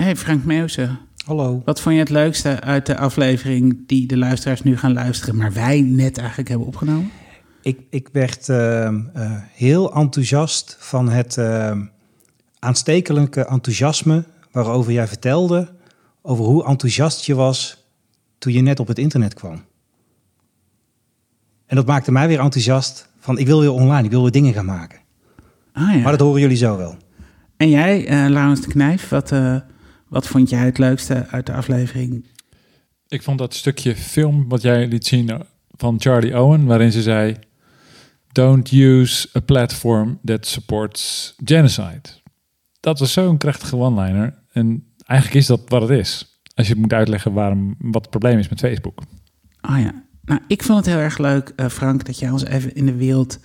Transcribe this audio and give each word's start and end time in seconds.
Hey 0.00 0.16
Frank 0.16 0.44
Meeuwse, 0.44 0.96
Hallo. 1.24 1.62
wat 1.64 1.80
vond 1.80 1.94
je 1.94 2.00
het 2.00 2.10
leukste 2.10 2.60
uit 2.60 2.86
de 2.86 2.96
aflevering 2.96 3.86
die 3.86 4.06
de 4.06 4.16
luisteraars 4.16 4.62
nu 4.62 4.76
gaan 4.76 4.92
luisteren, 4.92 5.36
maar 5.36 5.52
wij 5.52 5.80
net 5.80 6.18
eigenlijk 6.18 6.48
hebben 6.48 6.66
opgenomen? 6.66 7.10
Ik, 7.62 7.80
ik 7.90 8.08
werd 8.12 8.48
uh, 8.48 8.56
uh, 8.56 9.32
heel 9.52 9.94
enthousiast 9.94 10.76
van 10.78 11.08
het 11.08 11.36
uh, 11.36 11.72
aanstekelijke 12.58 13.44
enthousiasme 13.44 14.24
waarover 14.52 14.92
jij 14.92 15.08
vertelde. 15.08 15.68
Over 16.22 16.44
hoe 16.44 16.64
enthousiast 16.64 17.24
je 17.24 17.34
was 17.34 17.86
toen 18.38 18.52
je 18.52 18.60
net 18.60 18.80
op 18.80 18.86
het 18.86 18.98
internet 18.98 19.34
kwam. 19.34 19.64
En 21.66 21.76
dat 21.76 21.86
maakte 21.86 22.12
mij 22.12 22.28
weer 22.28 22.40
enthousiast 22.40 23.08
van 23.18 23.38
ik 23.38 23.46
wil 23.46 23.60
weer 23.60 23.72
online, 23.72 24.04
ik 24.04 24.10
wil 24.10 24.22
weer 24.22 24.30
dingen 24.30 24.52
gaan 24.52 24.64
maken. 24.64 24.98
Ah, 25.72 25.94
ja. 25.94 26.00
Maar 26.00 26.12
dat 26.12 26.20
horen 26.20 26.40
jullie 26.40 26.56
zo 26.56 26.76
wel. 26.76 26.96
En 27.56 27.68
jij, 27.68 28.28
Laurens 28.30 28.60
de 28.60 28.68
Knijf, 28.68 29.08
wat, 29.08 29.32
wat 30.10 30.26
vond 30.26 30.50
jij 30.50 30.64
het 30.64 30.78
leukste 30.78 31.26
uit 31.26 31.46
de 31.46 31.52
aflevering? 31.52 32.26
Ik 33.08 33.22
vond 33.22 33.38
dat 33.38 33.54
stukje 33.54 33.96
film 33.96 34.48
wat 34.48 34.62
jij 34.62 34.86
liet 34.86 35.06
zien 35.06 35.42
van 35.70 36.00
Charlie 36.00 36.40
Owen, 36.40 36.64
waarin 36.64 36.92
ze 36.92 37.02
zei: 37.02 37.36
Don't 38.32 38.72
use 38.72 39.28
a 39.36 39.40
platform 39.40 40.18
that 40.24 40.46
supports 40.46 41.34
genocide. 41.44 42.02
Dat 42.80 42.98
was 42.98 43.12
zo'n 43.12 43.38
krachtige 43.38 43.76
one-liner. 43.76 44.42
En 44.52 44.94
eigenlijk 45.06 45.40
is 45.40 45.46
dat 45.46 45.60
wat 45.68 45.82
het 45.82 45.90
is. 45.90 46.40
Als 46.54 46.68
je 46.68 46.76
moet 46.76 46.92
uitleggen 46.92 47.32
waarom, 47.32 47.74
wat 47.78 48.00
het 48.00 48.10
probleem 48.10 48.38
is 48.38 48.48
met 48.48 48.60
Facebook. 48.60 49.00
Ah 49.60 49.76
oh 49.76 49.82
ja, 49.82 50.04
nou 50.24 50.40
ik 50.46 50.62
vond 50.62 50.78
het 50.78 50.94
heel 50.94 51.04
erg 51.04 51.18
leuk, 51.18 51.52
uh, 51.56 51.68
Frank, 51.68 52.04
dat 52.04 52.18
jij 52.18 52.30
ons 52.30 52.44
even 52.44 52.74
in 52.74 52.86
de 52.86 52.94
wereld 52.94 53.38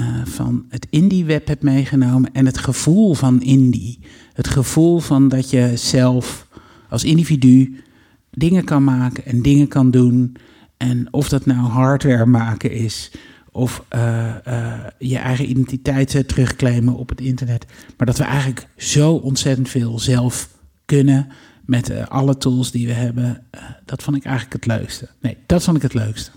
uh, 0.00 0.24
van 0.24 0.64
het 0.68 0.86
indie-web 0.90 1.46
hebt 1.46 1.62
meegenomen 1.62 2.32
en 2.32 2.46
het 2.46 2.58
gevoel 2.58 3.14
van 3.14 3.42
indie. 3.42 3.98
Het 4.32 4.48
gevoel 4.48 4.98
van 4.98 5.28
dat 5.28 5.50
je 5.50 5.72
zelf 5.74 6.48
als 6.88 7.04
individu 7.04 7.82
dingen 8.30 8.64
kan 8.64 8.84
maken 8.84 9.24
en 9.24 9.42
dingen 9.42 9.68
kan 9.68 9.90
doen. 9.90 10.36
En 10.76 11.08
of 11.10 11.28
dat 11.28 11.46
nou 11.46 11.58
hardware 11.58 12.26
maken 12.26 12.70
is 12.70 13.10
of 13.50 13.84
uh, 13.94 14.34
uh, 14.48 14.72
je 14.98 15.18
eigen 15.18 15.50
identiteit 15.50 16.28
terugclaimen 16.28 16.94
op 16.94 17.08
het 17.08 17.20
internet. 17.20 17.66
Maar 17.96 18.06
dat 18.06 18.18
we 18.18 18.24
eigenlijk 18.24 18.66
zo 18.76 19.12
ontzettend 19.12 19.68
veel 19.68 19.98
zelf 19.98 20.48
kunnen 20.84 21.28
met 21.64 22.08
alle 22.08 22.36
tools 22.36 22.70
die 22.70 22.86
we 22.86 22.92
hebben. 22.92 23.44
dat 23.84 24.02
vond 24.02 24.16
ik 24.16 24.24
eigenlijk 24.24 24.64
het 24.64 24.66
leukste. 24.78 25.08
Nee, 25.20 25.36
dat 25.46 25.62
vond 25.62 25.76
ik 25.76 25.82
het 25.82 25.94
leukste. 25.94 26.30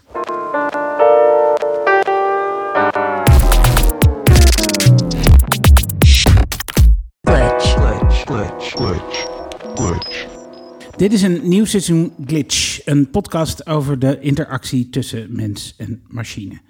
Glitch. 8.35 8.71
Glitch. 8.71 9.27
Glitch. 9.75 10.27
Dit 10.97 11.13
is 11.13 11.21
een 11.21 11.47
nieuw 11.49 11.65
seizoen 11.65 12.13
Glitch, 12.25 12.85
een 12.85 13.09
podcast 13.09 13.67
over 13.67 13.99
de 13.99 14.19
interactie 14.19 14.89
tussen 14.89 15.35
mens 15.35 15.75
en 15.77 16.03
machine. 16.07 16.61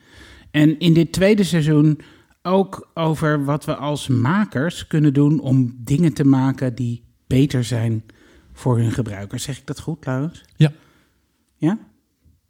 En 0.51 0.79
in 0.79 0.93
dit 0.93 1.11
tweede 1.11 1.43
seizoen 1.43 1.99
ook 2.41 2.91
over 2.93 3.45
wat 3.45 3.65
we 3.65 3.75
als 3.75 4.07
makers 4.07 4.87
kunnen 4.87 5.13
doen 5.13 5.39
om 5.39 5.75
dingen 5.77 6.13
te 6.13 6.25
maken 6.25 6.75
die 6.75 7.03
beter 7.27 7.63
zijn 7.63 8.03
voor 8.53 8.77
hun 8.77 8.91
gebruikers. 8.91 9.43
Zeg 9.43 9.57
ik 9.57 9.67
dat 9.67 9.79
goed, 9.79 10.05
Laurens? 10.05 10.43
Ja. 10.55 10.71
Ja? 11.55 11.77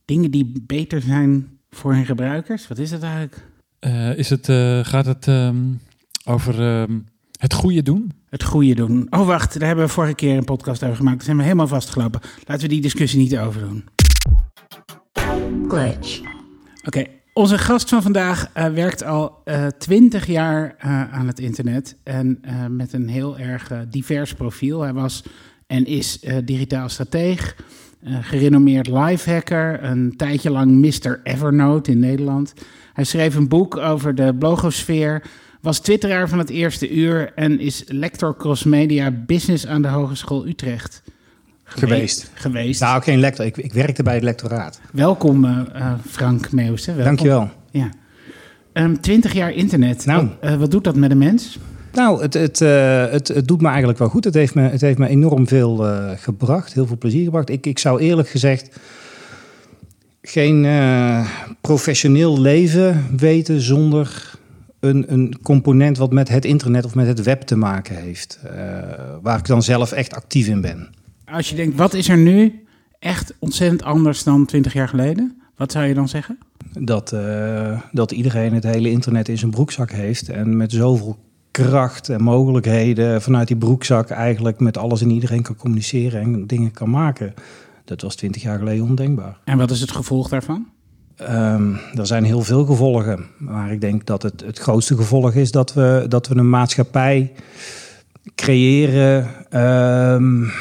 Dingen 0.05 0.31
die 0.31 0.63
beter 0.65 1.01
zijn 1.01 1.59
voor 1.69 1.93
hun 1.93 2.05
gebruikers? 2.05 2.67
Wat 2.67 2.77
is 2.77 2.89
dat 2.89 3.01
eigenlijk? 3.01 3.47
Uh, 3.79 4.17
is 4.17 4.29
het, 4.29 4.47
uh, 4.47 4.79
gaat 4.83 5.05
het 5.05 5.27
um, 5.27 5.79
over 6.25 6.81
um, 6.81 7.05
het 7.39 7.53
goede 7.53 7.83
doen? 7.83 8.11
Het 8.35 8.43
goede 8.43 8.75
doen. 8.75 9.07
Oh, 9.09 9.27
wacht, 9.27 9.59
daar 9.59 9.67
hebben 9.67 9.85
we 9.85 9.91
vorige 9.91 10.15
keer 10.15 10.37
een 10.37 10.43
podcast 10.43 10.83
over 10.83 10.95
gemaakt. 10.95 11.15
Daar 11.15 11.25
zijn 11.25 11.37
we 11.37 11.43
helemaal 11.43 11.67
vastgelopen. 11.67 12.21
Laten 12.45 12.63
we 12.63 12.73
die 12.73 12.81
discussie 12.81 13.19
niet 13.19 13.37
over 13.37 13.61
doen. 13.61 13.85
Glitch. 15.67 16.19
Oké, 16.19 16.27
okay. 16.85 17.21
Onze 17.33 17.57
gast 17.57 17.89
van 17.89 18.01
vandaag 18.01 18.49
uh, 18.57 18.67
werkt 18.67 19.03
al 19.03 19.43
twintig 19.77 20.27
uh, 20.27 20.33
jaar 20.33 20.75
uh, 20.85 21.13
aan 21.13 21.27
het 21.27 21.39
internet 21.39 21.97
en 22.03 22.41
met 22.69 22.93
een 22.93 23.07
heel 23.07 23.37
erg 23.37 23.71
divers 23.89 24.33
profiel. 24.33 24.81
Hij 24.81 24.93
was 24.93 25.23
en 25.67 25.85
is 25.85 26.19
digitaal 26.43 26.89
strateeg, 26.89 27.55
gerenommeerd 28.03 28.87
lifehacker, 28.87 29.83
een 29.83 30.13
tijdje 30.17 30.51
lang 30.51 30.71
Mr. 30.71 31.19
Evernote 31.23 31.91
in 31.91 31.99
Nederland. 31.99 32.53
Hij 32.93 33.03
schreef 33.03 33.35
een 33.35 33.47
boek 33.47 33.77
over 33.77 34.15
de 34.15 34.35
blogosfeer, 34.35 35.23
was 35.65 35.79
twitteraar 35.79 36.29
van 36.29 36.39
het 36.39 36.49
eerste 36.49 36.89
uur 36.89 37.31
en 37.35 37.59
is 37.59 37.83
lector 37.87 38.37
crossmedia 38.37 39.11
business 39.11 39.67
aan 39.67 39.81
de 39.81 39.87
Hogeschool 39.87 40.47
Utrecht. 40.47 41.01
Geweest. 41.63 42.31
Geweest. 42.33 42.81
Nou, 42.81 43.01
geen 43.01 43.19
lector. 43.19 43.45
Ik, 43.45 43.57
ik 43.57 43.73
werkte 43.73 44.03
bij 44.03 44.13
het 44.13 44.23
lectoraat. 44.23 44.79
Welkom, 44.91 45.45
uh, 45.45 45.93
Frank 46.09 46.51
Meeuwse. 46.51 46.85
Welkom. 46.85 47.05
Dankjewel. 47.05 47.49
Ja. 47.71 47.89
Um, 48.73 49.01
20 49.01 49.33
jaar 49.33 49.51
internet. 49.51 50.05
Nou. 50.05 50.27
Wat, 50.41 50.51
uh, 50.51 50.57
wat, 50.57 50.71
doet 50.71 50.83
dat 50.83 50.95
met 50.95 51.11
een 51.11 51.17
mens? 51.17 51.57
Nou, 51.93 52.21
het, 52.21 52.33
het, 52.33 52.61
uh, 52.61 53.05
het, 53.11 53.27
het, 53.27 53.47
doet 53.47 53.61
me 53.61 53.67
eigenlijk 53.67 53.99
wel 53.99 54.09
goed. 54.09 54.23
Het 54.23 54.33
heeft 54.33 54.55
me, 54.55 54.61
het 54.61 54.81
heeft 54.81 54.97
me 54.97 55.07
enorm 55.07 55.47
veel 55.47 55.85
gebracht. 56.17 56.73
Heel 56.73 56.87
veel 56.87 56.97
plezier 56.97 57.23
gebracht. 57.23 57.49
Ik, 57.49 57.65
ik 57.65 57.79
zou 57.79 57.99
eerlijk 57.99 58.29
gezegd 58.29 58.79
geen 60.21 60.67
professioneel 61.61 62.41
leven 62.41 63.07
weten 63.17 63.61
zonder 63.61 64.34
een, 64.79 65.13
een, 65.13 65.41
component 65.41 65.97
wat 65.97 66.11
met 66.11 66.29
het 66.29 66.45
internet 66.45 66.85
of 66.85 66.95
met 66.95 67.07
het 67.07 67.23
web 67.23 67.41
te 67.41 67.55
maken 67.55 67.95
heeft. 67.95 68.39
waar 69.21 69.39
ik 69.39 69.45
dan 69.45 69.63
zelf 69.63 69.91
echt 69.91 70.13
actief 70.13 70.47
in 70.47 70.61
ben. 70.61 70.89
Als 71.25 71.49
je 71.49 71.55
denkt, 71.55 71.77
wat 71.77 71.93
is 71.93 72.09
er 72.09 72.17
nu 72.17 72.65
echt 72.99 73.33
ontzettend 73.39 73.83
anders 73.83 74.23
dan 74.23 74.45
20 74.45 74.73
jaar 74.73 74.87
geleden? 74.87 75.41
Wat 75.55 75.71
zou 75.71 75.85
je 75.85 75.93
dan 75.93 76.09
zeggen? 76.09 76.37
Dat, 76.79 77.13
uh, 77.13 77.81
dat 77.91 78.11
iedereen 78.11 78.53
het 78.53 78.63
hele 78.63 78.89
internet 78.89 79.29
in 79.29 79.37
zijn 79.37 79.51
broekzak 79.51 79.91
heeft 79.91 80.29
en 80.29 80.57
met 80.57 80.71
zoveel 80.71 81.17
kracht 81.51 82.09
en 82.09 82.23
mogelijkheden 82.23 83.21
vanuit 83.21 83.47
die 83.47 83.57
broekzak 83.57 84.09
eigenlijk 84.09 84.59
met 84.59 84.77
alles 84.77 85.01
en 85.01 85.09
iedereen 85.09 85.41
kan 85.41 85.55
communiceren 85.55 86.21
en 86.21 86.47
dingen 86.47 86.71
kan 86.71 86.89
maken. 86.89 87.33
Dat 87.85 88.01
was 88.01 88.15
20 88.15 88.41
jaar 88.41 88.57
geleden 88.57 88.85
ondenkbaar. 88.85 89.37
En 89.43 89.57
wat 89.57 89.71
is 89.71 89.81
het 89.81 89.91
gevolg 89.91 90.29
daarvan? 90.29 90.67
Um, 91.21 91.77
er 91.97 92.05
zijn 92.05 92.23
heel 92.23 92.41
veel 92.41 92.65
gevolgen, 92.65 93.25
maar 93.37 93.71
ik 93.71 93.81
denk 93.81 94.05
dat 94.05 94.21
het, 94.21 94.41
het 94.45 94.59
grootste 94.59 94.95
gevolg 94.95 95.33
is 95.33 95.51
dat 95.51 95.73
we, 95.73 96.05
dat 96.07 96.27
we 96.27 96.35
een 96.35 96.49
maatschappij 96.49 97.31
creëren. 98.35 99.27
Um, 99.61 100.51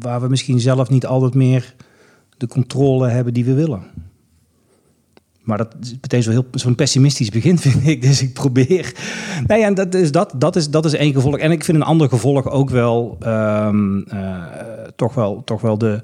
waar 0.00 0.20
we 0.20 0.28
misschien 0.28 0.60
zelf 0.60 0.88
niet 0.88 1.06
altijd 1.06 1.34
meer 1.34 1.74
de 2.36 2.46
controle 2.46 3.08
hebben 3.08 3.34
die 3.34 3.44
we 3.44 3.54
willen. 3.54 3.82
Maar 5.42 5.58
dat 5.58 5.74
is 5.80 5.92
meteen 6.00 6.44
zo'n 6.52 6.74
pessimistisch 6.74 7.30
begin, 7.30 7.58
vind 7.68 7.86
ik. 7.86 8.02
Dus 8.02 8.22
ik 8.22 8.32
probeer. 8.32 8.94
Nou 9.46 9.60
ja, 9.60 9.70
dat 9.70 9.94
is, 9.94 10.12
dat, 10.12 10.32
dat, 10.36 10.56
is, 10.56 10.70
dat 10.70 10.84
is 10.84 10.92
één 10.92 11.12
gevolg. 11.12 11.36
En 11.36 11.50
ik 11.50 11.64
vind 11.64 11.76
een 11.76 11.84
ander 11.84 12.08
gevolg 12.08 12.50
ook 12.50 12.70
wel. 12.70 13.18
Um, 13.26 14.04
uh, 14.14 14.44
toch 14.96 15.14
wel, 15.14 15.42
toch 15.44 15.60
wel 15.60 15.78
de, 15.78 16.00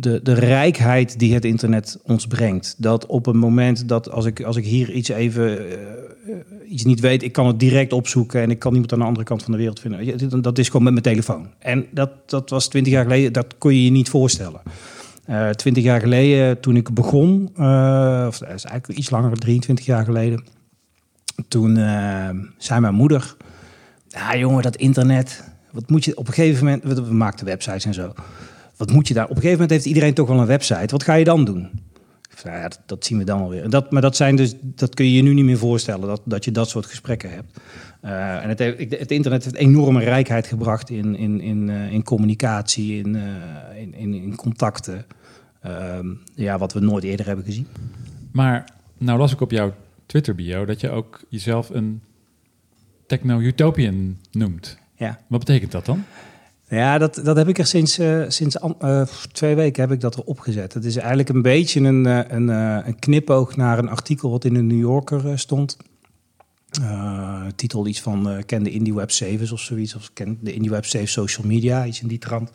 de, 0.00 0.20
de 0.22 0.32
rijkheid 0.32 1.18
die 1.18 1.34
het 1.34 1.44
internet 1.44 1.98
ons 2.02 2.26
brengt. 2.26 2.74
Dat 2.78 3.06
op 3.06 3.26
een 3.26 3.36
moment 3.36 3.88
dat 3.88 4.10
als 4.10 4.24
ik, 4.24 4.42
als 4.42 4.56
ik 4.56 4.64
hier 4.64 4.90
iets 4.90 5.08
even. 5.08 5.68
Uh, 5.68 6.34
iets 6.68 6.84
niet 6.84 7.00
weet, 7.00 7.22
ik 7.22 7.32
kan 7.32 7.46
het 7.46 7.58
direct 7.58 7.92
opzoeken 7.92 8.40
en 8.40 8.50
ik 8.50 8.58
kan 8.58 8.72
iemand 8.72 8.92
aan 8.92 8.98
de 8.98 9.04
andere 9.04 9.24
kant 9.24 9.42
van 9.42 9.52
de 9.52 9.58
wereld 9.58 9.80
vinden. 9.80 10.42
Dat 10.42 10.58
is 10.58 10.66
gewoon 10.66 10.82
met 10.82 10.92
mijn 10.92 11.04
telefoon. 11.04 11.46
En 11.58 11.86
dat, 11.90 12.10
dat 12.26 12.50
was 12.50 12.68
twintig 12.68 12.92
jaar 12.92 13.02
geleden, 13.02 13.32
dat 13.32 13.54
kon 13.58 13.74
je 13.74 13.84
je 13.84 13.90
niet 13.90 14.08
voorstellen. 14.08 14.60
Uh, 15.28 15.48
twintig 15.48 15.82
jaar 15.82 16.00
geleden, 16.00 16.60
toen 16.60 16.76
ik 16.76 16.94
begon, 16.94 17.50
uh, 17.56 18.24
of 18.28 18.38
dat 18.38 18.48
is 18.48 18.64
eigenlijk 18.64 18.98
iets 18.98 19.10
langer, 19.10 19.36
23 19.36 19.86
jaar 19.86 20.04
geleden, 20.04 20.44
toen 21.48 21.78
uh, 21.78 22.28
zei 22.58 22.80
mijn 22.80 22.94
moeder: 22.94 23.36
Ja, 24.08 24.36
jongen, 24.36 24.62
dat 24.62 24.76
internet, 24.76 25.44
wat 25.70 25.90
moet 25.90 26.04
je 26.04 26.16
op 26.16 26.26
een 26.26 26.32
gegeven 26.32 26.64
moment, 26.64 26.98
we 26.98 27.14
maakten 27.14 27.46
websites 27.46 27.84
en 27.84 27.94
zo. 27.94 28.12
Wat 28.80 28.92
moet 28.92 29.08
je 29.08 29.14
daar? 29.14 29.24
Op 29.24 29.30
een 29.30 29.36
gegeven 29.36 29.60
moment 29.60 29.70
heeft 29.70 29.84
iedereen 29.84 30.14
toch 30.14 30.28
wel 30.28 30.40
een 30.40 30.46
website. 30.46 30.86
Wat 30.86 31.02
ga 31.02 31.14
je 31.14 31.24
dan 31.24 31.44
doen? 31.44 31.70
Nou 32.44 32.56
ja, 32.56 32.62
dat, 32.62 32.80
dat, 32.86 33.04
zien 33.04 33.18
we 33.18 33.24
dan 33.24 33.40
alweer. 33.40 33.70
Dat, 33.70 33.90
maar 33.90 34.02
dat, 34.02 34.16
zijn 34.16 34.36
dus, 34.36 34.54
dat 34.60 34.94
kun 34.94 35.04
je 35.04 35.12
je 35.12 35.22
nu 35.22 35.34
niet 35.34 35.44
meer 35.44 35.58
voorstellen, 35.58 36.06
dat, 36.06 36.20
dat 36.24 36.44
je 36.44 36.50
dat 36.50 36.68
soort 36.68 36.86
gesprekken 36.86 37.30
hebt. 37.30 37.60
Uh, 38.04 38.42
en 38.42 38.48
het, 38.48 38.58
het, 38.98 39.10
internet 39.10 39.44
heeft 39.44 39.56
enorme 39.56 40.04
rijkheid 40.04 40.46
gebracht 40.46 40.90
in, 40.90 41.16
in, 41.16 41.40
in, 41.40 41.68
uh, 41.68 41.92
in 41.92 42.02
communicatie, 42.02 42.98
in, 42.98 43.14
uh, 43.14 43.22
in, 43.80 43.94
in, 43.94 44.14
in, 44.14 44.36
contacten. 44.36 45.04
ja, 46.34 46.58
wat 46.58 46.72
we 46.72 46.80
nooit 46.80 47.04
eerder 47.04 47.26
hebben 47.26 47.44
gezien. 47.44 47.66
Maar 48.32 48.64
nou 48.98 49.18
las 49.18 49.32
ik 49.32 49.40
op 49.40 49.50
jouw 49.50 49.74
Twitter-bio 50.06 50.64
dat 50.64 50.80
je 50.80 50.90
ook 50.90 51.20
jezelf 51.28 51.70
een 51.70 52.00
techno-utopian 53.06 54.16
noemt. 54.30 54.78
Ja. 54.96 55.18
Wat 55.26 55.38
betekent 55.38 55.72
dat 55.72 55.86
dan? 55.86 56.04
Ja, 56.70 56.98
dat, 56.98 57.20
dat 57.24 57.36
heb 57.36 57.48
ik 57.48 57.58
er 57.58 57.66
sinds, 57.66 57.98
uh, 57.98 58.24
sinds 58.28 58.56
uh, 58.82 59.02
twee 59.32 59.54
weken 59.54 59.82
heb 59.82 59.92
ik 59.92 60.00
dat 60.00 60.16
erop 60.16 60.40
gezet. 60.40 60.74
Het 60.74 60.84
is 60.84 60.96
eigenlijk 60.96 61.28
een 61.28 61.42
beetje 61.42 61.80
een, 61.80 62.04
een, 62.34 62.48
een 62.86 62.98
knipoog 62.98 63.56
naar 63.56 63.78
een 63.78 63.88
artikel 63.88 64.30
wat 64.30 64.44
in 64.44 64.54
de 64.54 64.62
New 64.62 64.78
Yorker 64.78 65.38
stond. 65.38 65.76
eh, 66.82 67.46
titel 67.56 67.86
iets 67.86 68.00
van 68.00 68.30
eh, 68.30 68.42
ken 68.46 68.62
de 68.62 68.70
indie 68.70 68.94
web 68.94 69.10
service 69.10 69.52
of 69.52 69.60
zoiets. 69.60 69.94
Of 69.94 70.10
ken 70.12 70.38
de 70.40 70.52
indie 70.52 70.70
web 70.70 70.84
service 70.84 71.12
social 71.12 71.46
media, 71.46 71.86
iets 71.86 72.02
in 72.02 72.08
die 72.08 72.18
trant. 72.18 72.50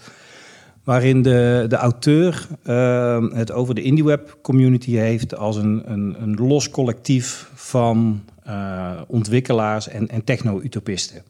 Waarin 0.83 1.21
de, 1.21 1.65
de 1.67 1.75
auteur 1.75 2.47
eh, 2.63 3.25
het 3.33 3.51
over 3.51 3.75
de 3.75 3.81
indie 3.81 4.03
web 4.03 4.37
community 4.41 4.91
heeft 4.91 5.35
als 5.35 5.55
een, 5.55 5.91
een, 5.91 6.15
een 6.21 6.35
los 6.35 6.69
collectief 6.69 7.49
van 7.53 8.23
eh, 8.43 9.01
ontwikkelaars 9.07 9.87
en, 9.87 10.07
en 10.07 10.23
techno-utopisten. 10.23 11.23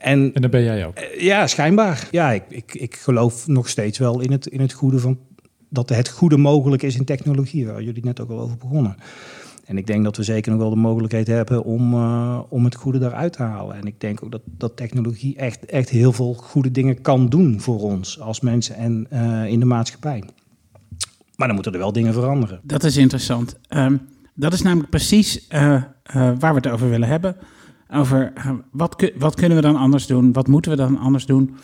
En 0.00 0.34
En 0.34 0.42
dat 0.42 0.50
ben 0.50 0.62
jij 0.62 0.86
ook. 0.86 0.94
eh, 0.94 1.20
ja, 1.20 1.46
schijnbaar. 1.46 2.08
Ja, 2.10 2.30
ik, 2.32 2.42
ik, 2.48 2.74
ik 2.74 2.96
geloof 2.96 3.46
nog 3.46 3.68
steeds 3.68 3.98
wel 3.98 4.20
in 4.20 4.32
het, 4.32 4.46
in 4.46 4.60
het 4.60 4.72
goede 4.72 4.98
van 4.98 5.18
dat 5.68 5.88
het 5.88 6.08
goede 6.08 6.36
mogelijk 6.36 6.82
is 6.82 6.96
in 6.96 7.04
technologie, 7.04 7.66
waar 7.66 7.82
jullie 7.82 8.04
net 8.04 8.20
ook 8.20 8.30
al 8.30 8.40
over 8.40 8.56
begonnen. 8.56 8.96
En 9.64 9.78
ik 9.78 9.86
denk 9.86 10.04
dat 10.04 10.16
we 10.16 10.22
zeker 10.22 10.50
nog 10.50 10.60
wel 10.60 10.70
de 10.70 10.76
mogelijkheid 10.76 11.26
hebben 11.26 11.64
om, 11.64 11.94
eh, 11.94 12.40
om 12.48 12.64
het 12.64 12.74
goede 12.74 12.98
daaruit 12.98 13.32
te 13.32 13.42
halen. 13.42 13.76
En 13.76 13.86
ik 13.86 14.00
denk 14.00 14.24
ook 14.24 14.30
dat, 14.30 14.42
dat 14.44 14.76
technologie 14.76 15.36
echt, 15.36 15.64
echt 15.64 15.88
heel 15.88 16.12
veel 16.12 16.34
goede 16.34 16.70
dingen 16.70 17.00
kan 17.00 17.28
doen 17.28 17.60
voor 17.60 17.80
ons 17.80 18.20
als 18.20 18.40
mensen 18.40 18.74
en 18.76 19.06
eh, 19.10 19.46
in 19.46 19.60
de 19.60 19.66
maatschappij. 19.66 20.24
Maar 21.36 21.46
dan 21.46 21.54
moeten 21.54 21.72
er 21.72 21.78
wel 21.78 21.92
dingen 21.92 22.12
veranderen. 22.12 22.60
Dat 22.62 22.84
is 22.84 22.96
interessant. 22.96 23.56
Ehm, 23.68 23.96
dat 24.34 24.52
is 24.52 24.62
namelijk 24.62 24.90
precies 24.90 25.46
eh, 25.48 25.74
eh, 25.74 25.82
waar 26.38 26.54
we 26.54 26.60
het 26.62 26.68
over 26.68 26.90
willen 26.90 27.08
hebben. 27.08 27.36
Over 27.92 28.32
eh, 28.34 28.50
wat, 28.72 29.10
wat 29.18 29.34
kunnen 29.34 29.56
we 29.56 29.62
dan 29.62 29.76
anders 29.76 30.06
doen? 30.06 30.32
Wat 30.32 30.46
moeten 30.48 30.70
we 30.70 30.76
dan 30.76 30.98
anders 30.98 31.26
doen? 31.26 31.56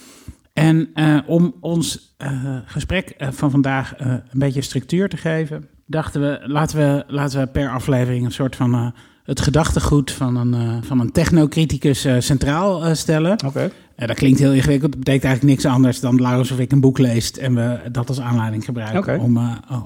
En 0.53 0.89
eh, 0.95 1.19
om 1.27 1.55
ons 1.61 2.15
eh, 2.17 2.57
gesprek 2.65 3.15
van 3.19 3.51
vandaag 3.51 3.95
een 3.99 4.23
beetje 4.33 4.61
structuur 4.63 5.09
te 5.09 5.17
geven, 5.17 5.69
dachten 5.87 6.21
we 6.21 6.41
laten, 6.47 6.79
we, 6.79 7.05
laten 7.07 7.41
we 7.41 7.47
per 7.47 7.71
aflevering 7.71 8.25
een 8.25 8.33
soort 8.33 8.57
van 8.57 8.93
het 9.25 9.41
gedachtegoed 9.41 10.11
van 10.11 10.37
een, 10.37 10.85
van 10.85 11.01
een 11.01 11.13
technocriticus 11.13 12.07
centraal 12.19 12.95
stellen. 12.95 13.45
Oké. 13.47 13.71
Dat 13.97 14.17
klinkt 14.17 14.39
heel 14.39 14.53
ingewikkeld. 14.53 14.91
Dat 14.93 15.01
betekent 15.01 15.25
eigenlijk 15.25 15.55
niks 15.57 15.75
anders 15.75 16.01
dan 16.01 16.21
Laurens 16.21 16.51
of 16.51 16.59
ik 16.59 16.73
een 16.73 16.81
boek 16.81 16.99
leest 16.99 17.37
en 17.37 17.55
we 17.55 17.79
dat 17.93 18.09
als 18.09 18.21
aanleiding 18.21 18.65
gebruiken 18.65 19.21
om, 19.21 19.37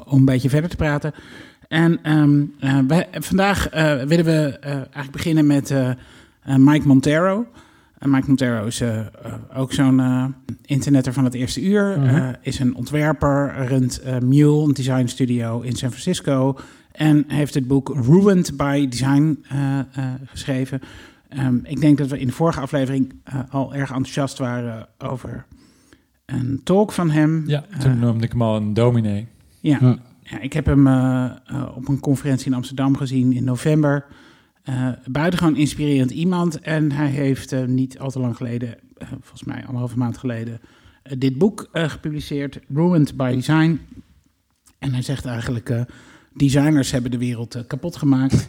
om 0.06 0.19
een 0.19 0.25
beetje 0.25 0.48
verder 0.48 0.70
te 0.70 0.76
praten. 0.76 1.12
En 1.69 1.98
ehm, 2.02 2.43
eh, 2.60 2.78
wij- 2.88 3.08
vandaag 3.12 3.69
willen 4.06 4.25
we 4.25 4.58
eigenlijk 4.62 5.10
beginnen 5.12 5.46
met 5.46 5.75
Mike 6.44 6.87
Montero. 6.87 7.46
En 7.98 8.10
Mike 8.10 8.26
Montero 8.26 8.66
is 8.66 8.81
eh, 8.81 8.98
eh, 8.98 9.06
ook 9.54 9.72
zo'n 9.72 10.00
eh, 10.00 10.25
internetter 10.64 11.12
van 11.12 11.25
het 11.25 11.34
eerste 11.34 11.62
uur. 11.62 11.92
Eh, 12.04 12.28
is 12.42 12.58
een 12.58 12.75
ontwerper, 12.75 13.66
runt 13.66 13.98
eh, 14.00 14.19
Mule, 14.19 14.62
een 14.64 14.72
design 14.72 15.06
studio 15.06 15.60
in 15.60 15.76
San 15.76 15.88
Francisco. 15.90 16.56
En 16.92 17.25
heeft 17.28 17.54
het 17.54 17.66
boek 17.66 17.94
Ruined 18.06 18.56
by 18.56 18.88
Design 18.88 19.38
eh, 19.48 19.78
eh, 19.78 19.84
geschreven. 20.25 20.81
Ehm, 21.28 21.56
ik 21.62 21.81
denk 21.81 21.98
dat 21.98 22.08
we 22.08 22.19
in 22.19 22.26
de 22.26 22.32
vorige 22.32 22.60
aflevering 22.60 23.12
eh, 23.25 23.40
al 23.50 23.75
erg 23.75 23.88
enthousiast 23.90 24.38
waren 24.38 24.86
over 24.98 25.46
een 26.26 26.60
talk 26.64 26.93
van 26.93 27.10
hem. 27.10 27.44
Ja, 27.46 27.64
Eh, 27.70 27.78
toen 27.78 27.98
noemde 27.98 28.25
ik 28.25 28.32
hem 28.32 28.43
al 28.43 28.56
een 28.56 28.75
dominee. 28.75 29.28
ja. 29.60 29.78
Ja. 29.81 29.96
Ja, 30.22 30.40
ik 30.40 30.52
heb 30.52 30.66
hem 30.66 30.86
eh, 30.86 31.25
eh, 31.25 31.76
op 31.76 31.88
een 31.88 32.00
conferentie 32.00 32.46
in 32.46 32.54
Amsterdam 32.54 32.96
gezien 32.96 33.32
in 33.32 33.44
november. 33.44 34.04
Eh 34.62 34.88
buitengewoon 35.10 35.56
inspirerend 35.56 36.10
iemand. 36.10 36.60
En 36.60 36.92
hij 36.92 37.08
heeft 37.08 37.52
eh, 37.52 37.64
niet 37.64 37.98
al 37.98 38.10
te 38.10 38.20
lang 38.20 38.36
geleden, 38.36 38.76
eh, 38.96 39.08
volgens 39.08 39.44
mij 39.44 39.64
anderhalve 39.64 39.98
maand 39.98 40.18
geleden, 40.18 40.60
dit 41.18 41.38
boek 41.38 41.68
gepubliceerd, 41.72 42.58
Ruined 42.74 43.16
by 43.16 43.32
Design. 43.34 43.80
En 44.78 44.92
hij 44.92 45.02
zegt 45.02 45.24
eigenlijk, 45.24 45.84
designers 46.34 46.90
hebben 46.90 47.10
de 47.10 47.18
wereld 47.18 47.66
kapot 47.66 47.96
gemaakt. 47.96 48.48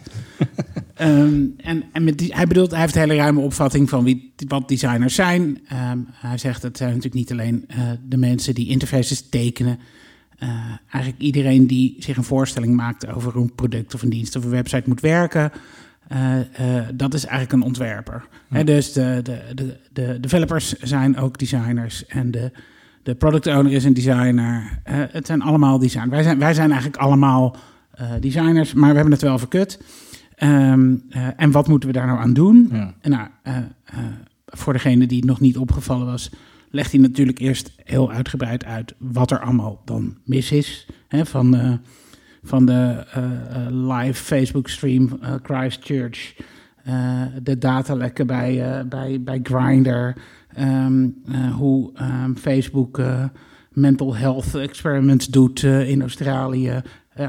Ehm, 0.94 1.46
en 1.56 1.84
en 1.92 2.04
met 2.04 2.18
die, 2.18 2.34
hij 2.34 2.46
bedoelt, 2.46 2.70
hij 2.70 2.80
heeft 2.80 2.94
een 2.94 3.00
hele 3.00 3.14
ruime 3.14 3.40
opvatting 3.40 3.88
van 3.88 4.04
wie, 4.04 4.34
wat 4.48 4.68
designers 4.68 5.14
zijn. 5.14 5.60
Ehm, 5.66 5.98
hij 6.10 6.38
zegt, 6.38 6.62
het 6.62 6.76
zijn 6.76 6.88
natuurlijk 6.88 7.14
niet 7.14 7.32
alleen 7.32 7.68
de 8.08 8.16
mensen 8.16 8.54
die 8.54 8.68
interfaces 8.68 9.28
tekenen. 9.28 9.78
Eigenlijk 10.90 11.22
iedereen 11.22 11.66
die 11.66 11.96
zich 11.98 12.16
een 12.16 12.24
voorstelling 12.24 12.74
maakt 12.74 13.06
over 13.06 13.32
hoe 13.32 13.42
een 13.42 13.54
product 13.54 13.94
of 13.94 14.02
een 14.02 14.10
dienst 14.10 14.36
of 14.36 14.44
een 14.44 14.50
website 14.50 14.88
moet 14.88 15.00
werken. 15.00 15.52
Eh, 16.08 16.40
eh, 16.78 16.84
dat 16.94 17.14
is 17.14 17.24
eigenlijk 17.24 17.52
een 17.52 17.68
ontwerper. 17.68 18.24
Hè, 18.48 18.64
dus 18.64 18.92
de, 18.92 19.20
de, 19.22 19.40
de, 19.54 19.78
de 19.92 20.20
developers 20.20 20.72
zijn 20.72 21.16
ook 21.16 21.38
designers 21.38 22.06
en 22.06 22.30
de, 22.30 22.50
de 23.02 23.14
product 23.14 23.46
owner 23.46 23.72
is 23.72 23.84
een 23.84 23.94
designer. 23.94 24.80
Eh, 24.84 24.94
het 25.10 25.26
zijn 25.26 25.42
allemaal 25.42 25.78
designers. 25.78 26.10
Wij 26.10 26.22
zijn, 26.22 26.38
wij 26.38 26.54
zijn 26.54 26.70
eigenlijk 26.70 27.02
allemaal 27.02 27.56
designers, 28.20 28.74
maar 28.74 28.88
we 28.88 28.94
hebben 28.94 29.12
het 29.12 29.22
wel 29.22 29.38
verkut. 29.38 29.80
Ehm, 30.34 30.96
eh, 31.08 31.26
en 31.36 31.50
wat 31.50 31.68
moeten 31.68 31.88
we 31.88 31.94
daar 31.94 32.06
nou 32.06 32.18
aan 32.18 32.32
doen? 32.32 32.68
Ja. 32.72 32.94
En 33.00 33.10
nou, 33.10 33.28
voor 34.46 34.72
degene 34.72 35.06
die 35.06 35.18
het 35.18 35.26
nog 35.26 35.40
niet 35.40 35.56
opgevallen 35.56 36.06
was, 36.06 36.30
legt 36.70 36.92
hij 36.92 37.00
natuurlijk 37.00 37.38
eerst 37.38 37.72
heel 37.84 38.12
uitgebreid 38.12 38.64
uit 38.64 38.94
wat 38.98 39.30
er 39.30 39.40
allemaal 39.40 39.82
dan 39.84 40.16
mis 40.24 40.52
is. 40.52 40.86
Hè, 41.08 41.26
van, 41.26 41.80
van 42.42 42.66
de 42.66 43.04
eh, 43.12 43.24
eh, 43.24 43.66
live 43.70 44.22
Facebook 44.24 44.68
stream 44.68 45.18
eh, 45.20 45.34
Christchurch, 45.42 46.34
de 47.42 47.58
datalekken 47.58 48.26
bij, 48.26 48.84
bij, 48.88 49.20
bij 49.22 49.40
Grindr, 49.42 50.10
ehm, 50.48 51.08
eh, 51.26 51.54
hoe 51.54 51.90
ehm, 51.94 52.34
Facebook 52.34 53.00
mental 53.72 54.14
health 54.16 54.54
experiments 54.54 55.26
doet 55.26 55.62
in 55.62 56.00
Australië. 56.00 56.82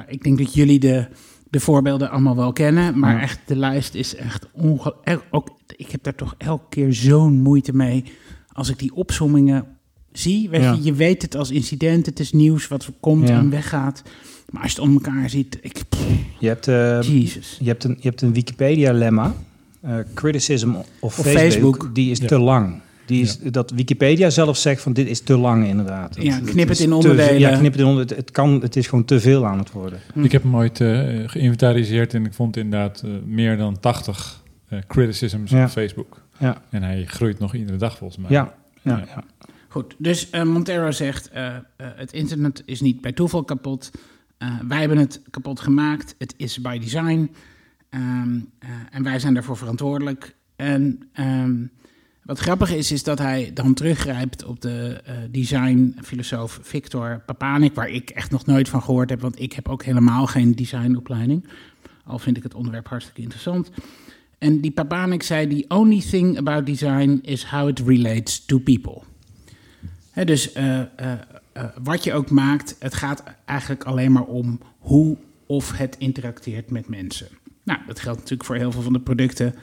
Ik 0.08 0.24
denk 0.24 0.38
dat 0.38 0.54
jullie 0.54 0.80
de, 0.80 1.08
de 1.50 1.60
voorbeelden 1.60 2.10
allemaal 2.10 2.36
wel 2.36 2.54
kennen, 2.54 3.00
maar 3.00 3.16
Ja. 3.16 3.22
echt 3.22 3.40
de 3.46 3.56
lijst 3.56 3.96
is 3.96 4.16
echt 4.16 4.48
ongelooflijk. 4.52 5.24
Ook 5.32 5.50
ik 5.76 5.92
heb 5.92 6.04
daar 6.04 6.16
toch 6.16 6.36
elke 6.38 6.66
keer 6.70 6.94
zo'n 6.94 7.42
moeite 7.42 7.76
mee 7.76 8.04
als 8.52 8.70
ik 8.70 8.80
die 8.80 8.94
opsommingen 8.96 9.66
zie. 10.12 10.50
Weet 10.50 10.62
Ja. 10.62 10.72
je, 10.74 10.84
je 10.84 10.94
weet 10.94 11.22
het 11.22 11.36
als 11.36 11.52
incident, 11.52 12.06
het 12.06 12.20
is 12.20 12.32
nieuws 12.32 12.68
wat 12.68 12.90
komt 13.00 13.28
Ja. 13.28 13.38
en 13.38 13.50
weggaat. 13.50 14.04
Maar 14.54 14.62
als 14.62 14.72
je 14.72 14.82
het 14.82 14.88
om 14.90 14.94
elkaar 14.94 15.30
ziet, 15.30 15.58
ik, 15.62 15.82
Je 16.40 16.48
hebt, 16.48 16.68
eh, 16.68 17.02
Jezus. 17.02 17.58
je 17.60 17.68
hebt 17.68 17.84
een, 17.84 17.98
je 18.00 18.08
hebt 18.08 18.22
een 18.22 18.34
Wikipedia-lemma. 18.34 19.34
eh, 19.82 19.96
criticism 20.14 20.74
of, 21.00 21.14
Facebook, 21.14 21.34
Facebook. 21.38 21.90
Die 21.96 22.12
is 22.12 22.18
Ja. 22.20 22.28
te 22.28 22.40
lang. 22.40 22.82
Die 23.06 23.22
is, 23.22 23.38
Dat 23.40 23.72
Wikipedia 23.72 24.30
zelf 24.30 24.58
zegt 24.58 24.82
van 24.82 24.94
dit 24.94 25.08
is 25.08 25.22
te 25.22 25.38
lang 25.38 25.66
inderdaad. 25.68 26.16
Ja, 26.22 26.40
knip 26.46 26.68
het 26.70 26.80
in 26.80 26.94
onderdelen. 26.94 27.40
Ja, 27.40 27.58
knip 27.58 27.72
het 27.72 27.82
in 27.82 27.88
onderdelen. 27.88 28.24
Het, 28.24 28.32
kan, 28.32 28.62
het 28.62 28.76
is 28.76 28.88
gewoon 28.88 29.06
te 29.06 29.20
veel 29.20 29.46
aan 29.46 29.58
het 29.60 29.72
worden. 29.72 30.00
Hm. 30.14 30.24
Ik 30.24 30.32
heb 30.32 30.44
hem 30.44 30.56
ooit 30.56 30.82
eh, 30.82 30.90
geïnventariseerd 31.26 32.14
en 32.14 32.26
ik 32.26 32.34
vond 32.34 32.58
inderdaad 32.58 33.02
eh, 33.06 33.12
meer 33.26 33.58
dan 33.58 33.80
80 33.80 34.42
eh, 34.68 34.80
criticisms 34.88 35.52
Ja. 35.52 35.64
op 35.64 35.70
Facebook. 35.70 36.22
Ja. 36.40 36.62
En 36.70 36.84
hij 36.84 37.06
groeit 37.06 37.40
nog 37.40 37.54
iedere 37.56 37.78
dag 37.78 37.98
volgens 37.98 38.20
mij. 38.22 38.32
Ja, 38.32 38.54
ja, 38.82 38.98
Ja. 38.98 39.04
ja. 39.16 39.24
Goed, 39.68 39.96
dus 39.98 40.30
eh, 40.30 40.44
Montero 40.44 40.92
zegt, 40.92 41.30
eh, 41.30 41.46
eh, 41.56 41.62
het 41.78 42.14
internet 42.14 42.64
is 42.66 42.82
niet 42.82 43.02
bij 43.02 43.12
toeval 43.12 43.44
kapot. 43.44 43.92
Eh, 44.44 44.56
wij 44.68 44.80
hebben 44.80 44.98
het 44.98 45.22
kapot 45.30 45.60
gemaakt. 45.60 46.16
Het 46.18 46.34
is 46.38 46.62
by 46.62 46.80
design. 46.80 47.32
Ehm, 47.90 48.40
eh, 48.60 48.70
en 48.90 49.04
wij 49.04 49.20
zijn 49.20 49.34
daarvoor 49.34 49.58
verantwoordelijk. 49.58 50.36
En 50.56 51.10
ehm, 51.14 51.66
wat 52.24 52.40
grappig 52.40 52.74
is, 52.74 52.92
is 52.92 53.04
dat 53.04 53.20
hij 53.20 53.52
dan 53.54 53.74
teruggrijpt 53.74 54.44
op 54.46 54.62
de 54.62 55.02
eh, 55.06 55.16
designfilosoof 55.32 56.60
Victor 56.62 57.22
Papanik, 57.26 57.74
waar 57.74 57.90
ik 57.90 58.10
echt 58.10 58.32
nog 58.32 58.46
nooit 58.46 58.70
van 58.70 58.82
gehoord 58.82 59.10
heb, 59.10 59.22
want 59.22 59.40
ik 59.40 59.54
heb 59.54 59.70
ook 59.70 59.84
helemaal 59.84 60.28
geen 60.28 60.56
designopleiding. 60.56 61.48
Al 62.06 62.20
vind 62.20 62.38
ik 62.38 62.44
het 62.44 62.54
onderwerp 62.54 62.88
hartstikke 62.88 63.22
interessant. 63.22 63.72
En 64.38 64.62
die 64.62 64.72
Papanik 64.72 65.24
zei: 65.24 65.48
The 65.48 65.76
only 65.76 66.00
thing 66.00 66.38
about 66.38 66.66
design 66.66 67.20
is 67.22 67.46
how 67.46 67.68
it 67.68 67.80
relates 67.80 68.46
to 68.46 68.60
people. 68.60 69.02
Dus 70.26 70.54
eh, 71.54 71.64
wat 71.84 72.04
je 72.04 72.14
ook 72.14 72.30
maakt, 72.30 72.76
het 72.80 72.94
gaat 72.94 73.24
eigenlijk 73.46 73.84
alleen 73.84 74.12
maar 74.12 74.24
om 74.24 74.60
hoe 74.80 75.18
of 75.46 75.78
het 75.78 75.96
interacteert 75.98 76.70
met 76.70 76.88
mensen. 76.88 77.28
Nou, 77.64 77.80
dat 77.88 78.00
geldt 78.00 78.20
natuurlijk 78.20 78.46
voor 78.46 78.56
heel 78.56 78.72
veel 78.72 78.82
van 78.82 78.94
de 78.94 79.00
producten 79.00 79.56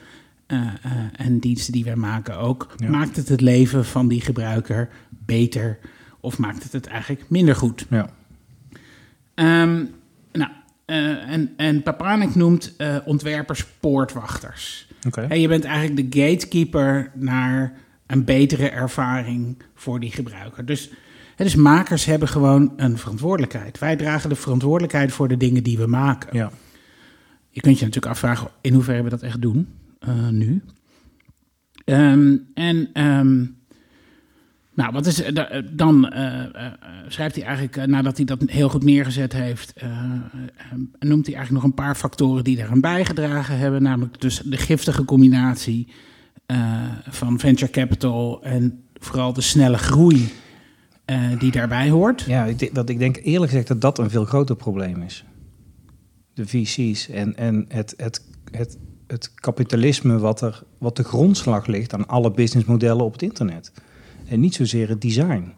eh, 0.45 0.61
eh, 0.61 0.91
en 1.15 1.39
diensten 1.39 1.73
die 1.73 1.83
wij 1.83 1.95
maken 1.95 2.37
ook. 2.37 2.73
Ja. 2.77 2.89
Maakt 2.89 3.15
het 3.15 3.29
het 3.29 3.41
leven 3.41 3.85
van 3.85 4.07
die 4.07 4.21
gebruiker 4.21 4.89
beter 5.09 5.79
of 6.19 6.37
maakt 6.37 6.63
het 6.63 6.71
het 6.71 6.87
eigenlijk 6.87 7.29
minder 7.29 7.55
goed? 7.55 7.85
ja. 7.89 8.09
Ehm, 9.33 9.85
nou, 10.31 10.51
en, 10.85 11.53
en 11.57 11.83
Papanik 11.83 12.35
noemt 12.35 12.75
ontwerpers 13.05 13.65
poortwachters. 13.79 14.87
Oké. 15.07 15.25
Hè, 15.27 15.35
je 15.35 15.47
bent 15.47 15.63
eigenlijk 15.63 16.11
de 16.11 16.21
gatekeeper 16.21 17.11
naar 17.13 17.73
een 18.07 18.23
betere 18.23 18.69
ervaring 18.69 19.57
voor 19.75 19.99
die 19.99 20.11
gebruiker. 20.11 20.65
Dus, 20.65 20.89
dus 21.35 21.55
makers 21.55 22.05
hebben 22.05 22.27
gewoon 22.27 22.73
een 22.75 22.97
verantwoordelijkheid. 22.97 23.79
Wij 23.79 23.95
dragen 23.95 24.29
de 24.29 24.35
verantwoordelijkheid 24.35 25.11
voor 25.11 25.27
de 25.27 25.37
dingen 25.37 25.63
die 25.63 25.77
we 25.77 25.87
maken. 25.87 26.37
Ja. 26.37 26.51
Je 27.49 27.61
kunt 27.61 27.79
je 27.79 27.85
natuurlijk 27.85 28.13
afvragen 28.13 28.47
in 28.61 28.73
hoeverre 28.73 29.03
we 29.03 29.09
dat 29.09 29.21
echt 29.21 29.41
doen 29.41 29.67
eh, 29.99 30.27
nu. 30.27 30.61
Ehm, 31.85 32.37
en 32.53 32.89
ehm, 32.93 33.45
Nou, 34.73 34.93
wat 34.93 35.05
is, 35.05 35.21
eh, 35.21 35.57
eh, 35.57 35.65
dan 35.71 36.13
schrijft 37.07 37.35
hij 37.35 37.43
eigenlijk, 37.43 37.85
nadat 37.85 38.17
hij 38.17 38.25
dat 38.25 38.41
heel 38.45 38.69
goed 38.69 38.83
neergezet 38.83 39.33
heeft, 39.33 39.73
noemt 40.99 41.25
hij 41.25 41.35
eigenlijk 41.35 41.51
nog 41.51 41.63
een 41.63 41.83
paar 41.83 41.95
factoren 41.95 42.43
die 42.43 42.57
daaraan 42.57 42.81
bijgedragen 42.81 43.57
hebben. 43.57 43.83
Namelijk 43.83 44.21
dus 44.21 44.41
de 44.45 44.57
giftige 44.57 45.05
combinatie 45.05 45.87
van 47.09 47.39
venture 47.39 47.71
capital 47.71 48.43
en 48.43 48.83
vooral 48.93 49.33
de 49.33 49.41
snelle 49.41 49.77
groei 49.77 50.31
eh, 51.05 51.39
die 51.39 51.51
daarbij 51.51 51.89
hoort. 51.89 52.21
Ja, 52.21 52.45
ik, 52.45 52.61
ik 52.61 52.99
denk 52.99 53.19
eerlijk 53.23 53.51
gezegd 53.51 53.67
dat 53.67 53.81
dat 53.81 53.99
een 53.99 54.09
veel 54.09 54.25
groter 54.25 54.55
probleem 54.55 55.01
is. 55.01 55.25
De 56.33 56.47
VC's 56.47 57.09
en, 57.09 57.35
en 57.35 57.65
het, 57.67 57.93
het, 57.97 58.25
het, 58.51 58.77
het 59.07 59.31
kapitalisme 59.33 60.19
wat, 60.19 60.41
er, 60.41 60.63
wat 60.77 60.95
de 60.95 61.03
grondslag 61.03 61.65
ligt 61.65 61.93
aan 61.93 62.07
alle 62.07 62.31
businessmodellen 62.31 63.05
op 63.05 63.11
het 63.11 63.21
internet. 63.21 63.71
En 64.27 64.39
niet 64.39 64.55
zozeer 64.55 64.89
het 64.89 65.01
design. 65.01 65.53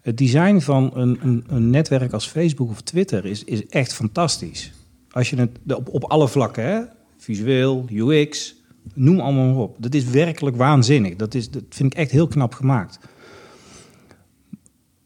Het 0.00 0.18
design 0.18 0.58
van 0.58 0.90
een, 0.94 1.18
een, 1.20 1.44
een 1.46 1.70
netwerk 1.70 2.12
als 2.12 2.26
Facebook 2.26 2.70
of 2.70 2.80
Twitter 2.80 3.24
is, 3.24 3.44
is 3.44 3.66
echt 3.66 3.94
fantastisch. 3.94 4.72
Als 5.10 5.30
je 5.30 5.36
het 5.36 5.50
op, 5.74 5.88
op 5.88 6.04
alle 6.04 6.28
vlakken, 6.28 6.64
hè? 6.64 6.80
visueel, 7.16 7.86
UX, 7.92 8.54
noem 8.94 9.20
allemaal 9.20 9.46
maar 9.46 9.62
op. 9.62 9.76
Dat 9.78 9.94
is 9.94 10.04
werkelijk 10.04 10.56
waanzinnig. 10.56 11.16
Dat, 11.16 11.34
is, 11.34 11.50
dat 11.50 11.62
vind 11.68 11.92
ik 11.92 11.98
echt 11.98 12.10
heel 12.10 12.26
knap 12.26 12.54
gemaakt. 12.54 12.98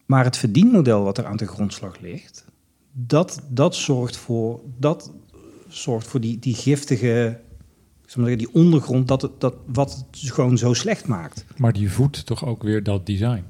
Maar 0.09 0.23
het 0.23 0.37
verdienmodel 0.37 1.03
wat 1.03 1.17
er 1.17 1.25
aan 1.25 1.37
de 1.37 1.47
grondslag 1.47 1.99
ligt, 2.01 2.45
dat, 2.91 3.41
dat 3.49 3.75
zorgt 3.75 4.17
voor, 4.17 4.59
dat 4.77 5.11
zorgt 5.67 6.07
voor 6.07 6.19
die, 6.19 6.39
die 6.39 6.55
giftige, 6.55 7.39
die 8.15 8.53
ondergrond, 8.53 9.07
dat 9.07 9.21
het, 9.21 9.31
dat, 9.37 9.53
wat 9.65 10.05
het 10.11 10.31
gewoon 10.31 10.57
zo 10.57 10.73
slecht 10.73 11.07
maakt. 11.07 11.45
Maar 11.57 11.73
die 11.73 11.91
voedt 11.91 12.25
toch 12.25 12.45
ook 12.45 12.63
weer 12.63 12.83
dat 12.83 13.05
design. 13.05 13.43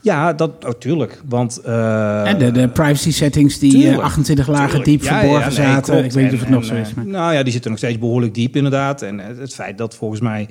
Ja, 0.00 0.32
dat 0.32 0.62
natuurlijk. 0.62 1.22
want... 1.28 1.58
eh, 1.58 2.28
en 2.28 2.38
de, 2.38 2.50
de 2.50 2.68
privacy 2.68 3.12
settings 3.12 3.58
die 3.58 3.70
tuurlijk, 3.72 3.96
eh, 3.98 4.04
28 4.04 4.48
lagen 4.48 4.66
tuurlijk. 4.68 4.84
diep 4.84 5.02
Ja, 5.02 5.18
verborgen 5.20 5.52
ja, 5.52 5.58
nee, 5.58 5.66
zaten. 5.66 5.92
klopt. 5.92 6.06
Ik 6.06 6.12
weet 6.12 6.24
niet 6.24 6.32
of 6.32 6.38
het 6.38 6.48
En- 6.48 6.54
nog 6.54 6.64
zo 6.64 6.74
is. 6.74 6.94
Maar... 6.94 7.06
Nou 7.06 7.34
ja, 7.34 7.42
die 7.42 7.52
zitten 7.52 7.70
nog 7.70 7.78
steeds 7.80 7.98
behoorlijk 7.98 8.34
diep 8.34 8.56
inderdaad. 8.56 9.02
En 9.02 9.18
het, 9.18 9.38
het 9.38 9.54
feit 9.54 9.78
dat 9.78 9.94
volgens 9.94 10.20
mij 10.20 10.48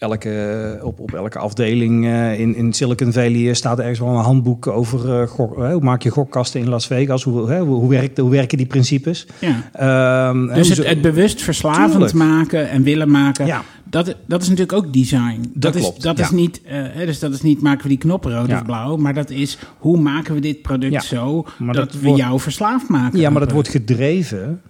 elke, 0.00 0.78
op, 0.82 1.00
op 1.00 1.14
elke 1.14 1.38
afdeling 1.38 2.06
eh, 2.06 2.40
in, 2.40 2.54
in 2.56 2.72
Silicon 2.72 3.12
Valley 3.12 3.54
staat 3.54 3.78
ergens 3.78 3.98
wel 3.98 4.08
een 4.08 4.14
handboek 4.24 4.66
over 4.66 5.20
eh, 5.20 5.28
gok- 5.28 5.58
eh, 5.58 5.72
hoe 5.72 5.82
maak 5.82 6.02
je 6.02 6.10
gokkasten 6.10 6.60
in 6.60 6.68
Las 6.68 6.86
Vegas. 6.86 7.22
Hoe, 7.22 7.38
hoe, 7.40 7.60
hoe, 7.74 7.88
werkt, 7.88 8.18
hoe 8.18 8.30
werken 8.30 8.56
die 8.58 8.66
principes? 8.66 9.26
Ja. 9.40 9.70
Ehm, 9.72 10.46
Dus 10.54 10.68
het, 10.68 10.86
het 10.86 11.02
bewust 11.02 11.42
verslavend 11.42 11.90
Tuurlijk. 11.90 12.12
maken 12.14 12.68
en 12.70 12.82
willen 12.82 13.10
maken, 13.10 13.46
Ja. 13.46 13.62
dat, 13.84 14.16
dat 14.26 14.42
is 14.42 14.48
natuurlijk 14.48 14.84
ook 14.84 14.92
design. 14.92 15.50
Dat, 15.54 15.74
is, 15.74 15.80
klopt, 15.82 16.02
dat 16.02 16.18
ja. 16.18 16.24
is 16.24 16.30
niet, 16.30 16.60
eh, 16.64 16.82
hè, 16.82 17.06
dus 17.06 17.18
dat 17.18 17.32
is 17.32 17.42
niet 17.42 17.60
maken 17.62 17.82
we 17.82 17.88
die 17.88 17.98
knoppen 17.98 18.32
rood 18.32 18.52
of 18.52 18.64
blauw, 18.64 18.96
maar 18.96 19.14
dat 19.14 19.30
is 19.30 19.58
hoe 19.78 20.00
maken 20.00 20.34
we 20.34 20.40
dit 20.40 20.62
product 20.62 21.04
zo 21.04 21.46
Maar 21.58 21.74
dat, 21.74 21.92
dat 21.92 22.00
we 22.00 22.06
wordt- 22.06 22.22
jou 22.22 22.40
verslaafd 22.40 22.88
maken. 22.88 23.18
ja, 23.20 23.30
maar 23.30 23.40
dat 23.40 23.52
wordt 23.52 23.68
gedreven 23.68 24.60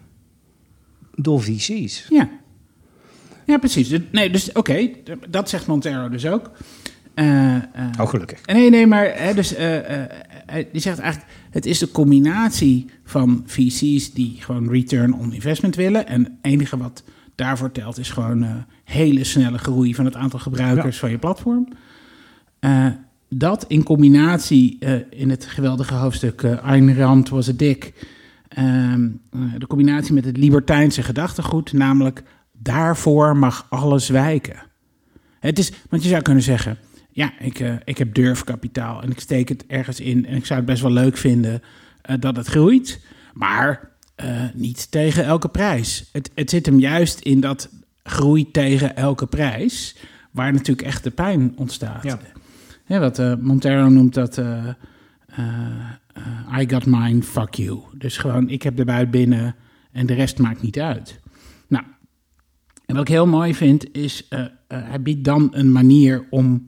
door 1.15 1.43
VC's. 1.43 2.07
Ja. 2.09 2.29
Ja, 3.51 3.59
precies. 3.59 3.95
Nee, 4.11 4.31
dus 4.31 4.53
oké, 4.53 4.91
dat 5.29 5.49
zegt 5.49 5.67
Montero 5.67 6.09
dus 6.09 6.27
ook. 6.27 6.51
Eh, 7.15 7.57
Oh, 8.01 8.09
gelukkig. 8.09 8.47
Nee, 8.47 8.71
nee, 8.71 8.87
maar 8.87 9.13
hè, 9.15 9.35
dus, 9.35 9.57
hij- 9.57 10.69
die 10.73 10.81
zegt 10.81 10.99
eigenlijk... 10.99 11.33
het 11.51 11.67
is 11.67 11.79
de 11.79 11.91
combinatie 11.91 12.87
van 13.05 13.43
VC's 13.47 14.13
die 14.13 14.37
gewoon 14.39 14.69
return 14.71 15.15
on 15.15 15.33
investment 15.33 15.75
willen... 15.77 16.07
en 16.07 16.23
het 16.23 16.33
enige 16.43 16.77
wat 16.77 17.03
daarvoor 17.35 17.73
telt 17.73 17.99
is 17.99 18.11
gewoon 18.11 18.65
hele 18.85 19.25
snelle 19.25 19.59
groei... 19.59 19.95
van 19.95 20.05
het 20.05 20.15
aantal 20.17 20.39
gebruikers 20.39 20.99
van 20.99 21.11
je 21.11 21.19
platform. 21.19 21.69
Dat 23.29 23.65
in 23.69 23.83
combinatie 23.83 24.79
in 25.11 25.31
het 25.31 25.45
geweldige 25.47 25.95
hoofdstuk 25.95 26.45
Ayn 26.45 26.97
Rand 26.97 27.29
was 27.29 27.49
a 27.49 27.53
dick... 27.57 27.93
ehm, 28.49 29.09
eh, 29.33 29.41
de 29.59 29.67
combinatie 29.67 30.15
met 30.15 30.25
het 30.25 30.37
libertijnse 30.37 31.03
gedachtegoed... 31.03 31.73
namelijk 31.73 32.23
daarvoor 32.63 33.37
mag 33.37 33.67
alles 33.69 34.09
wijken. 34.09 34.63
Het 35.41 35.59
is, 35.59 35.73
want 35.91 36.03
je 36.03 36.09
zou 36.09 36.23
kunnen 36.23 36.43
zeggen, 36.43 36.79
ja, 37.13 37.33
ik, 37.39 37.61
eh, 37.61 37.75
ik 37.85 37.99
heb 37.99 38.15
durfkapitaal 38.15 39.03
en 39.03 39.11
ik 39.11 39.21
steek 39.21 39.49
het 39.49 39.65
ergens 39.67 40.01
in 40.01 40.27
en 40.27 40.37
ik 40.37 40.47
zou 40.47 40.59
het 40.59 40.69
best 40.69 40.83
wel 40.83 40.93
leuk 40.93 41.17
vinden 41.17 41.63
eh, 42.03 42.17
dat 42.21 42.37
het 42.37 42.47
groeit, 42.47 43.01
maar 43.35 43.91
eh, 44.15 44.45
niet 44.55 44.91
tegen 44.91 45.25
elke 45.25 45.49
prijs. 45.49 46.09
Het, 46.13 46.31
het 46.35 46.51
zit 46.51 46.67
hem 46.67 46.79
juist 46.79 47.21
in 47.21 47.41
dat 47.41 47.69
groei 48.03 48.51
tegen 48.51 48.97
elke 48.97 49.27
prijs, 49.27 49.97
waar 50.31 50.53
natuurlijk 50.53 50.87
echt 50.87 51.05
de 51.05 51.11
pijn 51.11 51.53
ontstaat. 51.57 52.03
Ja. 52.03 52.19
Ja, 52.87 52.99
wat 52.99 53.41
Montero 53.41 53.89
noemt 53.89 54.15
dat 54.15 54.39
I 56.61 56.69
got 56.69 56.87
mine, 56.87 57.23
fuck 57.23 57.55
you. 57.55 57.81
Dus 57.93 58.17
gewoon, 58.17 58.49
ik 58.49 58.63
heb 58.63 58.77
de 58.77 58.85
buit 58.85 59.11
binnen 59.11 59.55
en 59.93 60.07
de 60.07 60.15
rest 60.15 60.39
maakt 60.39 60.63
niet 60.63 60.81
uit. 60.81 61.21
En 62.91 62.97
wat 62.97 63.09
ik 63.09 63.15
heel 63.15 63.27
mooi 63.27 63.55
vind, 63.55 63.95
is 63.95 64.29
eh, 64.29 64.45
hij 64.69 65.03
biedt 65.03 65.25
dan 65.25 65.49
een 65.53 65.73
manier 65.73 66.27
om 66.31 66.65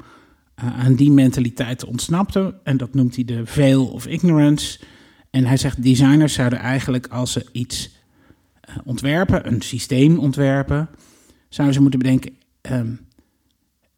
eh, 0.54 0.80
aan 0.80 0.94
die 0.94 1.10
mentaliteit 1.10 1.78
te 1.78 1.86
ontsnappen. 1.86 2.54
En 2.64 2.76
dat 2.76 2.94
noemt 2.94 3.14
hij 3.14 3.24
de 3.24 3.46
veil 3.46 3.86
of 3.86 4.06
ignorance. 4.06 4.80
En 5.30 5.44
hij 5.44 5.56
zegt, 5.56 5.82
designers 5.82 6.34
zouden 6.34 6.58
eigenlijk 6.58 7.06
als 7.06 7.32
ze 7.32 7.46
iets 7.52 7.90
ontwerpen, 8.84 9.46
een 9.46 9.62
systeem 9.62 10.18
ontwerpen, 10.18 10.88
zouden 11.48 11.76
ze 11.76 11.82
moeten 11.82 12.00
bedenken, 12.00 12.32
ehm, 12.60 12.92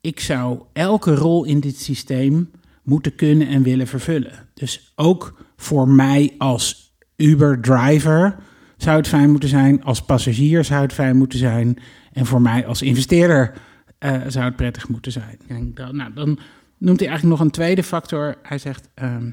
ik 0.00 0.20
zou 0.20 0.62
elke 0.72 1.14
rol 1.14 1.44
in 1.44 1.60
dit 1.60 1.80
systeem 1.80 2.50
moeten 2.82 3.14
kunnen 3.14 3.48
en 3.48 3.62
willen 3.62 3.86
vervullen. 3.86 4.48
Dus 4.54 4.92
ook 4.96 5.44
voor 5.56 5.88
mij 5.88 6.34
als 6.38 6.94
Uber-driver 7.16 8.36
zou 8.76 8.96
het 8.96 9.08
fijn 9.08 9.30
moeten 9.30 9.48
zijn, 9.48 9.82
als 9.82 10.04
passagier 10.04 10.64
zou 10.64 10.82
het 10.82 10.92
fijn 10.92 11.16
moeten 11.16 11.38
zijn 11.38 11.78
en 12.14 12.26
voor 12.26 12.42
mij 12.42 12.66
als 12.66 12.82
investeerder 12.82 13.52
eh, 13.98 14.20
zou 14.28 14.44
het 14.44 14.56
prettig 14.56 14.88
moeten 14.88 15.12
zijn. 15.12 15.38
En 15.46 15.70
dan, 15.74 15.96
nou, 15.96 16.12
dan 16.14 16.38
noemt 16.78 17.00
hij 17.00 17.08
eigenlijk 17.08 17.38
nog 17.38 17.46
een 17.46 17.52
tweede 17.52 17.82
factor. 17.82 18.34
Hij 18.42 18.58
zegt, 18.58 18.88
ehm, 18.94 19.30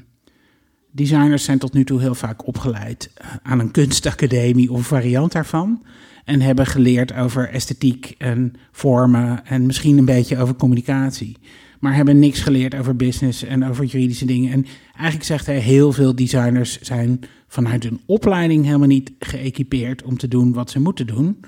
designers 0.90 1.44
zijn 1.44 1.58
tot 1.58 1.72
nu 1.72 1.84
toe 1.84 2.00
heel 2.00 2.14
vaak 2.14 2.46
opgeleid 2.46 3.10
eh, 3.14 3.26
aan 3.42 3.58
een 3.58 3.70
kunstacademie 3.70 4.72
of 4.72 4.86
variant 4.86 5.32
daarvan. 5.32 5.84
En 6.24 6.40
hebben 6.40 6.66
geleerd 6.66 7.14
over 7.14 7.48
esthetiek 7.48 8.14
en 8.18 8.52
vormen 8.70 9.46
en 9.46 9.66
misschien 9.66 9.98
een 9.98 10.04
beetje 10.04 10.38
over 10.38 10.54
communicatie. 10.54 11.36
Maar 11.80 11.94
hebben 11.94 12.18
niks 12.18 12.40
geleerd 12.40 12.74
over 12.74 12.96
business 12.96 13.44
en 13.44 13.68
over 13.68 13.84
juridische 13.84 14.24
dingen. 14.24 14.52
En 14.52 14.66
eigenlijk 14.92 15.24
zegt 15.24 15.46
hij, 15.46 15.58
heel 15.58 15.92
veel 15.92 16.14
designers 16.14 16.80
zijn 16.80 17.20
vanuit 17.48 17.82
hun 17.82 18.00
opleiding 18.06 18.64
helemaal 18.64 18.86
niet 18.86 19.12
geëquipeerd 19.18 20.02
om 20.02 20.16
te 20.16 20.28
doen 20.28 20.52
wat 20.52 20.70
ze 20.70 20.80
moeten 20.80 21.06
doen. 21.06 21.40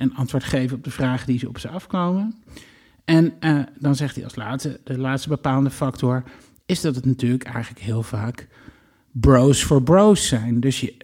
En 0.00 0.14
antwoord 0.14 0.44
geven 0.44 0.76
op 0.76 0.84
de 0.84 0.90
vragen 0.90 1.26
die 1.26 1.38
ze 1.38 1.48
op 1.48 1.58
ze 1.58 1.68
afkomen. 1.68 2.34
En 3.04 3.32
eh, 3.40 3.58
dan 3.78 3.94
zegt 3.94 4.14
hij 4.14 4.24
als 4.24 4.36
laatste, 4.36 4.80
de 4.84 4.98
laatste 4.98 5.28
bepalende 5.28 5.70
factor, 5.70 6.22
is 6.66 6.80
dat 6.80 6.94
het 6.94 7.04
natuurlijk 7.04 7.44
eigenlijk 7.44 7.84
heel 7.84 8.02
vaak 8.02 8.48
bros 9.10 9.64
voor 9.64 9.82
bros 9.82 10.28
zijn. 10.28 10.60
Dus 10.60 10.80
je, 10.80 10.96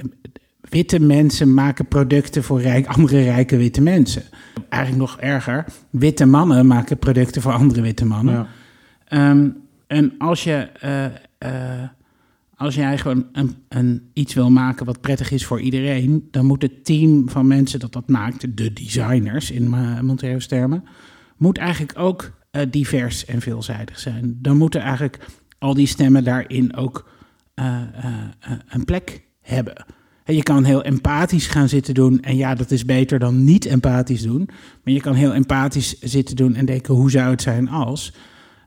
witte 0.61 1.01
mensen 1.01 1.55
maken 1.55 1.87
producten 1.87 2.43
voor 2.43 2.61
rijk, 2.61 2.87
andere 2.87 3.23
rijke 3.23 3.57
witte 3.57 3.81
mensen. 3.81 4.23
Eigenlijk 4.69 5.03
nog 5.11 5.21
erger, 5.21 5.65
witte 5.91 6.27
mannen 6.27 6.67
maken 6.67 6.99
producten 6.99 7.43
voor 7.43 7.53
andere 7.53 7.81
witte 7.81 8.05
mannen. 8.05 8.35
Ja. 8.35 8.49
Ehm, 9.05 9.49
en 9.87 10.15
als 10.19 10.45
je, 10.45 10.69
eh, 10.81 11.05
eh, 11.39 11.89
als 12.57 12.75
jij 12.75 12.99
gewoon 12.99 13.27
een, 13.69 14.11
iets 14.13 14.35
wil 14.35 14.51
maken 14.51 14.87
wat 14.87 15.01
prettig 15.01 15.31
is 15.31 15.47
voor 15.47 15.61
iedereen, 15.61 16.29
dan 16.31 16.47
moet 16.47 16.63
het 16.63 16.85
team 16.85 17.29
van 17.29 17.47
mensen 17.47 17.81
dat 17.81 17.93
dat 17.93 18.09
maakt, 18.09 18.57
de 18.57 18.73
designers 18.73 19.51
in 19.51 19.65
uh, 19.65 20.01
Montero's 20.01 20.47
termen, 20.47 20.85
moet 21.37 21.59
eigenlijk 21.59 21.99
ook 21.99 22.33
uh, 22.53 22.63
divers 22.71 23.25
en 23.25 23.41
veelzijdig 23.41 23.99
zijn. 23.99 24.39
Dan 24.43 24.57
moeten 24.57 24.81
eigenlijk 24.81 25.27
al 25.59 25.75
die 25.75 25.87
stemmen 25.87 26.25
daarin 26.25 26.77
ook 26.77 27.11
uh, 27.55 27.81
een 28.69 28.85
plek 28.85 29.23
hebben. 29.41 29.85
En 30.25 30.35
je 30.35 30.43
kan 30.43 30.65
heel 30.65 30.83
empathisch 30.83 31.47
gaan 31.47 31.69
zitten 31.69 31.95
doen. 31.95 32.21
En 32.21 32.37
ja, 32.37 32.55
dat 32.55 32.71
is 32.71 32.85
beter 32.85 33.19
dan 33.19 33.45
niet 33.45 33.65
empathisch 33.65 34.23
doen. 34.23 34.49
Maar 34.85 34.95
je 34.95 35.01
kan 35.01 35.15
heel 35.15 35.35
empathisch 35.35 35.99
zitten 36.01 36.37
doen 36.37 36.55
en 36.55 36.67
denken: 36.67 36.95
hoe 36.95 37.11
zou 37.11 37.31
het 37.31 37.43
zijn 37.43 37.69
als? 37.69 38.13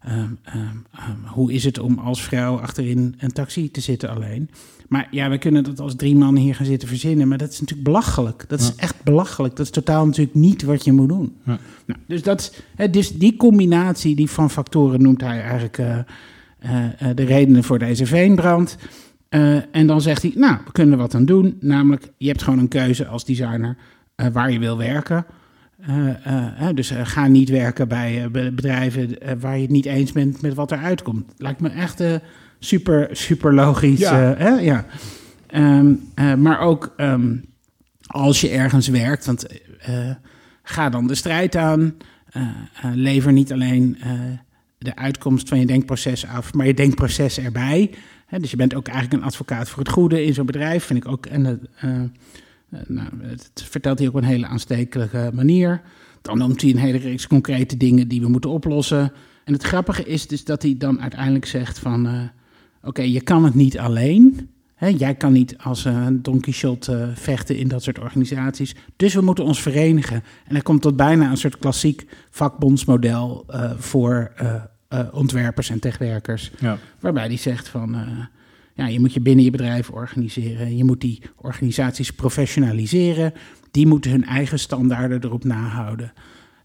Um, 0.07 0.39
um, 0.55 0.85
um, 0.93 1.25
hoe 1.25 1.53
is 1.53 1.63
het 1.63 1.79
om 1.79 1.97
als 1.97 2.23
vrouw 2.23 2.59
achterin 2.59 3.15
een 3.17 3.31
taxi 3.31 3.71
te 3.71 3.81
zitten 3.81 4.09
alleen? 4.09 4.49
Maar 4.87 5.07
ja, 5.11 5.29
we 5.29 5.37
kunnen 5.37 5.63
dat 5.63 5.79
als 5.79 5.95
drie 5.95 6.15
mannen 6.15 6.43
hier 6.43 6.55
gaan 6.55 6.65
zitten 6.65 6.87
verzinnen. 6.87 7.27
Maar 7.27 7.37
dat 7.37 7.51
is 7.51 7.59
natuurlijk 7.59 7.87
belachelijk. 7.87 8.45
Dat 8.47 8.59
is 8.59 8.67
ja. 8.67 8.73
echt 8.77 9.03
belachelijk. 9.03 9.55
Dat 9.55 9.65
is 9.65 9.71
totaal 9.71 10.05
natuurlijk 10.05 10.35
niet 10.35 10.63
wat 10.63 10.83
je 10.83 10.91
moet 10.91 11.09
doen. 11.09 11.35
Ja. 11.45 11.57
Nou, 11.85 11.99
dus, 12.07 12.23
dat, 12.23 12.61
hè, 12.75 12.89
dus 12.89 13.17
die 13.17 13.35
combinatie 13.35 14.15
die 14.15 14.29
van 14.29 14.49
factoren 14.49 15.01
noemt 15.01 15.21
hij 15.21 15.41
eigenlijk 15.41 15.77
uh, 15.77 15.97
uh, 16.65 16.85
de 17.15 17.23
redenen 17.23 17.63
voor 17.63 17.79
deze 17.79 18.05
veenbrand. 18.05 18.77
En 19.71 19.87
dan 19.87 20.01
zegt 20.01 20.21
hij, 20.21 20.31
nou, 20.35 20.57
we 20.65 20.71
kunnen 20.71 20.93
er 20.93 20.99
wat 20.99 21.15
aan 21.15 21.25
doen. 21.25 21.57
Namelijk, 21.59 22.11
je 22.17 22.27
hebt 22.27 22.43
gewoon 22.43 22.59
een 22.59 22.67
keuze 22.67 23.07
als 23.07 23.25
designer 23.25 23.77
waar 24.31 24.51
je 24.51 24.59
wil 24.59 24.77
werken. 24.77 25.25
Eh, 25.79 26.67
eh, 26.67 26.75
dus 26.75 26.89
eh, 26.89 27.05
ga 27.05 27.27
niet 27.27 27.49
werken 27.49 27.87
bij 27.87 28.27
be- 28.31 28.51
bedrijven 28.51 29.17
waar 29.39 29.55
je 29.55 29.61
het 29.61 29.71
niet 29.71 29.85
eens 29.85 30.11
bent 30.11 30.41
met 30.41 30.53
wat 30.53 30.71
eruit 30.71 31.01
komt. 31.01 31.31
Lijkt 31.37 31.59
me 31.59 31.69
echt 31.69 32.03
super, 32.59 33.07
super 33.11 33.53
logisch. 33.53 33.99
Ja. 33.99 34.33
eh, 34.33 34.39
hè? 34.39 34.49
ja. 34.49 34.85
Ehm, 35.47 35.93
eh, 36.15 36.33
maar 36.33 36.59
ook 36.59 36.93
ehm, 36.97 37.35
als 38.07 38.41
je 38.41 38.49
ergens 38.49 38.87
werkt, 38.87 39.25
want 39.25 39.45
ga 40.63 40.89
dan 40.89 41.07
de 41.07 41.15
strijd 41.15 41.55
aan. 41.55 41.93
Lever 42.93 43.31
niet 43.33 43.51
alleen 43.51 43.97
de 44.77 44.95
uitkomst 44.95 45.49
van 45.49 45.59
je 45.59 45.65
denkproces 45.65 46.25
af, 46.27 46.53
maar 46.53 46.65
je 46.65 46.73
denkproces 46.73 47.39
erbij. 47.39 47.91
Dus 48.37 48.51
je 48.51 48.57
bent 48.57 48.75
ook 48.75 48.87
eigenlijk 48.87 49.21
een 49.21 49.27
advocaat 49.27 49.69
voor 49.69 49.79
het 49.83 49.91
goede 49.91 50.23
in 50.25 50.33
zo'n 50.33 50.45
bedrijf, 50.45 50.83
vind 50.83 51.05
ik 51.05 51.11
ook. 51.11 51.25
En 51.25 51.67
eh, 51.75 51.91
nou, 52.87 53.09
het 53.21 53.51
vertelt 53.69 53.99
hij 53.99 54.07
ook 54.07 54.13
op 54.13 54.21
een 54.21 54.27
hele 54.27 54.47
aanstekelijke 54.47 55.29
manier. 55.33 55.81
Dan 56.21 56.37
noemt 56.37 56.61
hij 56.61 56.69
een 56.69 56.77
hele 56.77 56.97
reeks 56.97 57.27
concrete 57.27 57.77
dingen 57.77 58.07
die 58.07 58.21
we 58.21 58.27
moeten 58.27 58.49
oplossen. 58.49 59.11
En 59.43 59.53
het 59.53 59.63
grappige 59.63 60.03
is 60.05 60.27
dus 60.27 60.43
dat 60.43 60.61
hij 60.61 60.75
dan 60.77 61.01
uiteindelijk 61.01 61.45
zegt 61.45 61.79
van... 61.79 62.07
eh, 62.07 62.21
oké, 62.83 63.01
je 63.01 63.21
kan 63.21 63.43
het 63.43 63.55
niet 63.55 63.77
alleen. 63.77 64.49
Hè, 64.75 64.87
jij 64.87 65.15
kan 65.15 65.33
niet 65.33 65.57
als 65.57 65.85
eh, 65.85 66.07
Don 66.11 66.39
Quixote 66.39 66.95
eh, 66.95 67.07
vechten 67.13 67.57
in 67.57 67.67
dat 67.67 67.83
soort 67.83 67.99
organisaties. 67.99 68.75
Dus 68.95 69.13
we 69.13 69.21
moeten 69.21 69.43
ons 69.43 69.61
verenigen. 69.61 70.15
En 70.45 70.53
hij 70.53 70.61
komt 70.61 70.81
tot 70.81 70.95
bijna 70.95 71.29
een 71.29 71.37
soort 71.37 71.57
klassiek 71.57 72.05
vakbondsmodel... 72.29 73.43
eh, 73.47 73.71
voor 73.77 74.31
eh, 74.35 74.55
eh, 74.87 75.07
ontwerpers 75.11 75.69
en 75.69 75.79
techwerkers. 75.79 76.51
Ja. 76.59 76.77
Waarbij 76.99 77.25
hij 77.25 77.37
zegt 77.37 77.67
van, 77.67 77.95
eh, 77.95 78.01
ja, 78.79 78.87
je 78.87 78.99
moet 78.99 79.13
je 79.13 79.19
binnen 79.19 79.45
je 79.45 79.51
bedrijf 79.51 79.89
organiseren. 79.89 80.77
Je 80.77 80.83
moet 80.83 81.01
die 81.01 81.21
organisaties 81.35 82.11
professionaliseren. 82.11 83.33
Die 83.71 83.87
moeten 83.87 84.11
hun 84.11 84.25
eigen 84.25 84.59
standaarden 84.59 85.23
erop 85.23 85.43
nahouden. 85.43 86.13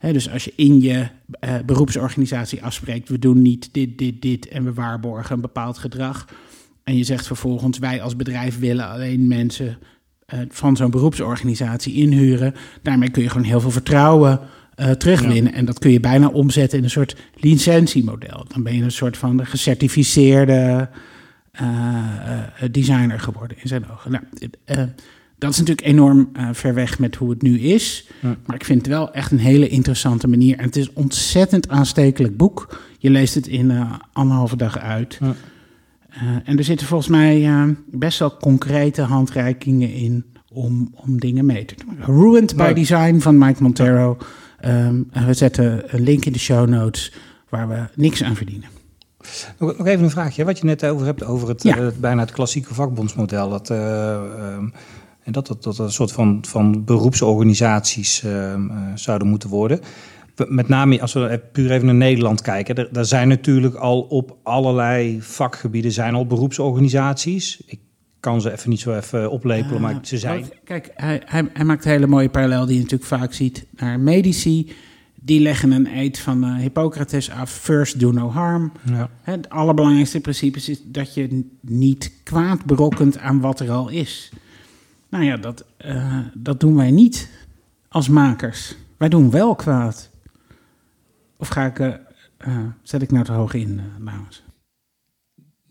Dus 0.00 0.30
als 0.30 0.44
je 0.44 0.52
in 0.56 0.80
je 0.80 1.06
eh, 1.40 1.54
beroepsorganisatie 1.66 2.62
afspreekt, 2.62 3.08
we 3.08 3.18
doen 3.18 3.42
niet 3.42 3.68
dit, 3.72 3.98
dit, 3.98 4.22
dit 4.22 4.48
en 4.48 4.64
we 4.64 4.72
waarborgen 4.72 5.34
een 5.34 5.40
bepaald 5.40 5.78
gedrag. 5.78 6.28
En 6.84 6.96
je 6.96 7.04
zegt 7.04 7.26
vervolgens, 7.26 7.78
wij 7.78 8.02
als 8.02 8.16
bedrijf 8.16 8.58
willen 8.58 8.88
alleen 8.88 9.26
mensen 9.26 9.78
eh, 10.26 10.38
van 10.48 10.76
zo'n 10.76 10.90
beroepsorganisatie 10.90 11.94
inhuren. 11.94 12.54
Daarmee 12.82 13.10
kun 13.10 13.22
je 13.22 13.28
gewoon 13.28 13.46
heel 13.46 13.60
veel 13.60 13.70
vertrouwen 13.70 14.40
eh, 14.74 14.90
terugwinnen. 14.90 15.52
En 15.52 15.64
dat 15.64 15.78
kun 15.78 15.90
je 15.90 16.00
bijna 16.00 16.28
omzetten 16.28 16.78
in 16.78 16.84
een 16.84 16.90
soort 16.90 17.16
licentiemodel. 17.34 18.44
Dan 18.48 18.62
ben 18.62 18.76
je 18.76 18.82
een 18.82 18.90
soort 18.90 19.16
van 19.16 19.46
gecertificeerde 19.46 20.88
designer 22.70 23.20
geworden 23.20 23.56
in 23.60 23.68
zijn 23.68 23.90
ogen. 23.90 24.10
Nou, 24.10 24.24
eh, 24.64 24.82
dat 25.38 25.52
is 25.52 25.58
natuurlijk 25.58 25.86
enorm 25.86 26.30
eh, 26.32 26.48
ver 26.52 26.74
weg 26.74 26.98
met 26.98 27.16
hoe 27.16 27.30
het 27.30 27.42
nu 27.42 27.58
is. 27.58 28.08
Ja. 28.20 28.36
Maar 28.46 28.56
ik 28.56 28.64
vind 28.64 28.78
het 28.78 28.88
wel 28.88 29.12
echt 29.12 29.30
een 29.30 29.38
hele 29.38 29.68
interessante 29.68 30.28
manier. 30.28 30.58
En 30.58 30.64
het 30.64 30.76
is 30.76 30.86
een 30.86 30.96
ontzettend 30.96 31.68
aanstekelijk 31.68 32.36
boek. 32.36 32.78
Je 32.98 33.10
leest 33.10 33.34
het 33.34 33.46
in 33.46 33.70
eh, 33.70 33.92
anderhalve 34.12 34.56
dag 34.56 34.78
uit. 34.78 35.18
Ja. 35.20 35.34
Eh, 36.08 36.22
en 36.44 36.58
er 36.58 36.64
zitten 36.64 36.86
volgens 36.86 37.08
mij 37.08 37.44
eh, 37.44 37.62
best 37.86 38.18
wel 38.18 38.36
concrete 38.36 39.02
handreikingen 39.02 39.92
in 39.92 40.24
om, 40.52 40.94
om 40.94 41.18
dingen 41.18 41.46
mee 41.46 41.64
te 41.64 41.74
doen. 41.84 42.16
Ruined 42.16 42.56
by. 42.56 42.72
Design 42.72 43.18
van 43.18 43.38
Mike 43.38 43.62
Montero. 43.62 44.18
En 44.58 45.10
we 45.26 45.34
zetten 45.34 45.94
een 45.94 46.02
link 46.02 46.24
in 46.24 46.32
de 46.32 46.38
show 46.38 46.68
notes 46.68 47.12
waar 47.48 47.68
we 47.68 47.84
niks 47.94 48.22
aan 48.22 48.36
verdienen. 48.36 48.68
Nog, 49.58 49.78
nog 49.78 49.86
even 49.86 50.04
een 50.04 50.10
vraagje. 50.10 50.44
Wat 50.44 50.58
je 50.58 50.64
net 50.64 50.84
over 50.86 51.06
hebt, 51.06 51.24
over 51.24 51.48
het, 51.48 51.62
Ja. 51.62 51.76
eh, 51.76 51.86
bijna 52.00 52.20
het 52.20 52.32
klassieke 52.32 52.74
vakbondsmodel. 52.74 53.48
Dat, 53.50 53.70
ehm, 53.70 54.68
en 55.22 55.32
dat, 55.32 55.46
dat, 55.46 55.62
dat 55.62 55.78
een 55.78 55.92
soort 55.92 56.12
van, 56.12 56.38
van 56.46 56.84
beroepsorganisaties 56.84 58.24
zouden 58.94 59.28
moeten 59.28 59.48
worden. 59.48 59.80
Met 60.48 60.68
name 60.68 61.00
als 61.00 61.12
we 61.12 61.40
puur 61.52 61.70
even 61.70 61.86
naar 61.86 61.94
Nederland 61.94 62.42
kijken. 62.42 62.74
Er, 62.74 62.88
er 62.92 63.04
zijn 63.04 63.28
natuurlijk 63.28 63.74
al 63.74 64.00
op 64.00 64.36
allerlei 64.42 65.22
vakgebieden 65.22 65.92
zijn 65.92 66.14
al 66.14 66.26
beroepsorganisaties. 66.26 67.62
Ik 67.66 67.78
kan 68.20 68.40
ze 68.40 68.52
even 68.52 68.70
niet 68.70 68.80
zo 68.80 68.94
even 68.96 69.30
oplepelen, 69.30 69.80
maar 69.80 69.98
ze 70.02 70.18
zijn. 70.18 70.44
Kijk, 70.64 70.90
hij, 70.94 71.22
hij, 71.24 71.48
hij 71.52 71.64
maakt 71.64 71.84
een 71.84 71.90
hele 71.90 72.06
mooie 72.06 72.28
parallel 72.28 72.66
die 72.66 72.74
je 72.74 72.82
natuurlijk 72.82 73.10
vaak 73.10 73.32
ziet 73.32 73.66
naar 73.76 74.00
medici. 74.00 74.72
Die 75.24 75.40
leggen 75.40 75.72
een 75.72 75.98
eed 75.98 76.18
van 76.18 76.44
eh, 76.44 76.54
Hippocrates 76.54 77.30
af. 77.30 77.50
First 77.50 78.00
do 78.00 78.10
no 78.10 78.30
harm. 78.30 78.72
Ja. 78.82 79.10
Het 79.22 79.50
allerbelangrijkste 79.50 80.20
principe 80.20 80.58
is 80.58 80.80
dat 80.84 81.14
je 81.14 81.48
niet 81.60 82.12
kwaad 82.22 82.64
berokkent 82.64 83.18
aan 83.18 83.40
wat 83.40 83.60
er 83.60 83.70
al 83.70 83.88
is. 83.88 84.32
Nou 85.08 85.24
ja, 85.24 85.36
dat, 85.36 85.64
eh, 85.76 86.18
dat 86.34 86.60
doen 86.60 86.76
wij 86.76 86.90
niet 86.90 87.30
als 87.88 88.08
makers. 88.08 88.76
Wij 88.96 89.08
doen 89.08 89.30
wel 89.30 89.54
kwaad. 89.54 90.10
Of 91.36 91.48
ga 91.48 91.64
ik, 91.64 91.78
eh, 91.78 91.98
zet 92.82 93.02
ik 93.02 93.10
nou 93.10 93.24
te 93.24 93.32
hoog 93.32 93.54
in, 93.54 93.80
Laurens? 93.98 94.43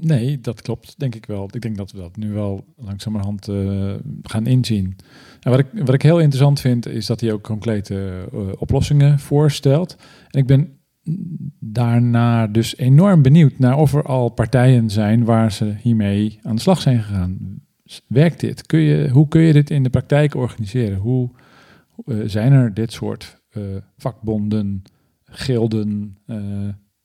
Nee, 0.06 0.42
dat 0.42 0.62
klopt, 0.62 1.00
denk 1.00 1.16
ik 1.16 1.26
wel. 1.26 1.50
Ik 1.52 1.62
denk 1.62 1.78
dat 1.78 1.92
we 1.92 1.98
dat 1.98 2.16
nu 2.16 2.32
wel 2.32 2.66
langzamerhand 2.76 3.48
eh, 3.48 3.94
gaan 4.22 4.46
inzien. 4.46 4.96
En 5.40 5.52
wat 5.52 5.60
ik, 5.60 5.68
wat 5.74 5.94
ik 5.94 6.02
heel 6.02 6.20
interessant 6.20 6.60
vind, 6.60 6.88
is 6.88 7.06
dat 7.06 7.22
hij 7.22 7.32
ook 7.32 7.44
concrete 7.44 8.28
eh, 8.32 8.40
oplossingen 8.58 9.20
voorstelt. 9.20 9.96
En 10.30 10.40
ik 10.40 10.48
ben 10.48 10.78
daarna 11.60 12.48
dus 12.48 12.78
enorm 12.78 13.22
benieuwd 13.22 13.60
naar 13.60 13.78
of 13.78 13.94
er 13.94 14.04
al 14.04 14.30
partijen 14.30 14.90
zijn 14.90 15.24
waar 15.24 15.52
ze 15.52 15.76
hiermee 15.82 16.40
aan 16.42 16.56
de 16.56 16.62
slag 16.62 16.82
zijn 16.82 17.04
gegaan. 17.04 17.62
Werkt 18.08 18.40
dit? 18.40 18.66
Kun 18.66 18.80
je, 18.80 19.10
hoe 19.10 19.28
kun 19.28 19.42
je 19.42 19.54
dit 19.54 19.70
in 19.70 19.84
de 19.84 19.90
praktijk 19.90 20.36
organiseren? 20.36 20.98
Hoe 20.98 21.30
eh, 22.06 22.18
zijn 22.26 22.52
er 22.52 22.74
dit 22.74 22.92
soort 22.92 23.42
vakbonden, 23.98 24.84
gilden, 25.24 26.18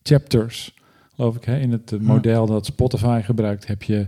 chapters? 0.03 0.78
Geloof 1.19 1.37
ik. 1.37 1.45
Hè? 1.45 1.59
In 1.59 1.73
het 1.73 1.93
eh, 1.93 2.01
model 2.01 2.47
dat 2.47 2.67
Spotify 2.67 3.21
gebruikt, 3.25 3.67
heb 3.67 3.83
je 3.83 4.07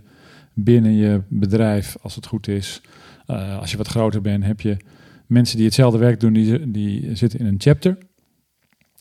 binnen 0.54 0.92
je 0.92 1.22
bedrijf, 1.28 1.96
als 2.02 2.14
het 2.14 2.26
goed 2.26 2.48
is, 2.48 2.82
eh, 3.26 3.58
als 3.58 3.70
je 3.70 3.76
wat 3.76 3.88
groter 3.88 4.20
bent, 4.20 4.44
heb 4.44 4.60
je 4.60 4.76
mensen 5.26 5.56
die 5.56 5.66
hetzelfde 5.66 5.98
werk 5.98 6.20
doen, 6.20 6.32
die, 6.32 6.70
die 6.70 7.16
zitten 7.16 7.38
in 7.38 7.46
een 7.46 7.60
chapter. 7.60 7.98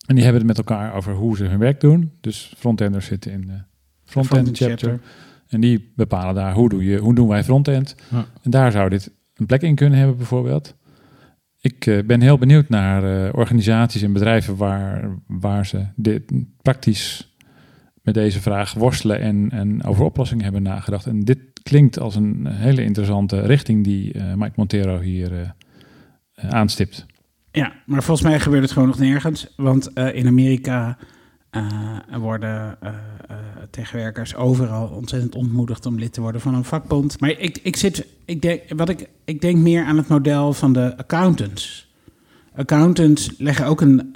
En 0.06 0.14
die 0.14 0.24
hebben 0.24 0.46
het 0.46 0.56
met 0.56 0.58
elkaar 0.58 0.94
over 0.94 1.14
hoe 1.14 1.36
ze 1.36 1.44
hun 1.44 1.58
werk 1.58 1.80
doen. 1.80 2.12
Dus 2.20 2.54
frontenders 2.56 3.06
zitten 3.06 3.32
in 3.32 3.40
de 3.40 3.62
frontend 4.04 4.34
Frontend 4.34 4.56
chapter. 4.56 4.88
chapter. 4.88 5.10
En 5.48 5.60
die 5.60 5.92
bepalen 5.96 6.34
daar 6.34 6.54
hoe, 6.54 6.68
doe 6.68 6.84
je, 6.84 6.98
hoe 6.98 7.14
doen 7.14 7.28
wij 7.28 7.44
frontend. 7.44 7.94
Ja. 8.10 8.26
En 8.42 8.50
daar 8.50 8.72
zou 8.72 8.88
dit 8.88 9.12
een 9.34 9.46
plek 9.46 9.62
in 9.62 9.74
kunnen 9.74 9.98
hebben 9.98 10.16
bijvoorbeeld. 10.16 10.74
Ik 11.60 11.86
eh, 11.86 12.02
ben 12.04 12.20
heel 12.20 12.38
benieuwd 12.38 12.68
naar 12.68 13.32
organisaties 13.32 14.02
en 14.02 14.12
bedrijven 14.12 14.56
waar, 14.56 15.18
waar 15.26 15.66
ze 15.66 15.86
dit 15.96 16.32
praktisch 16.62 17.29
met 18.02 18.14
deze 18.14 18.40
vraag 18.40 18.72
worstelen 18.72 19.20
en, 19.20 19.50
en 19.50 19.84
over 19.84 20.04
oplossingen 20.04 20.44
hebben 20.44 20.62
nagedacht. 20.62 21.06
En 21.06 21.20
dit 21.20 21.38
klinkt 21.62 21.98
als 21.98 22.14
een 22.14 22.46
hele 22.46 22.84
interessante 22.84 23.40
richting 23.40 23.84
die 23.84 24.12
eh, 24.12 24.34
Mike 24.34 24.52
Montero 24.54 25.00
hier 25.00 25.32
eh, 25.32 25.48
eh, 26.34 26.50
aanstipt. 26.50 27.06
Ja, 27.52 27.72
maar 27.86 28.02
volgens 28.02 28.26
mij 28.28 28.40
gebeurt 28.40 28.62
het 28.62 28.72
gewoon 28.72 28.88
nog 28.88 28.98
nergens. 28.98 29.46
Want 29.56 29.90
in 30.12 30.26
Amerika 30.26 30.98
worden 32.18 32.78
tegenwerkers 33.70 34.34
overal 34.34 34.88
ontzettend 34.88 35.34
ontmoedigd 35.34 35.86
om 35.86 35.98
lid 35.98 36.12
te 36.12 36.20
worden 36.20 36.40
van 36.40 36.54
een 36.54 36.64
vakbond. 36.64 37.20
Maar 37.20 37.30
ik, 37.30 37.58
ik, 37.62 37.76
zit, 37.76 38.06
ik, 38.24 38.42
denk, 38.42 38.62
wat 38.76 38.88
ik, 38.88 39.08
ik 39.24 39.40
denk 39.40 39.56
meer 39.56 39.84
aan 39.84 39.96
het 39.96 40.08
model 40.08 40.52
van 40.52 40.72
de 40.72 40.96
accountants. 40.96 41.92
Accountants 42.54 43.34
leggen 43.38 43.66
ook 43.66 43.80
een 43.80 44.12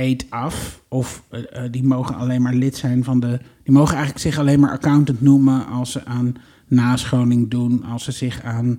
eed 0.00 0.26
af. 0.28 0.82
Of 0.88 1.22
eh, 1.30 1.40
eh, 1.64 1.72
die 1.72 1.84
mogen 1.84 2.14
alleen 2.14 2.42
maar 2.42 2.54
lid 2.54 2.76
zijn 2.76 3.04
van 3.04 3.20
de. 3.20 3.40
Die 3.62 3.74
mogen 3.74 3.94
eigenlijk 3.94 4.24
zich 4.24 4.38
alleen 4.38 4.60
maar 4.60 4.70
accountant 4.70 5.20
noemen 5.20 5.66
als 5.66 5.92
ze 5.92 6.04
aan 6.04 6.34
nascholing 6.66 7.50
doen, 7.50 7.84
als 7.84 8.04
ze 8.04 8.12
zich 8.12 8.42
aan 8.42 8.78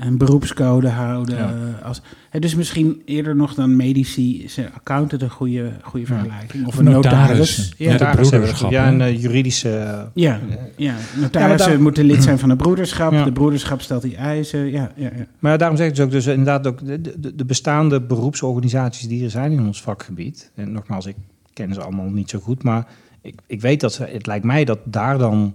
een 0.00 0.18
beroepscode 0.18 0.88
houden. 0.88 1.36
Ja. 1.36 1.54
eh, 1.78 1.84
Als, 1.86 2.02
hè, 2.30 2.38
dus 2.38 2.54
misschien 2.54 3.02
eerder 3.04 3.36
nog 3.36 3.54
dan 3.54 3.76
medici 3.76 4.42
is 4.44 4.56
een 4.56 4.72
accountant 4.74 5.22
een 5.22 5.30
goede, 5.30 5.70
goede 5.82 6.06
vergelijking. 6.06 6.66
Of 6.66 6.78
een 6.78 6.84
notaris. 6.84 7.28
notaris. 7.28 7.72
Ja, 7.76 7.96
de 7.96 8.04
hebben 8.04 8.28
broederschap, 8.28 8.70
Ja, 8.70 8.88
een 8.88 9.00
eh, 9.00 9.20
juridische. 9.22 9.76
eh, 9.76 10.00
ja, 10.14 10.40
ja, 10.76 10.94
notarissen 11.20 11.70
daar- 11.70 11.80
moeten 11.82 12.04
lid 12.04 12.22
zijn 12.22 12.38
van 12.38 12.50
een 12.50 12.56
broederschap. 12.56 13.12
Ja. 13.12 13.24
De 13.24 13.32
broederschap 13.32 13.80
stelt 13.80 14.02
die 14.02 14.16
eisen. 14.16 14.70
Ja, 14.70 14.90
ja, 14.96 15.10
ja. 15.16 15.26
Maar 15.38 15.58
daarom 15.58 15.76
zeg 15.76 15.88
ik 15.88 15.94
dus 15.94 16.04
ook, 16.04 16.10
dus 16.10 16.26
inderdaad 16.26 16.66
ook 16.66 16.86
de, 16.86 17.00
de, 17.00 17.34
de 17.34 17.44
bestaande 17.44 18.00
beroepsorganisaties 18.00 19.08
die 19.08 19.24
er 19.24 19.30
zijn 19.30 19.52
in 19.52 19.66
ons 19.66 19.82
vakgebied. 19.82 20.50
En 20.54 20.72
nogmaals, 20.72 21.06
ik 21.06 21.16
ken 21.52 21.74
ze 21.74 21.80
allemaal 21.82 22.08
niet 22.10 22.30
zo 22.30 22.38
goed, 22.38 22.62
maar 22.62 22.86
ik, 23.22 23.34
ik 23.46 23.60
weet 23.60 23.80
dat 23.80 23.92
ze, 23.92 24.04
het 24.04 24.26
lijkt 24.26 24.44
mij 24.44 24.64
dat 24.64 24.78
daar 24.84 25.18
dan 25.18 25.54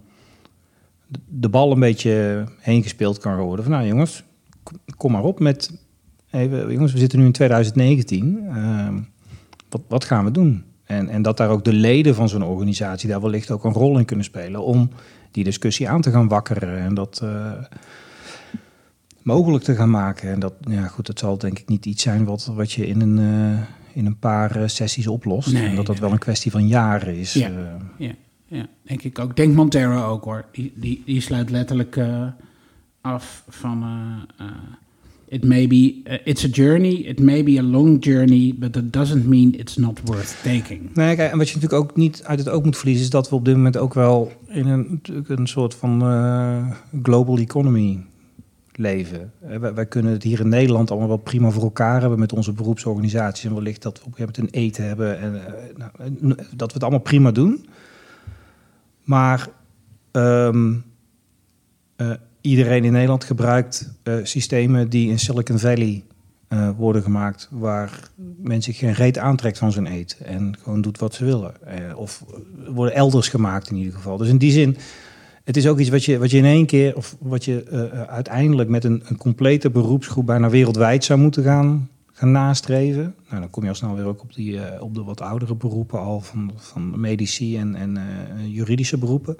de- 1.07 1.19
de 1.29 1.49
bal 1.49 1.71
een 1.71 1.79
beetje 1.79 2.43
heen 2.59 2.83
gespeeld 2.83 3.17
kan 3.17 3.37
worden. 3.37 3.65
Van 3.65 3.73
nou 3.73 3.87
jongens, 3.87 4.23
kom- 4.97 5.11
maar 5.11 5.23
op 5.23 5.39
met, 5.39 5.71
even, 6.31 6.71
jongens, 6.71 6.93
we 6.93 6.99
zitten 6.99 7.19
nu 7.19 7.25
in 7.25 7.31
2019. 7.31 8.39
ehm, 8.49 8.99
wat, 9.69 9.81
wat 9.87 10.05
gaan 10.05 10.25
we 10.25 10.31
doen? 10.31 10.63
En, 10.83 11.09
en 11.09 11.21
dat 11.21 11.37
daar 11.37 11.49
ook 11.49 11.63
de 11.63 11.73
leden 11.73 12.15
van 12.15 12.29
zo'n 12.29 12.43
organisatie 12.43 13.09
daar 13.09 13.21
wellicht 13.21 13.51
ook 13.51 13.63
een 13.63 13.73
rol 13.73 13.97
in 13.97 14.05
kunnen 14.05 14.25
spelen 14.25 14.63
om 14.63 14.89
die 15.31 15.43
discussie 15.43 15.89
aan 15.89 16.01
te 16.01 16.11
gaan 16.11 16.27
wakkeren. 16.27 16.77
En 16.77 16.93
dat, 16.93 17.19
eh, 17.23 17.51
mogelijk 19.21 19.63
te 19.63 19.75
gaan 19.75 19.89
maken. 19.89 20.31
En 20.31 20.39
dat, 20.39 20.53
ja, 20.59 20.87
goed, 20.87 21.05
dat 21.05 21.19
zal 21.19 21.37
denk 21.37 21.59
ik 21.59 21.67
niet 21.67 21.85
iets 21.85 22.03
zijn 22.03 22.25
wat, 22.25 22.51
wat 22.55 22.71
je 22.71 22.87
in 22.87 23.01
een, 23.01 23.19
eh, 23.19 23.61
in 23.93 24.05
een 24.05 24.19
paar 24.19 24.55
eh, 24.55 24.67
sessies 24.67 25.07
oplost. 25.07 25.53
Nee, 25.53 25.67
en 25.67 25.75
dat 25.75 25.85
dat 25.85 25.99
wel 25.99 26.11
een 26.11 26.17
kwestie 26.17 26.51
van 26.51 26.67
jaren 26.67 27.15
is. 27.15 27.33
Ja. 27.33 27.49
Ja, 27.97 28.11
ja, 28.47 28.65
denk 28.83 29.03
ik 29.03 29.19
ook. 29.19 29.35
Denk 29.35 29.55
Montero 29.55 30.03
ook 30.03 30.23
hoor. 30.23 30.45
Die, 30.51 30.73
die, 30.75 31.03
die 31.05 31.21
sluit 31.21 31.49
letterlijk 31.49 31.99
af 33.01 33.43
van... 33.47 33.83
eh, 34.37 34.45
it 35.25 35.45
may 35.45 35.67
be, 35.67 36.01
eh, 36.03 36.17
it's 36.23 36.43
a 36.43 36.47
journey, 36.47 36.93
it 36.93 37.19
may 37.19 37.43
be 37.43 37.59
a 37.59 37.63
long 37.63 38.03
journey, 38.03 38.55
but 38.57 38.73
that 38.73 38.93
doesn't 38.93 39.27
mean 39.27 39.53
it's 39.53 39.77
not 39.77 39.99
worth 40.03 40.41
taking. 40.43 40.95
Nee, 40.95 41.15
kijk, 41.15 41.31
en 41.31 41.37
wat 41.37 41.49
je 41.49 41.55
natuurlijk 41.55 41.83
ook 41.83 41.95
niet 41.95 42.23
uit 42.23 42.39
het 42.39 42.49
oog 42.49 42.63
moet 42.63 42.77
verliezen, 42.77 43.03
is 43.03 43.09
dat 43.09 43.29
we 43.29 43.35
op 43.35 43.45
dit 43.45 43.55
moment 43.55 43.77
ook 43.77 43.93
wel 43.93 44.31
in 44.47 44.67
een, 44.67 44.87
natuurlijk 44.91 45.29
een 45.29 45.47
soort 45.47 45.75
van 45.75 45.99
global 47.03 47.37
economy 47.37 48.03
leven. 48.71 49.31
Wij, 49.39 49.73
wij 49.73 49.85
kunnen 49.85 50.11
het 50.11 50.23
hier 50.23 50.39
in 50.39 50.49
Nederland 50.49 50.91
allemaal 50.91 51.07
wel 51.07 51.17
prima 51.17 51.49
voor 51.49 51.63
elkaar 51.63 52.01
hebben 52.01 52.19
met 52.19 52.33
onze 52.33 52.53
beroepsorganisaties. 52.53 53.45
En 53.45 53.53
wellicht 53.53 53.81
dat 53.81 53.99
we 53.99 54.05
op 54.05 54.11
een 54.11 54.17
gegeven 54.17 54.41
moment 54.41 54.55
een 54.55 54.61
eten 54.61 54.87
hebben 54.87 55.19
en 55.19 55.41
nou, 55.77 56.35
dat 56.55 56.67
we 56.67 56.73
het 56.73 56.83
allemaal 56.83 56.99
prima 56.99 57.31
doen. 57.31 57.65
Maar 59.03 59.49
ehm, 60.11 60.73
eh, 61.95 62.11
iedereen 62.41 62.83
in 62.83 62.91
Nederland 62.91 63.23
gebruikt 63.23 63.93
eh, 64.03 64.13
systemen 64.23 64.89
die 64.89 65.09
in 65.09 65.19
Silicon 65.19 65.59
Valley 65.59 66.03
eh, 66.47 66.69
worden 66.77 67.03
gemaakt, 67.03 67.47
waar 67.51 67.99
men 68.37 68.61
zich 68.61 68.77
geen 68.77 68.93
reet 68.93 69.17
aantrekt 69.17 69.57
van 69.57 69.71
zijn 69.71 69.87
eten 69.87 70.25
en 70.25 70.57
gewoon 70.63 70.81
doet 70.81 70.99
wat 70.99 71.13
ze 71.13 71.25
willen. 71.25 71.67
Eh, 71.67 71.97
of 71.97 72.25
worden 72.67 72.95
elders 72.95 73.29
gemaakt 73.29 73.69
in 73.69 73.75
ieder 73.75 73.93
geval. 73.93 74.17
Dus 74.17 74.27
in 74.27 74.37
die 74.37 74.51
zin, 74.51 74.77
het 75.43 75.57
is 75.57 75.67
ook 75.67 75.79
iets 75.79 75.89
wat 75.89 76.05
je, 76.05 76.17
wat 76.17 76.31
je 76.31 76.37
in 76.37 76.45
één 76.45 76.65
keer, 76.65 76.95
of 76.95 77.15
wat 77.19 77.45
je 77.45 77.65
uiteindelijk 78.09 78.69
met 78.69 78.83
een, 78.83 79.03
een 79.05 79.17
complete 79.17 79.69
beroepsgroep 79.69 80.25
bijna 80.25 80.49
wereldwijd 80.49 81.03
zou 81.03 81.19
moeten 81.19 81.43
gaan, 81.43 81.89
gaan 82.11 82.31
nastreven. 82.31 83.15
Nou, 83.29 83.41
dan 83.41 83.49
kom 83.49 83.63
je 83.63 83.69
al 83.69 83.75
snel 83.75 83.95
weer 83.95 84.05
ook 84.05 84.21
op, 84.21 84.33
die, 84.33 84.81
op 84.81 84.95
de 84.95 85.03
wat 85.03 85.21
oudere 85.21 85.55
beroepen 85.55 85.99
al, 85.99 86.21
van, 86.21 86.51
van 86.55 86.99
medici 86.99 87.57
en, 87.57 87.75
en 87.75 87.99
juridische 88.47 88.97
beroepen. 88.97 89.37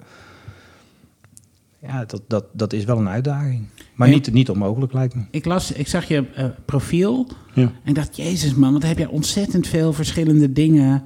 Ja, 1.86 2.04
dat, 2.04 2.22
dat, 2.28 2.44
dat 2.52 2.72
is 2.72 2.84
wel 2.84 2.98
een 2.98 3.08
uitdaging. 3.08 3.64
Maar 3.94 4.08
Ja. 4.08 4.14
niet, 4.14 4.32
niet 4.32 4.50
onmogelijk, 4.50 4.92
lijkt 4.92 5.14
me. 5.14 5.22
Ik, 5.30 5.44
las, 5.44 5.72
ik 5.72 5.88
zag 5.88 6.04
je 6.04 6.26
eh, 6.34 6.44
profiel 6.64 7.28
Ja. 7.54 7.62
en 7.62 7.72
ik 7.84 7.94
dacht, 7.94 8.16
jezus 8.16 8.54
man, 8.54 8.72
wat 8.72 8.82
heb 8.82 8.98
jij 8.98 9.06
ontzettend 9.06 9.66
veel 9.66 9.92
verschillende 9.92 10.52
dingen 10.52 11.02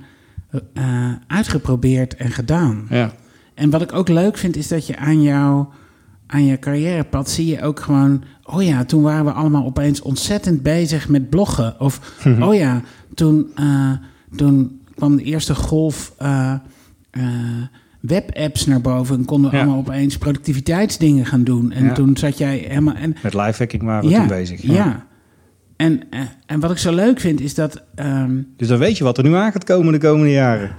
eh, 0.74 1.12
uitgeprobeerd 1.26 2.14
en 2.16 2.30
gedaan. 2.30 2.86
Ja. 2.90 3.12
En 3.54 3.70
wat 3.70 3.82
ik 3.82 3.92
ook 3.92 4.08
leuk 4.08 4.36
vind, 4.38 4.56
is 4.56 4.68
dat 4.68 4.86
je 4.86 4.96
aan 4.96 5.22
jouw 5.22 5.72
aan 6.26 6.44
je 6.44 6.58
carrièrepad 6.58 7.30
zie 7.30 7.46
je 7.46 7.62
ook 7.62 7.80
gewoon... 7.80 8.22
oh 8.44 8.62
ja, 8.62 8.84
toen 8.84 9.02
waren 9.02 9.24
we 9.24 9.30
allemaal 9.32 9.64
opeens 9.64 10.00
ontzettend 10.00 10.62
bezig 10.62 11.08
met 11.08 11.30
bloggen. 11.30 11.80
Of 11.80 12.22
oh 12.40 12.54
ja, 12.54 12.82
toen, 13.14 13.50
eh, 13.54 13.90
toen 14.36 14.80
kwam 14.94 15.16
de 15.16 15.22
eerste 15.22 15.54
golf 15.54 16.12
eh, 16.18 16.54
eh, 17.10 17.22
webapps 18.07 18.66
naar 18.66 18.81
boven... 18.81 19.16
en 19.19 19.25
konden 19.25 19.51
we 19.51 19.57
Ja. 19.57 19.62
allemaal 19.62 19.81
opeens 19.81 20.19
productiviteitsdingen 20.19 21.27
gaan 21.27 21.45
doen. 21.45 21.73
En 21.73 21.85
Ja. 21.85 21.92
toen 21.92 22.16
zat 22.16 22.38
jij 22.38 22.57
helemaal... 22.69 22.95
En, 22.95 23.16
Met 23.23 23.35
lifehacking 23.35 23.83
waren 23.83 24.05
we 24.05 24.11
ja, 24.11 24.19
toen 24.19 24.29
bezig. 24.29 24.62
Ja. 24.62 25.07
En, 25.77 26.03
eh, 26.11 26.21
en 26.47 26.61
wat 26.61 26.71
ik 26.71 26.79
zo 26.79 26.95
leuk 26.95 27.21
vind, 27.21 27.40
is 27.40 27.55
dat... 27.55 27.83
ehm, 27.95 28.37
Dus 28.57 28.69
dan 28.69 28.79
weet 28.79 28.99
je 28.99 29.05
wat 29.05 29.19
er 29.19 29.25
nu 29.25 29.35
aan 29.35 29.53
gaat 29.53 29.64
komen 29.64 29.92
de 29.92 29.99
komende 29.99 30.31
jaren. 30.33 30.71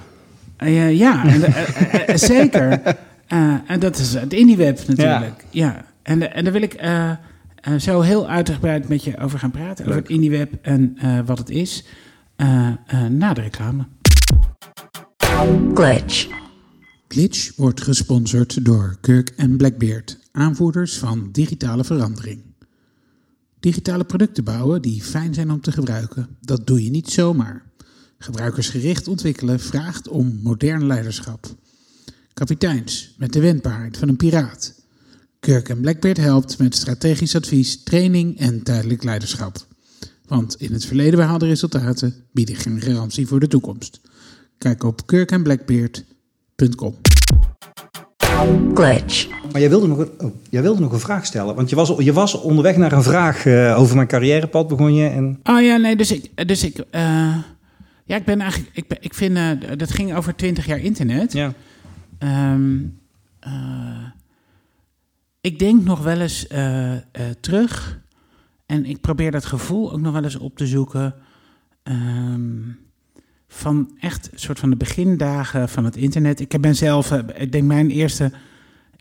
Eh, 0.58 0.98
ja, 0.98 1.26
en, 1.26 1.44
eh, 1.44 2.16
zeker. 2.16 2.82
Eh, 3.28 3.54
en 3.68 3.80
dat 3.80 3.98
is 3.98 4.13
het 4.13 4.34
IndieWeb 4.34 4.80
natuurlijk. 4.88 5.46
Ja. 5.50 5.82
En, 6.04 6.34
en 6.34 6.44
daar 6.44 6.54
wil 6.54 6.62
ik 6.62 6.76
zo 7.78 8.02
heel 8.02 8.28
uitgebreid 8.30 8.88
met 8.90 9.04
je 9.04 9.18
over 9.20 9.40
gaan 9.40 9.52
praten. 9.52 9.86
Over 9.86 9.98
het 10.00 10.10
IndieWeb 10.10 10.54
en 10.62 10.98
eh, 11.02 11.20
wat 11.26 11.38
het 11.38 11.50
is. 11.50 11.86
eh, 12.36 12.68
eh, 12.68 13.04
na 13.10 13.34
de 13.34 13.42
reclame. 13.42 13.86
glitch, 15.74 16.28
Glitch 17.08 17.56
wordt 17.56 17.82
gesponsord 17.82 18.65
door 18.65 18.98
Kirk 19.02 19.30
en 19.30 19.58
Blackbeard, 19.58 20.17
aanvoerders 20.32 20.98
van 20.98 21.30
digitale 21.32 21.84
verandering. 21.84 22.41
Digitale 23.60 24.04
producten 24.04 24.43
bouwen 24.43 24.82
die 24.82 25.02
fijn 25.02 25.34
zijn 25.34 25.52
om 25.52 25.62
te 25.62 25.72
gebruiken, 25.72 26.38
dat 26.41 26.67
doe 26.67 26.84
je 26.84 26.89
niet 26.89 27.10
zomaar. 27.10 27.65
Gebruikersgericht 28.17 29.08
ontwikkelen 29.08 29.60
vraagt 29.60 30.08
om 30.08 30.39
modern 30.43 30.88
leiderschap. 30.88 31.56
Kapiteins 32.34 33.15
met 33.17 33.34
de 33.34 33.39
wendbaarheid 33.39 33.98
van 33.98 34.10
een 34.10 34.17
piraat. 34.17 34.82
Kirk 35.39 35.70
en 35.70 35.82
Blackbeard 35.82 36.17
helpt 36.17 36.58
met 36.58 36.76
strategisch 36.76 37.36
advies, 37.36 37.84
training 37.84 38.38
en 38.39 38.63
tijdelijk 38.63 39.04
leiderschap. 39.04 39.67
Want 40.26 40.56
in 40.56 40.74
het 40.74 40.86
verleden 40.86 41.20
behaalde 41.20 41.48
resultaten 41.48 42.15
bieden 42.32 42.56
geen 42.56 42.82
garantie 42.82 43.28
voor 43.28 43.39
de 43.39 43.48
toekomst. 43.48 44.00
Kijk 44.58 44.84
op 44.84 45.02
kirkandblackbeard.com. 46.58 46.96
glitch, 48.74 49.28
Maar 49.52 49.62
jij 49.62 49.70
wilde 49.70 49.88
nog 49.88 49.98
een, 49.98 50.12
oh, 50.17 50.36
jij 50.50 50.62
wilde 50.62 50.82
nog 50.82 50.91
een 50.91 51.00
vraag 51.00 51.26
stellen. 51.26 51.56
Want 51.56 51.70
je 51.70 51.76
was, 51.76 51.93
je 51.98 52.13
was 52.13 52.41
onderweg 52.41 52.78
naar 52.78 52.91
een 52.91 53.04
vraag 53.04 53.46
eh, 53.46 53.80
over 53.80 53.96
mijn 53.96 54.08
carrièrepad, 54.08 54.67
begon 54.67 54.93
je. 54.93 55.08
En, 55.08 55.39
Oh 55.43 55.62
ja, 55.62 55.78
nee, 55.78 55.96
dus 55.96 56.12
ik, 56.12 56.48
dus 56.48 56.63
ik, 56.63 56.78
eh, 56.89 57.36
ja, 58.06 58.15
ik 58.15 58.26
ben 58.26 58.41
eigenlijk, 58.41 58.76
ik, 58.76 58.98
ik 59.00 59.13
vind, 59.13 59.38
eh, 59.38 59.78
dat 59.78 59.91
ging 59.91 60.15
over 60.15 60.36
20 60.36 60.65
jaar 60.65 60.80
internet. 60.80 61.34
ja. 61.34 61.54
Ehm, 62.20 62.78
eh, 63.39 64.06
ik 65.41 65.60
denk 65.60 65.84
nog 65.84 66.04
wel 66.04 66.20
eens 66.20 66.48
eh, 66.48 66.93
eh, 66.96 67.02
terug 67.39 68.00
en 68.65 68.86
ik 68.86 69.02
probeer 69.02 69.32
dat 69.32 69.46
gevoel 69.46 69.91
ook 69.91 70.00
nog 70.00 70.13
wel 70.13 70.24
eens 70.24 70.38
op 70.38 70.58
te 70.58 70.67
zoeken 70.67 71.15
ehm, 71.84 72.60
van 73.47 73.91
echt 73.99 74.29
een 74.31 74.39
soort 74.39 74.60
van 74.60 74.69
de 74.69 74.75
begindagen 74.75 75.69
van 75.69 75.86
het 75.86 75.95
internet. 75.95 76.39
Ik 76.39 76.62
ben 76.62 76.75
zelf, 76.75 77.12
eh, 77.12 77.19
ik 77.36 77.51
denk 77.51 77.63
mijn 77.63 77.89
eerste 77.89 78.31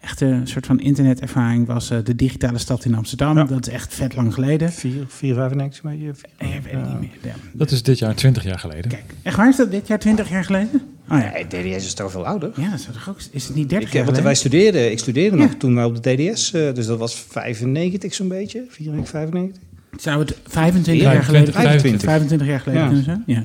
echte 0.01 0.41
soort 0.45 0.67
van 0.67 0.81
internetervaring 0.81 1.67
was 1.67 1.91
eh, 1.91 1.99
de 2.05 2.15
digitale 2.17 2.59
stad 2.59 2.85
in 2.85 2.95
Amsterdam. 2.95 3.37
Ja. 3.37 3.45
Dat 3.45 3.67
is 3.67 3.73
echt 3.73 3.95
vet 3.95 4.15
lang 4.17 4.35
geleden. 4.35 4.73
4, 4.73 4.93
4, 5.09 5.35
95 5.35 5.83
weet 5.83 6.01
je? 6.01 6.07
Ik 6.07 6.15
weet 6.63 6.73
het 6.73 7.01
niet 7.01 7.01
meer. 7.01 7.11
Ja. 7.23 7.35
Dat 7.53 7.71
is 7.71 7.83
dit 7.83 7.99
jaar 7.99 8.15
20 8.15 8.45
jaar 8.45 8.59
geleden. 8.59 8.91
Kijk, 8.91 9.05
echt 9.23 9.37
waar 9.37 9.49
is 9.49 9.57
dat 9.57 9.71
dit 9.71 9.87
jaar 9.87 9.99
20 9.99 10.29
jaar 10.29 10.45
geleden? 10.45 10.81
Oh 11.11 11.19
ja. 11.21 11.33
Nee, 11.33 11.47
DDS 11.47 11.85
is 11.85 11.95
toch 11.95 12.11
veel 12.11 12.27
ouder? 12.27 12.51
Ja, 12.57 12.71
dat 12.71 12.79
is 12.79 12.85
toch 12.85 13.09
ook. 13.09 13.19
Is 13.31 13.47
het 13.47 13.57
niet 13.57 13.69
30 13.69 13.89
Ik, 13.89 13.95
jaar 13.95 14.03
eh, 14.07 14.09
want 14.09 14.19
geleden? 14.19 14.23
wij 14.25 14.35
studeerden, 14.35 14.91
ik 14.91 14.99
studeerde 14.99 15.37
Ja. 15.37 15.43
nog 15.43 15.55
toen 15.55 15.75
wij 15.75 15.85
op 15.85 16.03
de 16.03 16.15
DDS, 16.15 16.51
dus 16.51 16.87
dat 16.87 16.99
was 16.99 17.15
95 17.29 18.15
zo'n 18.15 18.29
beetje, 18.29 18.65
94, 18.69 19.11
95. 19.11 19.63
Zou 20.01 20.19
het 20.19 20.37
25 20.49 21.05
Ja, 21.05 21.13
jaar 21.13 21.23
geleden 21.23 21.53
25. 21.55 22.01
25 22.09 22.47
jaar 22.49 22.61
geleden 22.61 22.81
Ja. 22.83 22.87
kunnen 22.89 23.05
zijn? 23.05 23.23
Ja. 23.27 23.45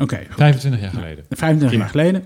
Oké, 0.00 0.16
goed. 0.16 0.34
25 0.36 0.80
jaar 0.80 0.90
geleden. 0.90 1.24
25 1.28 1.68
Prima. 1.68 1.82
jaar 1.82 1.90
geleden. 1.90 2.22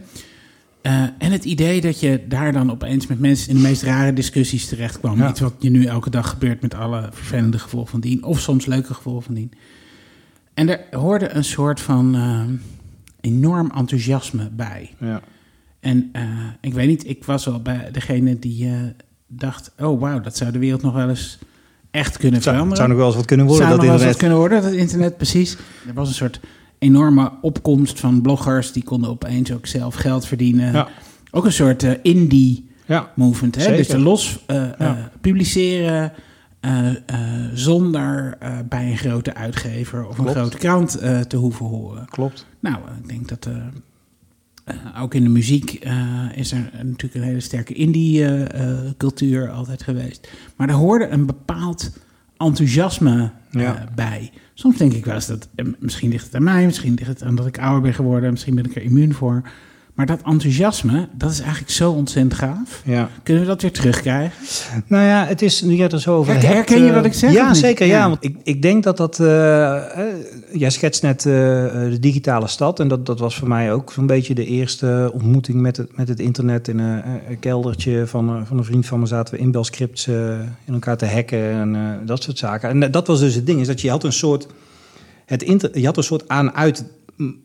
Eh, 0.83 1.03
en 1.19 1.33
het 1.33 1.45
idee 1.45 1.81
dat 1.81 2.01
je 2.01 2.25
daar 2.29 2.53
dan 2.53 2.71
opeens 2.71 3.07
met 3.07 3.21
mensen 3.21 3.49
in 3.49 3.57
de 3.57 3.63
meest 3.63 3.83
rare 3.83 4.13
discussies 4.13 4.67
terecht 4.67 4.99
kwam. 4.99 5.19
Ja. 5.19 5.29
Iets 5.29 5.41
wat 5.41 5.55
je 5.59 5.71
nu 5.71 5.85
elke 5.85 6.11
dag 6.11 6.29
gebeurt 6.29 6.61
met 6.61 6.75
alle 6.75 7.09
vervelende 7.13 7.59
gevolgen 7.59 7.91
van 7.91 8.01
dien. 8.01 8.25
Of 8.25 8.41
soms 8.41 8.67
leuke 8.67 8.95
gevolgen 8.95 9.23
van 9.23 9.35
dien. 9.35 9.53
En 10.55 10.69
er 10.69 10.99
hoorde 10.99 11.31
een 11.31 11.45
soort 11.45 11.81
van 11.81 12.15
eh, 12.15 12.41
enorm 13.21 13.71
enthousiasme 13.77 14.51
bij. 14.53 14.91
Ja. 14.99 15.21
En 15.81 16.09
eh, 16.13 16.23
ik 16.61 16.75
weet 16.75 16.89
niet, 16.89 17.09
ik 17.09 17.25
was 17.25 17.45
wel 17.45 17.63
bij 17.63 17.89
degene 17.93 18.39
die 18.39 18.71
dacht... 19.27 19.73
oh 19.79 20.01
wauw, 20.01 20.21
dat 20.21 20.37
zou 20.37 20.53
de 20.53 20.59
wereld 20.59 20.83
nog 20.83 20.95
wel 20.95 21.09
eens 21.09 21.39
echt 21.91 22.17
kunnen 22.17 22.43
zou, 22.43 22.55
veranderen. 22.57 22.69
het 22.69 22.77
zou 22.77 22.89
nog 22.89 22.99
wel 22.99 23.07
eens 23.07 23.17
wat 23.17 23.27
kunnen 23.27 23.47
worden, 23.47 23.67
zou 23.67 23.77
dat 23.79 23.87
nog 23.87 23.95
wel 23.95 24.05
eens 24.05 24.13
wat 24.13 24.21
kunnen 24.21 24.39
worden, 24.39 24.63
dat 24.63 24.73
internet, 24.73 25.17
precies. 25.17 25.57
Er 25.87 25.95
was 25.95 26.09
een 26.09 26.15
soort 26.15 26.41
enorme 26.85 27.33
opkomst 27.41 28.01
van 28.01 28.21
bloggers... 28.23 28.73
die 28.73 28.85
konden 28.85 29.11
opeens 29.11 29.53
ook 29.53 29.67
zelf 29.67 29.95
geld 29.95 30.27
verdienen. 30.27 30.73
Ja. 30.73 30.89
Ook 31.31 31.45
een 31.45 31.53
soort 31.53 31.83
eh, 31.83 31.93
indie 32.03 32.69
Ja. 32.87 33.11
movement. 33.15 33.55
Hè? 33.55 33.61
Zeker. 33.61 33.77
Dus 33.77 33.89
de 33.89 33.99
los 33.99 34.39
eh, 34.47 34.81
eh, 34.81 34.97
publiceren... 35.21 36.13
zonder 37.55 38.39
bij 38.69 38.91
een 38.91 38.97
grote 38.97 39.35
uitgever 39.35 40.09
of 40.09 40.19
een 40.19 40.29
grote 40.29 40.57
krant 40.57 40.91
te 41.29 41.37
hoeven 41.37 41.67
horen. 41.67 42.07
Klopt. 42.11 42.47
Nou, 42.61 42.77
ik 43.03 43.09
denk 43.09 43.29
dat 43.29 43.49
ook 44.99 45.15
in 45.15 45.23
de 45.23 45.29
muziek 45.29 45.87
is 46.35 46.53
er 46.53 46.71
natuurlijk 46.83 47.15
een 47.15 47.23
hele 47.23 47.41
sterke 47.41 47.75
indie-cultuur 47.75 49.51
altijd 49.51 49.83
geweest. 49.83 50.31
Maar 50.57 50.69
er 50.69 50.75
hoorde 50.75 51.09
een 51.09 51.27
bepaald 51.27 51.91
enthousiasme 52.37 53.31
Ja. 53.51 53.89
bij. 53.95 54.31
Soms 54.55 54.77
denk 54.77 54.93
ik 54.93 55.05
wel 55.05 55.15
eens 55.15 55.27
dat, 55.27 55.49
eh, 55.55 55.67
misschien 55.79 56.11
ligt 56.11 56.25
het 56.25 56.35
aan 56.35 56.43
mij, 56.43 56.65
misschien 56.65 56.95
ligt 56.95 57.09
het 57.09 57.23
aan 57.23 57.35
dat 57.35 57.47
ik 57.47 57.59
ouder 57.59 57.83
ben 57.83 57.95
geworden, 57.95 58.31
misschien 58.31 58.55
ben 58.55 58.65
ik 58.65 58.77
er 58.77 58.83
immuun 58.83 59.15
voor. 59.15 59.43
Maar 59.95 60.07
dat 60.07 60.21
enthousiasme, 60.25 61.09
dat 61.13 61.31
is 61.31 61.41
eigenlijk 61.41 61.71
zo 61.71 61.91
ontzettend 61.91 62.35
gaaf. 62.35 62.83
Ja. 62.85 63.09
Kunnen 63.23 63.43
we 63.43 63.49
dat 63.49 63.63
weer 63.63 63.73
terugkrijgen? 63.73 64.33
Nou 64.87 65.05
ja, 65.05 65.25
het 65.27 65.43
is, 65.43 65.63
nu 65.63 65.81
het 65.81 65.93
er 65.93 66.01
zo 66.01 66.17
over 66.17 66.33
Herken- 66.33 66.51
hebt, 66.55 66.69
herken 66.69 66.85
je 66.85 66.91
eh, 66.91 66.97
wat 66.97 67.05
ik 67.05 67.13
zeg, 67.15 67.33
Ja, 67.33 67.55
zeker. 67.55 67.87
Ja. 67.87 67.97
Ja. 67.99 68.09
Want 68.09 68.25
ik, 68.25 68.37
ik 68.43 68.63
denk 68.63 68.83
dat 68.83 68.97
dat... 68.97 69.21
eh, 69.21 69.83
jij 70.53 70.71
schetst 70.71 71.03
net 71.03 71.23
de 71.23 71.97
digitale 72.01 72.47
stad. 72.47 72.81
En 72.81 72.89
dat, 72.89 73.07
dat 73.07 73.19
was 73.19 73.37
voor 73.37 73.49
mij 73.49 73.73
ook 73.73 73.93
zo'n 73.93 74.07
beetje 74.07 74.35
de 74.35 74.45
eerste 74.47 75.11
ontmoeting 75.15 75.61
met 75.61 75.77
het, 75.77 75.97
met 75.97 76.09
het 76.09 76.21
internet. 76.21 76.69
In 76.69 76.79
een, 76.79 77.03
een 77.29 77.39
keldertje 77.39 78.07
van, 78.07 78.29
een- 78.29 78.47
van 78.47 78.59
een 78.59 78.65
vriend 78.65 78.87
van 78.87 79.01
me 79.01 79.07
zaten 79.07 79.35
we 79.35 79.41
inbelscripts 79.41 80.07
eh, 80.07 80.41
in 80.65 80.73
elkaar 80.73 80.97
te 80.97 81.07
hacken. 81.07 81.51
En 81.51 82.01
dat 82.07 82.23
soort 82.23 82.39
zaken. 82.39 82.69
En 82.83 82.91
dat 82.91 83.07
was 83.07 83.21
dus 83.21 83.35
het 83.35 83.47
ding. 83.47 83.61
Is 83.61 83.67
dat 83.67 83.81
je 83.81 83.91
had 83.91 84.05
een 84.05 84.13
soort... 84.13 84.47
Het 85.27 85.43
inter, 85.43 85.79
je 85.79 85.87
had 85.87 85.97
een 85.97 86.03
soort 86.03 86.29
aan-uit 86.29 86.85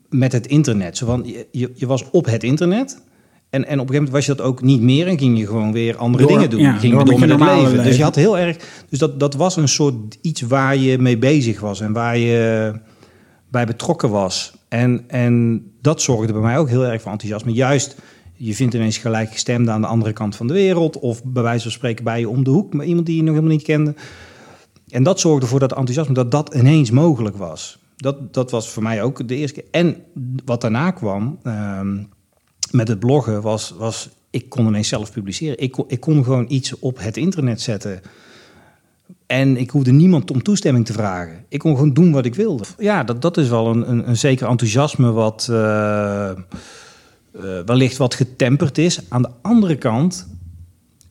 met 0.10 0.32
het 0.32 0.48
internet. 0.48 0.98
Zo 0.98 1.06
van, 1.06 1.24
je, 1.26 1.48
je, 1.52 1.72
je 1.76 1.86
was 1.86 2.10
op 2.10 2.26
het 2.26 2.44
internet... 2.44 3.02
En, 3.50 3.66
en 3.66 3.80
op 3.80 3.90
een 3.90 3.94
gegeven 3.94 3.96
moment 3.96 4.14
was 4.14 4.26
je 4.26 4.36
dat 4.36 4.46
ook 4.46 4.62
niet 4.62 4.82
meer 4.82 5.08
en 5.08 5.18
ging 5.18 5.38
je 5.38 5.46
gewoon 5.46 5.72
weer 5.72 5.98
andere 5.98 6.24
Door- 6.24 6.32
dingen 6.32 6.50
doen. 6.50 6.60
ja, 6.60 6.78
ging 6.78 6.94
door 6.94 7.06
door 7.06 7.20
met 7.20 7.30
het 7.30 7.40
normale 7.40 7.64
leven. 7.70 7.84
Dus 7.84 7.98
je 7.98 8.04
had 8.04 8.16
heel 8.16 8.38
erg. 8.38 8.58
Dus 8.90 9.00
dat, 9.00 9.20
dat 9.20 9.34
was 9.34 9.56
een 9.56 9.68
soort 9.68 10.18
iets 10.22 10.42
waar 10.42 10.78
je 10.78 10.98
mee 10.98 11.18
bezig 11.18 11.60
was 11.60 11.82
en 11.82 11.94
waar 11.94 12.18
je 12.18 12.74
bij 13.52 13.66
betrokken 13.66 14.10
was. 14.10 14.54
En, 14.68 15.04
en 15.08 15.64
dat 15.82 16.02
zorgde 16.02 16.34
bij 16.34 16.42
mij 16.42 16.58
ook 16.58 16.70
heel 16.70 16.86
erg 16.86 17.02
voor 17.02 17.12
enthousiasme. 17.12 17.52
Juist, 17.52 17.96
je 18.34 18.56
vindt 18.56 18.74
ineens 18.74 18.98
gelijkgestemden 18.98 19.74
aan 19.74 19.82
de 19.82 19.88
andere 19.88 20.14
kant 20.14 20.36
van 20.36 20.48
de 20.48 20.54
wereld. 20.54 21.00
Of 21.00 21.24
bij 21.24 21.44
wijze 21.44 21.64
van 21.64 21.72
spreken 21.72 22.04
bij 22.04 22.20
je 22.20 22.30
om 22.30 22.44
de 22.44 22.50
hoek 22.50 22.74
met 22.74 22.88
iemand 22.88 23.06
die 23.06 23.16
je 23.16 23.22
nog 23.22 23.34
helemaal 23.34 23.56
niet 23.56 23.64
kende. 23.64 23.94
En 24.90 25.04
dat 25.04 25.20
zorgde 25.20 25.48
voor 25.48 25.60
dat 25.60 25.72
enthousiasme, 25.72 26.14
dat 26.14 26.32
dat 26.32 26.54
ineens 26.54 26.92
mogelijk 26.92 27.38
was. 27.38 27.80
Dat, 28.02 28.34
dat 28.34 28.52
was 28.52 28.70
voor 28.70 28.84
mij 28.84 29.04
ook 29.04 29.28
de 29.28 29.36
eerste 29.36 29.62
keer. 29.62 29.70
En 29.72 30.04
wat 30.46 30.62
daarna 30.62 30.92
kwam 30.92 31.40
ehm, 31.44 32.04
met 32.72 32.88
het 32.88 33.00
bloggen 33.00 33.42
was, 33.42 33.74
was... 33.78 34.10
Ik 34.32 34.50
kon 34.50 34.68
ineens 34.68 34.88
zelf 34.88 35.12
publiceren. 35.12 35.60
Ik 35.60 35.72
kon, 35.72 35.86
ik 35.88 36.00
kon 36.00 36.24
gewoon 36.24 36.46
iets 36.48 36.80
op 36.80 37.00
het 37.00 37.18
internet 37.18 37.62
zetten. 37.62 38.02
En 39.26 39.58
ik 39.58 39.70
hoefde 39.70 39.92
niemand 39.92 40.32
om 40.32 40.44
toestemming 40.44 40.86
te 40.86 40.94
vragen. 40.94 41.46
Ik 41.48 41.60
kon 41.60 41.74
gewoon 41.74 41.94
doen 41.94 42.12
wat 42.12 42.26
ik 42.26 42.36
wilde. 42.36 42.64
Ja, 42.78 43.04
dat, 43.04 43.22
dat 43.22 43.38
is 43.38 43.50
wel 43.50 43.68
een, 43.68 43.90
een, 43.90 44.10
een 44.10 44.18
zeker 44.18 44.48
enthousiasme 44.48 45.12
wat 45.12 45.48
eh, 45.50 46.30
eh, 46.30 46.38
wellicht 47.66 47.98
wat 47.98 48.14
getemperd 48.14 48.78
is. 48.78 49.00
Aan 49.10 49.22
de 49.22 49.30
andere 49.42 49.76
kant, 49.76 50.28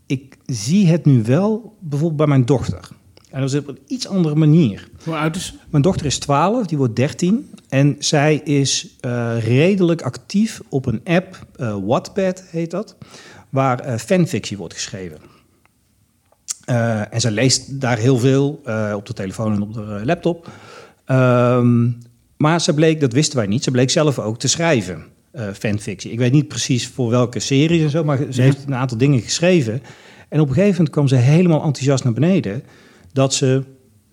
ik 0.07 0.37
zie 0.47 0.87
het 0.87 1.05
nu 1.05 1.23
wel 1.23 1.77
bijvoorbeeld 1.81 2.19
bij 2.19 2.27
mijn 2.27 2.45
dochter. 2.45 2.89
En 3.31 3.41
dat 3.41 3.53
is 3.53 3.59
op 3.59 3.69
een 3.69 3.79
iets 3.87 4.09
andere 4.09 4.35
manier. 4.35 4.89
Hoe 5.05 5.15
oud 5.17 5.37
is 5.37 5.55
Mijn 5.71 5.83
dochter 5.83 6.07
is 6.07 6.19
12, 6.19 6.67
die 6.67 6.79
wordt 6.79 6.97
13. 6.97 7.51
En 7.69 7.97
zij 7.99 8.35
is 8.35 8.97
eh, 9.01 9.35
redelijk 9.45 10.03
actief 10.03 10.61
op 10.69 10.87
een 10.87 11.01
app, 11.05 11.47
eh, 11.57 11.77
Wattpad 11.87 12.45
heet 12.51 12.71
dat, 12.71 12.97
waar 13.49 13.81
eh, 13.81 13.97
fanfictie 13.99 14.57
wordt 14.57 14.75
geschreven. 14.75 15.19
En 17.11 17.21
zij 17.21 17.31
leest 17.31 17.81
daar 17.81 17.99
heel 17.99 18.19
veel 18.19 18.61
op 18.95 19.07
de 19.07 19.13
telefoon 19.13 19.53
en 19.53 19.63
op 19.63 19.75
de 19.75 20.01
laptop. 20.05 20.51
Ehm, 21.05 21.91
maar 22.37 22.61
ze 22.61 22.75
bleek, 22.75 23.01
dat 23.01 23.13
wisten 23.13 23.37
wij 23.39 23.47
niet, 23.47 23.65
ze 23.65 23.71
bleek 23.71 23.91
zelf 23.91 24.19
ook 24.19 24.39
te 24.39 24.49
schrijven, 24.49 25.05
fanfictie. 25.55 26.11
Ik 26.11 26.19
weet 26.19 26.33
niet 26.33 26.49
precies 26.49 26.89
voor 26.89 27.11
welke 27.11 27.39
series 27.39 27.83
en 27.83 27.91
zo, 27.91 28.05
maar 28.05 28.17
ze 28.19 28.27
Ja. 28.31 28.43
heeft 28.43 28.65
een 28.67 28.75
aantal 28.75 28.99
dingen 28.99 29.21
geschreven. 29.21 29.83
En 30.29 30.41
op 30.41 30.49
een 30.49 30.55
gegeven 30.55 30.75
moment 30.75 30.91
kwam 30.91 31.09
ze 31.09 31.17
helemaal 31.17 31.65
enthousiast 31.65 32.05
naar 32.05 32.13
beneden 32.13 32.63
dat 33.19 33.35
ze 33.35 33.63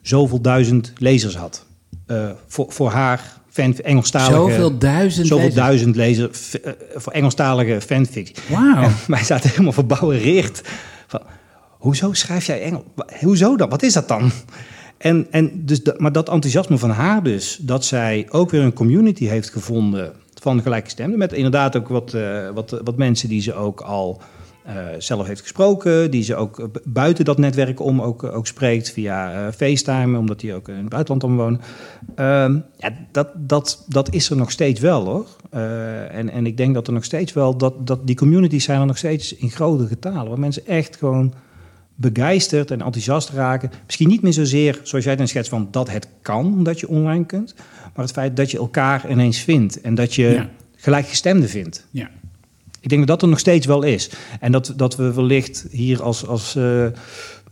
zoveel 0.02 0.41
duizend 0.41 0.94
lezers 0.98 1.36
had. 1.36 1.65
Eh, 2.06 2.30
voor, 2.48 2.65
voor 2.72 2.89
haar 2.89 3.41
fan, 3.50 3.78
Engelstalige... 3.78 4.34
zoveel 4.34 4.78
duizend 4.78 5.28
Zoveel 5.28 5.46
lezers? 5.46 5.65
duizend 5.65 5.96
lezers 5.96 6.60
eh, 6.62 6.72
voor 6.96 7.13
Engelstalige 7.13 7.82
fanfictie. 7.82 8.36
Wauw. 8.50 8.84
En 8.84 8.96
wij 9.08 9.24
zaten 9.24 9.50
helemaal 9.50 9.72
verbouwereerd. 9.72 10.62
Van, 11.08 11.22
hoezo 11.70 12.13
schrijf 12.13 12.46
jij 12.46 12.62
Engels? 12.62 12.84
Hoezo 13.22 13.56
dan? 13.56 13.70
Wat 13.70 13.84
is 13.84 13.94
dat 13.94 14.08
dan? 14.08 14.32
En, 14.98 15.28
en 15.32 15.65
dus 15.65 15.84
dat, 15.84 16.00
maar 16.00 16.12
dat 16.12 16.30
enthousiasme 16.30 16.78
van 16.78 16.89
haar 16.89 17.24
dus, 17.24 17.58
dat 17.62 17.86
zij 17.86 18.28
ook 18.30 18.50
weer 18.50 18.62
een 18.62 18.74
community 18.74 19.26
heeft 19.26 19.50
gevonden 19.50 20.13
van 20.41 20.62
gelijkgestemden. 20.62 21.18
Met 21.18 21.34
inderdaad 21.34 21.76
ook 21.76 21.88
wat, 21.88 22.13
eh, 22.13 22.50
wat, 22.54 22.82
wat 22.84 22.98
mensen 22.98 23.30
die 23.30 23.41
ze 23.41 23.54
ook 23.54 23.82
al 23.82 24.22
zelf 24.97 25.28
heeft 25.28 25.41
gesproken. 25.41 26.12
Die 26.12 26.23
ze 26.23 26.36
ook 26.36 26.60
eh, 26.60 26.65
bu- 26.71 26.80
buiten 26.84 27.25
dat 27.25 27.38
netwerk 27.38 27.80
om 27.80 28.01
ook, 28.01 28.23
eh, 28.23 28.36
ook 28.36 28.47
spreekt 28.47 28.91
via 28.91 29.34
eh, 29.47 29.51
FaceTime, 29.54 30.17
omdat 30.17 30.39
die 30.39 30.54
ook 30.54 30.67
in 30.67 30.75
het 30.75 30.89
buitenland 30.89 31.23
om 31.23 31.36
wonen. 31.38 31.62
Ehm, 32.15 32.60
ja, 32.78 32.91
dat, 33.12 33.30
dat, 33.36 33.86
dat 33.88 34.13
is 34.13 34.30
er 34.30 34.38
nog 34.38 34.51
steeds 34.51 34.80
wel 34.80 35.06
hoor. 35.06 35.25
Eh, 35.49 36.15
en, 36.15 36.30
en 36.30 36.45
ik 36.45 36.58
denk 36.58 36.73
dat 36.73 36.88
er 36.88 36.93
nog 36.93 37.04
steeds 37.04 37.34
wel, 37.34 37.58
dat, 37.58 37.88
dat 37.88 38.08
die 38.08 38.15
communities 38.15 38.63
zijn 38.63 38.80
er 38.80 38.86
nog 38.86 38.97
steeds 38.97 39.36
in 39.36 39.49
grote 39.49 39.88
getalen. 39.88 40.28
Waar 40.30 40.39
mensen 40.39 40.65
echt 40.67 40.95
gewoon 40.95 41.34
begeisterd 41.95 42.71
en 42.71 42.82
enthousiast 42.82 43.30
raken. 43.30 43.71
Misschien 43.86 44.08
niet 44.08 44.21
meer 44.21 44.34
zozeer, 44.34 44.80
zoals 44.84 45.06
jij 45.06 45.15
dan 45.15 45.28
schetst, 45.28 45.49
van 45.49 45.67
dat 45.71 45.89
het 45.91 46.08
kan, 46.21 46.63
dat 46.63 46.80
je 46.80 46.88
online 46.88 47.25
kunt. 47.25 47.54
Maar 47.95 48.06
het 48.06 48.13
feit 48.13 48.38
dat 48.38 48.51
je 48.51 48.58
elkaar 48.58 49.10
ineens 49.12 49.39
vindt 49.39 49.82
en 49.82 49.95
dat 49.95 50.13
je 50.13 50.28
Ja. 50.30 50.49
gelijkgestemden 50.75 51.49
vindt. 51.49 51.88
Ja. 51.91 52.10
Ik 52.86 52.91
denk 52.91 53.08
dat 53.08 53.19
dat 53.19 53.21
er 53.21 53.30
nog 53.30 53.39
steeds 53.39 53.65
wel 53.65 53.84
is. 53.84 54.10
En 54.39 54.52
dat, 54.52 54.74
dat 54.76 54.95
we 54.95 55.13
wellicht 55.13 55.67
hier 55.71 56.04
als, 56.04 56.28
als 56.28 56.56
eh, 56.56 56.86
eh, 56.86 56.91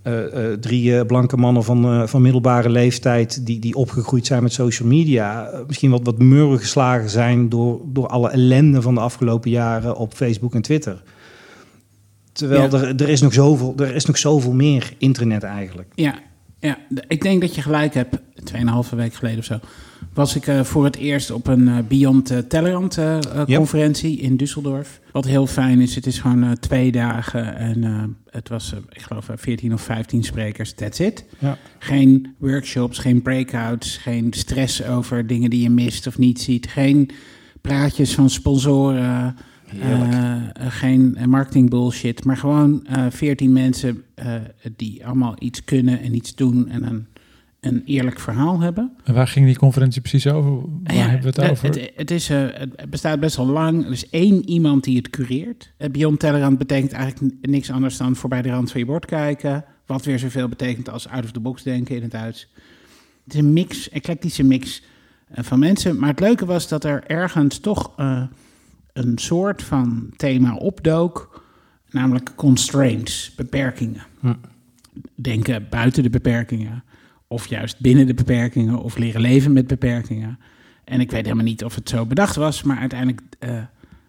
eh, 0.04 0.60
drie 0.60 1.06
blanke 1.06 1.38
mannen 1.38 1.63
van, 1.63 2.10
van 2.10 2.22
middelbare 2.22 2.69
leeftijd... 2.69 3.46
Die, 3.46 3.60
die 3.60 3.76
opgegroeid 3.76 4.26
zijn 4.26 4.43
met 4.43 4.54
social 4.54 4.88
media... 4.88 5.50
misschien 5.67 5.91
wat, 5.91 6.02
wat 6.04 6.17
murren 6.17 6.60
geslagen 6.60 7.10
zijn 7.10 7.50
door, 7.50 7.82
door 7.86 8.08
alle 8.08 8.30
ellende 8.30 8.82
van 8.82 8.93
de 8.93 9.02
afgelopen 9.02 9.50
jaren... 9.50 9.96
op 9.96 10.13
Facebook 10.13 10.54
en 10.56 10.62
Twitter. 10.62 11.04
Terwijl 12.32 12.62
Ja. 12.62 12.72
er, 12.72 13.02
er, 13.02 13.10
is 13.10 13.22
nog 13.22 13.34
zoveel, 13.34 13.74
er 13.78 13.96
is 13.96 14.06
nog 14.06 14.17
zoveel 14.17 14.54
meer 14.54 14.93
internet 14.98 15.43
eigenlijk. 15.43 15.91
Ja, 15.96 16.19
ja, 16.60 16.78
ik 17.08 17.22
denk 17.22 17.41
dat 17.41 17.56
je 17.56 17.62
gelijk 17.62 17.93
hebt. 17.93 18.17
Tweeënhalve 18.43 18.96
week 18.96 19.13
geleden 19.13 19.39
of 19.39 19.46
zo 19.46 19.60
was 20.13 20.36
ik 20.36 20.47
eh, 20.47 20.63
voor 20.63 20.84
het 20.84 20.95
eerst 20.95 21.32
op 21.32 21.47
een 21.47 21.67
eh, 21.67 21.78
Beyond 21.88 22.32
uh, 22.32 22.38
Tellerant 22.38 22.97
eh, 22.97 23.17
Yep. 23.45 23.58
conferentie 23.58 24.19
in 24.19 24.38
Düsseldorf. 24.43 25.02
Wat 25.12 25.26
heel 25.26 25.47
fijn 25.47 25.82
is, 25.82 25.95
het 25.95 26.06
is 26.06 26.19
gewoon 26.19 26.58
twee 26.60 26.91
dagen 26.91 27.56
en 27.56 27.84
het 28.30 28.49
was, 28.49 28.73
ik 28.89 29.02
geloof, 29.02 29.30
eh, 29.30 29.38
14 29.38 29.73
of 29.73 29.82
15 29.82 30.23
sprekers, 30.23 30.73
that's 30.73 30.99
it. 30.99 31.26
Ja. 31.39 31.58
Geen 31.80 32.36
workshops, 32.38 32.97
geen 32.99 33.21
breakouts, 33.21 33.97
geen 33.97 34.34
stress 34.34 34.84
over 34.86 35.28
dingen 35.28 35.49
die 35.49 35.62
je 35.62 35.69
mist 35.69 36.08
of 36.08 36.17
niet 36.17 36.41
ziet. 36.41 36.67
Geen 36.67 37.10
praatjes 37.62 38.13
van 38.13 38.30
sponsoren, 38.30 39.36
geen 40.58 41.17
marketing 41.26 41.69
bullshit, 41.69 42.23
maar 42.26 42.38
gewoon 42.38 42.86
eh 42.86 43.06
14 43.10 43.52
mensen 43.52 44.04
die 44.76 45.06
allemaal 45.06 45.36
iets 45.39 45.63
kunnen 45.63 46.02
en 46.02 46.15
iets 46.15 46.36
doen 46.36 46.69
en 46.69 46.84
een, 46.84 47.08
een 47.63 47.82
eerlijk 47.86 48.19
verhaal 48.19 48.60
hebben. 48.60 48.91
En 49.04 49.13
waar 49.13 49.28
ging 49.28 49.45
die 49.45 49.58
conferentie 49.58 50.02
precies 50.02 50.28
over? 50.28 50.52
Waar 50.84 50.95
Ja, 50.95 51.08
hebben 51.08 51.34
we 51.34 51.41
het 51.41 51.52
over? 51.52 51.67
Het, 51.67 51.91
het 51.95 52.12
is, 52.12 52.30
eh, 52.30 52.45
het 52.54 52.89
bestaat 52.89 53.19
best 53.19 53.36
wel 53.36 53.45
lang. 53.45 53.86
Er 53.86 53.91
is 53.91 54.10
één 54.10 54.49
iemand 54.49 54.84
die 54.84 54.97
het 54.97 55.10
cureert. 55.10 55.73
Eh, 55.78 55.89
Beyond 55.89 56.19
Tellerrand 56.19 56.58
betekent 56.58 56.91
eigenlijk 56.91 57.34
niks 57.41 57.71
anders 57.71 57.97
dan 57.97 58.15
voorbij 58.15 58.41
de 58.41 58.49
rand 58.49 58.71
van 58.71 58.80
je 58.80 58.86
bord 58.86 59.06
kijken. 59.06 59.65
Wat 59.86 60.06
weer 60.06 60.19
zoveel 60.19 60.49
betekent 60.49 60.89
als 60.89 61.08
out 61.08 61.23
of 61.23 61.32
the 61.32 61.39
box 61.39 61.63
denken 61.63 61.95
in 61.95 62.02
het 62.02 62.12
Duits. 62.12 62.52
Het 63.23 63.34
is 63.34 63.39
een 63.39 63.54
mix, 63.54 63.89
eclectische 63.89 64.43
mix 64.43 64.84
eh, 65.28 65.43
van 65.43 65.60
mensen. 65.60 65.99
Maar 65.99 66.10
het 66.10 66.19
leuke 66.19 66.45
was 66.45 66.67
dat 66.67 66.84
er 66.84 67.04
ergens 67.08 67.60
toch 67.60 67.93
een 68.93 69.17
soort 69.17 69.63
van 69.63 70.13
thema 70.15 70.56
opdook. 70.56 71.43
Namelijk 71.89 72.36
constraints, 72.36 73.34
beperkingen. 73.36 74.04
Hm. 74.19 74.34
Denken 75.15 75.67
buiten 75.69 76.04
de 76.04 76.10
beperkingen. 76.10 76.84
Of 77.34 77.48
juist 77.48 77.80
binnen 77.80 78.08
de 78.08 78.13
beperkingen. 78.13 78.78
Of 78.78 78.98
leren 78.98 79.22
leven 79.22 79.54
met 79.54 79.67
beperkingen. 79.67 80.39
En 80.84 81.00
ik 81.00 81.12
weet 81.12 81.24
helemaal 81.24 81.46
niet 81.46 81.63
of 81.63 81.76
het 81.76 81.89
zo 81.89 82.06
bedacht 82.06 82.36
was. 82.36 82.63
Maar 82.63 82.78
uiteindelijk 82.78 83.22
eh, 83.39 83.50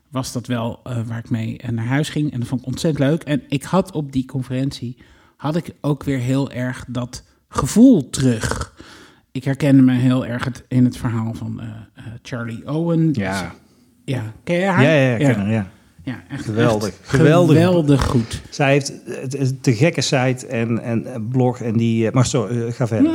was 0.08 0.32
dat 0.32 0.46
wel 0.46 0.80
eh, 0.84 1.00
waar 1.06 1.18
ik 1.18 1.30
mee 1.30 1.58
eh, 1.58 1.68
naar 1.68 1.86
huis 1.86 2.08
ging. 2.08 2.32
En 2.32 2.38
dat 2.38 2.48
vond 2.48 2.60
ik 2.60 2.66
ontzettend 2.66 3.08
leuk. 3.08 3.22
En 3.22 3.42
ik 3.48 3.62
had 3.62 3.92
op 3.92 4.12
die 4.12 4.24
conferentie... 4.24 4.96
had 5.36 5.56
ik 5.56 5.74
ook 5.80 6.02
weer 6.02 6.18
heel 6.18 6.50
erg 6.50 6.84
dat 6.88 7.24
gevoel 7.48 8.10
terug. 8.10 8.74
Ik 9.32 9.44
herkende 9.44 9.82
me 9.82 9.92
heel 9.92 10.26
erg 10.26 10.44
het, 10.44 10.64
in 10.68 10.84
het 10.84 10.96
verhaal 10.96 11.34
van 11.34 11.60
Charlie 12.22 12.68
Owen. 12.68 13.08
Ja, 13.12 13.54
Ja, 14.04 14.32
ken 14.44 14.56
je 14.56 14.64
haar? 14.64 14.82
ja, 14.82 15.16
ja, 15.16 15.48
ja. 15.48 15.70
Ja, 16.04 16.22
echt, 16.30 16.44
Geweldig. 16.44 16.88
echt 16.88 16.98
Geweldig. 17.16 17.56
geweldig 17.56 18.04
goed. 18.04 18.40
Zij 18.50 18.70
heeft 18.72 18.92
het 19.30 19.62
te 19.62 19.74
gekke 19.74 20.00
site 20.00 20.46
en, 20.46 20.82
en 20.82 21.26
blog 21.30 21.60
en 21.60 21.76
die... 21.76 22.06
eh, 22.06 22.12
Maar 22.12 22.26
sorry, 22.26 22.62
eh, 22.66 22.72
ga 22.72 22.86
verder. 22.86 23.12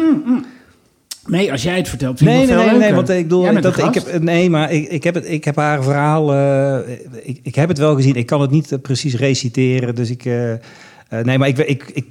Nee, 1.28 1.52
als 1.52 1.63
jij 1.63 1.78
het 1.78 1.89
vertelt, 1.89 2.17
vind 2.17 2.30
Nee, 2.30 2.41
ik 2.43 2.47
nee, 2.49 2.58
nee, 2.58 2.69
veel 2.69 2.80
nee, 2.80 2.93
want 2.93 3.10
ik 3.10 3.23
bedoel, 3.23 3.62
dat, 3.62 3.75
de 3.75 3.84
ik 3.84 3.93
heb, 3.93 4.21
nee, 4.21 4.49
maar 4.49 4.71
ik, 4.71 4.88
ik, 4.88 5.04
heb 5.04 5.15
het, 5.15 5.30
ik 5.30 5.43
heb 5.43 5.56
haar 5.56 5.84
verhaal, 5.84 6.34
eh, 6.34 6.97
ik, 7.23 7.39
ik 7.43 7.56
heb 7.56 7.67
het 7.69 7.78
wel 7.78 7.95
gezien, 7.95 8.15
ik 8.15 8.25
kan 8.25 8.41
het 8.41 8.52
niet 8.52 8.82
precies 8.82 9.15
reciteren, 9.15 9.95
dus 9.95 10.10
ik, 10.10 10.25
eh, 10.25 10.52
eh, 10.54 10.60
nee, 11.23 11.38
maar 11.38 11.47
ik, 11.47 11.58
ik, 11.58 11.84
ik, 11.93 12.06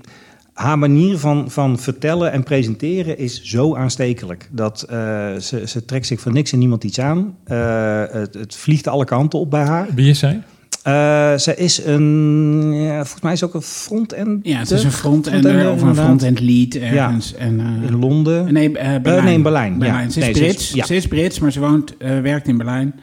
haar 0.53 0.79
manier 0.79 1.19
van, 1.19 1.51
van 1.51 1.79
vertellen 1.79 2.33
en 2.33 2.43
presenteren 2.43 3.19
is 3.19 3.43
zo 3.43 3.77
aanstekelijk. 3.77 4.49
Dat 4.53 4.83
eh, 4.83 4.97
ze, 5.37 5.63
ze 5.67 5.85
trekt 5.85 6.07
zich 6.07 6.21
van 6.21 6.33
niks 6.33 6.53
en 6.53 6.59
niemand 6.59 6.85
iets 6.85 7.01
aan. 7.01 7.37
Eh, 7.45 8.03
het, 8.11 8.35
het 8.35 8.55
vliegt 8.57 8.87
alle 8.89 9.05
kanten 9.05 9.39
op 9.39 9.51
bij 9.51 9.65
haar. 9.65 9.87
Wie 9.95 10.11
is 10.11 10.19
zij? 10.19 10.43
Eh, 10.89 11.37
ze 11.39 11.55
is 11.57 11.85
een, 11.85 12.73
ja, 12.75 12.95
volgens 12.95 13.21
mij 13.23 13.33
is 13.33 13.39
ze 13.39 13.45
ook 13.45 13.55
een 13.55 13.63
front-end. 13.63 14.47
Ja, 14.47 14.59
het 14.59 14.71
is 14.71 14.85
een 14.85 14.93
Front-ender, 14.93 15.41
front-ender 15.41 15.73
of 15.73 15.83
een 15.83 16.05
front-end 16.05 16.41
lead 16.41 16.75
ergens. 16.75 17.35
En, 17.35 17.61
eh, 17.61 17.89
in 17.89 17.99
Londen. 17.99 18.53
Nee, 18.53 18.79
eh, 18.79 19.03
Berlijn. 19.03 19.25
nee, 19.25 19.35
in 19.35 19.43
Berlijn, 19.43 19.81
ja. 19.81 20.01
Ze 20.01 20.07
is 20.07 20.15
Nee, 20.25 20.35
ze 20.35 20.47
is- 20.47 20.71
Brits, 20.71 20.87
ze 20.87 20.97
is 20.97 21.07
Brits, 21.07 21.39
maar 21.39 21.53
ze 21.53 21.61
woont, 21.61 21.95
werkt 21.99 22.49
in 22.49 22.57
Berlijn. 22.57 22.95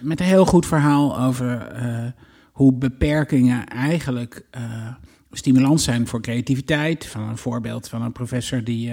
Met 0.00 0.20
een 0.20 0.26
heel 0.26 0.44
goed 0.46 0.66
verhaal 0.66 1.18
over 1.20 1.72
hoe 2.52 2.72
beperkingen 2.72 3.66
eigenlijk 3.66 4.44
stimulans 5.30 5.84
zijn 5.84 6.06
voor 6.06 6.20
creativiteit. 6.22 7.06
Van 7.06 7.28
een 7.28 7.36
voorbeeld 7.36 7.88
van 7.88 8.02
een 8.02 8.12
professor 8.12 8.64
die 8.64 8.92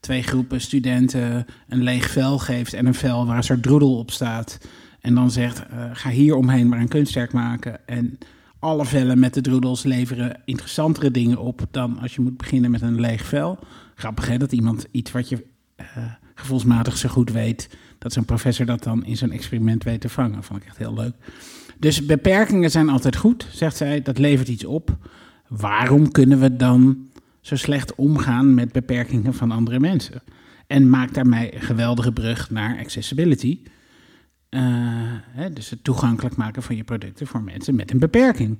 twee 0.00 0.22
groepen 0.22 0.60
studenten 0.60 1.46
een 1.68 1.82
leeg 1.82 2.10
vel 2.10 2.38
geeft 2.38 2.72
en 2.72 2.86
een 2.86 2.94
vel 2.94 3.26
waar 3.26 3.36
een 3.36 3.42
soort 3.42 3.62
droedel 3.62 3.98
op 3.98 4.10
staat. 4.10 4.58
En 5.08 5.14
dan 5.14 5.30
zegt, 5.30 5.66
eh, 5.66 5.84
ga 5.92 6.10
hier 6.10 6.34
omheen 6.34 6.68
maar 6.68 6.80
een 6.80 6.88
kunstwerk 6.88 7.32
maken. 7.32 7.86
En 7.86 8.18
alle 8.58 8.84
vellen 8.84 9.18
met 9.18 9.34
de 9.34 9.40
droedels 9.40 9.82
leveren 9.82 10.40
interessantere 10.44 11.10
dingen 11.10 11.38
op 11.38 11.66
dan 11.70 11.98
als 11.98 12.14
je 12.14 12.20
moet 12.20 12.36
beginnen 12.36 12.70
met 12.70 12.82
een 12.82 13.00
leeg 13.00 13.24
vel. 13.24 13.58
Grappig 13.94 14.28
hè, 14.28 14.38
dat 14.38 14.52
iemand 14.52 14.86
iets 14.90 15.10
wat 15.10 15.28
je 15.28 15.44
eh, 15.76 15.86
gevoelsmatig 16.34 16.96
zo 16.96 17.08
goed 17.08 17.30
weet, 17.30 17.76
dat 17.98 18.12
zo'n 18.12 18.24
professor 18.24 18.66
dat 18.66 18.82
dan 18.82 19.04
in 19.04 19.16
zo'n 19.16 19.30
experiment 19.30 19.84
weet 19.84 20.00
te 20.00 20.08
vangen. 20.08 20.42
Vond 20.42 20.60
ik 20.60 20.66
echt 20.66 20.78
heel 20.78 20.94
leuk. 20.94 21.14
Dus 21.78 22.06
beperkingen 22.06 22.70
zijn 22.70 22.88
altijd 22.88 23.16
goed, 23.16 23.46
zegt 23.50 23.76
zij. 23.76 24.02
Dat 24.02 24.18
levert 24.18 24.48
iets 24.48 24.64
op. 24.64 24.96
Waarom 25.46 26.10
kunnen 26.10 26.40
we 26.40 26.56
dan 26.56 27.08
zo 27.40 27.56
slecht 27.56 27.94
omgaan 27.94 28.54
met 28.54 28.72
beperkingen 28.72 29.34
van 29.34 29.50
andere 29.50 29.80
mensen? 29.80 30.22
En 30.66 30.90
maakt 30.90 31.14
daarmee 31.14 31.54
een 31.54 31.60
geweldige 31.60 32.12
brug 32.12 32.50
naar 32.50 32.78
accessibility. 32.78 33.58
Eh, 34.48 35.14
dus 35.52 35.70
het 35.70 35.84
toegankelijk 35.84 36.36
maken 36.36 36.62
van 36.62 36.76
je 36.76 36.84
producten 36.84 37.26
voor 37.26 37.42
mensen 37.42 37.74
met 37.74 37.90
een 37.90 37.98
beperking. 37.98 38.58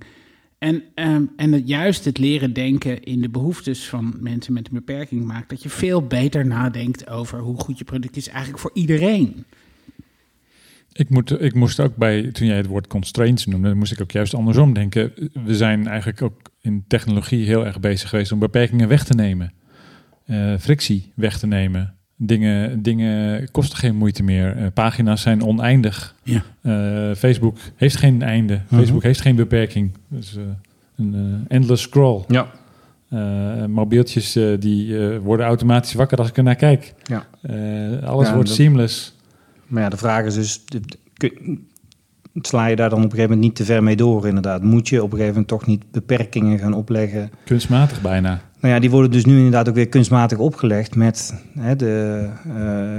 En, 0.59 0.83
ehm, 0.95 1.23
en 1.37 1.53
het, 1.53 1.69
juist 1.69 2.05
het 2.05 2.19
leren 2.19 2.53
denken 2.53 3.03
in 3.03 3.21
de 3.21 3.29
behoeftes 3.29 3.89
van 3.89 4.17
mensen 4.21 4.53
met 4.53 4.67
een 4.67 4.75
beperking 4.75 5.25
maakt 5.25 5.49
dat 5.49 5.63
je 5.63 5.69
veel 5.69 6.07
beter 6.07 6.47
nadenkt 6.47 7.09
over 7.09 7.39
hoe 7.39 7.61
goed 7.61 7.79
je 7.79 7.85
product 7.85 8.17
is 8.17 8.29
eigenlijk 8.29 8.59
voor 8.59 8.71
iedereen. 8.75 9.45
Ik, 10.93 11.11
moet, 11.11 11.41
ik 11.41 11.55
moest 11.55 11.81
ook 11.81 11.97
bij, 11.97 12.31
toen 12.31 12.47
jij 12.47 12.57
het 12.57 12.67
woord 12.67 12.87
constraints 12.87 13.47
noemde, 13.47 13.75
moest 13.75 13.93
ik 13.93 14.01
ook 14.01 14.11
juist 14.11 14.35
andersom 14.35 14.73
denken. 14.73 15.13
We 15.45 15.57
zijn 15.57 15.87
eigenlijk 15.87 16.23
ook 16.23 16.41
in 16.61 16.85
technologie 16.89 17.47
heel 17.47 17.67
erg 17.67 17.81
bezig 17.81 18.09
geweest 18.09 18.33
om 18.33 18.39
beperkingen 18.39 18.89
weg 18.89 19.05
te 19.05 19.15
nemen. 19.15 19.53
Eh, 20.25 20.55
frictie 20.59 21.13
weg 21.15 21.39
te 21.39 21.47
nemen. 21.47 21.98
Dingen, 22.21 22.83
dingen 22.83 23.51
kosten 23.51 23.79
geen 23.79 23.97
moeite 23.97 24.23
meer. 24.23 24.57
Eh, 24.57 24.67
pagina's 24.75 25.23
zijn 25.23 25.43
oneindig. 25.45 26.15
Ja. 26.23 26.43
Eh, 26.63 27.15
Facebook 27.17 27.57
heeft 27.77 27.97
geen 27.97 28.23
einde. 28.23 28.61
Facebook 28.73 29.03
heeft 29.03 29.21
geen 29.21 29.37
beperking. 29.37 29.91
Dus 30.09 30.37
eh, 30.37 30.43
een 30.97 31.45
endless 31.49 31.83
scroll. 31.83 32.25
Ja. 32.29 32.47
Mobieltjes 33.67 34.39
die 34.59 34.99
worden 35.19 35.47
automatisch 35.47 35.95
wakker 35.95 36.19
als 36.19 36.29
ik 36.29 36.37
er 36.37 36.43
naar 36.43 36.55
kijk. 36.55 36.95
Ja. 37.03 37.27
Alles 38.05 38.27
Ja, 38.29 38.35
wordt 38.35 38.49
dat- 38.49 38.57
seamless. 38.57 39.17
Maar 39.67 39.83
ja, 39.83 39.89
de 39.89 39.97
vraag 39.97 40.25
is 40.25 40.35
dus, 40.35 40.65
kun- 41.15 41.67
sla 42.35 42.67
je 42.67 42.77
daar 42.77 42.89
dan 42.91 42.99
op 42.99 43.05
een 43.05 43.11
gegeven 43.11 43.31
moment 43.31 43.47
niet 43.49 43.57
te 43.57 43.65
ver 43.73 43.83
mee 43.83 43.97
door 43.97 44.27
inderdaad? 44.27 44.63
Moet 44.63 44.89
je 44.89 44.97
op 45.03 45.05
een 45.13 45.19
gegeven 45.19 45.29
moment 45.33 45.49
toch 45.49 45.67
niet 45.67 45.91
beperkingen 45.91 46.59
gaan 46.59 46.73
opleggen? 46.75 47.31
Kunstmatig 47.45 48.01
bijna. 48.01 48.41
Nou 48.61 48.75
ja, 48.75 48.81
die 48.81 48.91
worden 48.91 49.11
dus 49.11 49.25
nu 49.25 49.37
inderdaad 49.37 49.69
ook 49.69 49.75
weer 49.75 49.89
kunstmatig 49.89 50.39
opgelegd 50.39 50.95
met 50.95 51.35
hè, 51.59 51.77
de 51.77 52.29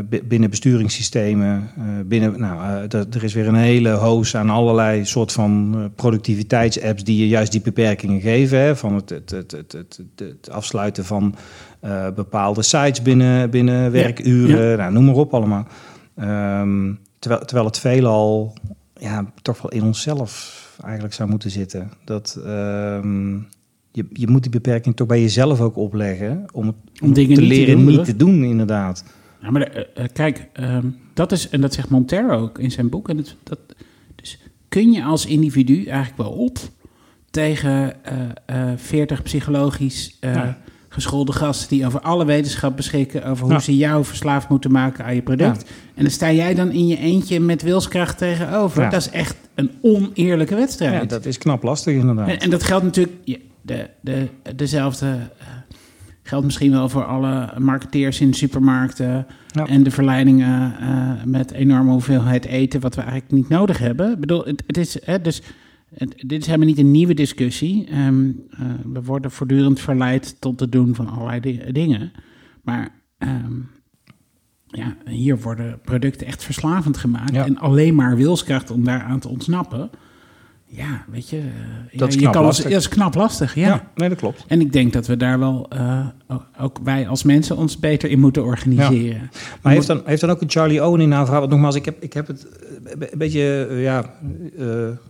bi- 0.09 0.21
binnen 0.23 0.49
besturingssystemen. 0.49 1.69
eh, 1.77 1.83
binnen, 2.05 2.39
nou, 2.39 2.59
eh, 2.89 2.99
er- 3.13 3.23
is 3.23 3.33
weer 3.33 3.47
een 3.47 3.55
hele 3.55 3.89
hoos 3.89 4.35
aan 4.35 4.49
allerlei 4.49 5.05
soort 5.05 5.31
van 5.31 5.75
productiviteitsapps 5.95 7.03
die 7.03 7.17
je 7.19 7.27
juist 7.27 7.51
die 7.51 7.61
beperkingen 7.61 8.21
geven. 8.21 8.59
Hè, 8.59 8.75
van 8.75 8.95
het, 8.95 9.09
het, 9.09 9.29
het, 9.31 9.51
het, 9.51 9.99
het, 10.15 10.49
afsluiten 10.49 11.05
van 11.05 11.35
bepaalde 12.15 12.61
sites 12.61 13.01
binnen, 13.01 13.49
binnen 13.49 13.91
werkuren. 13.91 14.77
Nou, 14.77 14.91
noem 14.93 15.05
maar 15.05 15.15
op 15.15 15.33
allemaal. 15.33 15.67
Ehm, 16.15 16.93
terwijl, 17.19 17.45
terwijl 17.45 17.65
het 17.67 17.79
veelal 17.79 18.53
ja, 18.99 19.25
toch 19.41 19.61
wel 19.61 19.71
in 19.71 19.83
onszelf 19.83 20.57
eigenlijk 20.83 21.13
zou 21.13 21.29
moeten 21.29 21.51
zitten. 21.51 21.91
Dat 22.05 22.39
ehm, 22.45 23.35
je, 23.99 24.19
je 24.19 24.27
moet 24.27 24.41
die 24.41 24.51
beperking 24.51 24.95
toch 24.95 25.07
bij 25.07 25.21
jezelf 25.21 25.61
ook 25.61 25.77
opleggen 25.77 26.45
om, 26.51 26.67
het, 26.67 26.75
Om 27.01 27.13
dingen 27.13 27.35
te 27.35 27.41
niet 27.41 27.49
te 27.49 27.55
leren 27.55 27.75
doen, 27.75 27.85
niet 27.85 28.05
te 28.05 28.15
doen, 28.15 28.43
inderdaad. 28.43 29.03
Ja, 29.41 29.51
maar 29.51 29.61
eh, 29.61 29.83
eh, 29.95 30.09
kijk, 30.13 30.47
ehm, 30.53 30.85
dat 31.13 31.31
is, 31.31 31.49
en 31.49 31.61
dat 31.61 31.73
zegt 31.73 31.89
Montero 31.89 32.39
ook 32.39 32.59
in 32.59 32.71
zijn 32.71 32.89
boek. 32.89 33.09
En 33.09 33.17
het, 33.17 33.35
dat, 33.43 33.59
dus 34.15 34.39
kun 34.69 34.91
je 34.91 35.03
als 35.03 35.25
individu 35.25 35.85
eigenlijk 35.85 36.17
wel 36.17 36.31
op 36.31 36.57
tegen 37.29 38.03
eh, 38.45 38.71
eh, 38.71 38.77
40 38.77 39.23
psychologisch 39.23 40.17
eh, 40.19 40.33
Ja. 40.33 40.57
geschoolde 40.89 41.31
gasten 41.31 41.69
die 41.69 41.85
over 41.85 41.99
alle 41.99 42.25
wetenschap 42.25 42.75
beschikken, 42.75 43.23
over 43.25 43.43
hoe 43.43 43.53
Ja. 43.53 43.59
ze 43.59 43.77
jou 43.77 44.05
verslaafd 44.05 44.49
moeten 44.49 44.71
maken 44.71 45.05
aan 45.05 45.15
je 45.15 45.21
product. 45.21 45.69
En 45.95 46.03
dan 46.03 46.11
sta 46.11 46.31
jij 46.31 46.53
dan 46.53 46.71
in 46.71 46.87
je 46.87 46.97
eentje 46.97 47.39
met 47.39 47.61
wilskracht 47.61 48.17
tegenover. 48.17 48.81
Ja. 48.81 48.89
Dat 48.89 49.01
is 49.01 49.09
echt 49.09 49.35
een 49.55 49.71
oneerlijke 49.81 50.55
wedstrijd. 50.55 50.93
Ja, 51.01 51.05
dat 51.07 51.25
is 51.25 51.37
knap 51.37 51.63
lastig, 51.63 51.95
inderdaad. 51.95 52.27
En, 52.27 52.39
en 52.39 52.49
dat 52.49 52.63
geldt 52.63 52.83
natuurlijk, 52.83 53.39
de, 53.61 53.89
de, 54.01 54.27
dezelfde 54.55 55.05
eh, 55.07 55.47
geldt 56.23 56.45
misschien 56.45 56.71
wel 56.71 56.89
voor 56.89 57.05
alle 57.05 57.53
marketeers 57.59 58.21
in 58.21 58.33
supermarkten 58.33 59.25
Ja. 59.47 59.65
en 59.67 59.83
de 59.83 59.91
verleidingen 59.91 60.79
eh, 60.79 61.23
met 61.25 61.51
enorme 61.51 61.91
hoeveelheid 61.91 62.45
eten, 62.45 62.79
wat 62.79 62.95
we 62.95 63.01
eigenlijk 63.01 63.31
niet 63.31 63.49
nodig 63.49 63.77
hebben. 63.77 64.11
Ik 64.11 64.19
bedoel, 64.19 64.45
het, 64.45 64.63
het 64.67 64.77
is, 64.77 65.05
hè, 65.05 65.21
dus, 65.21 65.41
het- 65.95 66.13
dit 66.27 66.41
is 66.41 66.45
helemaal 66.45 66.67
niet 66.67 66.77
een 66.77 66.91
nieuwe 66.91 67.13
discussie. 67.13 67.85
Ehm, 67.87 68.29
eh, 68.49 68.59
we 68.93 69.01
worden 69.03 69.31
voortdurend 69.31 69.79
verleid 69.79 70.41
tot 70.41 70.59
het 70.59 70.71
doen 70.71 70.95
van 70.95 71.07
allerlei 71.07 71.39
di- 71.39 71.71
dingen. 71.71 72.11
Maar 72.63 72.89
ehm, 73.17 73.53
ja, 74.67 74.95
hier 75.05 75.39
worden 75.39 75.79
producten 75.81 76.27
echt 76.27 76.43
verslavend 76.43 76.97
gemaakt 76.97 77.33
Ja. 77.35 77.45
en 77.45 77.57
alleen 77.57 77.95
maar 77.95 78.15
wilskracht 78.15 78.71
om 78.71 78.83
daaraan 78.83 79.19
te 79.19 79.27
ontsnappen. 79.29 79.89
Ja, 80.71 81.05
weet 81.11 81.29
je, 81.29 81.37
eh, 81.37 81.99
ja, 81.99 82.07
is 82.07 82.13
je 82.13 82.29
kan 82.29 82.43
lastig. 82.43 82.69
dat 82.69 82.79
is 82.79 82.89
knap 82.89 83.15
lastig, 83.15 83.55
ja. 83.55 83.91
nee, 83.95 84.09
dat 84.09 84.17
klopt. 84.17 84.45
En 84.47 84.61
ik 84.61 84.73
denk 84.73 84.93
dat 84.93 85.07
we 85.07 85.17
daar 85.17 85.39
wel, 85.39 85.65
eh, 85.69 86.05
ook, 86.61 86.77
wij 86.83 87.07
als 87.07 87.23
mensen, 87.23 87.57
ons 87.57 87.79
beter 87.79 88.09
in 88.09 88.19
moeten 88.19 88.43
organiseren. 88.43 89.29
Maar 89.61 89.73
heeft 89.73 89.87
dan, 89.87 90.01
heeft 90.05 90.21
dan 90.21 90.29
ook 90.29 90.41
een 90.41 90.49
Charlie 90.49 90.85
Owen 90.85 91.01
in 91.01 91.11
haar 91.11 91.23
verhaal? 91.23 91.39
Want 91.39 91.51
nogmaals, 91.51 91.75
ik 91.75 91.85
heb, 91.85 92.03
ik 92.03 92.13
heb 92.13 92.27
het 92.27 92.47
eh, 92.47 92.91
een 93.11 93.17
beetje 93.17 93.67
eh, 93.69 93.83
ja, 93.83 94.13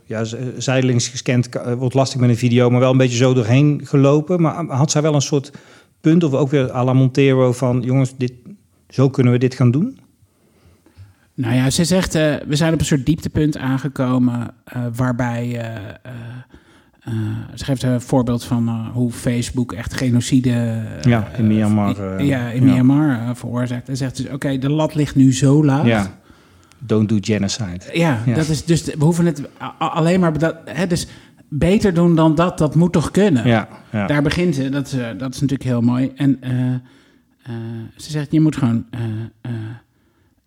ja, 0.06 0.24
zijdelings 0.58 1.08
gescand. 1.08 1.50
Wordt 1.78 1.94
lastig 1.94 2.20
met 2.20 2.30
een 2.30 2.38
video, 2.38 2.70
maar 2.70 2.80
wel 2.80 2.92
een 2.92 2.98
beetje 2.98 3.18
zo 3.18 3.34
doorheen 3.34 3.82
gelopen. 3.84 4.42
Maar 4.42 4.66
had 4.66 4.92
zij 4.92 5.02
wel 5.02 5.14
een 5.14 5.22
soort 5.22 5.52
punt, 6.02 6.24
of 6.24 6.34
ook 6.34 6.50
weer 6.50 6.72
à 6.72 6.84
la 6.84 6.94
Montero, 6.94 7.52
van 7.52 7.82
jongens, 7.82 8.14
dit, 8.18 8.34
zo 8.90 9.10
kunnen 9.10 9.34
we 9.34 9.40
dit 9.40 9.56
gaan 9.56 9.72
doen? 9.72 10.00
Nou 11.42 11.56
ja, 11.56 11.70
ze 11.70 11.84
zegt, 11.84 12.16
eh, 12.16 12.36
we 12.48 12.56
zijn 12.56 12.74
op 12.74 12.80
een 12.80 12.86
soort 12.86 13.06
dieptepunt 13.06 13.58
aangekomen 13.58 14.52
eh, 14.64 14.82
waarbij... 14.96 15.62
eh, 15.62 17.12
ze 17.56 17.66
geeft 17.66 17.84
een 17.84 18.02
voorbeeld 18.02 18.44
van 18.44 18.90
hoe 18.94 19.12
Facebook 19.12 19.74
echt 19.74 19.94
genocide... 19.94 20.84
Ja, 21.02 21.28
in 21.38 21.48
Myanmar, 21.48 22.24
ja, 22.24 22.50
in 22.50 22.66
ja. 22.66 22.72
Myanmar 22.74 23.36
veroorzaakt. 23.36 23.90
En 23.90 23.98
zegt 23.98 24.18
dus, 24.18 24.30
oké, 24.30 24.58
de 24.58 24.70
lat 24.70 24.96
ligt 24.96 25.16
nu 25.16 25.34
zo 25.34 25.66
laag. 25.66 25.86
Ja. 25.86 26.08
Don't 26.80 27.10
do 27.10 27.18
genocide. 27.22 27.80
Ja, 27.94 28.20
Ja. 28.26 28.34
dat 28.34 28.48
is 28.48 28.66
dus 28.66 28.84
we 28.84 29.04
hoeven 29.04 29.26
het 29.26 29.42
alleen 29.78 30.20
maar 30.20 30.38
dat, 30.40 30.56
hè, 30.66 30.88
dus 30.88 31.08
beter 31.48 31.94
doen 31.94 32.16
dan 32.16 32.36
dat, 32.36 32.58
dat 32.58 32.76
moet 32.76 32.92
toch 32.92 33.12
kunnen. 33.12 33.48
Ja, 33.48 33.68
ja. 33.92 34.08
Daar 34.08 34.22
begint 34.22 34.56
ze, 34.56 34.70
dat 34.70 34.86
is, 34.86 34.92
dat 35.18 35.34
is 35.34 35.42
natuurlijk 35.42 35.70
heel 35.70 35.82
mooi. 35.82 36.12
En 36.16 36.40
ze 37.96 38.12
zegt, 38.12 38.32
je 38.32 38.42
moet 38.42 38.56
gewoon 38.56 38.86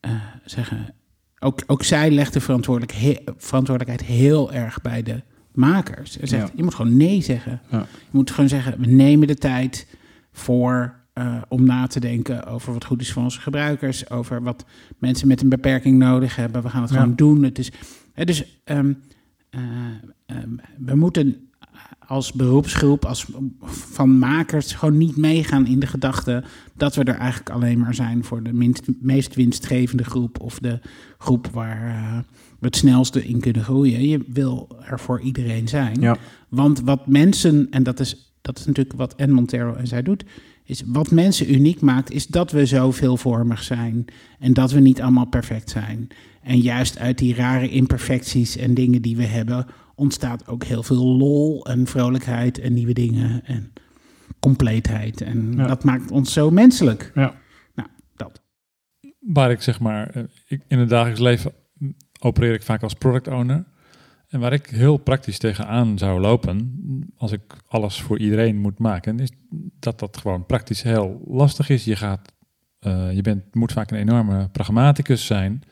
eh, 0.03 0.11
zeggen, 0.45 0.95
ook, 1.39 1.63
ook 1.67 1.83
zij 1.83 2.11
legt 2.11 2.33
de 2.33 2.41
verantwoordelijk 2.41 2.93
he- 2.93 3.23
verantwoordelijkheid 3.37 4.11
heel 4.11 4.53
erg 4.53 4.81
bij 4.83 5.03
de 5.03 5.23
makers. 5.53 6.13
Ze 6.13 6.27
zegt, 6.27 6.47
Ja. 6.49 6.53
je 6.57 6.63
moet 6.63 6.75
gewoon 6.75 6.97
nee 6.97 7.21
zeggen. 7.23 7.61
Ja. 7.71 7.79
Je 7.79 8.09
moet 8.11 8.31
gewoon 8.31 8.49
zeggen, 8.49 8.81
we 8.81 8.87
nemen 8.87 9.27
de 9.27 9.35
tijd 9.37 9.87
voor 10.33 11.01
eh, 11.13 11.43
om 11.49 11.65
na 11.65 11.87
te 11.87 12.01
denken 12.01 12.45
over 12.47 12.73
wat 12.73 12.85
goed 12.85 13.01
is 13.01 13.13
voor 13.13 13.23
onze 13.23 13.41
gebruikers, 13.41 14.11
over 14.11 14.43
wat 14.43 14.65
mensen 14.99 15.29
met 15.29 15.41
een 15.43 15.49
beperking 15.49 15.99
nodig 15.99 16.37
hebben. 16.37 16.63
We 16.63 16.69
gaan 16.69 16.83
het 16.83 16.91
Ja. 16.91 16.97
gewoon 17.01 17.15
doen. 17.17 17.43
Het 17.43 17.59
is, 17.59 17.73
hè, 18.13 18.25
dus 18.25 18.61
ehm, 18.65 18.93
eh, 19.51 19.61
ehm, 20.27 20.49
we 20.79 20.95
moeten 20.97 21.51
als 22.07 22.33
beroepsgroep, 22.33 23.05
als 23.05 23.27
van 23.61 24.19
makers, 24.19 24.73
gewoon 24.73 24.97
niet 24.97 25.17
meegaan 25.17 25.67
in 25.67 25.81
de 25.81 25.87
gedachte 25.87 26.45
dat 26.77 26.95
we 26.95 27.05
er 27.05 27.15
eigenlijk 27.15 27.51
alleen 27.51 27.79
maar 27.79 27.95
zijn 27.95 28.25
voor 28.25 28.43
de 28.43 28.53
minst, 28.53 28.89
meest 29.01 29.35
winstgevende 29.35 30.05
groep 30.05 30.41
of 30.41 30.59
de 30.59 30.81
groep 31.19 31.47
waar 31.53 31.87
eh, 31.87 32.19
we 32.59 32.67
het 32.67 32.77
snelste 32.77 33.27
in 33.27 33.41
kunnen 33.41 33.65
groeien. 33.65 34.09
Je 34.09 34.25
wil 34.27 34.69
er 34.85 35.01
voor 35.01 35.21
iedereen 35.21 35.69
zijn. 35.69 36.01
Ja. 36.01 36.17
Want 36.49 36.81
wat 36.81 37.07
mensen, 37.07 37.67
en 37.71 37.83
dat 37.83 38.01
is 38.01 38.33
dat 38.43 38.59
is 38.59 38.67
natuurlijk 38.67 38.97
wat 38.97 39.15
Ed 39.15 39.31
Montero 39.31 39.75
en 39.75 39.87
zij 39.87 40.03
doet, 40.03 40.25
is 40.65 40.83
wat 40.87 41.11
mensen 41.11 41.55
uniek 41.55 41.81
maakt, 41.81 42.11
is 42.11 42.27
dat 42.27 42.51
we 42.51 42.67
zo 42.67 42.91
veelvormig 42.91 43.63
zijn 43.63 44.05
en 44.39 44.53
dat 44.53 44.71
we 44.73 44.81
niet 44.81 45.03
allemaal 45.03 45.27
perfect 45.27 45.71
zijn. 45.71 46.09
En 46.43 46.59
juist 46.59 46.99
uit 46.99 47.19
die 47.19 47.35
rare 47.35 47.69
imperfecties 47.69 48.57
en 48.57 48.75
dingen 48.75 49.03
die 49.03 49.17
we 49.17 49.25
hebben, 49.25 49.67
ontstaat 50.03 50.47
ook 50.47 50.65
heel 50.65 50.83
veel 50.83 51.05
lol 51.07 51.67
en 51.67 51.87
vrolijkheid 51.87 52.59
en 52.59 52.73
nieuwe 52.73 52.93
dingen 52.93 53.45
en 53.45 53.73
compleetheid. 54.41 55.21
En 55.21 55.53
Ja. 55.57 55.67
dat 55.67 55.85
maakt 55.85 56.11
ons 56.11 56.33
zo 56.33 56.51
menselijk. 56.51 57.11
Ja. 57.15 57.35
Nou, 57.75 57.89
dat. 58.17 58.43
waar 59.21 59.51
ik 59.51 59.63
zeg 59.63 59.81
maar, 59.81 60.11
eh, 60.11 60.23
ik, 60.47 60.63
in 60.69 60.79
het 60.79 60.89
dagelijks 60.89 61.21
leven 61.21 61.53
opereer 62.21 62.55
ik 62.55 62.63
vaak 62.63 62.83
als 62.83 62.95
product 62.95 63.29
owner. 63.29 63.65
En 64.29 64.41
waar 64.41 64.53
ik 64.53 64.67
heel 64.67 64.97
praktisch 64.97 65.39
tegenaan 65.39 65.99
zou 65.99 66.21
lopen, 66.21 66.57
als 67.17 67.33
ik 67.33 67.43
alles 67.69 68.01
voor 68.01 68.19
iedereen 68.19 68.59
moet 68.59 68.79
maken, 68.79 69.19
is 69.21 69.31
dat 69.79 69.99
dat 69.99 70.17
gewoon 70.17 70.47
praktisch 70.47 70.83
heel 70.83 71.23
lastig 71.27 71.69
is. 71.69 71.85
Je 71.85 71.97
gaat, 71.97 72.33
eh, 72.79 73.13
je 73.13 73.23
bent, 73.23 73.55
moet 73.55 73.73
vaak 73.73 73.91
een 73.91 73.99
enorme 73.99 74.49
pragmaticus 74.53 75.27
zijn. 75.27 75.63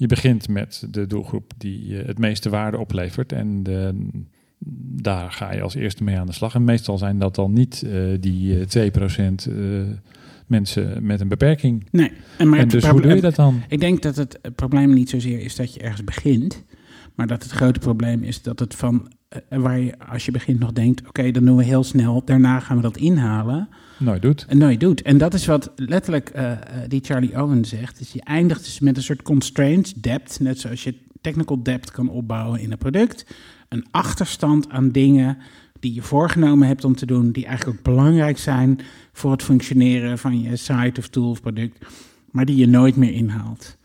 Je 0.00 0.06
begint 0.06 0.48
met 0.48 0.86
de 0.90 1.06
doelgroep 1.06 1.52
die 1.58 1.98
eh, 1.98 2.06
het 2.06 2.18
meeste 2.18 2.50
waarde 2.50 2.78
oplevert 2.78 3.32
en 3.32 3.62
de, 3.62 3.94
daar 5.02 5.32
ga 5.32 5.52
je 5.52 5.62
als 5.62 5.74
eerste 5.74 6.04
mee 6.04 6.18
aan 6.18 6.26
de 6.26 6.32
slag. 6.32 6.54
En 6.54 6.64
meestal 6.64 6.98
zijn 6.98 7.18
dat 7.18 7.34
dan 7.34 7.52
niet 7.52 7.82
eh, 7.82 8.02
die 8.20 8.66
eh, 8.66 8.90
2% 8.90 8.98
eh, 8.98 9.56
mensen 10.46 11.06
met 11.06 11.20
een 11.20 11.28
beperking. 11.28 11.86
Nee, 11.90 12.12
en, 12.38 12.48
maar 12.48 12.58
en 12.58 12.68
dus 12.68 12.86
hoe 12.86 13.00
doe 13.00 13.14
je 13.14 13.20
dat 13.20 13.34
dan? 13.34 13.62
Ik 13.68 13.80
denk 13.80 14.02
dat 14.02 14.16
het, 14.16 14.38
probleem 14.54 14.92
niet 14.92 15.10
zozeer 15.10 15.40
is 15.40 15.56
dat 15.56 15.74
je 15.74 15.80
ergens 15.80 16.04
begint, 16.04 16.64
maar 17.14 17.26
dat 17.26 17.42
het 17.42 17.52
grote 17.52 17.78
probleem 17.78 18.22
is 18.22 18.42
dat 18.42 18.58
het 18.58 18.74
van 18.74 19.12
waar 19.48 19.78
je 19.78 19.98
als 19.98 20.24
je 20.24 20.30
begint 20.30 20.58
nog 20.58 20.72
denkt, 20.72 21.08
oké, 21.08 21.30
dan 21.30 21.44
doen 21.44 21.56
we 21.56 21.64
heel 21.64 21.84
snel, 21.84 22.24
daarna 22.24 22.60
gaan 22.60 22.76
we 22.76 22.82
dat 22.82 22.96
inhalen, 22.96 23.68
Nooit 24.00 24.22
doet. 24.22 24.44
en 24.48 24.58
nooit 24.58 24.80
doet. 24.80 25.02
En 25.02 25.18
dat 25.18 25.34
is 25.34 25.46
wat 25.46 25.72
letterlijk 25.76 26.28
eh, 26.28 26.52
eh, 26.52 26.58
die 26.88 27.00
Charlie 27.04 27.42
Owen 27.42 27.64
zegt, 27.64 27.98
dus 27.98 28.12
je 28.12 28.22
eindigt 28.22 28.80
met 28.80 28.96
een 28.96 29.02
soort 29.02 29.22
constraints, 29.22 29.94
depth, 29.94 30.40
net 30.40 30.58
zoals 30.58 30.84
je 30.84 30.94
technical 31.20 31.62
depth 31.62 31.90
kan 31.90 32.08
opbouwen 32.08 32.60
in 32.60 32.72
een 32.72 32.78
product, 32.78 33.26
een 33.68 33.86
achterstand 33.90 34.70
aan 34.70 34.90
dingen 34.90 35.38
die 35.80 35.94
je 35.94 36.02
voorgenomen 36.02 36.68
hebt 36.68 36.84
om 36.84 36.94
te 36.94 37.06
doen, 37.06 37.30
die 37.30 37.46
eigenlijk 37.46 37.78
ook 37.78 37.84
belangrijk 37.84 38.38
zijn 38.38 38.80
voor 39.12 39.30
het 39.30 39.42
functioneren 39.42 40.18
van 40.18 40.40
je 40.40 40.56
site 40.56 41.00
of 41.00 41.08
tool 41.08 41.30
of 41.30 41.40
product, 41.40 41.86
maar 42.30 42.44
die 42.44 42.56
je 42.56 42.66
nooit 42.66 42.96
meer 42.96 43.12
inhaalt. 43.12 43.76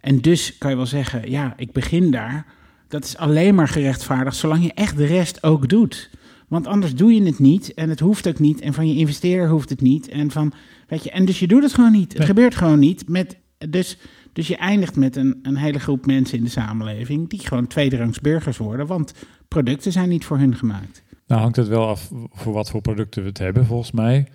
En 0.00 0.20
dus 0.20 0.58
kan 0.58 0.70
je 0.70 0.76
wel 0.76 0.86
zeggen, 0.86 1.30
ja, 1.30 1.54
ik 1.56 1.72
begin 1.72 2.10
daar. 2.10 2.46
Dat 2.88 3.04
is 3.04 3.16
alleen 3.16 3.54
maar 3.54 3.68
gerechtvaardigd 3.68 4.36
zolang 4.36 4.62
je 4.62 4.72
echt 4.74 4.96
de 4.96 5.06
rest 5.06 5.42
ook 5.42 5.68
doet. 5.68 6.10
Want 6.48 6.66
anders 6.66 6.94
doe 6.94 7.12
je 7.12 7.22
het 7.22 7.38
niet 7.38 7.74
en 7.74 7.88
het 7.88 8.00
hoeft 8.00 8.28
ook 8.28 8.38
niet. 8.38 8.60
En 8.60 8.74
van 8.74 8.88
je 8.88 8.94
investeerder 8.94 9.48
hoeft 9.48 9.68
het 9.70 9.80
niet. 9.80 10.08
En, 10.08 10.30
van, 10.30 10.52
weet 10.88 11.04
je, 11.04 11.10
en 11.10 11.24
dus 11.24 11.38
je 11.38 11.46
doet 11.46 11.62
het 11.62 11.74
gewoon 11.74 11.92
niet. 11.92 12.08
Het 12.08 12.18
Nee. 12.18 12.26
gebeurt 12.26 12.54
gewoon 12.54 12.78
niet. 12.78 13.08
Met, 13.08 13.38
dus, 13.68 13.98
dus 14.32 14.46
je 14.48 14.56
eindigt 14.56 14.96
met 14.96 15.16
een, 15.16 15.38
een 15.42 15.56
hele 15.56 15.78
groep 15.78 16.06
mensen 16.06 16.38
in 16.38 16.44
de 16.44 16.50
samenleving... 16.50 17.28
die 17.28 17.40
gewoon 17.40 17.66
tweederangs 17.66 18.20
burgers 18.20 18.56
worden. 18.56 18.86
Want 18.86 19.14
producten 19.48 19.92
zijn 19.92 20.08
niet 20.08 20.24
voor 20.24 20.38
hun 20.38 20.54
gemaakt. 20.56 21.02
Nou 21.26 21.40
hangt 21.40 21.56
het 21.56 21.68
wel 21.68 21.86
af 21.88 22.10
voor 22.30 22.52
wat 22.52 22.70
voor 22.70 22.80
producten 22.80 23.22
we 23.22 23.28
het 23.28 23.38
hebben, 23.38 23.66
volgens 23.66 23.92
mij. 23.92 24.28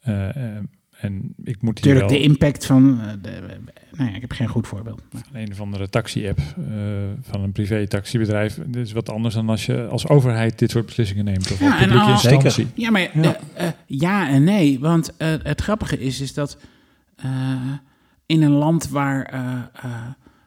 Eh, 0.00 0.28
eh, 0.56 0.62
en 1.00 1.34
ik 1.44 1.62
moet 1.62 1.78
hier 1.84 1.94
Natuurlijk 1.94 2.08
wel 2.10 2.18
de 2.18 2.24
impact 2.24 2.66
van... 2.66 3.00
eh, 3.00 3.06
de, 3.22 3.30
nou 3.92 4.10
ja, 4.10 4.14
ik 4.16 4.20
heb 4.20 4.32
geen 4.32 4.48
goed 4.48 4.66
voorbeeld. 4.66 5.02
Maar- 5.12 5.42
een 5.42 5.50
of 5.52 5.60
andere 5.60 5.88
taxi-app 5.88 6.38
eh, 6.38 6.44
van 7.22 7.40
een 7.42 7.52
privé-taxibedrijf. 7.52 8.58
Dit 8.66 8.86
is 8.86 8.92
wat 8.92 9.10
anders 9.10 9.34
dan 9.34 9.48
als 9.48 9.66
je 9.66 9.86
als 9.86 10.08
overheid 10.08 10.58
dit 10.58 10.70
soort 10.70 10.86
beslissingen 10.86 11.24
neemt. 11.24 11.50
Of 11.52 11.60
Ja, 11.60 11.76
publieke 11.78 11.98
als- 12.02 12.24
instantie. 12.24 12.66
Ja, 12.74 12.90
maar 12.90 13.00
Ja. 13.00 13.10
ja, 13.58 13.74
ja 13.86 14.28
en 14.28 14.44
nee. 14.44 14.80
Want 14.80 15.16
eh, 15.16 15.28
het 15.42 15.60
grappige 15.60 15.98
is, 16.00 16.20
is 16.20 16.34
dat 16.34 16.58
eh, 17.16 17.28
in 18.26 18.42
een 18.42 18.50
land 18.52 18.88
waar 18.88 19.22
eh, 19.24 19.40
eh, 19.82 19.90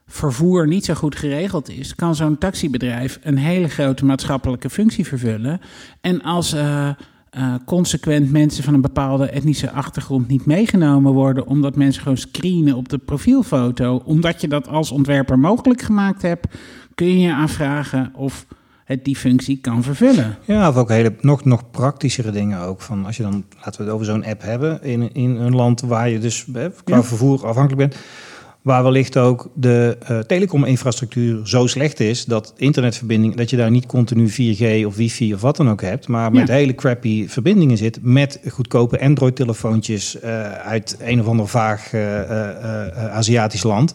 vervoer 0.08 0.68
niet 0.68 0.86
zo 0.86 0.94
goed 0.94 1.16
geregeld 1.16 1.70
is, 1.70 1.96
kan 1.96 2.16
zo'n 2.16 2.38
taxibedrijf 2.38 3.20
een 3.24 3.38
hele 3.38 3.68
grote 3.70 4.06
maatschappelijke 4.06 4.70
functie 4.70 5.06
vervullen. 5.06 5.60
En 6.02 6.22
als 6.22 6.54
eh, 6.54 6.90
eh, 7.34 7.54
consequent 7.66 8.32
mensen 8.32 8.64
van 8.64 8.74
een 8.74 8.82
bepaalde 8.82 9.26
etnische 9.30 9.72
achtergrond 9.72 10.28
niet 10.28 10.46
meegenomen 10.46 11.14
worden, 11.14 11.48
omdat 11.48 11.76
mensen 11.76 12.02
gewoon 12.02 12.18
screenen 12.18 12.76
op 12.76 12.90
de 12.90 12.98
profielfoto, 12.98 14.02
omdat 14.06 14.42
je 14.42 14.48
dat 14.48 14.68
als 14.68 14.92
ontwerper 14.92 15.40
mogelijk 15.40 15.82
gemaakt 15.82 16.22
hebt, 16.22 16.48
kun 16.96 17.08
je 17.08 17.20
je 17.20 17.36
afvragen 17.36 18.12
of 18.16 18.46
het 18.86 19.06
die 19.06 19.16
functie 19.16 19.58
kan 19.62 19.84
vervullen. 19.84 20.38
Ja, 20.46 20.70
of 20.70 20.76
ook 20.76 20.90
hele, 20.90 21.16
nog, 21.22 21.46
nog 21.46 21.72
praktischere 21.72 22.32
dingen 22.32 22.60
ook. 22.60 22.82
Van 22.82 23.06
als 23.06 23.18
je 23.18 23.24
dan, 23.24 23.44
laten 23.56 23.78
we 23.80 23.84
het 23.84 23.94
over 23.94 24.06
zo'n 24.06 24.26
app 24.26 24.42
hebben, 24.42 24.84
in, 24.84 25.14
in 25.14 25.36
een 25.36 25.56
land 25.56 25.82
waar 25.82 26.10
je 26.10 26.20
dus 26.20 26.46
hè, 26.54 26.70
qua 26.84 26.96
Ja. 26.96 27.04
vervoer 27.04 27.48
afhankelijk 27.48 27.90
bent. 27.90 28.04
Waar 28.64 28.84
wellicht 28.84 29.18
ook 29.18 29.50
de 29.56 29.98
eh, 30.00 30.20
telecominfrastructuur 30.20 31.48
zo 31.48 31.68
slecht 31.68 32.00
is 32.00 32.26
dat 32.26 32.54
internetverbinding, 32.58 33.36
dat 33.36 33.50
je 33.50 33.58
daar 33.58 33.72
niet 33.72 33.86
continu 33.86 34.30
4G 34.30 34.86
of 34.86 34.96
wifi 34.96 35.34
of 35.34 35.42
wat 35.42 35.56
dan 35.58 35.70
ook 35.70 35.82
hebt, 35.82 36.08
maar 36.08 36.32
met 36.32 36.48
Ja. 36.48 36.54
hele 36.54 36.76
crappy 36.76 37.28
verbindingen 37.28 37.78
zit 37.78 38.00
met 38.02 38.40
goedkope 38.50 39.02
Android-telefoontjes 39.02 40.20
eh, 40.20 40.52
uit 40.52 40.98
een 41.00 41.20
of 41.20 41.28
ander 41.28 41.48
vaag 41.48 41.94
eh, 41.94 43.10
Aziatisch 43.10 43.64
land. 43.64 43.94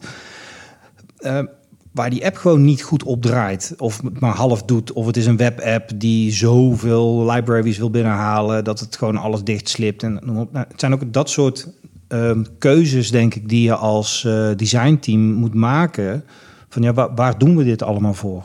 Waar 1.92 2.10
die 2.10 2.24
app 2.26 2.36
gewoon 2.36 2.64
niet 2.64 2.82
goed 2.82 3.02
op 3.02 3.22
draait. 3.22 3.74
Of 3.78 4.00
het 4.02 4.20
maar 4.20 4.34
half 4.34 4.62
doet. 4.62 4.92
Of 4.92 5.06
het 5.06 5.16
is 5.16 5.26
een 5.26 5.36
webapp 5.36 5.90
die 5.94 6.32
zoveel 6.32 7.30
libraries 7.30 7.78
wil 7.78 7.90
binnenhalen. 7.90 8.64
dat 8.64 8.80
het 8.80 8.96
gewoon 8.96 9.16
alles 9.16 9.42
dicht 9.44 9.68
slipt. 9.68 10.02
En, 10.02 10.20
noem 10.24 10.38
op. 10.38 10.52
Nou, 10.52 10.66
het 10.68 10.80
zijn 10.80 10.92
ook 10.92 11.12
dat 11.12 11.30
soort 11.30 11.68
ehm, 12.08 12.44
keuzes, 12.58 13.10
denk 13.10 13.34
ik, 13.34 13.48
die 13.48 13.62
je 13.62 13.74
als 13.74 14.24
eh, 14.24 14.50
designteam 14.56 15.20
moet 15.32 15.54
maken. 15.54 16.24
Van 16.68 16.82
ja, 16.82 16.92
waar, 16.92 17.14
waar 17.14 17.38
doen 17.38 17.56
we 17.56 17.64
dit 17.64 17.82
allemaal 17.82 18.14
voor? 18.14 18.44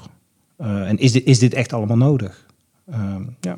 Eh, 0.57 0.87
en 0.89 0.97
is 0.97 1.11
dit, 1.11 1.25
is 1.25 1.39
dit 1.39 1.53
echt 1.53 1.73
allemaal 1.73 1.97
nodig? 1.97 2.45
Ehm, 2.91 3.23
ja. 3.39 3.57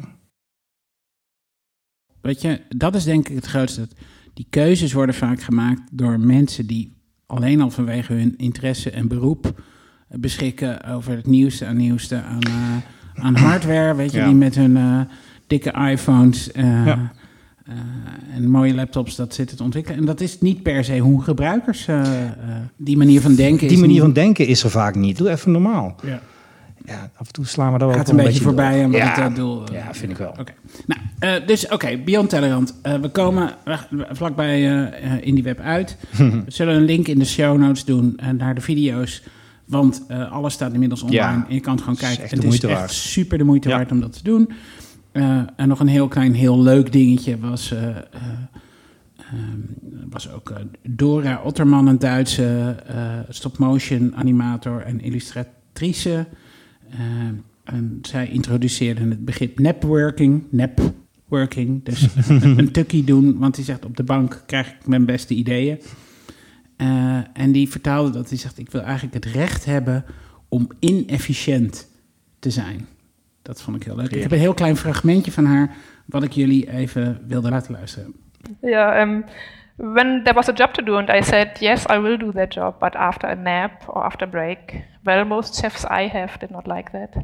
Weet 2.21 2.41
je, 2.41 2.61
dat 2.69 2.95
is 2.95 3.03
denk 3.03 3.29
ik 3.29 3.35
het 3.35 3.45
grootste. 3.45 3.87
Die 4.33 4.47
keuzes 4.49 4.93
worden 4.93 5.15
vaak 5.15 5.41
gemaakt 5.41 5.81
door 5.91 6.19
mensen 6.19 6.67
die 6.67 6.93
alleen 7.25 7.61
al 7.61 7.69
vanwege 7.71 8.13
hun 8.13 8.33
interesse 8.37 8.91
en 8.91 9.07
beroep 9.07 9.61
beschikken 10.09 10.83
over 10.83 11.15
het 11.15 11.25
nieuwste 11.25 11.65
aan 11.65 11.77
nieuwste 11.77 12.21
aan, 12.21 12.41
eh, 12.41 12.77
aan 13.23 13.35
hardware. 13.35 13.95
Weet 13.95 14.11
je, 14.11 14.17
Ja. 14.17 14.25
die 14.25 14.35
met 14.35 14.55
hun 14.55 15.07
dikke 15.47 15.71
iPhones 15.71 16.49
Ja. 16.53 17.11
Eh, 17.65 17.73
en 18.35 18.49
mooie 18.49 18.73
laptops 18.73 19.15
dat 19.15 19.33
zitten 19.33 19.57
te 19.57 19.63
ontwikkelen. 19.63 19.99
En 19.99 20.05
dat 20.05 20.21
is 20.21 20.41
niet 20.41 20.63
per 20.63 20.83
se 20.83 20.97
hoe 20.97 21.21
gebruikers 21.21 21.87
eh, 21.87 22.23
eh, 22.23 22.31
die 22.77 22.97
manier 22.97 23.21
van 23.21 23.35
denken. 23.35 23.59
Die 23.67 23.69
is 23.69 23.79
manier 23.79 23.93
niet- 23.93 24.01
van 24.03 24.13
denken 24.13 24.47
is 24.47 24.63
er 24.63 24.69
vaak 24.69 24.95
niet. 24.95 25.17
Doe 25.17 25.29
even 25.29 25.51
normaal. 25.51 25.95
Ja. 26.03 26.21
Ja, 26.85 27.11
af 27.15 27.27
en 27.27 27.33
toe 27.33 27.45
slaan 27.45 27.73
we 27.73 27.77
daar 27.77 27.87
wel 27.87 27.97
gaat 27.97 28.09
een 28.09 28.15
beetje 28.15 28.41
voorbij 28.41 28.83
aan 28.83 28.91
wat 28.91 29.01
ja. 29.01 29.15
ik 29.15 29.23
dat 29.23 29.35
doel. 29.35 29.73
Ja, 29.73 29.93
vind 29.93 30.11
ik 30.11 30.17
wel. 30.17 30.33
Oké. 30.39 30.53
Nou, 30.85 31.45
dus 31.45 31.67
oké, 31.67 31.97
Beyond 31.97 32.29
Tellerrand. 32.29 32.75
Eh, 32.81 32.93
we 32.95 33.09
komen 33.09 33.53
vlakbij 34.11 34.61
in 35.21 35.35
die 35.35 35.43
web 35.43 35.59
uit. 35.59 35.97
we 36.17 36.43
zullen 36.47 36.75
een 36.75 36.83
link 36.83 37.07
in 37.07 37.19
de 37.19 37.25
show 37.25 37.57
notes 37.57 37.85
doen 37.85 38.19
naar 38.37 38.55
de 38.55 38.61
video's. 38.61 39.23
Want 39.65 40.05
alles 40.29 40.53
staat 40.53 40.73
inmiddels 40.73 41.01
online. 41.01 41.21
Ja. 41.21 41.45
en 41.47 41.53
je 41.53 41.59
kan 41.59 41.73
het 41.73 41.81
gewoon 41.81 41.97
kijken. 41.97 42.29
het 42.29 42.43
is 42.43 42.59
echt 42.59 42.91
super 42.93 43.37
de 43.37 43.43
moeite 43.43 43.69
waard 43.69 43.91
om 43.91 43.99
dat 43.99 44.13
te 44.13 44.23
doen. 44.23 44.49
Eh, 45.15 45.41
en 45.55 45.67
nog 45.67 45.79
een 45.79 45.87
heel 45.87 46.07
klein, 46.07 46.33
heel 46.33 46.61
leuk 46.61 46.91
dingetje 46.91 47.39
was... 47.39 47.71
ehm, 47.71 47.99
was 50.09 50.31
ook 50.31 50.53
Dora 50.81 51.41
Otterman, 51.43 51.87
een 51.87 51.99
Duitse 51.99 52.75
stop-motion 53.29 54.15
animator 54.15 54.81
en 54.81 55.01
illustratrice. 55.01 56.27
En 57.63 57.99
zij 58.01 58.27
introduceerde 58.27 59.01
het 59.01 59.25
begrip 59.25 59.59
networking. 59.59 60.43
Networking, 60.49 61.83
dus 61.83 62.07
een, 62.57 62.71
tukkie 62.71 63.03
doen, 63.03 63.37
want 63.37 63.55
hij 63.55 63.65
zegt 63.65 63.85
op 63.85 63.97
de 63.97 64.03
bank 64.03 64.43
krijg 64.45 64.67
ik 64.67 64.87
mijn 64.87 65.05
beste 65.05 65.33
ideeën. 65.33 65.79
En 67.33 67.51
die 67.51 67.69
vertaalde 67.69 68.11
dat 68.11 68.29
hij 68.29 68.37
zegt: 68.37 68.57
Ik 68.59 68.71
wil 68.71 68.81
eigenlijk 68.81 69.13
het 69.13 69.25
recht 69.33 69.65
hebben 69.65 70.05
om 70.49 70.67
inefficiënt 70.79 71.87
te 72.39 72.49
zijn. 72.49 72.87
Dat 73.45 73.61
vond 73.61 73.75
ik 73.75 73.83
heel 73.83 73.95
leuk. 73.95 74.11
Ik 74.11 74.21
heb 74.21 74.31
een 74.31 74.39
heel 74.39 74.53
klein 74.53 74.75
fragmentje 74.75 75.31
van 75.31 75.45
haar, 75.45 75.75
wat 76.05 76.23
ik 76.23 76.31
jullie 76.31 76.71
even 76.71 77.23
wilde 77.27 77.49
laten 77.49 77.73
luisteren. 77.73 78.15
Yeah, 78.61 79.01
um, 79.01 79.25
when 79.75 80.23
there 80.23 80.33
was 80.35 80.49
a 80.49 80.53
job 80.53 80.73
to 80.73 80.83
do, 80.83 80.97
and 80.97 81.09
I 81.09 81.21
said, 81.21 81.59
yes, 81.59 81.85
I 81.85 81.97
will 81.99 82.17
do 82.17 82.31
that 82.31 82.53
job, 82.53 82.79
but 82.79 82.95
after 82.95 83.29
a 83.29 83.35
nap 83.35 83.71
or 83.87 84.03
after 84.03 84.27
a 84.27 84.29
break. 84.29 84.83
Well, 85.03 85.25
most 85.25 85.55
chefs 85.59 85.83
I 85.83 86.07
have 86.07 86.37
did 86.39 86.49
not 86.49 86.67
like 86.67 86.91
that. 86.91 87.15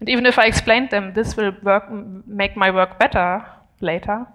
And 0.00 0.08
even 0.08 0.26
if 0.26 0.38
I 0.38 0.46
explained 0.46 0.88
them, 0.90 1.12
this 1.12 1.36
will 1.36 1.52
work, 1.62 1.84
m- 1.90 2.22
make 2.26 2.52
my 2.56 2.70
work 2.70 2.98
better 2.98 3.44
later, 3.78 4.26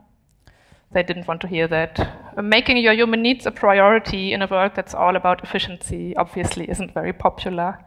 they 0.91 1.03
didn't 1.03 1.27
want 1.27 1.39
to 1.41 1.47
hear 1.47 1.67
that. 1.67 1.99
Making 2.35 2.77
your 2.83 2.93
human 2.93 3.21
needs 3.21 3.45
a 3.45 3.51
priority 3.51 4.33
in 4.33 4.41
a 4.41 4.47
work 4.47 4.73
that's 4.73 4.93
all 4.93 5.15
about 5.15 5.43
efficiency 5.43 6.13
obviously 6.17 6.69
isn't 6.69 6.93
very 6.93 7.13
popular. 7.13 7.77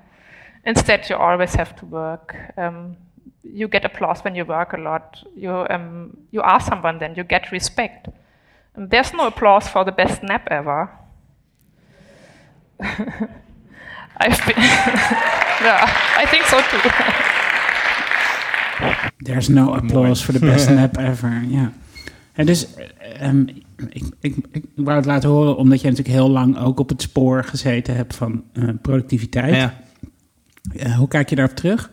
Instead, 0.66 1.10
you 1.10 1.16
always 1.16 1.54
have 1.54 1.74
to 1.74 1.86
work 1.86 2.34
um, 2.56 2.96
you 3.44 3.68
get 3.68 3.84
applause 3.84 4.24
when 4.24 4.34
you 4.34 4.44
work 4.44 4.72
a 4.72 4.76
lot. 4.76 5.22
You 5.36 5.66
um, 5.70 6.16
you 6.30 6.42
are 6.42 6.60
someone, 6.60 6.98
then 6.98 7.14
you 7.14 7.24
get 7.24 7.50
respect. 7.50 8.08
And 8.74 8.90
there's 8.90 9.12
no 9.12 9.26
applause 9.26 9.68
for 9.68 9.84
the 9.84 9.92
best 9.92 10.22
nap 10.22 10.48
ever. 10.50 10.90
I've 14.16 14.46
been 14.46 14.56
yeah, 15.62 15.86
I 16.16 16.26
think 16.26 16.44
so 16.44 16.60
too. 16.60 16.90
There's 19.24 19.48
no 19.48 19.74
applause 19.74 20.24
for 20.24 20.32
the 20.32 20.38
best 20.38 20.70
nap 20.70 20.96
ever. 20.96 21.44
Ja. 21.48 21.72
En 22.32 22.46
dus, 22.46 22.66
ehm, 23.18 23.46
ik, 23.88 24.04
ik, 24.20 24.36
ik 24.52 24.64
wou 24.74 24.96
het 24.96 25.06
laten 25.06 25.28
horen 25.28 25.56
omdat 25.56 25.80
je 25.80 25.88
natuurlijk 25.88 26.16
heel 26.16 26.30
lang 26.30 26.58
ook 26.58 26.78
op 26.78 26.88
het 26.88 27.02
spoor 27.02 27.44
gezeten 27.44 27.96
hebt 27.96 28.16
van 28.16 28.44
eh, 28.52 28.68
productiviteit. 28.82 29.54
Ja. 29.54 29.74
Eh, 30.76 30.96
hoe 30.96 31.08
kijk 31.08 31.28
je 31.28 31.36
daarop 31.36 31.56
terug? 31.56 31.90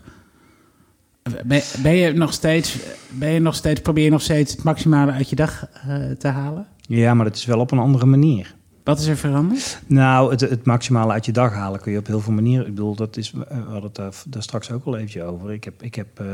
Ben, 1.24 1.61
ben 1.84 1.95
je 1.95 2.13
nog 2.13 2.34
steeds, 2.34 2.78
ben 3.09 3.30
je 3.30 3.39
nog 3.39 3.55
steeds, 3.55 3.82
probeer 3.82 4.03
je 4.03 4.09
nog 4.09 4.22
steeds 4.22 4.51
het 4.51 4.63
maximale 4.63 5.11
uit 5.11 5.30
je 5.30 5.36
dag 5.36 5.67
eh, 5.74 6.11
te 6.11 6.28
halen? 6.28 6.67
ja, 6.88 7.13
maar 7.13 7.26
dat 7.26 7.36
is 7.36 7.45
wel 7.45 7.59
op 7.59 7.72
een 7.72 7.80
andere 7.80 8.05
manier. 8.05 8.55
Wat 8.84 8.99
is 8.99 9.07
er 9.07 9.17
veranderd? 9.17 9.82
Nou, 9.88 10.32
het, 10.32 10.41
het 10.41 10.65
maximale 10.65 11.11
uit 11.11 11.26
je 11.26 11.32
dag 11.32 11.53
halen 11.53 11.80
kun 11.80 11.91
je 11.91 11.97
op 11.97 12.07
heel 12.07 12.19
veel 12.19 12.34
manieren. 12.34 12.67
Ik 12.67 12.76
bedoel, 12.76 12.95
dat 12.95 13.17
is, 13.17 13.32
eh, 13.32 13.57
we 13.57 13.63
hadden 13.63 13.84
het 13.84 13.95
daar, 13.95 14.13
daar 14.28 14.43
straks 14.43 14.72
ook 14.72 14.86
al 14.86 14.95
eventjes 14.95 15.24
over. 15.24 15.51
Ik 15.51 15.63
heb, 15.63 15.84
ik 15.84 15.95
heb 15.95 16.19
eh, 16.19 16.26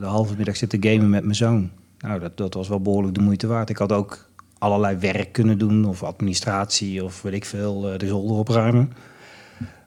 de 0.00 0.06
halve 0.06 0.34
middag 0.36 0.56
zitten 0.56 0.82
gamen 0.82 1.10
met 1.10 1.22
mijn 1.22 1.34
zoon. 1.34 1.70
Nou, 1.98 2.20
dat, 2.20 2.36
dat 2.36 2.54
was 2.54 2.68
wel 2.68 2.80
behoorlijk 2.80 3.14
de 3.14 3.22
moeite 3.22 3.46
waard. 3.46 3.70
Ik 3.70 3.76
had 3.76 3.92
ook 3.92 4.28
allerlei 4.58 4.96
werk 4.96 5.32
kunnen 5.32 5.58
doen, 5.58 5.84
of 5.84 6.02
administratie, 6.02 7.04
of 7.04 7.22
weet 7.22 7.32
ik 7.32 7.44
veel, 7.44 7.80
de 7.80 8.06
zolder 8.06 8.36
opruimen. 8.36 8.92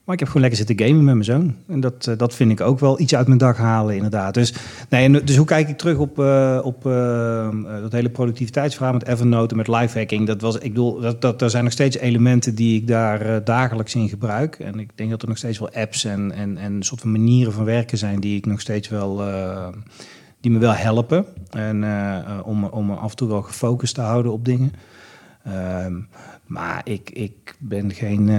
Maar 0.03 0.13
ik 0.13 0.19
heb 0.19 0.29
gewoon 0.29 0.49
lekker 0.49 0.65
zitten 0.67 0.87
gamen 0.87 1.03
met 1.03 1.13
mijn 1.13 1.25
zoon. 1.25 1.55
En 1.67 1.79
dat, 1.79 2.07
eh, 2.07 2.17
dat 2.17 2.35
vind 2.35 2.51
ik 2.51 2.61
ook 2.61 2.79
wel 2.79 2.99
iets 2.99 3.15
uit 3.15 3.27
mijn 3.27 3.39
dag 3.39 3.57
halen, 3.57 3.95
inderdaad. 3.95 4.33
Dus, 4.33 4.53
nee, 4.89 5.23
dus 5.23 5.35
hoe 5.37 5.45
kijk 5.45 5.69
ik 5.69 5.77
terug 5.77 5.97
op, 5.97 6.19
eh, 6.19 6.59
op 6.63 6.85
eh, 6.85 7.47
eh, 7.47 7.53
dat 7.81 7.91
hele 7.91 8.09
productiviteitsverhaal 8.09 8.93
met 8.93 9.07
Evernote 9.07 9.51
en 9.51 9.57
met 9.57 9.67
lifehacking? 9.67 10.27
Dat 10.27 10.41
was, 10.41 10.55
ik 10.55 10.69
bedoel, 10.69 10.99
dat, 10.99 11.21
dat, 11.21 11.41
er 11.41 11.49
zijn 11.49 11.63
nog 11.63 11.73
steeds 11.73 11.97
elementen 11.97 12.55
die 12.55 12.81
ik 12.81 12.87
daar 12.87 13.43
dagelijks 13.43 13.95
in 13.95 14.09
gebruik. 14.09 14.55
En 14.59 14.79
ik 14.79 14.89
denk 14.95 15.09
dat 15.09 15.21
er 15.21 15.27
nog 15.27 15.37
steeds 15.37 15.59
wel 15.59 15.71
apps 15.73 16.03
en, 16.03 16.31
en, 16.31 16.57
en 16.57 16.83
soort 16.83 17.01
van 17.01 17.11
manieren 17.11 17.53
van 17.53 17.65
werken 17.65 17.97
zijn 17.97 18.19
die 18.19 18.37
ik 18.37 18.45
nog 18.45 18.61
steeds 18.61 18.89
wel... 18.89 19.21
die 20.41 20.51
me 20.51 20.59
wel 20.59 20.73
helpen. 20.73 21.25
En 21.49 21.83
om, 22.43 22.63
om 22.63 22.85
me 22.85 22.95
af 22.95 23.09
en 23.09 23.15
toe 23.17 23.27
wel 23.27 23.41
gefocust 23.41 23.95
te 23.95 24.01
houden 24.01 24.31
op 24.31 24.45
dingen. 24.45 24.73
Ehm, 25.43 25.99
maar 26.45 26.81
ik, 26.83 27.09
ik 27.09 27.55
ben 27.59 27.93
geen. 27.93 28.29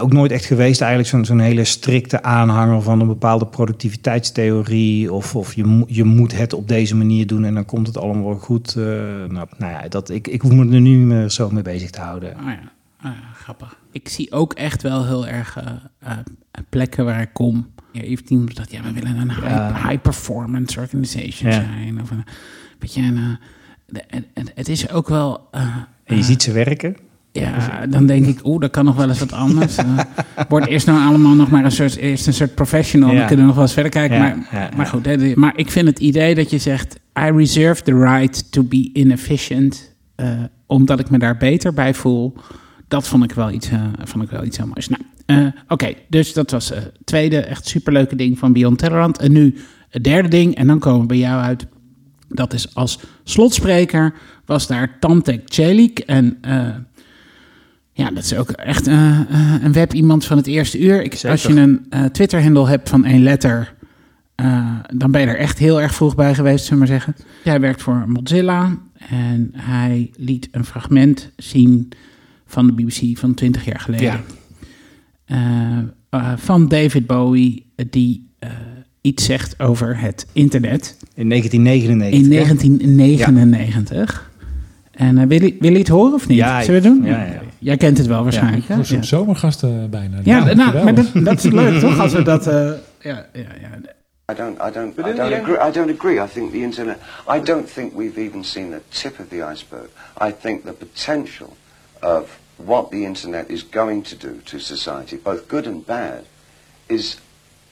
Ook 0.00 0.12
nooit 0.12 0.32
echt 0.32 0.44
geweest 0.44 0.80
eigenlijk 0.80 1.10
zo'n 1.10 1.24
zo'n 1.24 1.38
hele 1.38 1.64
strikte 1.64 2.22
aanhanger 2.22 2.82
van 2.82 3.00
een 3.00 3.06
bepaalde 3.06 3.46
productiviteitstheorie. 3.46 5.12
Of, 5.12 5.36
of 5.36 5.54
je, 5.54 5.82
je 5.86 6.04
moet 6.04 6.36
het 6.36 6.52
op 6.52 6.68
deze 6.68 6.96
manier 6.96 7.26
doen 7.26 7.44
en 7.44 7.54
dan 7.54 7.64
komt 7.64 7.86
het 7.86 7.96
allemaal 7.98 8.24
wel 8.24 8.38
goed. 8.38 8.68
Eh, 8.76 8.84
nou, 9.28 9.46
nou 9.58 9.72
ja, 9.72 9.88
dat, 9.88 10.10
ik, 10.10 10.28
ik 10.28 10.40
hoef 10.42 10.52
me 10.52 10.58
er 10.60 10.66
nu 10.66 10.78
niet 10.96 11.06
meer 11.06 11.30
zo 11.30 11.50
mee 11.50 11.62
bezig 11.62 11.90
te 11.90 12.00
houden. 12.00 12.36
Oh 12.36 12.44
ja, 12.46 12.72
ah, 13.00 13.10
grappig. 13.34 13.76
Ik 13.92 14.08
zie 14.08 14.32
ook 14.32 14.52
echt 14.52 14.82
wel 14.82 15.06
heel 15.06 15.26
erg 15.26 15.56
eh, 15.56 15.66
eh, 15.98 16.18
plekken 16.68 17.04
waar 17.04 17.20
ik 17.20 17.30
kom. 17.32 17.66
Ja, 17.92 18.00
heeft 18.00 18.30
iemand 18.30 18.56
dat, 18.56 18.70
ja, 18.72 18.82
we 18.82 18.92
willen 18.92 19.16
een 19.16 19.30
high, 19.30 19.88
high 19.88 20.00
performance 20.02 20.80
organization 20.80 21.50
Ja. 21.50 21.56
zijn. 21.56 22.00
Of 22.02 22.10
een, 22.10 22.24
weet 22.78 22.94
je, 22.94 23.00
en, 23.02 23.16
eh, 23.16 23.22
de- 23.86 24.02
en- 24.08 24.24
en 24.34 24.46
het 24.54 24.68
is 24.68 24.90
ook 24.90 25.08
wel... 25.08 25.48
eh, 25.50 25.60
En 26.04 26.14
je 26.16 26.20
eh, 26.22 26.26
ziet 26.26 26.42
ze 26.42 26.52
werken. 26.52 26.96
Ja, 27.40 27.86
dan 27.86 28.06
denk 28.06 28.26
ik, 28.26 28.40
oeh, 28.44 28.60
dat 28.60 28.70
kan 28.70 28.84
nog 28.84 28.96
wel 28.96 29.08
eens 29.08 29.18
wat 29.18 29.32
anders. 29.32 29.76
Eh, 30.34 30.44
wordt 30.48 30.66
eerst 30.66 30.86
nou 30.86 31.06
allemaal 31.06 31.34
nog 31.34 31.50
maar 31.50 31.64
een 31.64 31.72
soort, 31.72 31.96
eerst 31.96 32.26
een 32.26 32.32
soort 32.32 32.54
professional. 32.54 33.10
Ja. 33.10 33.16
Dan 33.16 33.26
kunnen 33.26 33.44
we 33.44 33.46
nog 33.46 33.54
wel 33.54 33.64
eens 33.64 33.72
verder 33.72 33.92
kijken. 33.92 34.16
Ja, 34.16 34.22
maar, 34.22 34.48
ja, 34.52 34.68
maar 34.76 34.86
goed, 34.86 35.04
hè, 35.04 35.32
maar 35.34 35.52
ik 35.56 35.70
vind 35.70 35.86
het 35.86 35.98
idee 35.98 36.34
dat 36.34 36.50
je 36.50 36.58
zegt... 36.58 36.96
I 37.18 37.30
reserve 37.30 37.82
the 37.82 37.98
right 37.98 38.52
to 38.52 38.62
be 38.62 38.90
inefficient... 38.92 39.94
eh, 40.14 40.28
omdat 40.66 41.00
ik 41.00 41.10
me 41.10 41.18
daar 41.18 41.36
beter 41.36 41.74
bij 41.74 41.94
voel... 41.94 42.34
Dat 42.88 43.08
vond 43.08 43.24
ik 43.24 43.32
wel 43.32 43.50
iets, 43.50 43.70
eh, 43.70 43.82
vond 44.04 44.24
ik 44.24 44.30
wel 44.30 44.44
iets 44.44 44.56
heel 44.56 44.66
moois. 44.66 44.88
Nou, 44.88 45.52
oké, 45.68 45.92
dus 46.08 46.32
dat 46.32 46.50
was 46.50 46.68
het 46.68 46.92
tweede 47.04 47.40
echt 47.40 47.66
superleuke 47.66 48.16
ding 48.16 48.38
van 48.38 48.52
Beyond 48.52 48.78
Tolerant. 48.78 49.18
En 49.18 49.32
nu 49.32 49.56
het 49.88 50.04
derde 50.04 50.28
ding, 50.28 50.54
en 50.54 50.66
dan 50.66 50.78
komen 50.78 51.00
we 51.00 51.06
bij 51.06 51.18
jou 51.18 51.42
uit. 51.42 51.66
Dat 52.28 52.52
is 52.52 52.74
als 52.74 52.98
slotspreker 53.24 54.14
was 54.46 54.66
daar 54.66 54.96
Tamtek 55.00 55.42
Celik. 55.44 55.98
En 55.98 56.38
eh, 56.40 56.68
ja, 57.96 58.10
dat 58.10 58.24
is 58.24 58.34
ook 58.34 58.50
echt 58.50 58.86
eh, 58.86 59.20
eh, 59.20 59.62
een 59.62 59.72
web 59.72 59.92
iemand 59.92 60.24
van 60.24 60.36
het 60.36 60.46
eerste 60.46 60.78
uur. 60.78 61.02
Ik, 61.02 61.24
als 61.24 61.42
je 61.42 61.54
een 61.54 61.86
eh, 61.90 62.04
Twitter-handle 62.04 62.68
hebt 62.68 62.88
van 62.88 63.04
één 63.04 63.22
letter, 63.22 63.74
dan 64.94 65.10
ben 65.10 65.20
je 65.20 65.26
er 65.26 65.38
echt 65.38 65.58
heel 65.58 65.80
erg 65.80 65.94
vroeg 65.94 66.14
bij 66.14 66.34
geweest, 66.34 66.64
zullen 66.64 66.82
we 66.82 66.90
maar 66.90 67.00
zeggen. 67.00 67.24
Hij 67.44 67.60
werkt 67.60 67.82
voor 67.82 68.04
Mozilla 68.06 68.78
en 69.08 69.50
hij 69.52 70.10
liet 70.16 70.48
een 70.50 70.64
fragment 70.64 71.30
zien 71.36 71.88
van 72.46 72.66
de 72.66 72.72
BBC 72.72 73.18
van 73.18 73.34
20 73.34 73.64
jaar 73.64 73.80
geleden. 73.80 74.20
Ja. 75.26 76.36
Van 76.36 76.68
David 76.68 77.06
Bowie, 77.06 77.66
die 77.90 78.28
iets 79.00 79.24
zegt 79.24 79.60
over 79.60 79.98
het 79.98 80.26
internet 80.32 80.96
In 81.14 81.28
1999. 81.28 82.20
in 82.20 82.24
hè? 82.24 82.44
1999. 82.44 84.30
En 84.90 85.28
wil, 85.28 85.42
je, 85.42 85.56
wil 85.60 85.72
je 85.72 85.78
het 85.78 85.88
horen 85.88 86.14
of 86.14 86.28
niet? 86.28 86.38
Ja, 86.38 86.62
Zullen 86.62 86.82
we 86.82 86.88
het 86.88 86.96
doen? 86.96 87.06
ja, 87.10 87.24
ja. 87.24 87.42
Jij 87.64 87.76
kent 87.76 87.98
het 87.98 88.06
wel 88.06 88.22
waarschijnlijk. 88.22 88.68
hè? 88.68 88.74
Voor 88.74 88.84
zo'n 88.84 88.96
Ja, 88.96 89.02
zomergasten 89.02 89.90
bijna. 89.90 90.18
ja, 90.22 90.54
nou, 90.54 90.84
maar 90.84 90.94
dat, 90.94 91.10
dat 91.14 91.44
is 91.44 91.50
leuk 91.52 91.80
toch? 91.80 91.98
Als 92.00 92.12
we 92.12 92.22
dat. 92.32 92.46
eh, 92.46 92.54
ja, 93.00 93.26
ja, 93.32 93.46
ja. 93.60 93.70
I 94.32 94.34
don't, 94.36 94.58
I 94.58 94.70
don't, 94.72 94.98
I 94.98 95.02
don't 95.02 95.32
agree. 95.32 95.68
I 95.68 95.70
don't 95.72 95.90
agree. 95.90 96.24
I 96.24 96.28
think 96.32 96.50
the 96.52 96.58
internet. 96.58 96.98
I 97.36 97.40
don't 97.42 97.72
think 97.74 97.92
we've 97.94 98.20
even 98.20 98.44
seen 98.44 98.70
the 98.70 98.80
tip 98.88 99.18
of 99.18 99.26
the 99.28 99.42
iceberg. 99.52 99.88
I 100.28 100.32
think 100.42 100.64
the 100.64 100.72
potential 100.72 101.56
of 102.02 102.38
what 102.56 102.90
the 102.90 102.96
internet 103.02 103.44
is 103.50 103.62
going 103.70 104.02
to 104.08 104.16
do 104.28 104.40
to 104.44 104.58
society, 104.58 105.16
both 105.24 105.46
good 105.48 105.66
and 105.66 105.86
bad, 105.86 106.20
is 106.86 107.16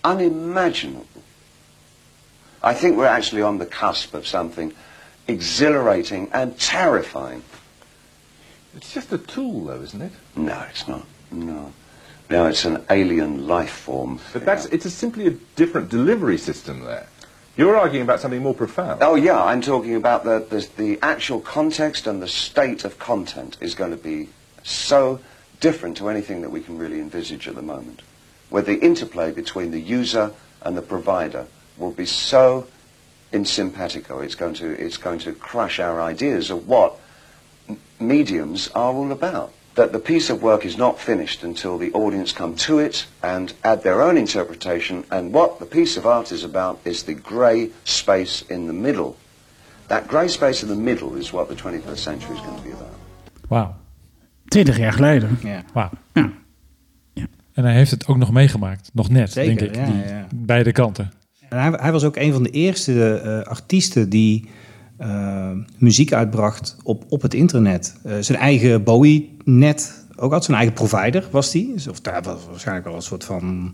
unimaginable. 0.05 1.07
I 2.62 2.74
think 2.74 2.97
we're 2.97 3.16
actually 3.18 3.43
on 3.45 3.59
the 3.59 3.66
cusp 3.66 4.14
of 4.14 4.26
something 4.26 4.72
exhilarating 5.26 6.28
and 6.32 6.53
terrifying. 6.59 7.43
It's 8.77 8.93
just 8.93 9.12
a 9.12 9.18
tool, 9.18 9.66
though, 9.66 9.81
isn't 9.83 10.01
it? 10.01 10.12
No, 10.37 10.64
it's 10.70 10.89
not. 10.89 11.07
No. 11.31 11.73
No, 12.31 12.47
it's 12.47 12.64
an 12.64 12.85
alien 12.89 13.47
life 13.47 13.70
form. 13.70 14.18
But 14.33 14.45
that's 14.45 14.64
it's 14.66 14.87
a 14.87 14.91
simply 14.91 15.27
a 15.27 15.33
different 15.57 15.91
delivery 15.91 16.39
system 16.39 16.81
there. 16.81 17.07
You're 17.57 17.77
arguing 17.77 18.05
about 18.05 18.20
something 18.20 18.43
more 18.43 18.55
profound. 18.55 19.03
Oh 19.03 19.14
yeah, 19.14 19.43
I'm 19.43 19.61
talking 19.61 19.95
about 19.95 20.25
the, 20.25 20.39
the 20.49 20.66
the 20.83 20.99
actual 21.03 21.41
context 21.41 22.07
and 22.07 22.23
the 22.23 22.29
state 22.29 22.85
of 22.85 22.99
content 22.99 23.59
is 23.61 23.75
going 23.75 23.91
to 23.91 23.99
be 23.99 24.31
so 24.62 25.20
different 25.61 25.99
to 25.99 26.09
anything 26.09 26.41
that 26.41 26.51
we 26.51 26.62
can 26.62 26.79
really 26.79 27.01
envisage 27.01 27.47
at 27.47 27.55
the 27.55 27.62
moment. 27.62 28.01
Where 28.49 28.62
the 28.62 28.79
interplay 28.79 29.33
between 29.33 29.70
the 29.70 29.81
user 29.81 30.33
and 30.62 30.77
the 30.77 30.83
provider 30.83 31.47
will 31.77 31.93
be 31.93 32.07
so 32.07 32.66
in 33.31 33.45
simpatico. 33.45 34.20
It's 34.20 34.35
going 34.35 34.55
to 34.55 34.70
it's 34.70 34.97
going 34.97 35.18
to 35.20 35.33
crush 35.33 35.79
our 35.79 36.01
ideas 36.01 36.51
of 36.51 36.66
what 36.66 36.99
mediums 37.99 38.70
are 38.75 38.95
all 38.95 39.11
about. 39.12 39.51
That 39.75 39.93
the 39.93 39.99
piece 39.99 40.33
of 40.33 40.41
work 40.41 40.64
is 40.64 40.77
not 40.77 40.99
finished 40.99 41.43
until 41.45 41.79
the 41.79 41.91
audience 41.93 42.35
come 42.35 42.55
to 42.55 42.79
it 42.79 43.07
and 43.20 43.53
add 43.61 43.83
their 43.83 44.03
own 44.03 44.16
interpretation. 44.16 45.05
And 45.09 45.33
what 45.33 45.59
the 45.59 45.64
piece 45.66 45.99
of 45.99 46.05
art 46.05 46.31
is 46.31 46.45
about 46.45 46.79
is 46.83 47.03
the 47.03 47.14
grey 47.14 47.70
space 47.83 48.45
in 48.49 48.66
the 48.66 48.73
middle. 48.73 49.14
That 49.87 50.07
grey 50.09 50.29
space 50.29 50.62
in 50.62 50.68
the 50.68 50.81
middle 50.81 51.18
is 51.18 51.31
what 51.31 51.49
the 51.49 51.55
21st 51.55 51.99
century 51.99 52.35
is 52.35 52.41
going 52.41 52.57
to 52.57 52.62
be 52.62 52.73
about. 52.73 52.95
Wauw. 53.49 53.75
20 54.49 54.77
jaar 54.79 54.93
geleden. 54.93 55.39
Ja. 55.43 55.62
Wauw. 55.73 55.91
Ja. 56.12 56.31
En 57.53 57.64
hij 57.64 57.75
heeft 57.75 57.91
het 57.91 58.07
ook 58.07 58.16
nog 58.16 58.33
meegemaakt. 58.33 58.91
Nog 58.93 59.09
net, 59.11 59.33
Zeker, 59.33 59.57
denk 59.57 59.70
ik. 59.70 59.77
ja, 59.77 59.85
die, 59.85 60.05
ja. 60.14 60.27
Beide 60.35 60.73
kanten. 60.73 61.12
En 61.49 61.59
hij, 61.59 61.70
hij 61.81 61.93
was 61.93 62.05
ook 62.05 62.16
een 62.16 62.33
van 62.33 62.43
de 62.43 62.51
eerste 62.51 63.14
eh, 63.14 63.51
artiesten 63.51 64.09
die 64.09 64.49
eh, 65.03 65.51
muziek 65.79 66.13
uitbracht 66.13 66.77
op, 66.83 67.05
op 67.09 67.23
het 67.23 67.35
internet. 67.35 67.95
Eh, 68.05 68.13
zijn 68.21 68.39
eigen 68.39 68.83
Bowie-net, 68.83 70.05
ook 70.17 70.33
had 70.33 70.45
zijn 70.45 70.57
eigen 70.57 70.75
provider 70.75 71.29
was 71.31 71.51
die. 71.51 71.73
Dus 71.75 71.89
Of 71.89 72.01
daar 72.01 72.23
was 72.23 72.39
waarschijnlijk 72.51 72.87
wel 72.87 72.97
een 72.97 73.03
soort 73.03 73.25
van 73.25 73.73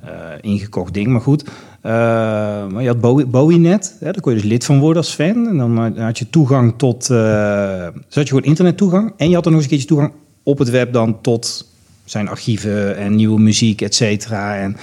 eh, 0.00 0.10
ingekocht 0.40 0.94
ding, 0.94 1.06
maar 1.06 1.20
goed. 1.20 1.44
Maar 1.82 2.82
je 2.82 2.86
had 2.86 3.00
Bowie- 3.00 3.26
Bowie-net, 3.26 3.96
hè, 4.00 4.12
daar 4.12 4.20
kon 4.20 4.32
je 4.34 4.40
dus 4.40 4.48
lid 4.48 4.64
van 4.64 4.78
worden 4.78 5.02
als 5.02 5.14
fan. 5.14 5.48
En 5.48 5.56
dan, 5.56 5.74
dan 5.74 5.98
had 5.98 6.18
je 6.18 6.30
toegang 6.30 6.74
tot, 6.76 7.10
eh 7.10 7.86
dus 8.08 8.14
je 8.14 8.26
gewoon 8.26 8.44
internettoegang. 8.44 9.12
En 9.16 9.28
je 9.28 9.34
had 9.34 9.44
er 9.44 9.50
nog 9.50 9.60
eens 9.60 9.70
een 9.70 9.76
keertje 9.76 9.94
toegang 9.94 10.12
op 10.42 10.58
het 10.58 10.70
web 10.70 10.92
dan 10.92 11.20
tot 11.20 11.70
zijn 12.04 12.28
archieven 12.28 12.96
en 12.96 13.14
nieuwe 13.14 13.40
muziek, 13.40 13.80
et 13.80 13.94
cetera. 13.94 14.56
En 14.56 14.76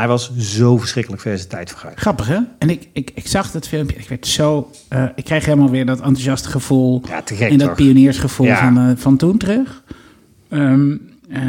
hij 0.00 0.08
was 0.08 0.36
zo 0.36 0.78
verschrikkelijk 0.78 1.22
ver 1.22 1.36
zijn 1.38 1.48
tijd 1.48 1.70
vooruit. 1.70 1.98
Grappig 2.00 2.26
hè? 2.26 2.38
En 2.58 2.70
ik, 2.70 2.88
ik, 2.92 3.10
ik 3.14 3.26
zag 3.26 3.50
dat 3.50 3.68
filmpje. 3.68 3.96
Ik 3.96 4.08
werd 4.08 4.26
zo. 4.26 4.70
eh, 4.88 5.04
ik 5.14 5.24
kreeg 5.24 5.44
helemaal 5.44 5.70
weer 5.70 5.86
dat 5.86 5.98
enthousiaste 5.98 6.48
gevoel. 6.48 7.02
Ja, 7.08 7.22
te 7.22 7.34
gek 7.34 7.50
En 7.50 7.58
dat 7.58 7.66
toch? 7.66 7.76
pioniersgevoel 7.76 8.46
Ja. 8.46 8.58
van, 8.72 8.78
eh, 8.78 8.96
van 8.96 9.16
toen 9.16 9.38
terug. 9.38 9.84
Ehm, 10.48 10.96
eh, 11.28 11.42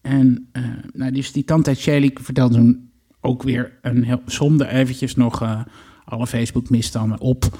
en 0.00 0.50
nou, 0.92 1.12
dus 1.12 1.32
die 1.32 1.44
tante 1.44 1.74
Shelley 1.74 2.10
vertelde 2.20 2.54
toen 2.54 2.90
ook 3.20 3.42
weer 3.42 3.72
een 3.82 4.04
heel, 4.04 4.22
somde 4.26 4.68
eventjes 4.68 5.14
nog 5.14 5.64
alle 6.04 6.26
Facebook-misstanden 6.26 7.20
op. 7.20 7.58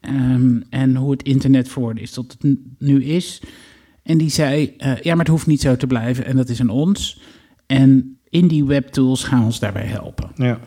Ehm, 0.00 0.60
en 0.70 0.96
hoe 0.96 1.10
het 1.10 1.22
internet 1.22 1.68
verworden 1.68 2.02
is 2.02 2.10
tot 2.10 2.36
het 2.38 2.56
nu 2.78 3.04
is. 3.04 3.42
En 4.02 4.18
die 4.18 4.30
zei, 4.30 4.74
ja, 4.78 5.10
maar 5.14 5.18
het 5.24 5.28
hoeft 5.28 5.46
niet 5.46 5.60
zo 5.60 5.76
te 5.76 5.86
blijven 5.86 6.24
en 6.24 6.36
dat 6.36 6.48
is 6.48 6.60
aan 6.60 6.68
ons. 6.68 7.20
En 7.66 8.15
indie 8.28 8.64
webtools 8.64 9.24
gaan 9.24 9.44
ons 9.44 9.58
daarbij 9.58 9.86
helpen. 9.86 10.30
Ja. 10.34 10.58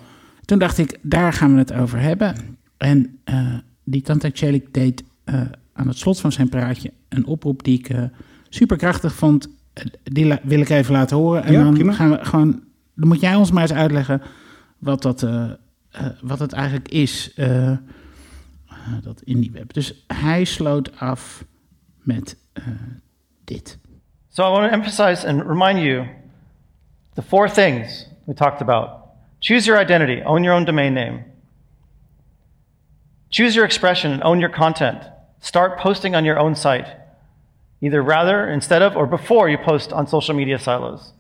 Toen 0.46 0.60
dacht 0.60 0.78
ik, 0.78 0.98
daar 1.02 1.34
gaan 1.34 1.54
we 1.54 1.60
het 1.60 1.74
over 1.74 2.00
hebben. 2.00 2.36
En 2.78 3.20
eh, 3.24 3.58
die 3.84 4.02
Tante 4.02 4.30
Celik 4.34 4.74
deed 4.74 5.04
eh, 5.24 5.42
aan 5.74 5.88
het 5.88 5.98
slot 5.98 6.20
van 6.20 6.32
zijn 6.32 6.50
praatje 6.50 6.92
een 7.10 7.26
oproep 7.26 7.64
die 7.64 7.80
ik 7.80 7.90
eh 7.90 8.04
superkrachtig 8.50 9.14
vond. 9.14 9.50
Die 10.04 10.34
wil 10.44 10.60
ik 10.60 10.70
even 10.70 10.94
laten 10.94 11.18
horen. 11.18 11.44
En 11.44 11.54
Ja, 11.54 11.64
dan 11.64 11.74
prima. 11.74 11.92
gaan 11.94 12.10
we 12.10 12.26
gewoon. 12.26 12.64
Dan 12.96 13.08
moet 13.08 13.20
jij 13.22 13.36
ons 13.36 13.52
maar 13.52 13.62
eens 13.62 13.74
uitleggen 13.74 14.22
wat, 14.78 15.02
dat, 15.02 15.28
wat 16.22 16.40
het 16.40 16.54
eigenlijk 16.54 16.88
is. 16.88 17.34
dat 19.02 19.22
indie 19.22 19.52
web. 19.52 19.74
Dus 19.74 20.04
hij 20.08 20.44
sloot 20.44 21.00
af 21.00 21.46
met 22.04 22.38
eh, 22.54 22.64
dit. 23.44 23.78
So 24.30 24.44
I 24.48 24.52
want 24.52 24.72
to 24.72 24.78
emphasize 24.78 25.28
and 25.28 25.42
remind 25.48 25.80
you 25.80 26.08
the 27.20 27.26
four 27.26 27.50
things 27.50 28.06
we 28.28 28.34
talked 28.34 28.62
about. 28.62 29.10
Choose 29.42 29.68
your 29.68 29.78
identity, 29.78 30.22
own 30.22 30.42
your 30.42 30.54
own 30.54 30.64
domain 30.64 30.94
name. 30.94 31.26
Choose 33.30 33.58
your 33.58 33.66
expression 33.66 34.14
and 34.14 34.24
own 34.24 34.40
your 34.40 34.48
content. 34.48 35.04
Start 35.42 35.78
posting 35.80 36.16
on 36.16 36.24
your 36.24 36.40
own 36.40 36.56
site, 36.56 36.88
either 37.82 38.02
rather, 38.02 38.50
instead 38.50 38.82
of, 38.82 38.96
or 38.96 39.06
before 39.06 39.50
you 39.50 39.58
post 39.58 39.92
on 39.92 40.08
social 40.08 40.34
media 40.34 40.58
silos. 40.58 41.12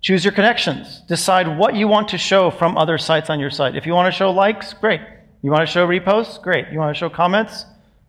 Choose 0.00 0.24
your 0.24 0.32
connections. 0.32 1.00
Decide 1.08 1.58
what 1.58 1.74
you 1.74 1.88
want 1.88 2.06
to 2.10 2.16
show 2.16 2.52
from 2.52 2.78
other 2.78 2.98
sites 2.98 3.30
on 3.30 3.40
your 3.40 3.50
site. 3.50 3.74
If 3.74 3.84
you 3.84 3.94
want 3.94 4.06
to 4.06 4.16
show 4.16 4.30
likes, 4.30 4.74
great. 4.74 5.00
You 5.42 5.50
want 5.50 5.66
to 5.66 5.72
show 5.72 5.88
reposts, 5.88 6.40
great. 6.40 6.66
You 6.70 6.78
want 6.78 6.94
to 6.94 6.98
show 6.98 7.10
comments, 7.10 7.66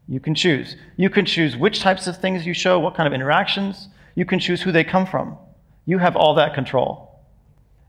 you 0.07 0.19
can 0.19 0.35
choose. 0.35 0.75
You 0.97 1.09
can 1.09 1.25
choose 1.25 1.57
which 1.57 1.79
types 1.79 2.05
of 2.05 2.17
things 2.17 2.45
you 2.45 2.53
show, 2.53 2.77
what 2.77 2.93
kind 2.93 3.07
of 3.07 3.13
interactions. 3.13 3.87
You 4.13 4.25
can 4.25 4.37
choose 4.37 4.61
who 4.61 4.71
they 4.71 4.83
come 4.83 5.07
from. 5.07 5.35
You 5.85 5.99
have 5.99 6.15
all 6.15 6.35
that 6.35 6.53
control. 6.53 7.19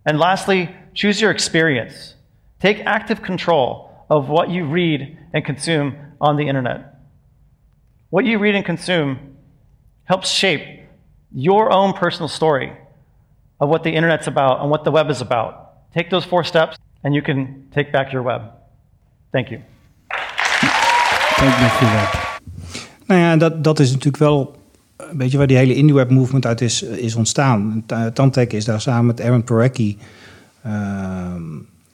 And 0.04 0.18
lastly, 0.18 0.74
choose 0.94 1.20
your 1.20 1.30
experience. 1.30 2.14
Take 2.60 2.80
active 2.86 3.22
control 3.22 3.90
of 4.08 4.28
what 4.28 4.50
you 4.50 4.64
read 4.64 5.18
and 5.32 5.44
consume 5.44 5.96
on 6.20 6.36
the 6.36 6.48
internet. 6.48 6.94
What 8.10 8.24
you 8.24 8.38
read 8.38 8.54
and 8.54 8.64
consume 8.64 9.36
helps 10.04 10.28
shape 10.28 10.80
your 11.34 11.72
own 11.72 11.92
personal 11.92 12.28
story 12.28 12.72
of 13.58 13.68
what 13.68 13.82
the 13.82 13.90
internet's 13.90 14.26
about 14.26 14.60
and 14.60 14.70
what 14.70 14.84
the 14.84 14.90
web 14.90 15.08
is 15.10 15.20
about. 15.20 15.90
Take 15.94 16.10
those 16.10 16.24
four 16.24 16.44
steps, 16.44 16.76
and 17.04 17.14
you 17.14 17.22
can 17.22 17.68
take 17.74 17.92
back 17.92 18.12
your 18.12 18.22
web. 18.22 18.42
Thank 19.32 19.50
you. 19.50 19.60
Thank 21.36 21.80
you, 21.80 21.88
web. 21.88 22.40
Nou 23.06 23.20
ja, 23.20 23.36
dat, 23.36 23.64
dat 23.64 23.78
is 23.78 23.90
natuurlijk 23.90 24.16
wel 24.16 24.56
een 25.10 25.16
beetje 25.16 25.38
waar 25.38 25.46
die 25.46 25.56
hele 25.56 25.74
indie 25.74 25.94
web 25.94 26.10
movement 26.10 26.46
uit 26.46 26.60
is, 26.60 26.82
is 26.82 27.14
ontstaan. 27.14 27.82
Ta- 27.86 28.10
Tantec 28.10 28.52
is 28.52 28.64
daar 28.64 28.80
samen 28.80 29.06
met 29.06 29.20
Aaron 29.20 29.44
Parecki 29.44 29.98
ehm, 30.62 31.42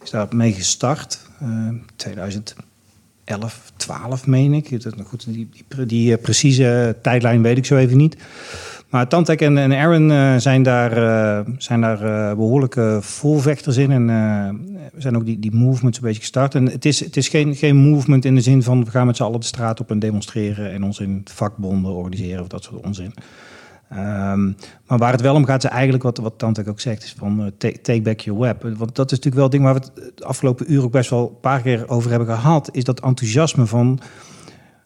is 0.02 0.10
daar 0.10 0.26
mee 0.30 0.52
gestart. 0.52 1.20
eh 1.40 1.68
2011, 1.96 3.72
12 3.76 4.26
meen 4.26 4.52
ik. 4.52 4.68
Goed, 5.06 5.24
die, 5.34 5.48
die 5.86 6.16
eh, 6.16 6.22
precieze 6.22 6.96
tijdlijn 7.02 7.42
weet 7.42 7.56
ik 7.56 7.66
zo 7.66 7.76
even 7.76 7.96
niet. 7.96 8.16
Maar 8.88 9.08
Tantec 9.08 9.40
en, 9.40 9.72
Aaron 9.72 10.10
eh, 10.10 10.36
zijn 10.36 10.62
daar, 10.62 10.92
eh, 10.92 11.52
zijn 11.58 11.80
daar 11.80 12.02
eh, 12.02 12.36
behoorlijke 12.36 12.98
voorvechters 13.00 13.76
in. 13.76 13.90
En 13.90 14.06
zijn 14.96 15.16
ook 15.16 15.24
die, 15.24 15.38
die 15.38 15.54
movements 15.54 15.98
een 15.98 16.04
beetje 16.04 16.20
gestart. 16.20 16.54
En 16.54 16.66
het 16.70 16.84
is, 16.84 17.00
het 17.00 17.16
is 17.16 17.28
geen, 17.28 17.54
geen 17.54 17.76
movement 17.76 18.24
in 18.24 18.34
de 18.34 18.40
zin 18.40 18.62
van 18.62 18.84
we 18.84 18.90
gaan 18.90 19.06
met 19.06 19.16
z'n 19.16 19.22
allen 19.22 19.40
de 19.40 19.46
straat 19.46 19.80
op 19.80 19.90
en 19.90 19.98
demonstreren 19.98 20.72
en 20.72 20.84
ons 20.84 21.00
in 21.00 21.22
vakbonden 21.30 21.92
organiseren 21.92 22.40
of 22.42 22.48
dat 22.48 22.64
soort 22.64 22.84
onzin. 22.84 23.14
Ehm, 23.88 24.44
maar 24.86 24.98
waar 24.98 25.12
het 25.12 25.20
wel 25.20 25.34
om 25.34 25.44
gaat, 25.44 25.64
is 25.64 25.70
eigenlijk 25.70 26.02
wat, 26.02 26.18
wat 26.18 26.38
Tantec 26.38 26.68
ook 26.68 26.80
zegt, 26.80 27.02
is 27.02 27.14
van 27.18 27.52
take, 27.58 27.80
take 27.80 28.02
back 28.02 28.20
your 28.20 28.40
web. 28.40 28.62
Want 28.62 28.94
dat 28.94 29.12
is 29.12 29.18
natuurlijk 29.18 29.34
wel 29.34 29.44
het 29.44 29.52
ding 29.52 29.64
waar 29.64 29.74
we 29.74 29.80
het 29.80 30.18
de 30.18 30.24
afgelopen 30.24 30.72
uur 30.72 30.82
ook 30.82 30.92
best 30.92 31.10
wel 31.10 31.28
een 31.28 31.40
paar 31.40 31.60
keer 31.60 31.88
over 31.88 32.10
hebben 32.10 32.28
gehad, 32.28 32.68
is 32.72 32.84
dat 32.84 33.00
enthousiasme 33.00 33.66
van 33.66 34.00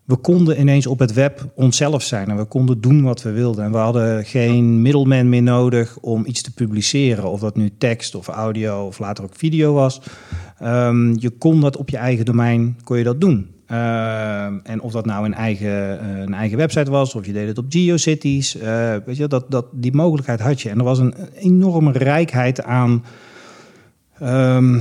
we 0.05 0.17
konden 0.17 0.61
ineens 0.61 0.87
op 0.87 0.99
het 0.99 1.13
web 1.13 1.53
onszelf 1.55 2.03
zijn 2.03 2.29
en 2.29 2.37
we 2.37 2.45
konden 2.45 2.81
doen 2.81 3.03
wat 3.03 3.23
we 3.23 3.31
wilden. 3.31 3.65
En 3.65 3.73
we 3.73 3.79
hadden 3.79 4.25
geen 4.25 4.83
middelman 4.83 5.29
meer 5.29 5.43
nodig 5.43 5.99
om 6.01 6.27
iets 6.27 6.43
te 6.43 6.53
publiceren, 6.53 7.31
of 7.31 7.41
dat 7.41 7.57
nu 7.57 7.71
tekst 7.79 8.15
of 8.15 8.29
audio 8.29 8.87
of 8.87 8.99
later 8.99 9.25
ook 9.25 9.37
video 9.37 9.73
was. 9.73 10.01
Ehm, 10.59 11.15
je 11.19 11.31
kon 11.31 11.61
dat 11.61 11.77
op 11.77 11.89
je 11.89 11.97
eigen 11.97 12.25
domein, 12.25 12.79
kon 12.85 12.99
je 12.99 13.05
dat 13.05 13.21
doen. 13.21 13.51
Ehm, 13.67 14.59
en 14.63 14.81
of 14.81 14.93
dat 14.93 15.07
nou 15.07 15.25
een 15.25 15.35
eigen, 15.35 16.01
eh, 16.01 16.19
een 16.19 16.35
eigen 16.35 16.59
website 16.59 16.91
was, 16.91 17.15
of 17.15 17.27
je 17.27 17.33
deed 17.33 17.49
het 17.49 17.59
op 17.59 17.65
GeoCities, 17.69 18.57
eh, 18.57 18.95
weet 19.07 19.17
je, 19.17 19.29
dat, 19.29 19.51
dat, 19.51 19.67
die 19.73 19.95
mogelijkheid 19.95 20.41
had 20.41 20.61
je. 20.61 20.69
En 20.69 20.79
er 20.79 20.85
was 20.85 20.99
een 20.99 21.15
enorme 21.35 21.93
rijkheid 21.93 22.63
aan 22.63 23.05
ehm, 24.19 24.81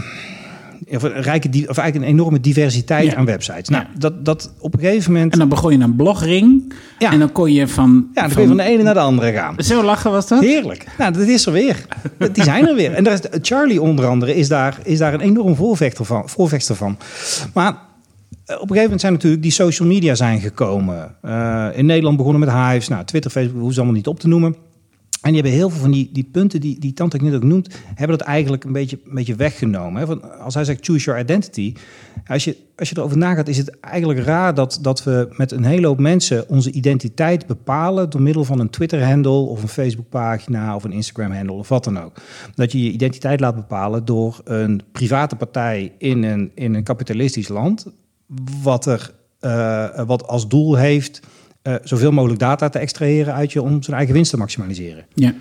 of 0.95 1.03
een, 1.03 1.21
rijke, 1.21 1.47
of 1.67 1.77
eigenlijk 1.77 1.95
een 1.95 2.03
enorme 2.17 2.39
diversiteit 2.39 3.05
Ja. 3.11 3.15
aan 3.15 3.25
websites. 3.25 3.69
Nou, 3.69 3.83
Ja. 3.83 3.89
dat, 3.99 4.25
dat 4.25 4.53
op 4.59 4.73
een 4.73 4.79
gegeven 4.79 5.11
moment... 5.11 5.33
En 5.33 5.39
dan 5.39 5.49
begon 5.49 5.71
je 5.77 5.83
een 5.83 5.95
blogring. 5.95 6.73
Ja. 6.99 7.11
En 7.11 7.19
dan 7.19 7.31
kon 7.31 7.53
je 7.53 7.67
van. 7.67 8.07
ja, 8.13 8.21
dan 8.21 8.31
kun 8.31 8.41
je 8.41 8.47
van 8.47 8.57
de 8.57 8.63
ene 8.63 8.83
naar 8.83 8.93
de 8.93 8.99
andere 8.99 9.31
gaan. 9.31 9.55
Zo 9.57 9.83
lachen 9.83 10.11
was 10.11 10.27
dat? 10.27 10.41
Heerlijk. 10.41 10.85
Nou, 10.97 11.13
dat 11.13 11.27
is 11.27 11.45
er 11.45 11.51
weer. 11.51 11.85
Die 12.31 12.43
zijn 12.43 12.67
er 12.67 12.75
weer. 12.75 12.93
En 12.93 13.03
daar 13.03 13.13
is, 13.13 13.19
Charlie 13.41 13.81
onder 13.81 14.05
andere 14.05 14.35
is 14.35 14.47
daar, 14.47 14.77
is 14.83 14.97
daar 14.97 15.13
een 15.13 15.19
enorm 15.21 15.55
voorvechter 15.55 16.05
van. 16.05 16.29
Voorvechter 16.29 16.75
van. 16.75 16.97
Maar 17.53 17.67
eh, 17.67 17.75
op 18.55 18.61
een 18.61 18.67
gegeven 18.67 18.81
moment 18.83 19.01
zijn 19.01 19.13
natuurlijk 19.13 19.41
die 19.41 19.51
social 19.51 19.87
media 19.87 20.15
zijn 20.15 20.39
gekomen. 20.39 21.15
Eh, 21.21 21.67
in 21.73 21.85
Nederland 21.85 22.17
begonnen 22.17 22.39
met 22.39 22.49
Hives. 22.53 22.87
Nou, 22.87 23.03
Twitter, 23.05 23.31
Facebook, 23.31 23.61
hoe 23.61 23.71
ze 23.71 23.77
allemaal 23.77 23.95
niet 23.97 24.07
op 24.07 24.19
te 24.19 24.27
noemen. 24.27 24.55
En 25.21 25.31
die 25.31 25.41
hebben 25.41 25.59
heel 25.59 25.69
veel 25.69 25.79
van 25.79 25.91
die, 25.91 26.09
die 26.11 26.29
punten 26.31 26.61
die, 26.61 26.79
die 26.79 26.93
Tante 26.93 27.17
net 27.17 27.33
ook 27.33 27.43
noemt, 27.43 27.75
hebben 27.85 28.17
dat 28.17 28.27
eigenlijk 28.27 28.63
een 28.63 28.71
beetje, 28.71 28.99
een 29.05 29.15
beetje 29.15 29.35
weggenomen. 29.35 29.99
Hè? 29.99 30.05
Van, 30.05 30.39
als 30.39 30.53
hij 30.53 30.63
zegt 30.63 30.85
choose 30.85 31.05
your 31.05 31.19
identity, 31.19 31.73
als 32.27 32.43
je, 32.43 32.57
als 32.75 32.89
je 32.89 32.97
erover 32.97 33.17
nagaat, 33.17 33.47
is 33.47 33.57
het 33.57 33.79
eigenlijk 33.79 34.19
raar 34.19 34.53
dat, 34.53 34.79
dat 34.81 35.03
we 35.03 35.27
met 35.37 35.51
een 35.51 35.63
hele 35.63 35.87
hoop 35.87 35.99
mensen 35.99 36.49
onze 36.49 36.71
identiteit 36.71 37.47
bepalen 37.47 38.09
door 38.09 38.21
middel 38.21 38.43
van 38.43 38.59
een 38.59 38.69
Twitter-handle 38.69 39.31
of 39.31 39.61
een 39.61 39.67
Facebook-pagina 39.67 40.75
of 40.75 40.83
een 40.83 40.91
Instagram-handle 40.91 41.55
of 41.55 41.69
wat 41.69 41.83
dan 41.83 41.99
ook. 41.99 42.17
Dat 42.55 42.71
je 42.71 42.83
je 42.83 42.91
identiteit 42.91 43.39
laat 43.39 43.55
bepalen 43.55 44.05
door 44.05 44.41
een 44.43 44.81
private 44.91 45.35
partij 45.35 45.93
in 45.97 46.23
een, 46.23 46.51
in 46.55 46.73
een 46.73 46.83
kapitalistisch 46.83 47.47
land, 47.47 47.85
wat, 48.61 48.85
er, 48.85 49.13
eh, 49.39 50.05
wat 50.05 50.27
als 50.27 50.47
doel 50.47 50.75
heeft 50.75 51.21
eh, 51.61 51.75
zoveel 51.83 52.11
mogelijk 52.11 52.39
data 52.39 52.69
te 52.69 52.79
extraheren 52.79 53.33
uit 53.33 53.51
je 53.51 53.61
om 53.61 53.83
zijn 53.83 53.97
eigen 53.97 54.13
winst 54.13 54.31
te 54.31 54.37
maximaliseren. 54.37 55.05
Ja. 55.13 55.33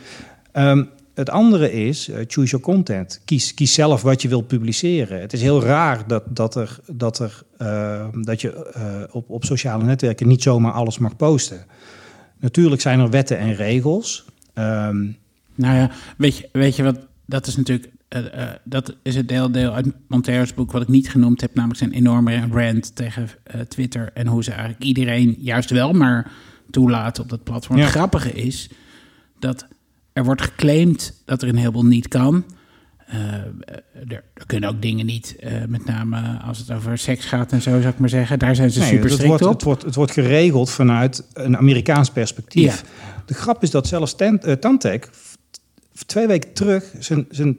Ehm, 0.53 0.85
het 1.15 1.31
andere 1.31 1.73
is, 1.73 2.09
eh, 2.09 2.17
choose 2.27 2.51
your 2.51 2.65
content. 2.65 3.21
Kies, 3.25 3.55
kies 3.55 3.75
zelf 3.75 4.03
wat 4.03 4.23
je 4.23 4.29
wilt 4.29 4.47
publiceren. 4.47 5.21
Het 5.21 5.33
is 5.33 5.43
heel 5.43 5.63
raar 5.63 6.07
dat, 6.07 6.23
dat, 6.27 6.55
er, 6.55 6.79
dat, 6.87 7.19
er, 7.19 7.43
eh, 7.57 8.07
dat 8.23 8.41
je 8.41 8.71
eh, 8.73 9.15
op, 9.15 9.31
op 9.31 9.45
sociale 9.45 9.85
netwerken 9.85 10.29
niet 10.29 10.43
zomaar 10.43 10.73
alles 10.73 10.99
mag 10.99 11.17
posten. 11.17 11.65
Natuurlijk 12.39 12.81
zijn 12.81 13.01
er 13.01 13.11
wetten 13.11 13.39
en 13.39 13.55
regels. 13.55 14.25
Ehm, 14.55 15.07
Nou 15.55 15.77
ja, 15.77 15.91
weet 16.17 16.37
je, 16.37 16.49
weet 16.53 16.77
je 16.77 16.83
wat? 16.83 16.99
Dat 17.27 17.47
is 17.47 17.57
natuurlijk. 17.57 17.91
Eh, 18.11 18.43
eh, 18.43 18.55
dat 18.65 18.95
is 19.03 19.15
het 19.15 19.29
deel, 19.29 19.51
deel 19.53 19.73
uit 19.73 19.87
Montero's 20.09 20.55
boek 20.55 20.73
wat 20.73 20.83
ik 20.83 20.89
niet 20.89 21.11
genoemd 21.11 21.41
heb, 21.41 21.55
namelijk 21.55 21.79
zijn 21.79 21.93
enorme 21.93 22.49
rant 22.53 22.97
tegen 22.97 23.29
eh, 23.43 23.61
Twitter 23.61 24.11
en 24.15 24.27
hoe 24.27 24.45
ze 24.45 24.51
eigenlijk 24.51 24.83
iedereen 24.83 25.37
juist 25.39 25.71
wel 25.71 25.93
maar 25.93 26.31
toelaten 26.71 27.23
op 27.23 27.29
dat 27.29 27.45
platform. 27.45 27.79
Ja. 27.79 27.85
Het 27.85 27.93
grappige 27.93 28.33
is 28.33 28.71
dat 29.39 29.67
er 30.13 30.25
wordt 30.25 30.43
geclaimd 30.43 31.23
dat 31.25 31.43
er 31.43 31.49
een 31.49 31.57
heleboel 31.57 31.85
niet 31.85 32.09
kan. 32.09 32.45
Er, 34.09 34.25
er 34.35 34.47
kunnen 34.47 34.69
ook 34.69 34.83
dingen 34.83 35.07
niet, 35.07 35.37
met 35.69 35.85
name 35.85 36.39
als 36.45 36.59
het 36.59 36.73
over 36.73 36.99
seks 36.99 37.25
gaat 37.25 37.53
en 37.53 37.63
zo, 37.63 37.71
zou 37.71 37.93
ik 37.93 37.99
maar 37.99 38.09
zeggen. 38.09 38.39
Daar 38.39 38.55
zijn 38.55 38.71
ze 38.71 38.79
nee, 38.79 38.89
super 38.89 39.05
het, 39.05 39.13
strikt 39.13 39.29
wordt, 39.29 39.45
op. 39.45 39.53
het, 39.53 39.63
wordt, 39.63 39.83
het 39.83 39.95
wordt 39.95 40.13
geregeld 40.13 40.71
vanuit 40.71 41.27
een 41.33 41.57
Amerikaans 41.57 42.11
perspectief. 42.11 42.85
De 43.27 43.35
grap 43.35 43.63
is 43.63 43.71
dat 43.71 43.87
zelfs 43.87 44.15
Tan- 44.15 44.59
Tantec 44.61 45.11
twee 46.07 46.27
weken 46.27 46.53
terug 46.53 46.95
zijn, 46.99 47.27
zijn 47.31 47.59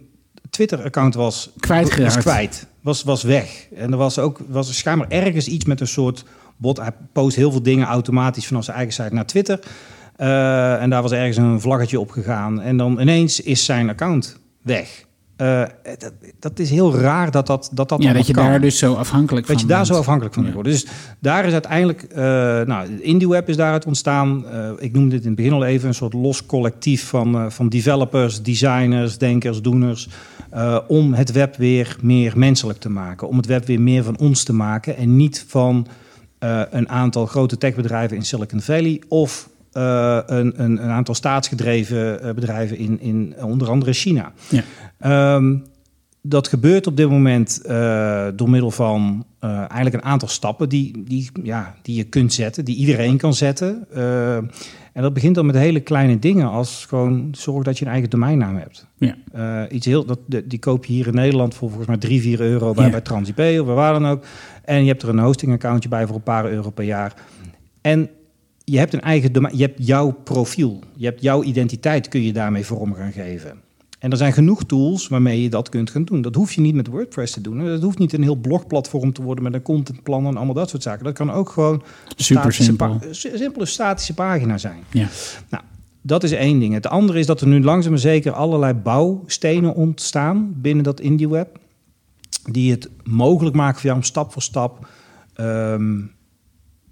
Twitter-account 0.51 1.15
was 1.15 1.49
Kwijtgeraakt. 1.59 2.13
Was 2.13 2.23
kwijt. 2.23 2.67
Was, 2.81 3.03
was 3.03 3.23
weg. 3.23 3.67
En 3.75 3.91
er 3.91 3.97
was 3.97 4.19
ook 4.19 4.39
was 4.47 4.67
er 4.67 4.73
schijnbaar 4.73 5.09
ergens 5.09 5.47
iets 5.47 5.65
met 5.65 5.79
een 5.79 5.87
soort 5.87 6.23
bot. 6.57 6.77
Hij 6.77 6.91
post 7.13 7.35
heel 7.35 7.51
veel 7.51 7.63
dingen 7.63 7.87
automatisch 7.87 8.47
vanaf 8.47 8.63
zijn 8.63 8.77
eigen 8.77 8.93
site 8.93 9.13
naar 9.13 9.25
Twitter. 9.25 9.59
Eh, 10.15 10.81
en 10.81 10.89
daar 10.89 11.01
was 11.01 11.11
ergens 11.11 11.37
een 11.37 11.61
vlaggetje 11.61 11.99
op 11.99 12.11
gegaan. 12.11 12.61
En 12.61 12.77
dan 12.77 12.99
ineens 12.99 13.41
is 13.41 13.65
zijn 13.65 13.89
account 13.89 14.39
weg. 14.61 15.05
Eh, 15.41 15.63
dat, 15.99 16.11
dat 16.39 16.59
is 16.59 16.69
heel 16.69 16.95
raar 16.95 17.31
dat 17.31 17.47
dat, 17.47 17.69
dat, 17.73 17.89
dat 17.89 18.03
Ja, 18.03 18.13
dat 18.13 18.27
je 18.27 18.33
kan. 18.33 18.45
daar 18.45 18.61
dus 18.61 18.77
zo 18.77 18.93
afhankelijk 18.93 19.45
van 19.45 19.55
Dat 19.55 19.63
je 19.63 19.69
daar 19.69 19.85
zo 19.85 19.93
afhankelijk 19.93 20.33
van 20.33 20.45
Ja. 20.45 20.51
wordt. 20.51 20.69
Dus 20.69 20.85
daar 21.19 21.45
is 21.45 21.51
uiteindelijk, 21.53 22.03
eh 22.03 22.21
nou, 22.61 22.99
IndieWeb 22.99 23.49
is 23.49 23.55
daaruit 23.55 23.85
ontstaan. 23.85 24.47
Eh, 24.47 24.69
ik 24.77 24.91
noemde 24.93 25.09
dit 25.09 25.21
in 25.21 25.27
het 25.27 25.35
begin 25.35 25.53
al 25.53 25.63
even 25.65 25.87
een 25.87 25.93
soort 25.93 26.13
los 26.13 26.45
collectief 26.45 27.07
van, 27.07 27.51
van 27.51 27.69
developers, 27.69 28.41
designers, 28.41 29.17
denkers, 29.17 29.61
doeners. 29.61 30.09
om 30.87 31.13
het 31.13 31.31
web 31.31 31.55
weer 31.55 31.97
meer 32.01 32.33
menselijk 32.37 32.79
te 32.79 32.89
maken. 32.89 33.27
Om 33.27 33.37
het 33.37 33.45
web 33.45 33.65
weer 33.65 33.81
meer 33.81 34.03
van 34.03 34.17
ons 34.17 34.43
te 34.43 34.53
maken. 34.53 34.97
En 34.97 35.15
niet 35.15 35.45
van 35.47 35.87
een 36.69 36.89
aantal 36.89 37.25
grote 37.25 37.57
techbedrijven 37.57 38.17
in 38.17 38.23
Silicon 38.25 38.61
Valley. 38.61 39.01
Of 39.07 39.49
eh, 39.71 40.19
een, 40.25 40.63
een, 40.63 40.83
een 40.83 40.89
aantal 40.89 41.15
staatsgedreven 41.15 42.21
eh, 42.21 42.33
bedrijven 42.33 42.77
in, 42.77 42.99
in 42.99 43.33
eh, 43.37 43.45
onder 43.45 43.69
andere 43.69 43.93
China. 43.93 44.31
Ja. 44.49 44.63
Ehm, 44.99 45.55
dat 46.21 46.47
gebeurt 46.47 46.87
op 46.87 46.97
dit 46.97 47.09
moment 47.09 47.61
door 48.35 48.49
middel 48.49 48.71
van 48.71 49.25
eigenlijk 49.39 49.93
een 49.93 50.03
aantal 50.03 50.27
stappen 50.27 50.69
die, 50.69 51.03
die, 51.03 51.29
ja, 51.43 51.75
die 51.81 51.95
je 51.95 52.03
kunt 52.03 52.33
zetten, 52.33 52.65
die 52.65 52.75
iedereen 52.75 53.17
kan 53.17 53.33
zetten. 53.33 53.87
En 54.93 55.01
dat 55.01 55.13
begint 55.13 55.35
dan 55.35 55.45
met 55.45 55.55
hele 55.55 55.79
kleine 55.79 56.19
dingen 56.19 56.49
als 56.49 56.85
gewoon 56.85 57.27
zorg 57.31 57.63
dat 57.63 57.79
je 57.79 57.85
een 57.85 57.91
eigen 57.91 58.09
domeinnaam 58.09 58.55
hebt. 58.55 58.87
Ja. 58.97 59.69
Iets 59.69 59.85
heel, 59.85 60.05
dat, 60.05 60.19
die 60.45 60.59
koop 60.59 60.85
je 60.85 60.93
hier 60.93 61.07
in 61.07 61.13
Nederland 61.13 61.53
voor 61.53 61.67
volgens 61.67 61.87
mij 61.87 61.97
3, 61.97 62.21
4 62.21 62.41
euro 62.41 62.73
bij, 62.73 62.85
Ja. 62.85 62.91
bij 62.91 63.01
TransIP 63.01 63.37
of 63.39 63.65
bij 63.65 63.75
waar 63.75 63.93
dan 63.93 64.07
ook. 64.07 64.23
En 64.63 64.81
je 64.81 64.87
hebt 64.87 65.01
er 65.01 65.09
een 65.09 65.19
hostingaccountje 65.19 65.89
bij 65.89 66.07
voor 66.07 66.15
een 66.15 66.23
paar 66.23 66.51
euro 66.51 66.69
per 66.69 66.85
jaar. 66.85 67.13
En 67.81 68.09
je 68.71 68.77
hebt 68.77 68.93
een 68.93 69.01
eigen 69.01 69.31
domein, 69.31 69.57
je 69.57 69.63
hebt 69.63 69.87
jouw 69.87 70.11
profiel, 70.23 70.79
je 70.95 71.05
hebt 71.05 71.21
jouw 71.21 71.43
identiteit 71.43 72.07
kun 72.07 72.21
je 72.21 72.33
daarmee 72.33 72.65
vorm 72.65 72.93
gaan 72.93 73.11
geven. 73.11 73.61
En 73.99 74.11
er 74.11 74.17
zijn 74.17 74.33
genoeg 74.33 74.63
tools 74.63 75.07
waarmee 75.07 75.41
je 75.41 75.49
dat 75.49 75.69
kunt 75.69 75.89
gaan 75.89 76.03
doen. 76.03 76.21
Dat 76.21 76.35
hoef 76.35 76.53
je 76.53 76.61
niet 76.61 76.75
met 76.75 76.87
WordPress 76.87 77.33
te 77.33 77.41
doen. 77.41 77.65
Dat 77.65 77.81
hoeft 77.81 77.97
niet 77.97 78.13
een 78.13 78.21
heel 78.21 78.35
blogplatform 78.35 79.13
te 79.13 79.21
worden 79.21 79.43
met 79.43 79.53
een 79.53 79.61
contentplan 79.61 80.25
en 80.25 80.35
allemaal 80.35 80.53
dat 80.53 80.69
soort 80.69 80.83
zaken. 80.83 81.03
Dat 81.03 81.13
kan 81.13 81.31
ook 81.31 81.49
gewoon 81.49 81.83
Super 82.15 82.53
simpel. 82.53 82.99
simpele 83.11 83.65
statische 83.65 84.13
pagina 84.13 84.57
zijn. 84.57 84.83
Ja. 84.91 85.07
Nou, 85.49 85.63
dat 86.01 86.23
is 86.23 86.31
één 86.31 86.59
ding. 86.59 86.73
Het 86.73 86.87
andere 86.87 87.19
is 87.19 87.25
dat 87.25 87.41
er 87.41 87.47
nu 87.47 87.63
langzaam 87.63 87.91
maar 87.91 88.01
zeker 88.01 88.31
allerlei 88.31 88.73
bouwstenen 88.73 89.75
ontstaan 89.75 90.53
binnen 90.55 90.83
dat 90.83 90.99
IndieWeb. 90.99 91.59
Die 92.51 92.71
het 92.71 92.89
mogelijk 93.03 93.55
maken 93.55 93.75
voor 93.75 93.85
jou 93.85 93.95
om 93.97 94.03
stap 94.03 94.31
voor 94.31 94.41
stap 94.41 94.87
ehm, 95.33 95.99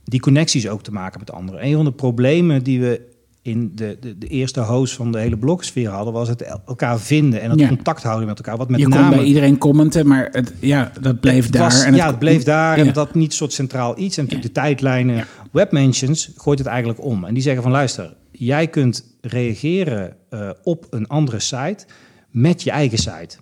die 0.10 0.20
connecties 0.20 0.68
ook 0.68 0.84
te 0.84 0.92
maken 0.92 1.20
met 1.20 1.32
anderen. 1.32 1.66
Een 1.66 1.76
van 1.76 1.86
de 1.86 1.92
problemen 1.92 2.64
die 2.64 2.80
we 2.82 3.08
in 3.42 3.72
de, 3.76 3.98
de, 4.00 4.18
de 4.18 4.28
eerste 4.28 4.62
host 4.62 4.94
van 4.94 5.12
de 5.12 5.20
hele 5.20 5.38
blogsfeer 5.38 5.90
hadden, 5.90 6.14
was 6.14 6.28
het 6.28 6.42
el- 6.42 6.62
elkaar 6.66 7.00
vinden 7.00 7.42
en 7.42 7.50
het 7.50 7.60
Ja. 7.60 7.68
contact 7.68 8.04
houden 8.04 8.28
met 8.28 8.38
elkaar. 8.38 8.58
Wat 8.58 8.70
met 8.70 8.80
je 8.80 8.86
kon 8.86 8.94
name 9.00 9.16
bij 9.16 9.26
iedereen 9.26 9.58
commenten, 9.58 10.08
maar 10.08 10.30
het, 10.32 10.54
ja, 10.60 10.92
dat 11.02 11.20
bleef 11.20 11.44
het 11.44 11.54
daar. 11.54 11.62
was- 11.64 11.84
en 11.84 11.96
ja, 11.96 12.08
het 12.08 12.20
bleef 12.20 12.44
daar 12.44 12.78
en 12.78 12.94
dat 12.94 13.14
niet 13.16 13.34
soort 13.34 13.54
centraal 13.54 14.00
iets. 14.00 14.18
En 14.18 14.24
natuurlijk 14.24 14.54
de 14.54 14.62
tijdlijnen, 14.62 15.26
webmentions 15.52 16.32
gooit 16.36 16.60
het 16.60 16.68
eigenlijk 16.68 17.04
om. 17.04 17.24
En 17.26 17.34
die 17.34 17.44
zeggen 17.44 17.64
van 17.64 17.72
luister, 17.72 18.14
jij 18.32 18.68
kunt 18.68 19.06
reageren 19.22 20.16
eh, 20.30 20.50
op 20.64 20.88
een 20.90 21.08
andere 21.08 21.40
site 21.40 21.86
met 22.32 22.64
je 22.64 22.72
eigen 22.72 22.98
site. 22.98 23.38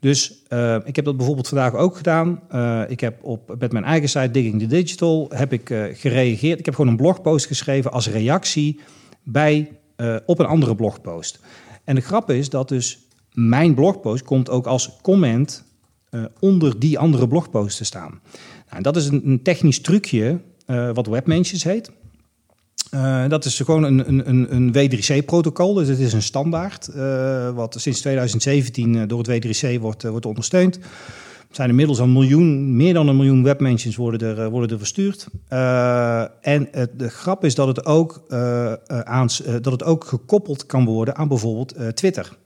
Dus 0.00 0.42
eh, 0.48 0.76
ik 0.84 0.96
heb 0.96 1.04
dat 1.04 1.16
bijvoorbeeld 1.16 1.48
vandaag 1.48 1.74
ook 1.74 1.96
gedaan. 1.96 2.40
Eh, 2.48 2.82
ik 2.88 3.00
heb 3.00 3.24
op, 3.24 3.54
met 3.58 3.72
mijn 3.72 3.84
eigen 3.84 4.08
site 4.08 4.30
Digging 4.30 4.58
the 4.58 4.66
Digital 4.66 5.30
heb 5.34 5.52
ik 5.52 5.70
eh, 5.70 5.84
gereageerd. 5.92 6.58
Ik 6.58 6.64
heb 6.64 6.74
gewoon 6.74 6.90
een 6.90 6.96
blogpost 6.96 7.46
geschreven 7.46 7.92
als 7.92 8.08
reactie 8.08 8.80
bij, 9.22 9.70
op 10.26 10.38
een 10.38 10.46
andere 10.46 10.74
blogpost. 10.74 11.40
En 11.84 11.94
de 11.94 12.00
grap 12.00 12.30
is 12.30 12.48
dat 12.50 12.68
dus 12.68 12.98
mijn 13.32 13.74
blogpost 13.74 14.24
komt 14.24 14.50
ook 14.50 14.66
als 14.66 14.96
comment 15.02 15.64
onder 16.40 16.78
die 16.78 16.98
andere 16.98 17.28
blogpost 17.28 17.76
te 17.76 17.84
staan. 17.84 18.20
Nou, 18.64 18.76
en 18.76 18.82
dat 18.82 18.96
is 18.96 19.08
een, 19.08 19.40
technisch 19.42 19.80
trucje 19.80 20.40
wat 20.66 21.06
webmentions 21.06 21.64
heet. 21.64 21.90
Eh, 22.90 23.28
dat 23.28 23.44
is 23.44 23.60
gewoon 23.60 23.82
een, 23.82 24.08
een, 24.08 24.28
een, 24.28 24.54
een 24.54 24.72
W3C-protocol, 24.72 25.74
dus 25.74 25.88
het 25.88 25.98
is 25.98 26.12
een 26.12 26.22
standaard, 26.22 26.88
eh, 26.88 27.50
wat 27.50 27.76
sinds 27.78 28.00
2017 28.00 28.96
eh, 28.96 29.02
door 29.06 29.22
het 29.22 29.46
W3C 29.46 29.80
wordt, 29.80 30.02
wordt 30.02 30.26
ondersteund. 30.26 30.76
Er 30.76 31.62
zijn 31.62 31.68
inmiddels 31.68 31.98
een 31.98 32.12
miljoen, 32.12 32.76
meer 32.76 32.94
dan 32.94 33.08
een 33.08 33.16
miljoen 33.16 33.42
webmentions 33.42 33.96
worden 33.96 34.36
er, 34.36 34.50
worden 34.50 34.70
er 34.70 34.78
verstuurd. 34.78 35.26
En 36.40 36.68
het, 36.70 36.98
de 36.98 37.08
grap 37.08 37.44
is 37.44 37.54
dat 37.54 37.66
het, 37.66 37.86
ook, 37.86 38.24
dat 39.60 39.72
het 39.72 39.84
ook 39.84 40.04
gekoppeld 40.04 40.66
kan 40.66 40.84
worden 40.84 41.16
aan 41.16 41.28
bijvoorbeeld 41.28 41.74
Twitter. 41.94 42.36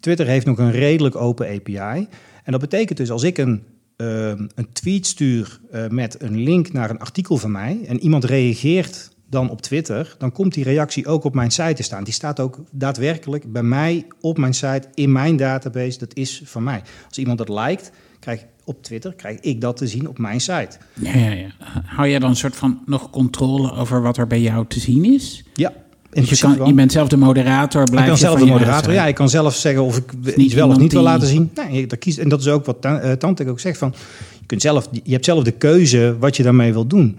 Twitter 0.00 0.26
heeft 0.26 0.46
nog 0.46 0.58
een 0.58 0.70
redelijk 0.70 1.16
open 1.16 1.48
API. 1.48 2.08
En 2.44 2.52
dat 2.52 2.60
betekent 2.60 2.98
dus 2.98 3.10
als 3.10 3.22
ik 3.22 3.38
een, 3.38 3.62
een 3.96 4.68
tweet 4.72 5.06
stuur 5.06 5.60
met 5.88 6.22
een 6.22 6.38
link 6.38 6.72
naar 6.72 6.90
een 6.90 6.98
artikel 6.98 7.36
van 7.36 7.50
mij 7.50 7.80
en 7.86 8.00
iemand 8.00 8.24
reageert 8.24 9.10
dan 9.30 9.50
op 9.50 9.62
Twitter, 9.62 10.14
dan 10.18 10.32
komt 10.32 10.54
die 10.54 10.64
reactie 10.64 11.06
ook 11.06 11.24
op 11.24 11.34
mijn 11.34 11.50
site 11.50 11.72
te 11.74 11.82
staan. 11.82 12.04
Die 12.04 12.12
staat 12.12 12.40
ook 12.40 12.58
daadwerkelijk 12.70 13.52
bij 13.52 13.62
mij 13.62 14.06
op 14.20 14.38
mijn 14.38 14.54
site, 14.54 14.82
in 14.94 15.12
mijn 15.12 15.36
database. 15.36 15.98
Dat 15.98 16.14
is 16.14 16.42
van 16.44 16.62
mij. 16.62 16.82
Als 17.08 17.18
iemand 17.18 17.38
dat 17.38 17.48
liked, 17.48 17.92
krijg 18.20 18.44
op 18.64 18.82
Twitter, 18.82 19.14
krijg 19.14 19.38
ik 19.40 19.60
dat 19.60 19.76
te 19.76 19.86
zien 19.86 20.08
op 20.08 20.18
mijn 20.18 20.40
site. 20.40 20.70
Ja, 20.94 21.16
ja, 21.16 21.30
ja. 21.30 21.48
Hou 21.84 22.08
jij 22.08 22.18
dan 22.18 22.30
een 22.30 22.36
soort 22.36 22.56
van 22.56 22.82
nog 22.86 23.10
controle 23.10 23.72
over 23.72 24.02
wat 24.02 24.16
er 24.16 24.26
bij 24.26 24.40
jou 24.40 24.64
te 24.68 24.80
zien 24.80 25.04
is? 25.04 25.44
Ja, 25.54 25.72
in 26.12 26.24
Dus 26.24 26.40
je, 26.40 26.54
kan, 26.56 26.66
je 26.66 26.74
bent 26.74 26.92
zelf 26.92 27.08
de 27.08 27.16
moderator, 27.16 27.84
blijf 27.84 28.02
Ik 28.02 28.08
kan 28.08 28.18
zelf 28.18 28.38
de 28.38 28.46
moderator. 28.46 28.92
Ja, 28.92 29.06
ik 29.06 29.14
kan 29.14 29.28
zelf 29.28 29.54
zeggen 29.54 29.82
of 29.82 29.96
ik 29.96 30.12
iets 30.36 30.54
wel 30.54 30.68
of 30.68 30.78
niet 30.78 30.92
wil 30.92 31.00
die- 31.00 31.10
laten 31.10 31.26
zien. 31.28 31.50
Nee, 31.54 31.86
dat 31.86 31.98
kies, 31.98 32.18
en 32.18 32.28
dat 32.28 32.40
is 32.40 32.48
ook 32.48 32.64
wat 32.64 32.76
eh, 32.80 33.12
Tantek 33.12 33.48
ook 33.48 33.60
zegt. 33.60 33.78
Van, 33.78 33.94
je, 34.40 34.46
kunt 34.46 34.62
zelf, 34.62 34.88
je 35.02 35.12
hebt 35.12 35.24
zelf 35.24 35.44
de 35.44 35.50
keuze 35.50 36.16
wat 36.18 36.36
je 36.36 36.42
daarmee 36.42 36.72
wil 36.72 36.86
doen. 36.86 37.18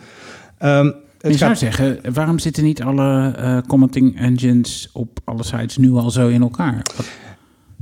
Ehm, 0.58 0.92
Je 1.22 1.38
zou 1.38 1.56
zeggen, 1.56 2.00
waarom 2.14 2.40
zitten 2.40 2.64
niet 2.64 2.82
alle 2.84 3.32
eh, 3.38 3.58
commenting 3.68 4.20
engines 4.20 4.90
op 4.94 5.20
alle 5.24 5.44
sites 5.44 5.78
nu 5.78 5.92
al 5.92 6.12
zo 6.12 6.28
in 6.28 6.42
elkaar? 6.42 6.86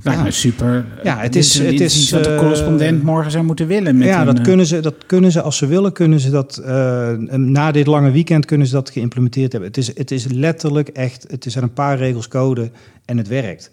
Wat, 0.03 0.13
Ja. 0.13 0.23
me 0.23 0.31
super. 0.31 0.85
Ja, 1.03 1.17
het 1.17 1.35
is- 1.35 1.57
het 1.59 1.79
is, 1.79 1.97
iets 2.01 2.11
wat 2.11 2.23
de 2.23 2.29
eh, 2.29 2.37
correspondent 2.39 3.03
morgen 3.03 3.31
zou 3.31 3.43
moeten 3.45 3.67
willen. 3.67 3.97
Met 3.97 4.07
ja, 4.07 4.23
dat 4.23 4.37
eh, 4.37 4.43
kunnen, 4.43 4.65
ze, 4.65 4.79
dat 4.79 4.95
kunnen 5.05 5.31
ze 5.31 5.41
als 5.41 5.57
ze 5.57 5.65
willen. 5.67 5.93
Kunnen 5.93 6.19
ze 6.19 6.29
dat, 6.29 6.61
na 7.31 7.71
dit 7.71 7.87
lange 7.87 8.11
weekend 8.11 8.45
kunnen 8.45 8.67
ze 8.67 8.73
dat 8.73 8.89
geïmplementeerd 8.89 9.51
hebben. 9.51 9.69
Het 9.69 9.77
is, 9.79 9.87
het 9.97 10.11
is 10.11 10.27
letterlijk 10.27 10.87
echt, 10.87 11.25
het 11.29 11.45
zijn 11.47 11.63
een 11.63 11.73
paar 11.73 11.97
regels 11.97 12.27
code 12.27 12.71
en 13.05 13.17
het 13.17 13.27
werkt. 13.27 13.71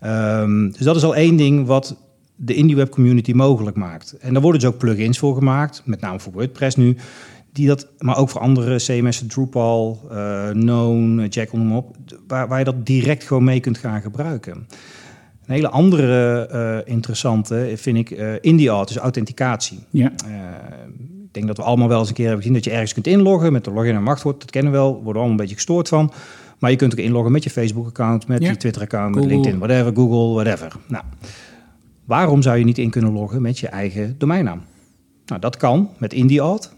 Ehm, 0.00 0.70
dus 0.70 0.78
dat 0.84 0.96
is 0.96 1.02
al 1.04 1.14
één 1.16 1.36
ding 1.36 1.66
wat 1.66 1.96
de 2.36 2.54
IndieWeb 2.54 2.90
community 2.90 3.32
mogelijk 3.32 3.76
maakt. 3.76 4.16
En 4.20 4.32
daar 4.32 4.42
worden 4.42 4.60
dus 4.60 4.70
ook 4.70 4.78
plugins 4.78 5.18
voor 5.18 5.34
gemaakt, 5.34 5.82
met 5.84 6.00
name 6.00 6.20
voor 6.20 6.32
WordPress 6.32 6.76
nu. 6.76 6.96
Die 7.58 7.66
dat, 7.66 7.86
maar 7.98 8.16
ook 8.16 8.28
voor 8.28 8.40
andere 8.40 8.76
CMS'en, 8.76 9.28
Drupal, 9.28 10.00
eh 10.10 10.48
Known, 10.50 11.18
eh, 11.18 11.28
Jekyll, 11.28 11.58
noem 11.58 11.76
op. 11.76 11.96
Waar, 12.26 12.48
waar 12.48 12.58
je 12.58 12.64
dat 12.64 12.86
direct 12.86 13.24
gewoon 13.24 13.44
mee 13.44 13.60
kunt 13.60 13.78
gaan 13.78 14.00
gebruiken. 14.00 14.52
Een 14.52 15.54
hele 15.54 15.68
andere 15.68 16.46
eh, 16.46 16.92
interessante 16.94 17.72
vind 17.76 17.96
ik 17.96 18.10
eh 18.10 18.32
IndieAuth, 18.40 18.88
dus 18.88 18.96
authenticatie. 18.96 19.78
Ja, 19.90 20.12
ik 21.24 21.32
denk 21.34 21.46
dat 21.46 21.56
we 21.56 21.62
allemaal 21.62 21.88
wel 21.88 21.98
eens 21.98 22.08
een 22.08 22.14
keer 22.14 22.26
hebben 22.26 22.42
gezien 22.42 22.56
dat 22.58 22.66
je 22.66 22.72
ergens 22.76 22.92
kunt 22.92 23.06
inloggen 23.06 23.52
met 23.52 23.64
de 23.64 23.70
login 23.70 23.94
en 23.94 24.04
wachtwoord. 24.04 24.40
Dat 24.40 24.50
kennen 24.50 24.72
we 24.72 24.78
wel, 24.78 24.92
worden 24.92 25.04
we 25.04 25.12
allemaal 25.12 25.30
een 25.30 25.36
beetje 25.36 25.54
gestoord 25.54 25.88
van. 25.88 26.12
Maar 26.58 26.70
je 26.70 26.76
kunt 26.76 26.92
ook 26.92 26.98
inloggen 26.98 27.32
met 27.32 27.44
je 27.44 27.50
Facebook-account, 27.50 28.26
met 28.26 28.42
Ja. 28.42 28.50
je 28.50 28.56
Twitter-account, 28.56 29.14
met. 29.14 29.24
LinkedIn, 29.24 29.58
whatever, 29.58 29.94
Google, 29.94 30.34
whatever. 30.34 30.72
Nou, 30.86 31.04
waarom 32.04 32.42
zou 32.42 32.58
je 32.58 32.64
niet 32.64 32.78
in 32.78 32.90
kunnen 32.90 33.12
loggen 33.12 33.42
met 33.42 33.58
je 33.58 33.68
eigen 33.68 34.14
domeinnaam? 34.18 34.62
Nou, 35.26 35.40
dat 35.40 35.56
kan 35.56 35.90
met 35.98 36.12
IndieAuth. 36.12 36.76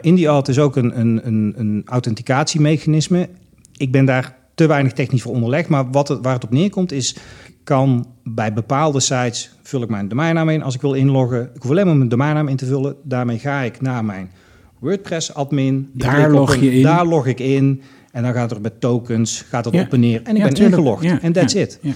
IndieAuth 0.00 0.48
is 0.48 0.58
ook 0.58 0.76
een, 0.76 1.00
een, 1.00 1.20
een, 1.26 1.52
een 1.56 1.82
authenticatiemechanisme. 1.84 3.28
Ik 3.76 3.92
ben 3.92 4.04
daar 4.04 4.36
te 4.54 4.66
weinig 4.66 4.92
technisch 4.92 5.22
voor 5.22 5.32
onderlegd, 5.32 5.68
maar 5.68 5.90
wat 5.90 6.08
het, 6.08 6.18
waar 6.22 6.34
het 6.34 6.44
op 6.44 6.50
neerkomt 6.50 6.92
is, 6.92 7.16
kan 7.64 8.06
bij 8.24 8.52
bepaalde 8.52 9.00
sites 9.00 9.50
vul 9.62 9.82
ik 9.82 9.88
mijn 9.88 10.08
domeinnaam 10.08 10.48
in. 10.48 10.62
Als 10.62 10.74
ik 10.74 10.80
wil 10.80 10.92
inloggen, 10.92 11.50
ik 11.54 11.62
hoef 11.62 11.70
alleen 11.70 11.86
maar 11.86 11.96
mijn 11.96 12.08
domeinnaam 12.08 12.48
in 12.48 12.56
te 12.56 12.66
vullen. 12.66 12.96
Daarmee 13.02 13.38
ga 13.38 13.60
ik 13.60 13.80
naar 13.80 14.04
mijn 14.04 14.30
WordPress-admin. 14.78 15.90
Daar 15.92 16.30
log 16.30 16.54
een- 16.54 16.62
je 16.64 16.72
in. 16.72 16.82
Daar 16.82 17.06
log 17.06 17.26
ik 17.26 17.40
in. 17.40 17.82
En 18.12 18.22
dan 18.22 18.32
gaat 18.32 18.50
er 18.50 18.60
met 18.60 18.80
tokens, 18.80 19.44
gaat 19.48 19.72
Ja. 19.72 19.80
op 19.80 19.92
en 19.92 20.00
neer. 20.00 20.20
En 20.24 20.30
ik 20.32 20.36
Ja, 20.36 20.44
ben 20.44 20.54
tuurlijk. 20.54 20.76
ingelogd. 20.76 21.02
Ja, 21.02 21.20
En 21.20 21.32
that's 21.32 21.52
ja, 21.52 21.60
it. 21.60 21.78
ja. 21.82 21.92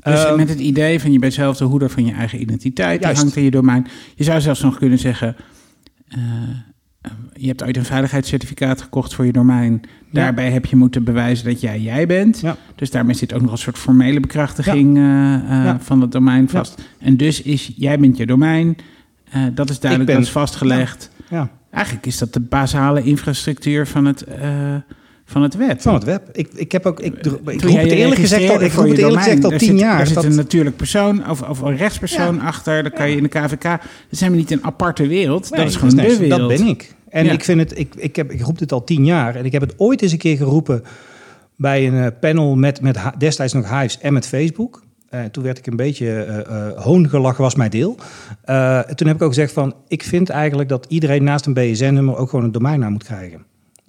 Dus 0.00 0.24
Ehm, 0.24 0.36
met 0.36 0.48
het 0.48 0.58
idee 0.60 1.00
van 1.00 1.12
je 1.12 1.18
bent 1.18 1.32
zelf 1.32 1.56
de 1.56 1.64
hoeder 1.64 1.90
van 1.90 2.04
je 2.06 2.12
eigen 2.12 2.40
identiteit. 2.40 2.92
Die 2.98 3.00
Juist. 3.06 3.20
hangt 3.20 3.36
in 3.36 3.42
je 3.42 3.50
domein. 3.50 3.86
Je 4.14 4.24
zou 4.24 4.40
zelfs 4.40 4.60
nog 4.62 4.78
kunnen 4.78 4.98
zeggen... 4.98 5.36
eh, 6.08 6.18
je 7.32 7.46
hebt 7.46 7.62
ooit 7.64 7.76
een 7.76 7.84
veiligheidscertificaat 7.84 8.82
gekocht 8.82 9.14
voor 9.14 9.26
je 9.26 9.32
domein. 9.32 9.80
Daarbij 10.10 10.50
heb 10.50 10.66
je 10.66 10.76
moeten 10.76 11.04
bewijzen 11.04 11.44
dat 11.44 11.60
jij 11.60 11.80
jij 11.80 12.06
bent. 12.06 12.40
Ja. 12.40 12.56
Dus 12.74 12.90
daarmee 12.90 13.14
zit 13.14 13.34
ook 13.34 13.40
nog 13.42 13.50
een 13.50 13.58
soort 13.58 13.78
formele 13.78 14.20
bekrachtiging 14.20 14.96
eh, 14.96 15.34
eh, 15.68 15.74
van 15.78 16.00
het 16.00 16.12
domein 16.12 16.48
vast. 16.48 16.82
En 16.98 17.16
dus 17.16 17.42
is 17.42 17.72
jij 17.76 17.98
bent 17.98 18.16
je 18.16 18.26
domein. 18.26 18.76
Eh, 19.30 19.42
dat 19.54 19.70
is 19.70 19.80
duidelijk, 19.80 20.10
ben- 20.10 20.20
dat 20.20 20.28
is 20.28 20.32
vastgelegd. 20.32 21.10
Ja. 21.30 21.50
Eigenlijk 21.70 22.06
is 22.06 22.18
dat 22.18 22.32
de 22.32 22.40
basale 22.40 23.02
infrastructuur 23.02 23.86
van 23.86 24.04
het, 24.04 24.24
van 25.24 25.42
het 25.42 25.54
web. 25.56 25.80
Van 25.80 25.94
het 25.94 26.04
web. 26.04 26.28
Ik, 26.32 26.48
ik 26.54 26.72
heb 26.72 26.86
ook, 26.86 27.00
ik, 27.00 27.14
ik 27.14 27.62
roep 27.62 27.76
het 27.76 27.90
eerlijk 27.90 28.20
gezegd 28.20 28.50
al, 28.50 28.60
ik 28.60 28.72
roep 28.72 28.88
het 28.88 28.98
eerlijk 28.98 29.22
gezegd 29.22 29.44
al 29.44 29.50
tien 29.50 29.58
zit- 29.60 29.78
jaar. 29.78 30.00
Er 30.00 30.06
zit 30.06 30.14
Dat- 30.14 30.24
een 30.24 30.34
natuurlijk 30.34 30.76
persoon 30.76 31.28
of, 31.30 31.42
of 31.42 31.60
een 31.60 31.76
rechtspersoon 31.76 32.40
achter. 32.40 32.82
Dan 32.82 32.92
kan 32.92 33.10
je 33.10 33.16
in 33.16 33.22
de 33.22 33.28
KVK. 33.28 33.62
Dat 33.62 33.78
zijn 34.10 34.30
we 34.30 34.36
niet 34.36 34.50
een 34.50 34.64
aparte 34.64 35.06
wereld. 35.06 35.50
Nee, 35.50 35.60
dat 35.60 35.68
is 35.68 35.76
gewoon 35.76 35.94
nee, 35.94 36.08
de 36.08 36.16
wereld. 36.18 36.38
Dat 36.40 36.48
ben 36.48 36.66
ik. 36.66 36.94
En 37.08 37.24
Ja. 37.24 37.32
ik 37.32 37.44
vind 37.44 37.60
het, 37.60 37.78
ik, 37.78 37.94
ik, 37.96 38.16
heb, 38.16 38.30
ik 38.32 38.40
roep 38.40 38.58
dit 38.58 38.72
al 38.72 38.84
tien 38.84 39.04
jaar. 39.04 39.36
En 39.36 39.44
ik 39.44 39.52
heb 39.52 39.60
het 39.62 39.74
ooit 39.76 40.02
eens 40.02 40.12
een 40.12 40.18
keer 40.18 40.36
geroepen 40.36 40.82
bij 41.56 41.86
een 41.86 41.94
eh, 42.04 42.06
panel 42.20 42.54
met, 42.56 42.80
met 42.80 42.98
destijds 43.18 43.52
nog 43.52 43.68
Hives 43.80 43.98
en 43.98 44.12
met 44.12 44.26
Facebook. 44.26 44.82
Eh, 45.08 45.24
toen 45.24 45.42
werd 45.44 45.58
ik 45.58 45.66
een 45.66 45.76
beetje 45.76 46.10
eh, 46.22 46.82
hoongelachen, 46.82 47.42
was 47.42 47.54
mijn 47.54 47.70
deel. 47.70 47.96
Toen 48.94 49.06
heb 49.06 49.16
ik 49.16 49.22
ook 49.22 49.28
gezegd 49.28 49.52
van, 49.52 49.74
ik 49.88 50.02
vind 50.02 50.28
eigenlijk 50.28 50.68
dat 50.68 50.86
iedereen 50.88 51.24
naast 51.24 51.46
een 51.46 51.54
BSN-nummer 51.54 52.16
ook 52.16 52.28
gewoon 52.30 52.44
een 52.44 52.52
domeinnaam 52.52 52.92
moet 52.92 53.04
krijgen. 53.04 53.44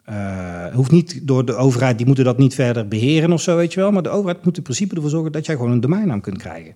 Eh, 0.05 0.65
hoeft 0.73 0.91
niet 0.91 1.19
door 1.23 1.45
de 1.45 1.55
overheid, 1.55 1.97
die 1.97 2.05
moeten 2.05 2.25
dat 2.25 2.37
niet 2.37 2.55
verder 2.55 2.87
beheren 2.87 3.31
of 3.31 3.41
zo, 3.41 3.55
weet 3.55 3.73
je 3.73 3.79
wel. 3.79 3.91
Maar 3.91 4.03
de 4.03 4.09
overheid 4.09 4.45
moet 4.45 4.57
in 4.57 4.63
principe 4.63 4.95
ervoor 4.95 5.09
zorgen 5.09 5.31
dat 5.31 5.45
jij 5.45 5.55
gewoon 5.55 5.71
een 5.71 5.79
domeinnaam 5.79 6.21
kunt 6.21 6.37
krijgen. 6.37 6.73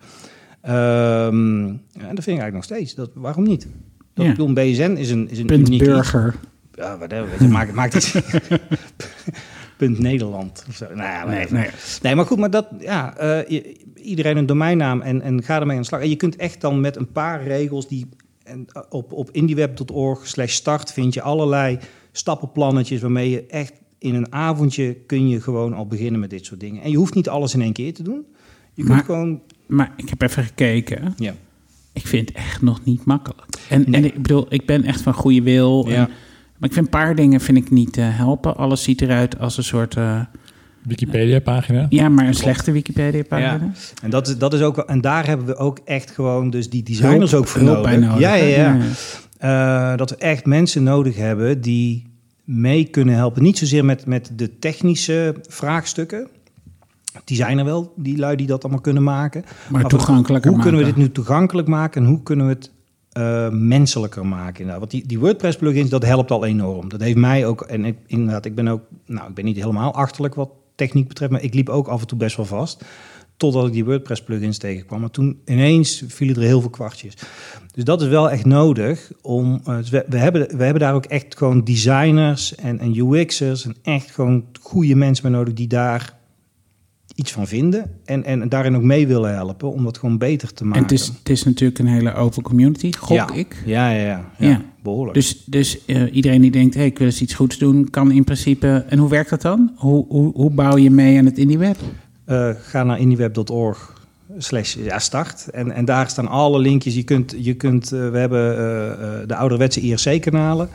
Ehm, 0.62 1.66
en 1.68 2.16
dat 2.16 2.24
vind 2.24 2.38
ik 2.38 2.42
eigenlijk 2.42 2.54
nog 2.54 2.64
steeds. 2.64 2.96
Dat, 2.96 3.10
waarom 3.14 3.44
niet? 3.44 3.68
Dat, 4.14 4.26
Ja. 4.26 4.32
ik 4.32 4.38
bedoel, 4.38 4.48
een 4.48 4.72
BSN 4.72 4.96
is 4.98 5.10
een, 5.12 5.30
is 5.30 5.40
een 5.40 5.46
Punt 5.46 5.68
uniek 5.68 5.84
burger. 5.84 6.36
Ja, 6.74 6.98
whatever. 6.98 7.30
weet 7.30 7.40
je, 7.40 7.48
maakt, 7.48 7.74
maakt 7.74 7.94
het... 7.94 8.14
Punt 9.78 10.00
Nederland. 10.00 10.66
Of 10.70 10.76
zo. 10.76 10.86
Nou 10.86 10.98
ja, 10.98 11.26
Nee, 11.26 11.46
nee. 11.50 11.70
Nee, 12.02 12.16
maar 12.16 12.26
goed, 12.26 12.38
maar 12.38 12.50
dat, 12.50 12.68
ja, 12.80 13.18
eh, 13.18 13.62
iedereen 13.96 14.38
een 14.38 14.46
domeinnaam 14.46 15.02
en, 15.02 15.22
en 15.22 15.44
ga 15.44 15.60
ermee 15.60 15.76
aan 15.76 15.82
de 15.82 15.88
slag. 15.88 16.02
En 16.02 16.10
je 16.10 16.16
kunt 16.16 16.36
echt 16.36 16.62
dan 16.62 16.80
met 16.82 16.96
een 16.96 17.12
paar 17.12 17.44
regels 17.44 17.88
die 17.88 18.06
en 18.44 18.66
op, 18.90 19.14
op 19.14 19.30
indieweb.org 19.32 20.28
slash 20.28 20.54
start 20.54 20.92
vind 20.94 21.14
je 21.14 21.22
allerlei 21.22 21.80
stappenplannetjes 22.12 23.02
waarmee 23.02 23.30
je 23.30 23.46
echt 23.46 23.74
in 23.98 24.16
een 24.16 24.34
avondje 24.34 24.94
kun 24.94 25.30
je 25.30 25.42
gewoon 25.42 25.74
al 25.74 25.88
beginnen 25.88 26.20
met 26.20 26.30
dit 26.30 26.46
soort 26.46 26.60
dingen. 26.60 26.82
En 26.84 26.92
je 26.92 26.98
hoeft 26.98 27.14
niet 27.16 27.30
alles 27.30 27.54
in 27.54 27.62
één 27.62 27.74
keer 27.74 27.94
te 27.94 28.04
doen. 28.04 28.26
Je 28.74 28.84
kunt 28.84 29.04
gewoon, 29.06 29.42
Maar 29.68 29.94
ik 29.96 30.10
heb 30.10 30.22
even 30.22 30.44
gekeken. 30.44 31.14
ja. 31.18 31.34
Ik 31.94 32.08
vind 32.08 32.28
het 32.30 32.38
echt 32.38 32.62
nog 32.62 32.84
niet 32.86 33.06
makkelijk. 33.06 33.48
En, 33.70 33.84
Nee. 33.88 34.02
en 34.02 34.06
ik 34.08 34.22
bedoel, 34.22 34.46
ik 34.50 34.66
ben 34.66 34.84
echt 34.84 35.02
van 35.02 35.14
goede 35.14 35.42
wil. 35.42 35.86
Ja. 35.88 35.94
En, 35.96 36.10
maar 36.58 36.70
ik 36.70 36.74
vind 36.74 36.86
een 36.86 36.92
paar 36.92 37.16
dingen 37.16 37.42
vind 37.42 37.58
ik 37.58 37.72
niet 37.72 37.98
eh, 37.98 38.06
helpen. 38.18 38.56
Alles 38.58 38.84
ziet 38.84 39.02
eruit 39.02 39.40
als 39.40 39.58
een 39.58 39.64
soort... 39.64 39.96
eh, 39.96 40.22
Wikipedia-pagina. 40.84 41.86
ja, 41.90 42.10
maar 42.10 42.28
een 42.28 42.34
slechte 42.34 42.72
Wikipedia-pagina. 42.72 43.52
Ja. 43.54 43.72
En, 44.04 44.10
dat 44.10 44.28
is, 44.28 44.38
dat 44.38 44.54
is 44.54 44.62
ook, 44.62 44.76
wel- 44.76 44.88
en 44.88 45.02
daar 45.02 45.26
hebben 45.28 45.46
we 45.46 45.56
ook 45.56 45.80
echt 45.86 46.12
gewoon 46.12 46.50
dus 46.50 46.70
die 46.70 46.84
designers 46.84 47.32
Hulp- 47.32 47.44
ook 47.44 47.50
voor 47.50 47.62
hulp 47.62 47.76
nodig. 47.76 47.92
bij 47.92 48.00
nodig, 48.00 48.20
Ja, 48.20 48.34
ja. 48.34 48.74
Ja. 48.74 48.78
Eh, 49.40 49.96
dat 49.96 50.10
we 50.10 50.16
echt 50.16 50.46
mensen 50.46 50.84
nodig 50.84 51.16
hebben 51.16 51.62
die 51.62 52.08
mee 52.44 52.84
kunnen 52.84 53.16
helpen. 53.16 53.44
Niet 53.44 53.58
zozeer 53.58 53.86
met, 53.86 54.06
met 54.06 54.32
de 54.36 54.60
technische 54.60 55.36
vraagstukken. 55.48 56.28
Die 57.24 57.38
zijn 57.38 57.58
er 57.58 57.66
wel, 57.66 57.94
die 57.96 58.18
lui 58.18 58.36
die 58.36 58.48
dat 58.48 58.64
allemaal 58.64 58.82
kunnen 58.82 59.04
maken. 59.04 59.46
Maar 59.70 59.86
toegankelijker 59.86 60.52
Hoe 60.52 60.62
kunnen 60.62 60.80
we 60.80 60.86
dit 60.86 60.96
nu 60.96 61.12
toegankelijk 61.12 61.68
maken 61.68 62.02
en 62.02 62.08
hoe 62.08 62.24
kunnen 62.24 62.46
we 62.46 62.52
het 62.52 62.72
eh, 63.12 63.50
menselijker 63.50 64.26
maken? 64.26 64.60
Inderdaad. 64.60 64.80
Want 64.80 64.92
die, 64.92 65.08
die 65.08 65.20
WordPress 65.20 65.58
plugins, 65.58 65.90
dat 65.90 66.06
helpt 66.06 66.32
al 66.32 66.46
enorm. 66.46 66.90
Dat 66.90 67.02
heeft 67.02 67.18
mij 67.18 67.46
ook, 67.46 67.62
en 67.62 67.86
ik, 67.86 67.98
inderdaad, 68.06 68.46
ik 68.46 68.56
ben 68.56 68.68
ook, 68.68 68.82
nou, 69.06 69.30
ik 69.30 69.36
ben 69.36 69.46
niet 69.46 69.58
helemaal 69.58 69.94
achterlijk 69.94 70.36
wat 70.36 70.50
techniek 70.76 71.08
betreft, 71.08 71.32
maar 71.32 71.44
ik 71.44 71.54
liep 71.54 71.70
ook 71.70 71.88
af 71.88 72.02
en 72.02 72.08
toe 72.08 72.18
best 72.18 72.36
wel 72.36 72.46
vast. 72.46 72.86
Totdat 73.40 73.68
ik 73.68 73.74
die 73.74 73.86
WordPress 73.86 74.24
plugins 74.24 74.58
tegenkwam. 74.58 75.00
Maar 75.00 75.10
toen 75.10 75.40
ineens 75.46 76.04
vielen 76.08 76.36
er 76.36 76.42
heel 76.42 76.62
veel 76.62 76.70
kwartjes. 76.70 77.14
Dus 77.74 77.84
dat 77.84 78.02
is 78.02 78.08
wel 78.08 78.30
echt 78.30 78.46
nodig 78.46 79.12
om. 79.22 79.62
eh, 79.66 79.78
dus 79.78 79.90
we, 79.90 80.06
we, 80.10 80.18
hebben, 80.18 80.58
we 80.58 80.64
hebben 80.64 80.82
daar 80.82 80.94
ook 80.94 81.06
echt 81.06 81.38
gewoon 81.38 81.64
designers 81.64 82.56
en, 82.56 82.80
en 82.80 82.96
UX'ers 82.96 83.66
en 83.66 83.76
echt 83.84 84.12
gewoon 84.12 84.46
goede 84.62 84.96
mensen 84.96 85.24
bij 85.24 85.32
nodig 85.32 85.54
die 85.54 85.68
daar 85.68 86.18
iets 87.16 87.32
van 87.32 87.48
vinden. 87.48 87.92
En, 88.06 88.24
en 88.24 88.50
daarin 88.50 88.76
ook 88.76 88.84
mee 88.84 89.08
willen 89.08 89.34
helpen 89.34 89.72
om 89.72 89.84
dat 89.84 89.98
gewoon 89.98 90.18
beter 90.18 90.54
te 90.54 90.64
maken. 90.66 90.78
En 90.78 90.84
het 90.84 90.92
is, 91.00 91.08
het 91.08 91.30
is 91.30 91.44
natuurlijk 91.44 91.80
een 91.80 91.88
hele 91.88 92.14
open 92.14 92.44
community, 92.44 92.92
gok 92.94 93.18
ja. 93.18 93.34
ik. 93.34 93.64
Ja, 93.66 93.90
ja, 93.92 94.06
ja. 94.06 94.32
ja, 94.38 94.50
Ja. 94.50 94.62
behoorlijk. 94.84 95.14
Dus, 95.14 95.44
dus 95.46 95.86
eh, 95.86 96.16
iedereen 96.16 96.42
die 96.42 96.52
denkt, 96.52 96.76
hey, 96.76 96.86
ik 96.86 96.98
wil 96.98 97.08
eens 97.08 97.22
iets 97.22 97.34
goeds 97.34 97.58
doen, 97.58 97.90
kan 97.90 98.12
in 98.12 98.24
principe... 98.24 98.86
En 98.90 98.98
hoe 98.98 99.10
werkt 99.10 99.30
dat 99.30 99.42
dan? 99.42 99.72
Hoe, 99.76 100.06
hoe, 100.08 100.34
hoe 100.34 100.52
bouw 100.52 100.78
je 100.78 100.90
mee 100.92 101.18
aan 101.18 101.26
het 101.26 101.38
IndieWeb? 101.38 101.78
Eh, 102.30 102.50
ga 102.62 102.84
naar 102.84 103.00
indieweb.org 103.00 103.94
slash 104.38 104.76
ja, 104.76 105.00
start. 105.00 105.48
En, 105.52 105.72
en 105.72 105.86
daar 105.86 106.10
staan 106.10 106.28
alle 106.28 106.60
linkjes. 106.60 106.96
Je 106.96 107.04
kunt, 107.04 107.36
je 107.38 107.54
kunt, 107.54 107.92
eh, 107.92 108.10
we 108.10 108.18
hebben 108.18 108.52
eh, 108.52 109.28
de 109.28 109.36
ouderwetse 109.36 109.80
IRC-kanalen. 109.82 110.70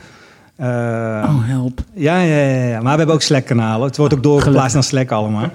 oh, 0.59 1.47
help. 1.47 1.81
Ja, 1.93 2.19
ja, 2.21 2.35
ja, 2.45 2.63
ja, 2.65 2.81
maar 2.81 2.91
we 2.91 2.97
hebben 2.97 3.15
ook 3.15 3.21
Slack-kanalen. 3.21 3.87
Het 3.87 3.97
wordt 3.97 4.13
ook 4.13 4.23
doorgeplaatst 4.23 4.73
naar 4.73 4.83
Slack 4.83 5.11
allemaal. 5.11 5.43
Ehm, 5.43 5.49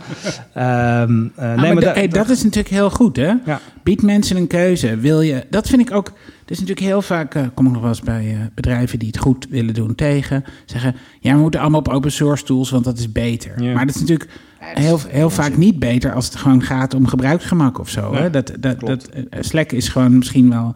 eh, 0.54 0.68
Ah, 1.02 1.06
nee, 1.06 1.26
maar 1.36 1.56
maar 1.56 1.74
da- 1.74 1.80
da- 1.80 1.92
hey, 1.92 2.08
dat 2.08 2.28
is 2.28 2.42
natuurlijk 2.42 2.74
heel 2.74 2.90
goed, 2.90 3.16
hè? 3.16 3.32
Ja. 3.44 3.60
Bied 3.82 4.02
mensen 4.02 4.36
een 4.36 4.46
keuze. 4.46 4.96
Wil 4.96 5.20
je, 5.20 5.46
dat 5.50 5.68
vind 5.68 5.80
ik 5.80 5.92
ook. 5.94 6.06
Er 6.06 6.12
is 6.56 6.58
natuurlijk 6.60 6.86
heel 6.86 7.02
vaak. 7.02 7.30
kom 7.54 7.66
ik 7.66 7.72
nog 7.72 7.80
wel 7.80 7.90
eens 7.90 8.00
bij 8.00 8.50
bedrijven 8.54 8.98
die 8.98 9.08
het 9.08 9.18
goed 9.18 9.46
willen 9.50 9.74
doen 9.74 9.94
tegen. 9.94 10.44
Zeggen. 10.64 10.96
Ja, 11.20 11.34
we 11.34 11.40
moeten 11.40 11.60
allemaal 11.60 11.78
op 11.80 11.88
open 11.88 12.12
source 12.12 12.44
tools, 12.44 12.70
want 12.70 12.84
dat 12.84 12.98
is 12.98 13.12
beter. 13.12 13.52
Maar 13.74 13.86
dat 13.86 13.94
is 13.94 14.00
natuurlijk 14.00 14.30
heel, 14.60 15.00
heel 15.08 15.30
vaak 15.30 15.56
niet 15.56 15.78
beter 15.78 16.14
als 16.14 16.24
het 16.24 16.36
gewoon 16.36 16.62
gaat 16.62 16.94
om 16.94 17.06
gebruiksgemak 17.06 17.78
of 17.78 17.88
zo. 17.88 18.14
Hè? 18.14 18.30
Dat, 18.30 18.52
dat, 18.60 18.80
dat, 18.80 19.08
eh, 19.08 19.22
Slack 19.40 19.72
is 19.72 19.88
gewoon 19.88 20.18
misschien 20.18 20.50
wel 20.50 20.74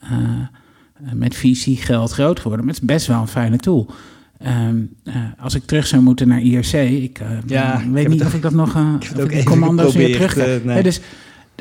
eh, 0.00 0.10
eh, 0.12 1.12
met 1.12 1.34
visie 1.34 1.76
geld 1.76 2.10
groot 2.10 2.40
geworden. 2.40 2.64
Maar 2.66 2.74
het 2.74 2.82
is 2.82 2.88
best 2.88 3.06
wel 3.06 3.20
een 3.20 3.28
fijne 3.28 3.56
tool. 3.56 3.90
Ehm, 4.38 4.76
eh, 5.04 5.14
als 5.38 5.54
ik 5.54 5.64
terug 5.64 5.86
zou 5.86 6.02
moeten 6.02 6.28
naar 6.28 6.40
IRC, 6.40 6.72
ik 6.72 7.18
eh, 7.18 7.28
Ja, 7.46 7.82
weet 7.92 8.08
niet 8.08 8.24
of 8.24 8.34
ik 8.34 8.42
dat 8.42 8.52
nog, 8.52 8.74
eh, 8.76 8.94
even 9.28 9.44
commando's 9.44 9.94
weer 9.94 10.12
terug 10.12 10.36
eh, 10.36 10.46
nee. 10.64 10.76
Hè, 10.76 10.82
dus, 10.82 11.00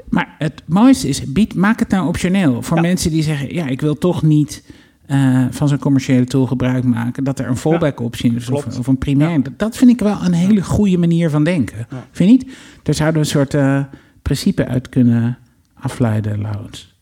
maar 0.10 0.36
het 0.38 0.64
mooiste 0.66 1.08
is, 1.08 1.24
bied, 1.32 1.54
maak 1.56 1.80
het 1.80 1.90
nou 1.90 2.08
optioneel. 2.08 2.62
Voor 2.62 2.76
Ja. 2.78 2.82
mensen 2.84 3.12
die 3.12 3.24
zeggen, 3.24 3.54
ja, 3.54 3.68
ik 3.68 3.82
wil 3.82 3.98
toch 3.98 4.22
niet 4.24 4.64
eh, 5.10 5.46
van 5.50 5.68
zo'n 5.68 5.80
commerciële 5.80 6.26
tool 6.26 6.46
gebruik 6.46 6.84
maken. 6.84 7.24
Dat 7.24 7.40
er 7.40 7.48
een 7.48 7.58
fallback 7.58 8.00
optie 8.00 8.36
is 8.36 8.50
of, 8.50 8.78
of 8.78 8.88
een 8.88 8.98
primair. 8.98 9.44
Dat, 9.44 9.60
dat 9.60 9.78
vind 9.78 9.92
ik 9.92 10.00
wel 10.00 10.18
een 10.24 10.34
hele 10.34 10.64
goede 10.64 10.98
manier 10.98 11.30
van 11.30 11.44
denken. 11.44 11.88
Vind 12.12 12.30
je 12.30 12.38
niet? 12.38 12.58
Daar 12.84 12.96
zouden 12.96 13.22
we 13.22 13.28
een 13.28 13.34
soort 13.34 13.54
eh, 13.54 13.84
principe 14.22 14.66
uit 14.66 14.90
kunnen 14.90 15.38
afleiden, 15.74 16.42
Laurens. 16.42 16.96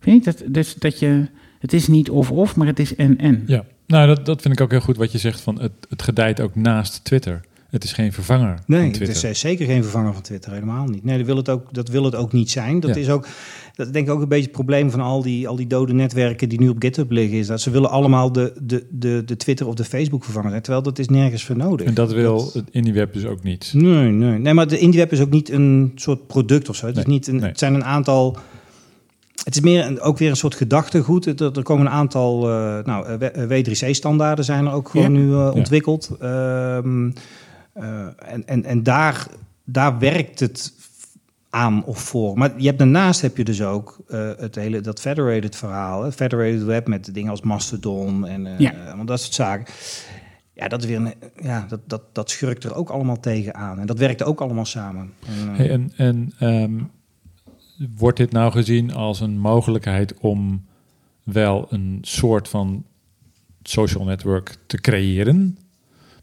Vind 0.00 0.24
je 0.24 0.30
niet? 0.30 0.38
Dat, 0.38 0.54
dus 0.54 0.74
dat 0.74 0.98
je, 0.98 1.28
het 1.58 1.72
is 1.72 1.86
niet 1.86 2.10
of-of, 2.10 2.56
maar 2.56 2.66
het 2.66 2.78
is 2.78 2.94
en-en. 2.96 3.42
Ja, 3.46 3.64
nou 3.86 4.06
dat, 4.06 4.26
dat 4.26 4.42
vind 4.42 4.54
ik 4.54 4.60
ook 4.60 4.70
heel 4.70 4.80
goed 4.80 4.96
wat 4.96 5.12
je 5.12 5.18
zegt 5.18 5.40
van 5.40 5.60
het, 5.60 5.72
het 5.88 6.02
gedijt 6.02 6.40
ook 6.40 6.54
naast 6.54 7.04
Twitter. 7.04 7.40
Het 7.72 7.84
is 7.84 7.92
geen 7.92 8.12
vervanger 8.12 8.58
Nee, 8.66 8.78
van 8.78 8.88
het 8.88 8.94
Twitter. 8.94 9.16
is 9.16 9.22
eh, 9.22 9.34
zeker 9.34 9.66
geen 9.66 9.82
vervanger 9.82 10.12
van 10.12 10.22
Twitter, 10.22 10.52
helemaal 10.52 10.86
niet. 10.86 11.04
Nee, 11.04 11.16
dat 11.16 11.26
wil 11.26 11.36
het 11.36 11.48
ook, 11.48 11.74
dat 11.74 11.88
wil 11.88 12.04
het 12.04 12.14
ook 12.14 12.32
niet 12.32 12.50
zijn. 12.50 12.80
Dat 12.80 12.94
Ja. 12.94 13.00
is 13.00 13.08
ook, 13.10 13.26
dat 13.74 13.86
is 13.86 13.92
denk 13.92 14.06
ik 14.06 14.12
ook 14.12 14.20
een 14.22 14.28
beetje 14.28 14.42
het 14.44 14.52
probleem 14.52 14.90
van 14.90 15.00
al 15.00 15.22
die, 15.22 15.48
al 15.48 15.56
die 15.56 15.66
dode 15.66 15.92
netwerken 15.92 16.48
die 16.48 16.60
nu 16.60 16.68
op 16.68 16.76
GitHub 16.78 17.10
liggen. 17.10 17.38
Is 17.38 17.46
dat 17.46 17.60
ze 17.60 17.70
willen 17.70 17.90
allemaal 17.90 18.32
de, 18.32 18.52
de, 18.62 18.86
de, 18.90 19.22
de 19.26 19.36
Twitter 19.36 19.66
of 19.66 19.74
de 19.74 19.84
Facebook 19.84 20.24
vervangen 20.24 20.62
terwijl 20.62 20.82
dat 20.84 20.98
is 20.98 21.08
nergens 21.08 21.44
voor 21.44 21.56
nodig. 21.56 21.86
En 21.86 21.94
dat 21.94 22.12
wil 22.12 22.50
het 22.52 22.64
IndieWeb 22.70 23.12
dus 23.12 23.24
ook 23.24 23.42
niet. 23.42 23.70
Nee, 23.74 24.10
nee. 24.10 24.38
nee, 24.38 24.54
maar 24.54 24.68
de 24.68 24.78
IndieWeb 24.78 25.12
is 25.12 25.20
ook 25.20 25.30
niet 25.30 25.50
een 25.50 25.92
soort 25.94 26.26
product 26.26 26.68
of 26.68 26.76
zo. 26.76 26.86
Het, 26.86 26.96
is 26.96 27.04
niet 27.04 27.26
een, 27.26 27.36
nee. 27.36 27.48
het 27.48 27.58
zijn 27.58 27.74
een 27.74 27.84
aantal... 27.84 28.36
Het 29.44 29.54
is 29.54 29.60
meer 29.60 29.86
een, 29.86 30.00
ook 30.00 30.18
weer 30.18 30.30
een 30.30 30.36
soort 30.36 30.54
gedachtegoed. 30.54 31.24
Het- 31.24 31.40
Er, 31.40 31.52
er 31.56 31.62
komen 31.62 31.86
een 31.86 31.92
aantal 31.92 32.50
eh, 32.50 32.84
nou, 32.84 33.18
W3C-standaarden 33.48 34.44
zijn 34.44 34.66
er 34.66 34.72
ook 34.72 34.88
gewoon 34.88 35.12
Ja. 35.12 35.18
nu 35.18 35.32
eh, 35.32 35.50
ontwikkeld. 35.54 36.10
Ehm, 36.20 37.10
eh, 37.72 38.06
en 38.32 38.46
en, 38.46 38.64
en 38.64 38.82
daar, 38.82 39.26
daar 39.64 39.98
werkt 39.98 40.40
het 40.40 40.72
aan 41.50 41.84
of 41.84 41.98
voor. 41.98 42.38
Maar 42.38 42.52
je 42.60 42.66
hebt, 42.66 42.78
daarnaast 42.78 43.20
heb 43.20 43.36
je 43.36 43.44
dus 43.44 43.62
ook 43.62 43.98
eh, 44.08 44.30
het 44.36 44.54
hele, 44.54 44.80
dat 44.80 45.00
federated 45.00 45.56
verhaal. 45.56 46.02
hè. 46.02 46.12
Federated 46.12 46.62
web 46.62 46.86
met 46.86 47.14
dingen 47.14 47.30
als 47.30 47.40
Mastodon 47.40 48.26
en 48.26 48.48
Ja. 48.58 48.70
allemaal 48.86 49.04
dat 49.04 49.20
soort 49.20 49.34
zaken. 49.34 49.74
Ja, 50.54 50.68
dat, 50.68 50.82
is 50.82 50.88
weer 50.88 50.96
een, 50.96 51.14
ja 51.42 51.64
dat, 51.68 51.80
dat, 51.86 52.02
dat 52.14 52.30
schurkt 52.30 52.64
er 52.64 52.74
ook 52.74 52.90
allemaal 52.90 53.20
tegen 53.20 53.54
aan. 53.54 53.78
En 53.78 53.86
dat 53.86 53.98
werkt 53.98 54.22
ook 54.22 54.40
allemaal 54.40 54.64
samen. 54.64 55.12
En, 55.26 55.54
Hey, 55.54 55.70
en 55.70 55.92
en 55.96 56.32
ehm, 56.38 56.80
wordt 57.96 58.16
dit 58.16 58.32
nou 58.32 58.52
gezien 58.52 58.92
als 58.94 59.20
een 59.20 59.38
mogelijkheid 59.38 60.14
om 60.18 60.64
wel 61.22 61.66
een 61.70 61.98
soort 62.00 62.48
van 62.48 62.84
social 63.62 64.04
network 64.04 64.56
te 64.66 64.76
creëren, 64.80 65.58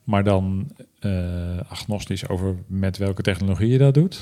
maar 0.03 0.23
dan 0.23 0.71
agnostisch 1.69 2.27
over 2.29 2.55
met 2.67 2.97
welke 2.97 3.21
technologie 3.21 3.67
je 3.69 3.77
dat 3.77 3.93
doet? 3.93 4.21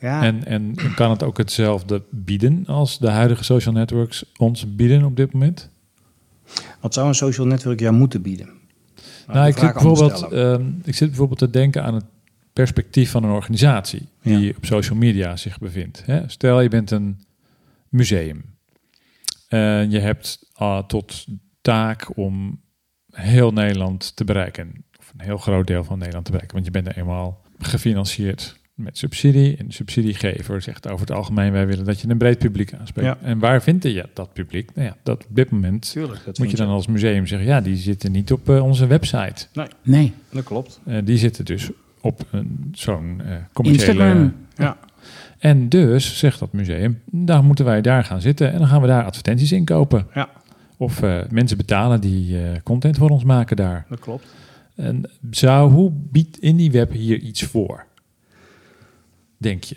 ja, 0.00 0.22
En, 0.22 0.44
en 0.44 0.74
kan 0.94 1.10
het 1.10 1.22
ook 1.22 1.36
hetzelfde 1.38 2.02
bieden 2.10 2.66
als 2.66 2.98
de 2.98 3.10
huidige 3.10 3.44
social 3.44 3.74
networks 3.74 4.24
ons 4.36 4.74
bieden 4.74 5.04
op 5.04 5.16
dit 5.16 5.32
moment? 5.32 5.70
wat 6.80 6.94
zou 6.94 7.08
een 7.08 7.14
social 7.14 7.46
network 7.46 7.80
jou 7.80 7.94
moeten 7.94 8.22
bieden? 8.22 8.48
Nou, 9.26 9.48
ik 9.48 9.58
zit, 9.58 9.72
bijvoorbeeld, 9.72 10.32
ehm, 10.32 10.66
ik 10.84 10.94
zit 10.94 11.08
bijvoorbeeld 11.08 11.38
te 11.38 11.50
denken 11.50 11.82
aan 11.84 11.94
het 11.94 12.04
perspectief 12.52 13.10
van 13.10 13.24
een 13.24 13.30
organisatie 13.30 14.08
die 14.22 14.38
Ja. 14.40 14.52
op 14.56 14.64
social 14.64 14.98
media 14.98 15.36
zich 15.36 15.58
bevindt. 15.58 16.02
Hè? 16.06 16.22
Stel, 16.26 16.60
je 16.60 16.68
bent 16.68 16.90
een 16.90 17.18
museum. 17.88 18.44
En 19.48 19.90
je 19.90 19.98
hebt 19.98 20.38
ah, 20.52 20.84
tot 20.86 21.26
taak 21.60 22.16
om 22.16 22.60
heel 23.12 23.52
Nederland 23.52 24.16
te 24.16 24.24
bereiken. 24.24 24.84
Of 25.08 25.14
een 25.20 25.24
heel 25.24 25.36
groot 25.38 25.66
deel 25.66 25.84
van 25.84 25.98
Nederland 25.98 26.24
te 26.24 26.30
bereiken. 26.30 26.56
Want 26.56 26.66
je 26.74 26.82
bent 26.82 26.86
er 26.96 27.02
eenmaal 27.02 27.40
gefinancierd 27.58 28.56
met 28.74 28.98
subsidie. 28.98 29.56
En 29.56 29.66
de 29.66 29.72
subsidiegever 29.72 30.62
zegt 30.62 30.88
over 30.88 31.00
het 31.06 31.16
algemeen, 31.16 31.52
wij 31.52 31.66
willen 31.66 31.84
dat 31.84 32.00
je 32.00 32.08
een 32.08 32.18
breed 32.18 32.38
publiek 32.38 32.74
aanspreekt. 32.74 33.08
Ja. 33.08 33.26
En 33.26 33.38
waar 33.38 33.62
vind 33.62 33.82
je 33.82 34.08
dat 34.14 34.32
publiek? 34.32 34.70
Nou 34.74 34.86
ja, 34.88 34.96
dat 35.02 35.24
op 35.28 35.36
dit 35.36 35.50
moment 35.50 35.90
Tuurlijk, 35.90 36.24
dat 36.24 36.38
moet 36.38 36.50
je 36.50 36.56
dan 36.56 36.68
als 36.68 36.86
museum 36.86 37.26
zeggen, 37.26 37.48
ja, 37.48 37.60
die 37.60 37.76
zitten 37.76 38.12
niet 38.12 38.32
op 38.32 38.48
eh, 38.48 38.64
onze 38.64 38.86
website. 38.86 39.46
Nee. 39.82 40.12
Dat 40.32 40.44
klopt. 40.44 40.80
Eh, 40.86 40.96
die 41.04 41.18
zitten 41.18 41.44
dus 41.44 41.70
op 42.00 42.20
een- 42.30 42.68
zo'n 42.72 43.20
eh 43.24 43.34
commerciële... 43.52 43.92
Instagram. 43.92 44.34
Ja. 44.56 44.76
En 45.38 45.68
dus 45.68 46.18
zegt 46.18 46.38
dat 46.38 46.52
museum, 46.52 47.00
dan 47.10 47.44
moeten 47.44 47.64
wij 47.64 47.80
daar 47.80 48.04
gaan 48.04 48.20
zitten 48.20 48.52
en 48.52 48.58
dan 48.58 48.68
gaan 48.68 48.80
we 48.80 48.86
daar 48.86 49.04
advertenties 49.04 49.52
inkopen. 49.52 50.06
Ja. 50.14 50.28
Of 50.76 51.02
eh, 51.02 51.18
mensen 51.30 51.56
betalen 51.56 52.00
die 52.00 52.42
eh, 52.42 52.50
content 52.62 52.96
voor 52.96 53.10
ons 53.10 53.24
maken 53.24 53.56
daar. 53.56 53.86
Dat 53.88 53.98
klopt. 54.00 54.26
En 54.78 55.10
zou, 55.30 55.70
hoe 55.72 55.92
biedt 55.94 56.38
IndieWeb 56.38 56.92
hier 56.92 57.18
iets 57.18 57.42
voor? 57.42 57.86
Denk 59.36 59.64
je? 59.64 59.76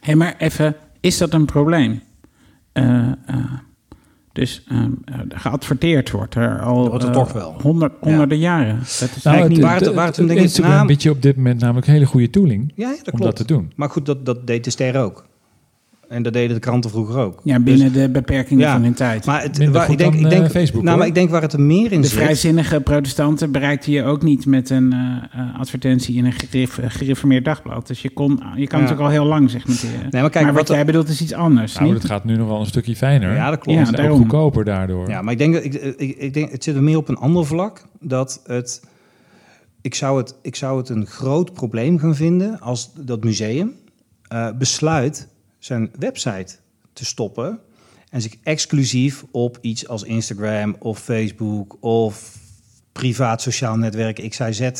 Hé, 0.00 0.14
maar 0.14 0.34
even, 0.38 0.76
is 1.00 1.18
dat 1.18 1.32
een 1.32 1.44
probleem? 1.44 2.00
Eh, 2.72 3.08
eh, 3.26 3.52
dus 4.32 4.64
ehm, 4.68 4.90
eh, 5.04 5.18
geadverteerd 5.28 6.10
wordt 6.10 6.34
er 6.34 6.60
al 6.60 6.82
Dat 6.82 7.02
wordt 7.02 7.12
toch 7.12 7.32
wel. 7.32 7.60
honderd, 7.62 7.92
honderden 8.00 8.38
jaren. 8.38 8.76
Dat 8.78 8.86
is 9.16 9.22
Nou, 9.22 9.36
eigenlijk 9.36 9.66
waar 9.66 9.80
het- 9.80 9.94
waar 9.94 10.06
het 10.06 10.16
een 10.16 10.26
ding 10.26 10.38
is, 10.38 10.44
Instagram 10.44 10.74
naam- 10.74 10.86
biedt 10.86 11.02
je 11.02 11.10
op 11.10 11.22
dit 11.22 11.36
moment 11.36 11.60
namelijk 11.60 11.86
een 11.86 11.92
hele 11.92 12.06
goede 12.06 12.30
tooling 12.30 12.72
Ja, 12.74 12.90
ja, 12.90 12.96
dat 12.96 13.12
om 13.12 13.18
klopt. 13.18 13.22
dat 13.22 13.36
te 13.46 13.54
doen. 13.54 13.72
Maar 13.76 13.90
goed, 13.90 14.06
dat, 14.06 14.26
dat 14.26 14.46
deed 14.46 14.64
de 14.64 14.70
ster 14.70 14.96
ook. 15.00 15.27
En 16.08 16.22
dat 16.22 16.32
deden 16.32 16.54
de 16.54 16.60
kranten 16.60 16.90
vroeger 16.90 17.18
ook. 17.18 17.40
ja, 17.44 17.60
binnen 17.60 17.92
de 17.92 18.08
beperkingen 18.10 18.64
Ja, 18.66 18.72
van 18.72 18.82
hun 18.82 18.94
tijd. 18.94 19.26
Maar 19.26 19.42
het, 19.42 19.58
Minder 19.58 19.74
waar, 19.76 19.82
goed 19.84 19.92
ik 19.92 19.98
denk, 19.98 20.12
dan, 20.12 20.22
ik 20.24 20.30
denk, 20.30 20.44
eh, 20.44 20.50
Facebook, 20.50 20.74
nou, 20.82 20.88
hoor. 20.88 20.98
maar 20.98 21.06
ik 21.06 21.14
denk 21.14 21.30
waar 21.30 21.42
het 21.42 21.52
er 21.52 21.60
meer 21.60 21.92
in 21.92 22.00
de 22.00 22.06
zit. 22.06 22.16
vrijzinnige 22.18 22.80
protestanten 22.80 23.52
bereikten 23.52 23.92
je 23.92 24.04
ook 24.04 24.22
niet 24.22 24.46
met 24.46 24.70
een 24.70 24.92
eh, 24.92 25.40
eh, 25.40 25.60
advertentie 25.60 26.16
in 26.16 26.24
een 26.24 26.32
geref- 26.32 26.78
gereformeerd 26.82 27.44
dagblad. 27.44 27.86
Dus 27.86 28.02
je, 28.02 28.10
kon, 28.10 28.30
je 28.30 28.36
kan 28.38 28.48
Ja. 28.56 28.64
natuurlijk 28.84 29.00
al 29.00 29.08
heel 29.08 29.24
lang 29.24 29.50
segmenteren. 29.50 30.06
Nee, 30.10 30.20
maar 30.22 30.30
kijk, 30.30 30.44
maar 30.44 30.54
wat 30.54 30.68
wat 30.68 30.76
jij 30.76 30.86
bedoelt 30.86 31.08
is 31.08 31.20
iets 31.22 31.32
anders. 31.32 31.74
Nou, 31.74 31.84
niet? 31.92 32.00
dat 32.00 32.10
gaat 32.10 32.24
nu 32.24 32.36
nog 32.36 32.48
wel 32.48 32.60
een 32.60 32.66
stukje 32.66 32.96
fijner. 32.96 33.34
Ja, 33.34 33.50
dat 33.50 33.58
klopt. 33.58 33.78
Ja, 33.78 33.84
en 33.84 33.90
ook 33.90 33.96
daarom. 33.96 34.18
goedkoper 34.18 34.64
daardoor. 34.64 35.08
Ja, 35.08 35.22
maar 35.22 35.32
ik 35.32 35.38
denk, 35.38 35.54
dat- 35.54 35.64
ik, 35.64 35.74
ik, 35.74 36.16
ik 36.16 36.34
denk, 36.34 36.50
het 36.50 36.64
zit 36.64 36.74
er 36.76 36.82
meer 36.82 36.96
op 36.96 37.08
een 37.08 37.16
ander 37.16 37.46
vlak. 37.46 37.84
Dat 38.00 38.42
het, 38.46 38.82
ik, 39.80 39.94
zou 39.94 40.18
het, 40.18 40.34
ik 40.42 40.56
zou 40.56 40.78
het 40.78 40.88
een 40.88 41.06
groot 41.06 41.52
probleem 41.52 41.98
gaan 41.98 42.14
vinden 42.14 42.60
als 42.60 42.90
dat 42.96 43.24
museum 43.24 43.72
eh, 44.28 44.48
besluit 44.58 45.28
zijn 45.58 45.90
website 45.98 46.54
te 46.92 47.04
stoppen 47.04 47.58
en 48.10 48.22
zich 48.22 48.34
exclusief 48.42 49.24
op 49.30 49.58
iets 49.60 49.88
als 49.88 50.02
Instagram 50.02 50.76
of 50.78 50.98
Facebook 50.98 51.76
of 51.80 52.36
privaat 52.92 53.42
sociaal 53.42 53.76
netwerk 53.76 54.28
XYZ 54.28 54.70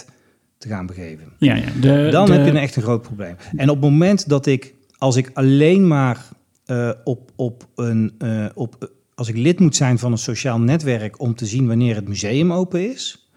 te 0.59 0.69
gaan 0.69 0.87
begeven. 0.87 1.33
ja, 1.39 1.55
ja, 1.55 1.71
de, 1.81 2.09
Dan 2.11 2.27
de- 2.27 2.33
heb 2.33 2.45
je 2.45 2.51
een 2.51 2.57
echt 2.57 2.77
een 2.77 2.83
groot 2.83 3.03
probleem. 3.03 3.37
En 3.57 3.69
op 3.71 3.75
het 3.81 3.91
moment 3.91 4.29
dat 4.29 4.47
ik, 4.47 4.75
als 4.99 5.17
ik 5.17 5.31
alleen 5.35 5.87
maar 5.87 6.29
eh, 6.65 6.91
op, 7.05 7.31
op 7.37 7.69
een, 7.75 8.15
eh, 8.19 8.47
op, 8.55 8.93
als 9.15 9.29
ik 9.29 9.37
lid 9.37 9.61
moet 9.61 9.77
zijn 9.77 9.99
van 9.99 10.13
een 10.13 10.19
sociaal 10.19 10.61
netwerk 10.61 11.21
om 11.21 11.35
te 11.35 11.47
zien 11.47 11.67
wanneer 11.67 11.95
het 11.95 12.09
museum 12.09 12.53
open 12.53 12.91
is, 12.91 13.31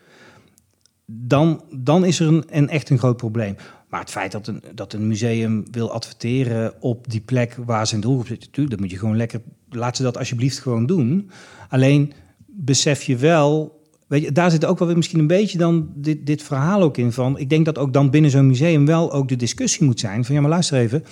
dan, 1.06 1.64
dan 1.72 2.06
is 2.06 2.20
er 2.20 2.28
een, 2.28 2.44
een 2.50 2.70
echt 2.70 2.89
een 2.89 2.98
groot 2.98 3.18
probleem. 3.18 3.56
Maar 3.92 4.00
het 4.00 4.10
feit 4.10 4.32
dat 4.32 4.48
een, 4.48 4.64
dat 4.76 4.94
een 4.94 5.08
museum 5.08 5.66
wil 5.72 5.92
adverteren 5.92 6.74
op 6.80 7.10
die 7.10 7.22
plek 7.22 7.58
waar 7.66 7.88
zijn 7.88 8.02
doelgroep 8.02 8.28
zit, 8.28 8.39
natuurlijk, 8.39 8.70
dat 8.70 8.80
moet 8.80 8.92
je 8.92 8.98
gewoon 8.98 9.18
lekker, 9.18 9.42
laat 9.70 9.98
ze 9.98 10.04
dat 10.04 10.18
alsjeblieft 10.18 10.60
gewoon 10.60 10.86
doen. 10.86 11.30
Alleen 11.70 12.14
besef 12.46 13.04
je 13.04 13.16
wel, 13.16 13.82
weet 14.08 14.22
je, 14.24 14.32
daar 14.32 14.52
zit 14.52 14.66
ook 14.66 14.80
wel 14.80 14.88
weer 14.88 14.98
misschien 14.98 15.20
een 15.20 15.28
beetje 15.28 15.58
dan 15.58 15.92
dit, 15.96 16.26
dit 16.26 16.44
verhaal 16.44 16.82
ook 16.82 16.98
in 16.98 17.12
van, 17.12 17.38
ik 17.38 17.50
denk 17.50 17.66
dat 17.66 17.78
ook 17.78 17.94
dan 17.94 18.10
binnen 18.10 18.32
zo'n 18.32 18.48
museum 18.48 18.86
wel 18.86 19.12
ook 19.12 19.28
de 19.28 19.36
discussie 19.36 19.86
moet 19.86 20.00
zijn 20.00 20.26
van, 20.26 20.36
ja 20.36 20.42
maar 20.42 20.50
luister 20.50 20.78
even, 20.78 21.04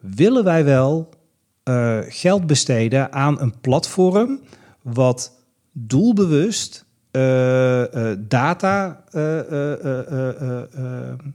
willen 0.00 0.44
wij 0.44 0.64
wel 0.64 1.08
eh, 1.62 1.98
geld 2.08 2.46
besteden 2.46 3.12
aan 3.12 3.40
een 3.40 3.60
platform 3.60 4.40
wat 4.82 5.32
doelbewust 5.72 6.85
data, 8.28 9.02
eh, 9.10 9.38
eh, 9.38 9.72
eh, 9.84 10.28
eh, 10.30 10.66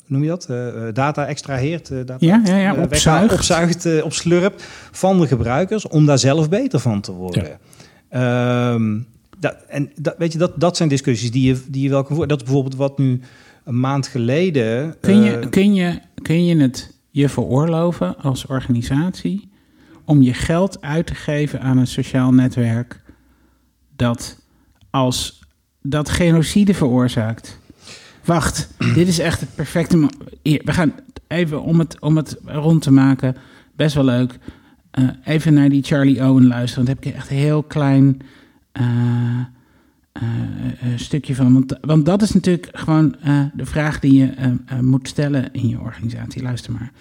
noem 0.07 0.23
je 0.23 0.27
dat? 0.27 0.47
Data 0.95 1.25
extraheert, 1.27 1.89
data, 1.89 2.15
Ja, 2.19 2.41
ja, 2.45 2.55
ja, 2.55 2.75
opzuigt. 2.75 3.33
opzuigt, 3.33 3.85
eh, 3.85 4.05
opslurpt 4.05 4.63
van 4.91 5.19
de 5.19 5.27
gebruikers 5.27 5.87
om 5.87 6.05
daar 6.05 6.19
zelf 6.19 6.49
beter 6.49 6.79
van 6.79 7.01
te 7.01 7.11
worden. 7.11 7.59
Ehm, 8.09 8.99
dat, 9.39 9.55
en 9.67 9.91
dat, 9.95 10.15
weet 10.17 10.31
je, 10.31 10.37
dat, 10.37 10.51
dat 10.55 10.77
zijn 10.77 10.89
discussies 10.89 11.31
die 11.31 11.47
je, 11.47 11.61
die 11.67 11.83
je 11.83 11.89
wel 11.89 11.99
kan 12.01 12.09
voeren. 12.09 12.27
Dat 12.27 12.37
is 12.37 12.43
bijvoorbeeld 12.43 12.75
wat 12.75 12.97
nu 12.97 13.21
een 13.65 13.79
maand 13.79 14.07
geleden. 14.07 14.95
Kun 14.99 15.21
je, 15.21 15.49
kun, 15.49 15.73
je, 15.73 15.99
kun 16.21 16.45
je 16.45 16.57
het 16.57 16.93
je 17.09 17.29
veroorloven 17.29 18.17
als 18.17 18.45
organisatie 18.45 19.49
om 20.05 20.21
je 20.21 20.33
geld 20.33 20.81
uit 20.81 21.05
te 21.07 21.15
geven 21.15 21.61
aan 21.61 21.77
een 21.77 21.87
sociaal 21.87 22.33
netwerk 22.33 23.01
dat 23.95 24.39
als 24.89 25.40
dat 25.81 26.09
genocide 26.09 26.73
veroorzaakt? 26.73 27.59
Wacht, 28.25 28.73
dit 28.95 29.07
is 29.07 29.19
echt 29.19 29.39
het 29.39 29.55
perfecte. 29.55 30.09
Hier, 30.41 30.61
we 30.65 30.73
gaan 30.73 30.93
even 31.27 31.61
om 31.61 31.79
het, 31.79 31.99
om 31.99 32.17
het 32.17 32.37
rond 32.45 32.81
te 32.81 32.91
maken. 32.91 33.35
Best 33.75 33.95
wel 33.95 34.03
leuk. 34.03 34.39
eh, 34.91 35.03
even 35.23 35.53
naar 35.53 35.69
die 35.69 35.83
Charlie 35.83 36.23
Owen 36.27 36.47
luisteren. 36.47 36.85
Want 36.85 36.87
daar 36.87 36.95
heb 36.95 37.05
ik 37.05 37.19
echt 37.21 37.29
een 37.31 37.37
heel 37.37 37.63
klein 37.63 38.19
eh, 38.71 38.83
eh, 40.11 40.21
stukje 40.95 41.35
van. 41.35 41.53
Want, 41.53 41.77
want 41.81 42.05
dat 42.05 42.21
is 42.21 42.33
natuurlijk 42.33 42.69
gewoon 42.71 43.15
de 43.53 43.65
vraag 43.65 43.99
die 43.99 44.13
je 44.13 44.57
moet 44.81 45.07
stellen 45.07 45.49
in 45.53 45.67
je 45.67 45.79
organisatie. 45.79 46.41
Luister 46.41 46.71
maar. 46.71 46.91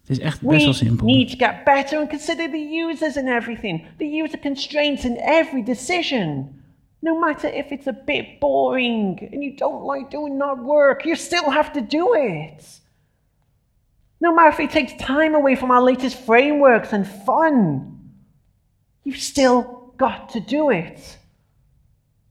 Het 0.00 0.10
is 0.10 0.18
echt 0.18 0.40
best 0.40 0.64
wel 0.64 0.72
We 0.72 0.78
simpel. 0.78 1.06
need 1.06 1.38
to 1.38 1.46
get 1.46 1.64
better 1.64 1.98
and 1.98 2.08
consider 2.08 2.50
the 2.50 2.86
users 2.90 3.16
and 3.16 3.26
everything. 3.28 3.82
The 3.98 4.22
user 4.24 4.38
constraints 4.38 5.04
in 5.04 5.16
every 5.16 5.64
decision. 5.64 6.48
No 7.02 7.18
matter 7.18 7.48
if 7.48 7.72
it's 7.72 7.88
a 7.88 7.92
bit 7.92 8.38
boring 8.38 9.28
and 9.32 9.42
you 9.42 9.56
don't 9.56 9.84
like 9.84 10.08
doing 10.08 10.38
that 10.38 10.58
work, 10.58 11.04
you 11.04 11.16
still 11.16 11.50
have 11.50 11.72
to 11.72 11.80
do 11.80 12.14
it. 12.14 12.64
No 14.20 14.32
matter 14.32 14.50
if 14.50 14.60
it 14.60 14.70
takes 14.70 14.92
time 15.02 15.34
away 15.34 15.56
from 15.56 15.72
our 15.72 15.82
latest 15.82 16.16
frameworks 16.16 16.92
and 16.92 17.06
fun, 17.06 18.12
you've 19.02 19.18
still 19.18 19.92
got 19.96 20.28
to 20.30 20.40
do 20.40 20.70
it. 20.70 21.18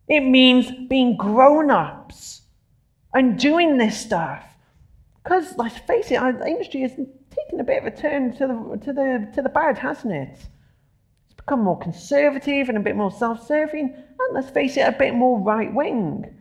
It 0.07 0.21
means 0.21 0.71
being 0.87 1.17
grown 1.17 1.69
ups 1.69 2.41
and 3.13 3.37
doing 3.37 3.77
this 3.77 3.99
stuff. 3.99 4.43
Because 5.21 5.57
let's 5.57 5.77
face 5.79 6.11
it, 6.11 6.15
our 6.15 6.29
industry 6.47 6.81
has 6.81 6.91
taken 6.91 7.59
a 7.59 7.63
bit 7.63 7.83
of 7.83 7.93
a 7.93 7.95
turn 7.95 8.31
to 8.37 8.47
the 8.47 8.85
to 8.85 8.93
the 8.93 9.31
to 9.35 9.41
the 9.41 9.49
bad, 9.49 9.77
hasn't 9.77 10.13
it? 10.13 10.37
Become 11.51 11.65
more 11.65 11.79
conservative 11.79 12.69
and 12.69 12.77
a 12.77 12.81
bit 12.81 12.95
more 12.95 13.11
self-serving, 13.11 13.93
and 13.93 14.33
let's 14.33 14.49
face 14.51 14.77
it, 14.77 14.87
a 14.87 14.95
bit 14.97 15.13
more 15.13 15.37
right-wing. 15.37 16.33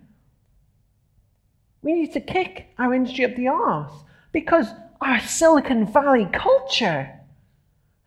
We 1.82 1.94
need 1.94 2.12
to 2.12 2.20
kick 2.20 2.68
our 2.78 2.94
industry 2.94 3.24
up 3.24 3.34
the 3.34 3.48
arse 3.48 4.04
because 4.30 4.68
our 5.00 5.18
Silicon 5.18 5.84
Valley 5.92 6.28
culture 6.32 7.10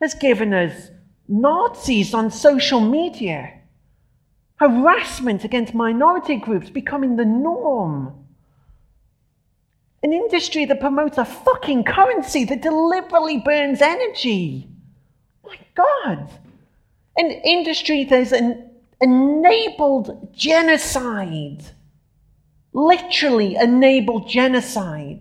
has 0.00 0.14
given 0.14 0.54
us 0.54 0.88
Nazis 1.28 2.14
on 2.14 2.30
social 2.30 2.80
media, 2.80 3.52
harassment 4.56 5.44
against 5.44 5.74
minority 5.74 6.36
groups 6.36 6.70
becoming 6.70 7.16
the 7.16 7.26
norm. 7.26 8.14
An 10.02 10.14
industry 10.14 10.64
that 10.64 10.80
promotes 10.80 11.18
a 11.18 11.26
fucking 11.26 11.84
currency 11.84 12.46
that 12.46 12.62
deliberately 12.62 13.42
burns 13.44 13.82
energy. 13.82 14.70
My 15.44 15.58
God. 15.74 16.30
An 17.16 17.30
industry 17.30 18.04
that 18.04 18.18
has 18.18 18.32
en- 18.32 18.70
enabled 18.98 20.16
genocide. 20.32 21.62
Literally 22.72 23.54
enabled 23.54 24.28
genocide. 24.28 25.20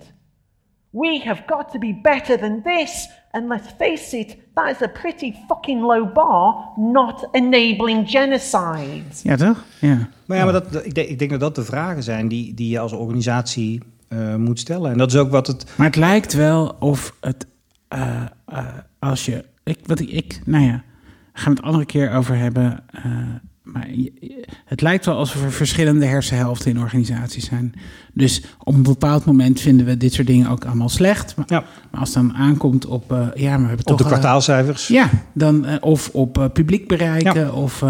We 0.90 1.22
have 1.24 1.44
got 1.46 1.72
to 1.72 1.80
be 1.80 2.00
better 2.02 2.38
than 2.38 2.62
this. 2.64 3.10
And 3.32 3.48
let's 3.48 3.68
face 3.78 4.18
it, 4.18 4.38
that 4.56 4.76
is 4.76 4.82
a 4.82 4.88
pretty 4.88 5.36
fucking 5.48 5.82
low 5.82 6.06
bar, 6.06 6.74
not 6.78 7.28
enabling 7.32 8.10
genocide. 8.10 9.04
Ja, 9.24 9.36
toch? 9.36 9.64
Ja. 9.80 10.10
Maar 10.26 10.38
ja, 10.38 10.44
maar 10.44 10.54
dat, 10.54 10.86
ik, 10.86 10.94
denk, 10.94 11.08
ik 11.10 11.20
denk 11.20 11.32
dat 11.32 11.40
dat 11.40 11.56
de 11.56 11.64
vragen 11.64 12.04
zijn 12.04 12.28
die, 12.28 12.54
die 12.54 12.70
je 12.70 12.80
als 12.80 12.92
organisatie 12.92 13.82
eh, 14.08 14.36
moet 14.36 14.60
stellen. 14.60 14.92
En 14.92 14.98
dat 14.98 15.12
is 15.14 15.18
ook 15.20 15.32
wat 15.32 15.48
het. 15.48 15.66
Maar 15.78 15.88
het 15.88 15.96
lijkt 15.96 16.34
wel 16.34 16.76
of 16.80 17.16
het, 17.22 17.46
eh, 17.88 18.22
eh, 18.46 18.66
als 19.00 19.26
je, 19.26 19.46
ik, 19.64 19.80
wat 19.86 20.00
ik, 20.00 20.10
ik, 20.10 20.42
nou 20.46 20.64
ja, 20.64 20.84
gaan 21.34 21.52
we 21.54 21.58
het 21.60 21.68
andere 21.68 21.86
keer 21.86 22.12
over 22.12 22.36
hebben. 22.38 22.80
eh, 22.92 23.04
maar 23.64 23.88
het 24.66 24.82
lijkt 24.82 25.06
wel 25.06 25.16
alsof 25.18 25.44
er 25.44 25.52
verschillende 25.52 26.06
hersenhelften 26.06 26.72
in 26.72 26.80
organisaties 26.80 27.46
zijn. 27.46 27.74
Dus 28.14 28.44
op 28.64 28.74
een 28.74 28.84
bepaald 28.84 29.26
moment 29.26 29.60
vinden 29.60 29.86
we 29.86 29.98
dit 29.98 30.14
soort 30.14 30.28
dingen 30.28 30.50
ook 30.50 30.66
allemaal 30.66 30.90
slecht. 30.90 31.36
Maar, 31.36 31.46
Ja. 31.50 31.64
maar 31.92 32.00
als 32.00 32.14
het 32.14 32.24
dan 32.28 32.34
aankomt 32.36 32.86
op, 32.86 33.12
eh, 33.12 33.18
ja, 33.36 33.50
maar 33.50 33.62
we 33.62 33.68
hebben 33.68 33.78
Op 33.80 33.86
toch... 33.86 33.98
de 33.98 34.04
eh, 34.04 34.10
kwartaalcijfers. 34.10 34.88
ja, 34.88 35.10
dan, 35.34 35.82
of 35.82 36.10
op 36.14 36.50
publiek 36.54 36.88
bereiken, 36.88 37.40
Ja. 37.42 37.52
of, 37.52 37.84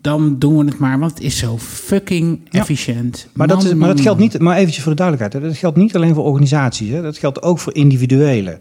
dan 0.00 0.38
doen 0.38 0.56
we 0.58 0.64
het 0.64 0.78
maar, 0.78 0.98
want 0.98 1.10
het 1.14 1.20
is 1.22 1.38
zo 1.38 1.58
fucking 1.58 2.40
Ja. 2.50 2.60
efficiënt. 2.60 3.28
Maar 3.32 3.48
dat, 3.48 3.62
is, 3.64 3.74
maar 3.74 3.88
dat 3.88 4.00
geldt 4.00 4.20
niet, 4.20 4.38
maar 4.38 4.56
eventjes 4.56 4.82
voor 4.82 4.92
de 4.92 4.98
duidelijkheid. 5.02 5.42
hè, 5.44 5.48
Dat 5.50 5.58
geldt 5.58 5.76
niet 5.76 5.96
alleen 5.96 6.14
voor 6.14 6.24
organisaties. 6.24 6.88
Hè, 6.90 7.02
dat 7.02 7.18
geldt 7.18 7.42
ook 7.42 7.58
voor 7.58 7.74
individuelen. 7.74 8.58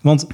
Want 0.00 0.26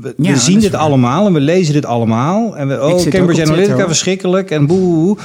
we, 0.00 0.14
Ja, 0.16 0.34
zien 0.34 0.60
dit 0.60 0.70
waar. 0.72 0.80
allemaal 0.80 1.26
en 1.26 1.32
we 1.32 1.40
lezen 1.40 1.74
dit 1.74 1.84
allemaal. 1.86 2.56
En 2.56 2.68
we, 2.68 2.74
oh, 2.74 3.02
Cambridge 3.08 3.42
Analytica, 3.42 3.86
verschrikkelijk 3.86 4.50
en 4.50 4.66
boe. 4.66 5.16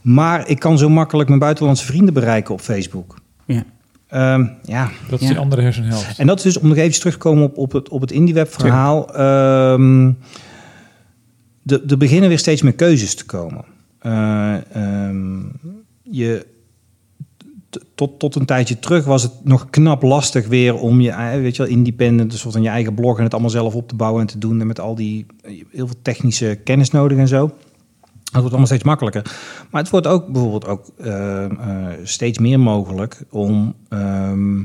Maar 0.00 0.48
ik 0.48 0.58
kan 0.58 0.78
zo 0.78 0.88
makkelijk 0.88 1.28
mijn 1.28 1.40
buitenlandse 1.40 1.84
vrienden 1.86 2.14
bereiken 2.14 2.54
op 2.54 2.60
Facebook. 2.60 3.14
Ja. 3.44 3.64
Ehm, 4.08 4.46
ja, 4.64 4.90
Dat 5.10 5.20
is 5.20 5.26
Ja. 5.26 5.32
die 5.32 5.42
andere 5.42 5.62
hersenhelft. 5.62 6.18
en 6.18 6.26
dat 6.26 6.36
is 6.38 6.42
dus, 6.42 6.58
om 6.58 6.68
nog 6.68 6.76
even 6.76 6.98
terug 6.98 7.12
te 7.12 7.18
komen 7.18 7.44
op, 7.44 7.56
op 7.58 7.72
het, 7.72 7.88
op 7.88 8.00
het 8.00 8.10
IndieWeb 8.12 8.52
verhaal. 8.52 9.14
ehm, 9.14 10.10
de- 11.62 11.84
er 11.88 11.96
beginnen 11.96 12.28
weer 12.28 12.38
steeds 12.38 12.62
meer 12.62 12.72
keuzes 12.72 13.14
te 13.14 13.24
komen. 13.24 13.64
Eh, 13.98 14.54
ehm, 14.72 15.38
je, 16.02 16.46
tot, 17.94 18.18
tot 18.18 18.34
een 18.34 18.44
tijdje 18.44 18.78
terug 18.78 19.04
was 19.04 19.22
het 19.22 19.32
nog 19.44 19.70
knap 19.70 20.02
lastig 20.02 20.46
weer 20.46 20.74
om 20.74 21.00
je, 21.00 21.10
eh, 21.10 21.30
weet 21.30 21.56
je 21.56 21.68
independent, 21.68 22.34
soort 22.34 22.52
van 22.52 22.62
je 22.62 22.68
eigen 22.68 22.94
blog 22.94 23.18
en 23.18 23.22
het 23.24 23.32
allemaal 23.32 23.50
zelf 23.50 23.74
op 23.74 23.88
te 23.88 23.94
bouwen 23.94 24.20
en 24.20 24.26
te 24.26 24.38
doen. 24.38 24.60
En 24.60 24.66
met 24.66 24.80
al 24.80 24.94
die 24.94 25.26
eh, 25.42 25.50
heel 25.70 25.86
veel 25.86 26.02
technische 26.02 26.58
kennis 26.64 26.90
nodig 26.90 27.18
en 27.18 27.28
zo. 27.28 27.46
Dat 27.46 28.40
wordt 28.40 28.48
allemaal 28.48 28.66
steeds 28.66 28.84
makkelijker. 28.84 29.22
Maar 29.70 29.80
het 29.80 29.90
wordt 29.90 30.06
ook 30.06 30.26
bijvoorbeeld 30.26 30.66
ook 30.66 30.86
eh, 30.96 31.46
steeds 32.02 32.38
meer 32.38 32.60
mogelijk 32.60 33.24
om 33.30 33.74
ehm, 33.88 34.64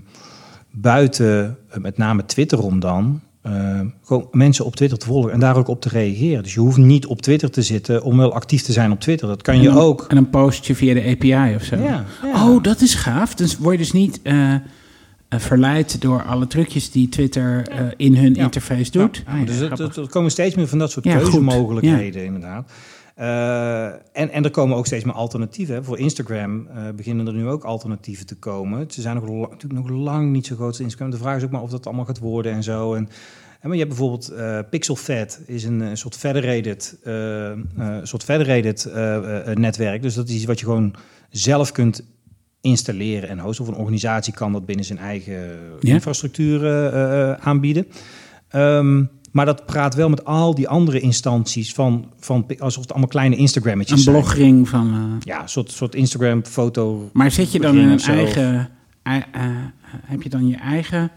buiten, 0.71 1.57
met 1.73 1.97
name 1.97 2.25
Twitter 2.25 2.59
om 2.59 2.79
dan, 2.79 3.21
eh, 3.45 3.79
gewoon 4.03 4.27
mensen 4.31 4.65
op 4.65 4.75
Twitter 4.75 4.97
te 4.97 5.05
volgen 5.05 5.31
en 5.31 5.39
daar 5.39 5.57
ook 5.57 5.67
op 5.67 5.81
te 5.81 5.89
reageren. 5.89 6.43
Dus 6.43 6.53
je 6.53 6.59
hoeft 6.59 6.77
niet 6.77 7.05
op 7.05 7.21
Twitter 7.21 7.51
te 7.51 7.61
zitten 7.61 8.03
om 8.03 8.17
wel 8.17 8.33
actief 8.33 8.61
te 8.61 8.71
zijn 8.71 8.91
op 8.91 8.99
Twitter. 8.99 9.27
Dat 9.27 9.41
kan 9.41 9.53
En 9.55 9.61
je 9.61 9.67
dan- 9.67 9.77
ook. 9.77 10.05
En 10.07 10.17
een 10.17 10.29
postje 10.29 10.75
via 10.75 10.93
de 10.93 11.03
API 11.09 11.55
of 11.55 11.63
zo. 11.63 11.75
Ja, 11.75 12.05
ja. 12.23 12.49
Oh, 12.49 12.63
dat 12.63 12.81
is 12.81 12.93
gaaf. 12.93 13.35
Dus 13.35 13.57
word 13.57 13.71
je 13.73 13.77
dus 13.81 13.91
niet 13.91 14.19
eh, 14.23 14.53
eh, 14.53 14.59
verleid 15.29 16.01
door 16.01 16.23
alle 16.23 16.47
trucjes 16.47 16.91
die 16.91 17.09
Twitter 17.09 17.67
in 17.97 18.15
hun 18.15 18.33
Ja. 18.33 18.43
interface 18.43 18.91
doet. 18.91 19.23
Ah, 19.27 19.45
dus 19.45 19.59
er 19.97 20.09
komen 20.09 20.31
steeds 20.31 20.55
meer 20.55 20.67
van 20.67 20.79
dat 20.79 20.91
soort 20.91 21.05
keuzemogelijkheden, 21.05 22.25
inderdaad. 22.25 22.71
Eh, 23.15 23.85
en, 23.85 24.29
en 24.31 24.43
er 24.43 24.51
komen 24.51 24.77
ook 24.77 24.85
steeds 24.85 25.03
meer 25.03 25.13
alternatieven. 25.13 25.75
hè. 25.75 25.83
Voor 25.83 25.99
Instagram 25.99 26.67
eh, 26.67 26.83
beginnen 26.95 27.27
er 27.27 27.33
nu 27.33 27.47
ook 27.47 27.63
alternatieven 27.63 28.25
te 28.25 28.35
komen. 28.35 28.91
Ze 28.91 29.01
zijn 29.01 29.15
nog, 29.15 29.49
natuurlijk 29.49 29.87
nog 29.87 29.89
lang 29.89 30.31
niet 30.31 30.45
zo 30.45 30.55
groot 30.55 30.67
als 30.67 30.79
Instagram. 30.79 31.09
De 31.09 31.17
vraag 31.17 31.37
is 31.37 31.43
ook 31.43 31.49
maar 31.51 31.61
of 31.61 31.69
dat 31.69 31.85
allemaal 31.85 32.05
gaat 32.05 32.19
worden 32.19 32.51
en 32.51 32.63
zo. 32.63 32.93
En, 32.93 33.09
en 33.59 33.67
maar 33.71 33.77
je 33.77 33.83
hebt 33.83 33.89
bijvoorbeeld 33.89 34.29
eh 34.29 34.59
PixelFed, 34.69 35.41
is 35.45 35.63
een, 35.63 35.81
eh, 35.81 35.89
soort 35.93 36.15
federated, 36.15 36.97
soort 38.03 38.23
federated 38.23 38.89
netwerk. 39.57 40.01
Dus 40.01 40.13
dat 40.13 40.27
is 40.27 40.35
iets 40.35 40.45
wat 40.45 40.59
je 40.59 40.65
gewoon 40.65 40.93
zelf 41.29 41.71
kunt 41.71 42.03
installeren 42.61 43.29
en 43.29 43.39
hosten. 43.39 43.65
Of 43.65 43.71
een 43.71 43.77
organisatie 43.77 44.33
kan 44.33 44.51
dat 44.51 44.65
binnen 44.65 44.85
zijn 44.85 44.99
eigen 44.99 45.59
Ja. 45.79 45.93
infrastructuur 45.93 47.39
aanbieden. 47.39 47.87
Ehm, 48.49 49.03
maar 49.35 49.45
dat 49.45 49.65
praat 49.65 49.95
wel 49.95 50.09
met 50.09 50.25
al 50.25 50.55
die 50.55 50.67
andere 50.67 50.99
instanties 50.99 51.73
van, 51.73 52.05
van 52.19 52.45
alsof 52.59 52.81
het 52.81 52.91
allemaal 52.91 53.09
kleine 53.09 53.35
Instagrammetjes 53.35 53.97
Een 53.97 54.03
zijn. 54.03 54.15
blogring 54.15 54.69
van... 54.69 54.93
eh, 54.93 55.25
Ja, 55.25 55.41
een 55.41 55.49
soort, 55.49 55.71
soort 55.71 55.95
Instagram 55.95 56.45
foto. 56.45 57.09
maar 57.13 57.31
zit 57.31 57.51
je 57.51 57.59
dan 57.59 57.77
in 57.77 57.87
een 57.89 57.99
eigen... 57.99 58.69
ei- 59.03 59.23
eh, 59.31 59.41
heb 60.05 60.21
je 60.21 60.29
dan 60.29 60.47
je 60.47 60.55
eigen 60.55 61.11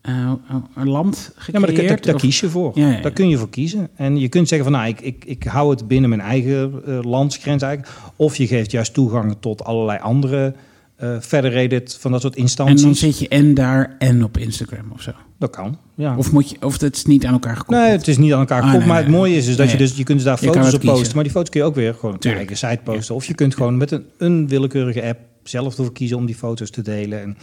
eh, 0.00 0.14
eh, 0.14 0.84
land 0.84 1.32
gecreëerd? 1.36 1.52
Ja, 1.52 1.60
maar 1.60 1.74
daar, 1.74 1.86
daar, 1.96 2.00
daar 2.06 2.14
Of- 2.14 2.20
kies 2.20 2.40
je 2.40 2.48
voor. 2.50 2.72
Ja, 2.74 2.88
ja, 2.88 2.96
ja. 2.96 3.00
Daar 3.02 3.12
kun 3.12 3.28
je 3.28 3.38
voor 3.38 3.48
kiezen. 3.50 3.88
En 3.94 4.18
je 4.18 4.28
kunt 4.28 4.48
zeggen 4.48 4.68
van, 4.70 4.78
nou, 4.78 4.88
ik, 4.88 5.00
ik, 5.00 5.24
ik 5.24 5.44
hou 5.44 5.70
het 5.70 5.88
binnen 5.88 6.08
mijn 6.08 6.20
eigen 6.22 6.82
eh, 6.86 6.98
landsgrens 7.02 7.62
eigenlijk. 7.62 7.94
Of 8.16 8.36
je 8.36 8.46
geeft 8.46 8.70
juist 8.70 8.94
toegang 8.94 9.36
tot 9.40 9.64
allerlei 9.64 9.98
andere 9.98 10.54
eh 10.96 11.18
federated 11.20 11.96
van 12.00 12.10
dat 12.12 12.20
soort 12.20 12.34
En 12.36 12.40
instanties. 12.40 12.82
dan 12.82 12.94
zit 12.94 13.18
je 13.18 13.28
en 13.28 13.54
daar 13.54 13.96
en 13.98 14.24
op 14.24 14.36
Instagram 14.38 14.90
of 14.92 15.02
zo. 15.02 15.10
Dat 15.38 15.50
kan, 15.50 15.78
ja. 15.94 16.16
Of, 16.16 16.32
moet 16.32 16.50
je, 16.50 16.56
of 16.60 16.80
het 16.80 16.96
is 16.96 17.04
niet 17.04 17.26
aan 17.26 17.32
elkaar 17.32 17.56
gekoppeld. 17.56 17.80
Nee, 17.82 17.90
het 17.96 18.08
is 18.08 18.18
niet 18.18 18.32
aan 18.32 18.38
elkaar 18.38 18.62
Ah, 18.62 18.64
gekoppeld. 18.64 18.84
nee, 18.92 18.94
maar 18.94 19.02
het 19.04 19.12
mooie 19.20 19.36
is 19.36 19.44
dus 19.46 19.56
dat 19.56 19.66
Nee. 19.66 19.74
je 19.76 19.80
dus 19.82 19.96
je 19.96 20.04
kunt 20.04 20.18
dus 20.18 20.26
daar 20.26 20.36
foto's 20.38 20.74
op 20.74 20.80
posten. 20.80 21.14
Maar 21.14 21.24
die 21.24 21.32
foto's 21.32 21.48
kun 21.50 21.60
je 21.60 21.66
ook 21.66 21.74
weer 21.74 21.94
gewoon 21.94 22.14
op 22.14 22.22
je 22.22 22.32
eigen 22.32 22.56
site 22.56 22.80
posten. 22.84 23.14
Of 23.14 23.24
je 23.24 23.34
kunt 23.34 23.54
gewoon 23.54 23.76
met 23.76 23.90
een, 23.90 24.04
een 24.18 24.48
willekeurige 24.48 25.02
app 25.04 25.18
zelf 25.42 25.78
ervoor 25.78 25.92
kiezen 25.92 26.16
om 26.16 26.26
die 26.26 26.34
foto's 26.34 26.70
te 26.70 26.82
delen. 26.82 27.20
En, 27.20 27.36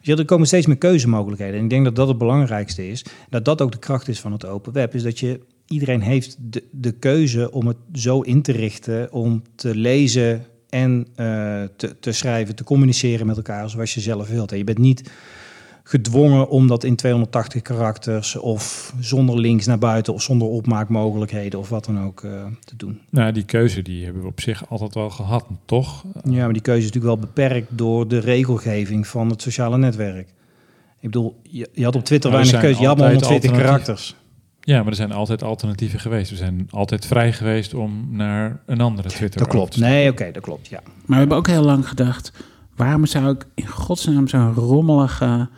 je, 0.00 0.16
er 0.16 0.24
komen 0.24 0.46
steeds 0.46 0.66
meer 0.66 0.76
keuzemogelijkheden. 0.76 1.56
En 1.58 1.64
ik 1.64 1.70
denk 1.70 1.84
dat 1.84 1.96
dat 1.96 2.08
het 2.08 2.18
belangrijkste 2.18 2.88
is. 2.88 3.04
Dat 3.30 3.44
dat 3.44 3.62
ook 3.62 3.72
de 3.72 3.78
kracht 3.78 4.08
is 4.08 4.20
van 4.20 4.32
het 4.32 4.46
open 4.46 4.72
web. 4.72 4.94
Is 4.94 5.02
dat 5.02 5.18
je 5.18 5.40
iedereen 5.66 6.00
heeft 6.02 6.36
de, 6.40 6.64
de 6.70 6.92
keuze 6.92 7.50
om 7.52 7.66
het 7.66 7.76
zo 7.92 8.20
in 8.20 8.42
te 8.42 8.52
richten 8.52 9.12
om 9.12 9.42
te 9.54 9.74
lezen 9.76 10.44
en 10.68 11.06
eh, 11.14 11.62
te, 11.76 11.98
te 12.00 12.12
schrijven, 12.12 12.54
te 12.54 12.64
communiceren 12.64 13.26
met 13.26 13.36
elkaar 13.36 13.70
zoals 13.70 13.94
je 13.94 14.00
zelf 14.00 14.28
wilt. 14.28 14.52
En 14.52 14.58
je 14.58 14.64
bent 14.64 14.78
niet 14.78 15.10
gedwongen 15.84 16.48
om 16.48 16.66
dat 16.66 16.84
in 16.84 16.96
280 16.96 17.62
karakters 17.62 18.36
of 18.36 18.94
zonder 19.00 19.38
links 19.38 19.66
naar 19.66 19.78
buiten 19.78 20.14
of 20.14 20.22
zonder 20.22 20.48
opmaakmogelijkheden 20.48 21.58
of 21.58 21.68
wat 21.68 21.84
dan 21.84 22.00
ook 22.04 22.22
eh, 22.24 22.30
te 22.64 22.76
doen. 22.76 23.00
Nou, 23.10 23.32
die 23.32 23.44
keuze 23.44 23.82
die 23.82 24.04
hebben 24.04 24.22
we 24.22 24.28
op 24.28 24.40
zich 24.40 24.70
altijd 24.70 24.94
wel 24.94 25.10
gehad, 25.10 25.44
toch? 25.64 26.04
Ja, 26.24 26.44
maar 26.44 26.52
die 26.52 26.62
keuze 26.62 26.86
is 26.86 26.92
natuurlijk 26.92 27.14
wel 27.20 27.30
beperkt 27.30 27.68
door 27.70 28.08
de 28.08 28.18
regelgeving 28.18 29.06
van 29.06 29.30
het 29.30 29.42
sociale 29.42 29.78
netwerk. 29.78 30.28
Ik 31.00 31.10
bedoel, 31.10 31.40
je, 31.42 31.68
je 31.72 31.84
had 31.84 31.96
op 31.96 32.04
Twitter 32.04 32.30
er 32.30 32.36
weinig 32.36 32.60
keuze. 32.60 32.80
Je 32.80 32.86
had 32.86 32.98
maar 32.98 33.12
altijd 33.12 33.24
120 33.24 33.50
alternatieven. 33.50 33.84
karakters. 33.86 34.16
Ja, 34.60 34.78
maar 34.78 34.86
er 34.88 34.94
zijn 34.94 35.12
altijd 35.12 35.42
alternatieven 35.42 36.00
geweest. 36.00 36.30
We 36.30 36.36
zijn 36.36 36.68
altijd 36.70 37.06
vrij 37.06 37.32
geweest 37.32 37.74
om 37.74 38.08
naar 38.10 38.62
een 38.66 38.80
andere 38.80 39.08
Twitter 39.08 39.40
Dat 39.40 39.48
klopt. 39.48 39.72
te. 39.72 39.80
Nee, 39.80 40.10
oké, 40.10 40.30
dat 40.32 40.42
klopt, 40.42 40.68
ja. 40.68 40.80
Maar 40.84 41.04
we 41.06 41.14
hebben 41.14 41.36
ook 41.36 41.46
heel 41.46 41.64
lang 41.64 41.88
gedacht... 41.88 42.32
waarom 42.76 43.06
zou 43.06 43.30
ik 43.34 43.46
in 43.54 43.66
godsnaam 43.66 44.28
zo'n 44.28 44.54
rommelige 44.54 45.48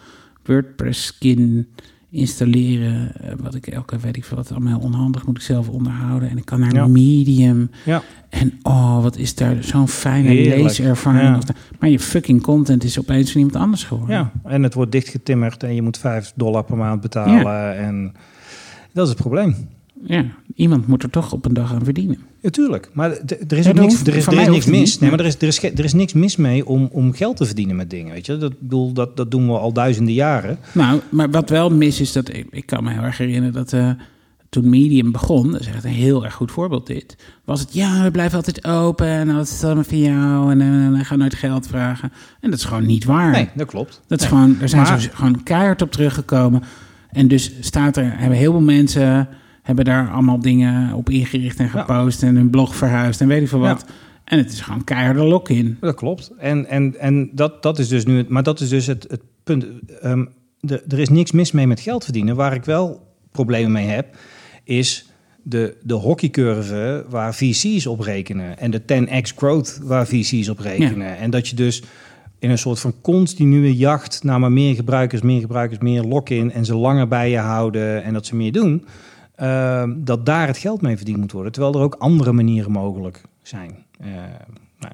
WordPress-skin 0.44 1.68
installeren... 2.10 3.12
eh, 3.20 3.32
wat 3.38 3.54
ik 3.54 3.66
elke, 3.66 3.98
weet 3.98 4.16
ik 4.16 4.24
veel 4.24 4.36
wat, 4.36 4.50
allemaal 4.50 4.72
heel 4.78 4.86
onhandig 4.86 5.26
moet 5.26 5.36
ik 5.36 5.42
zelf 5.42 5.68
onderhouden. 5.68 6.28
En 6.30 6.36
ik 6.36 6.44
kan 6.44 6.60
naar 6.60 6.74
Ja. 6.74 6.86
Medium. 6.86 7.70
Ja. 7.84 8.02
En 8.28 8.58
oh, 8.62 9.02
wat 9.02 9.16
is 9.16 9.34
daar 9.34 9.56
zo'n 9.64 9.88
fijne 9.88 10.34
leeservaring. 10.34 11.44
Ja. 11.46 11.54
Maar 11.78 11.88
je 11.90 11.98
fucking 12.00 12.42
content 12.42 12.84
is 12.84 12.98
opeens 12.98 13.32
van 13.32 13.40
iemand 13.40 13.58
anders 13.58 13.84
geworden. 13.84 14.16
Ja, 14.16 14.32
en 14.44 14.62
het 14.62 14.74
wordt 14.74 14.92
dichtgetimmerd 14.92 15.62
en 15.62 15.74
je 15.74 15.82
moet 15.82 15.98
5 15.98 16.32
dollar 16.36 16.64
per 16.64 16.76
maand 16.76 17.00
betalen. 17.00 17.76
En 17.76 18.12
dat 18.92 19.04
is 19.06 19.12
het 19.12 19.20
probleem. 19.22 19.68
Ja, 20.07 20.24
iemand 20.55 20.86
moet 20.86 21.02
er 21.02 21.11
toch 21.11 21.32
op 21.32 21.44
een 21.44 21.55
dag 21.55 21.72
aan 21.74 21.84
verdienen. 21.84 22.18
Natuurlijk, 22.42 22.90
maar 22.92 23.11
er 23.48 23.57
is 23.59 23.68
ook 23.68 23.74
niks, 23.74 24.00
er 24.07 24.14
is, 24.14 24.26
er 24.26 24.40
is 24.40 24.48
niks 24.48 24.66
mis. 24.66 24.98
Nee, 24.98 25.11
maar- 25.11 25.18
er 25.20 25.26
is, 25.26 25.34
er, 25.36 25.46
is, 25.48 25.62
er 25.62 25.84
is 25.84 25.92
niks 25.92 26.12
mis 26.12 26.36
mee 26.36 26.66
om, 26.66 26.88
om 26.92 27.12
geld 27.12 27.36
te 27.36 27.44
verdienen 27.46 27.76
met 27.76 27.90
dingen. 27.90 28.12
Weet 28.12 28.26
je? 28.26 28.36
Dat, 28.36 28.52
bedoel, 28.61 28.92
dat, 28.92 29.16
dat 29.16 29.30
doen 29.30 29.46
we 29.46 29.59
al 29.59 29.72
duizenden 29.72 30.14
jaren. 30.14 30.59
Nou, 30.72 31.00
maar 31.09 31.30
wat 31.30 31.48
wel 31.50 31.70
mis 31.70 32.00
is 32.00 32.12
dat 32.12 32.28
ik, 32.28 32.46
ik 32.50 32.66
kan 32.66 32.84
me 32.84 32.90
heel 32.92 33.02
erg 33.02 33.18
herinneren 33.18 33.52
dat 33.52 33.72
eh, 33.72 33.90
toen 34.48 34.68
Medium 34.68 35.12
begon, 35.12 35.50
dat 35.52 35.61
is 35.61 35.66
echt 35.66 35.84
een 35.84 35.90
heel 35.90 36.24
erg 36.24 36.34
goed 36.34 36.50
voorbeeld 36.52 36.86
dit, 36.86 37.16
was 37.44 37.61
het 37.61 37.74
ja, 37.74 38.02
we 38.02 38.11
blijven 38.11 38.36
altijd 38.36 38.64
open 38.64 39.07
en 39.07 39.30
alles 39.30 39.52
is 39.52 39.64
allemaal 39.64 39.84
van 39.84 39.98
jou 39.98 40.50
en 40.61 40.92
we 40.98 41.05
gaan 41.05 41.18
nooit 41.18 41.34
geld 41.34 41.66
vragen. 41.66 42.12
En 42.40 42.50
dat 42.50 42.59
is 42.59 42.64
gewoon 42.64 42.86
niet 42.86 43.05
waar. 43.05 43.30
Nee, 43.30 43.48
dat 43.55 43.66
klopt. 43.66 44.00
Dat 44.07 44.20
is 44.20 44.30
Nee. 44.30 44.38
gewoon, 44.38 44.57
daar 44.59 44.68
zijn 44.68 44.82
Maar- 44.82 45.00
ze 45.00 45.11
gewoon 45.11 45.42
keihard 45.42 45.82
op 45.82 45.92
teruggekomen. 45.92 46.62
En 47.11 47.28
dus 47.28 47.52
staat 47.61 47.96
er, 47.96 48.12
hebben 48.18 48.38
heel 48.38 48.50
veel 48.52 48.61
mensen 48.61 49.28
hebben 49.64 49.84
daar 49.84 50.10
allemaal 50.10 50.38
dingen 50.38 50.92
op 50.94 51.10
ingericht 51.10 51.58
en 51.58 51.70
Ja. 51.74 51.80
gepost 51.84 52.22
en 52.22 52.36
hun 52.36 52.50
blog 52.50 52.76
verhuisd 52.76 53.20
en 53.20 53.28
weet 53.28 53.42
ik 53.42 53.48
veel 53.48 53.62
Ja. 53.62 53.68
wat. 53.68 53.84
En 54.24 54.38
het 54.38 54.52
is 54.52 54.60
gewoon 54.60 54.84
keiharde 54.84 55.22
lock-in. 55.24 55.76
Dat 55.80 55.94
klopt. 55.94 56.32
En, 56.38 56.66
en, 56.66 56.94
en 56.98 57.30
dat, 57.32 57.62
dat 57.62 57.78
is 57.78 57.88
dus 57.88 58.04
nu, 58.04 58.16
het- 58.16 58.28
maar 58.28 58.42
dat 58.42 58.60
is 58.60 58.68
dus 58.68 58.86
het, 58.86 59.06
het 59.10 59.20
punt. 59.44 59.66
Ehm, 60.00 60.24
de, 60.60 60.82
er 60.88 60.98
is 60.98 61.08
niks 61.08 61.32
mis 61.32 61.52
mee 61.52 61.66
met 61.66 61.80
geld 61.80 62.04
verdienen. 62.04 62.36
Waar 62.36 62.54
ik 62.54 62.64
wel 62.64 63.06
problemen 63.32 63.72
mee 63.72 63.86
heb, 63.86 64.16
is 64.64 65.08
de, 65.42 65.76
de 65.82 65.94
hockeycurve 65.94 67.04
waar 67.08 67.34
VC's 67.34 67.86
op 67.86 68.00
rekenen. 68.00 68.58
En 68.58 68.70
de 68.70 68.80
10x 68.80 69.34
growth 69.36 69.80
waar 69.82 70.06
VC's 70.06 70.48
op 70.48 70.58
rekenen. 70.58 71.16
En 71.18 71.30
dat 71.30 71.48
je 71.48 71.56
dus 71.56 71.82
in 72.38 72.50
een 72.50 72.58
soort 72.58 72.80
van 72.80 72.94
continue 73.02 73.76
jacht 73.76 74.22
naar 74.24 74.40
maar 74.40 74.52
meer 74.52 74.74
gebruikers, 74.74 75.22
meer 75.22 75.40
gebruikers, 75.40 75.80
meer 75.80 76.02
lock-in 76.02 76.52
en 76.52 76.64
ze 76.64 76.74
langer 76.76 77.08
bij 77.08 77.30
je 77.30 77.38
houden 77.38 78.02
en 78.04 78.12
dat 78.12 78.26
ze 78.26 78.36
meer 78.36 78.52
doen. 78.52 78.84
Ehm, 79.37 80.05
dat 80.05 80.26
daar 80.26 80.47
het 80.47 80.59
geld 80.59 80.80
mee 80.80 80.97
verdiend 80.97 81.18
moet 81.18 81.32
worden. 81.32 81.53
Terwijl 81.53 81.74
er 81.74 81.80
ook 81.80 81.95
andere 81.95 82.32
manieren 82.32 82.70
mogelijk 82.70 83.22
zijn. 83.43 83.85
Eh, 83.99 84.09
nou, 84.78 84.93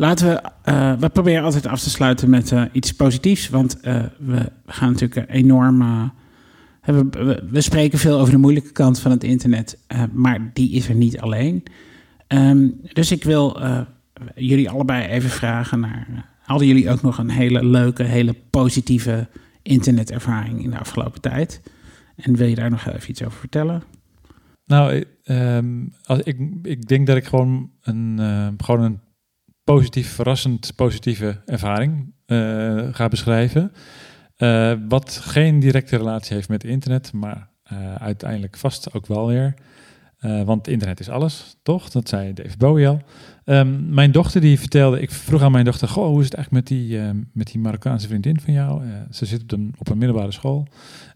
Laten 0.00 0.28
we, 0.28 0.40
eh, 0.62 0.92
we 0.98 1.08
proberen 1.08 1.44
altijd 1.44 1.66
af 1.66 1.80
te 1.80 1.90
sluiten 1.90 2.30
met 2.30 2.52
eh, 2.52 2.62
iets 2.72 2.92
positiefs. 2.92 3.48
Want 3.48 3.78
we 4.18 4.52
gaan 4.66 4.92
natuurlijk 4.92 5.30
enorm. 5.30 5.82
eh, 5.82 7.00
we, 7.50 7.60
spreken 7.60 7.98
veel 7.98 8.18
over 8.18 8.32
de 8.32 8.38
moeilijke 8.38 8.72
kant 8.72 8.98
van 9.00 9.10
het 9.10 9.24
internet, 9.24 9.78
maar 10.12 10.50
die 10.52 10.70
is 10.72 10.88
er 10.88 10.94
niet 10.94 11.20
alleen. 11.20 11.62
Ehm, 12.26 12.68
dus 12.92 13.12
ik 13.12 13.24
wil 13.24 13.60
jullie 14.34 14.70
allebei 14.70 15.06
even 15.06 15.30
vragen 15.30 15.80
naar. 15.80 16.28
hadden 16.42 16.66
jullie 16.66 16.90
ook 16.90 17.02
nog 17.02 17.18
een 17.18 17.30
hele 17.30 17.64
leuke, 17.64 18.02
hele 18.02 18.34
positieve 18.50 19.28
internetervaring 19.62 20.62
in 20.62 20.70
de 20.70 20.78
afgelopen 20.78 21.20
tijd? 21.20 21.60
En 22.22 22.36
wil 22.36 22.46
je 22.46 22.54
daar 22.54 22.70
nog 22.70 22.86
even 22.86 23.10
iets 23.10 23.24
over 23.24 23.38
vertellen? 23.38 23.82
Nou, 24.64 24.92
ik, 24.92 25.08
ehm, 25.22 25.86
als, 26.04 26.18
ik, 26.18 26.38
ik 26.62 26.86
denk 26.86 27.06
dat 27.06 27.16
ik 27.16 27.24
gewoon 27.24 27.70
een, 27.80 28.18
eh, 28.18 28.48
gewoon 28.56 28.82
een 28.82 29.00
positief, 29.64 30.08
verrassend 30.12 30.72
positieve 30.76 31.42
ervaring 31.46 32.12
eh, 32.26 32.88
ga 32.92 33.08
beschrijven. 33.08 33.72
Eh, 34.36 34.72
wat 34.88 35.20
geen 35.22 35.60
directe 35.60 35.96
relatie 35.96 36.34
heeft 36.34 36.48
met 36.48 36.64
internet, 36.64 37.12
maar 37.12 37.50
eh, 37.62 37.94
uiteindelijk 37.94 38.56
vast 38.56 38.94
ook 38.94 39.06
wel 39.06 39.26
weer. 39.26 39.54
Eh, 40.20 40.42
want 40.42 40.68
internet 40.68 41.00
is 41.00 41.08
alles, 41.08 41.56
toch? 41.62 41.90
Dat 41.90 42.08
zei 42.08 42.32
David 42.32 42.58
Bowie 42.58 42.88
al. 42.88 43.00
Ehm, 43.44 43.94
mijn 43.94 44.12
dochter 44.12 44.40
die 44.40 44.58
vertelde, 44.58 45.00
ik 45.00 45.10
vroeg 45.10 45.42
aan 45.42 45.52
mijn 45.52 45.64
dochter, 45.64 45.88
goh, 45.88 46.06
hoe 46.06 46.18
is 46.18 46.24
het 46.24 46.34
eigenlijk 46.34 46.68
met 46.68 46.78
die, 46.78 46.98
ehm, 46.98 47.16
met 47.32 47.46
die 47.52 47.60
Marokkaanse 47.60 48.06
vriendin 48.08 48.40
van 48.40 48.52
jou? 48.52 48.84
Eh, 48.84 48.88
ze 49.10 49.26
zit 49.26 49.42
op 49.42 49.52
een, 49.52 49.74
op 49.78 49.88
een 49.88 49.98
middelbare 49.98 50.32
school. 50.32 50.66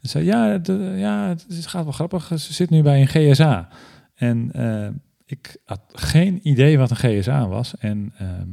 En 0.01 0.09
zei, 0.09 0.25
ja, 0.25 0.49
het, 0.49 0.67
ja, 0.97 1.29
het, 1.29 1.47
is- 1.49 1.67
gaat 1.67 1.83
wel 1.85 1.93
grappig. 1.93 2.27
Ze 2.27 2.53
zit 2.53 2.71
nu 2.71 2.83
bij 2.83 3.01
een 3.01 3.07
GSA. 3.35 3.69
En 4.15 4.51
eh, 4.53 4.89
ik 5.27 5.57
had 5.65 5.81
geen 5.93 6.41
idee 6.43 6.79
wat 6.79 6.91
een 6.91 6.97
GSA 6.97 7.49
was. 7.49 7.75
En 7.79 8.13
ehm, 8.19 8.49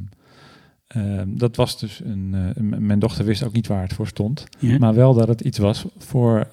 ehm, 0.86 1.28
dat 1.36 1.56
was 1.56 1.78
dus 1.80 2.00
een, 2.04 2.34
eh, 2.54 2.62
mijn 2.78 2.98
dochter 2.98 3.24
wist 3.24 3.44
ook 3.44 3.52
niet 3.52 3.66
waar 3.66 3.82
het 3.82 3.92
voor 3.92 4.06
stond. 4.06 4.46
Ja. 4.58 4.78
Maar 4.78 4.94
wel 4.94 5.14
dat 5.14 5.28
het 5.28 5.40
iets 5.40 5.58
was 5.58 5.84
voor, 5.98 6.48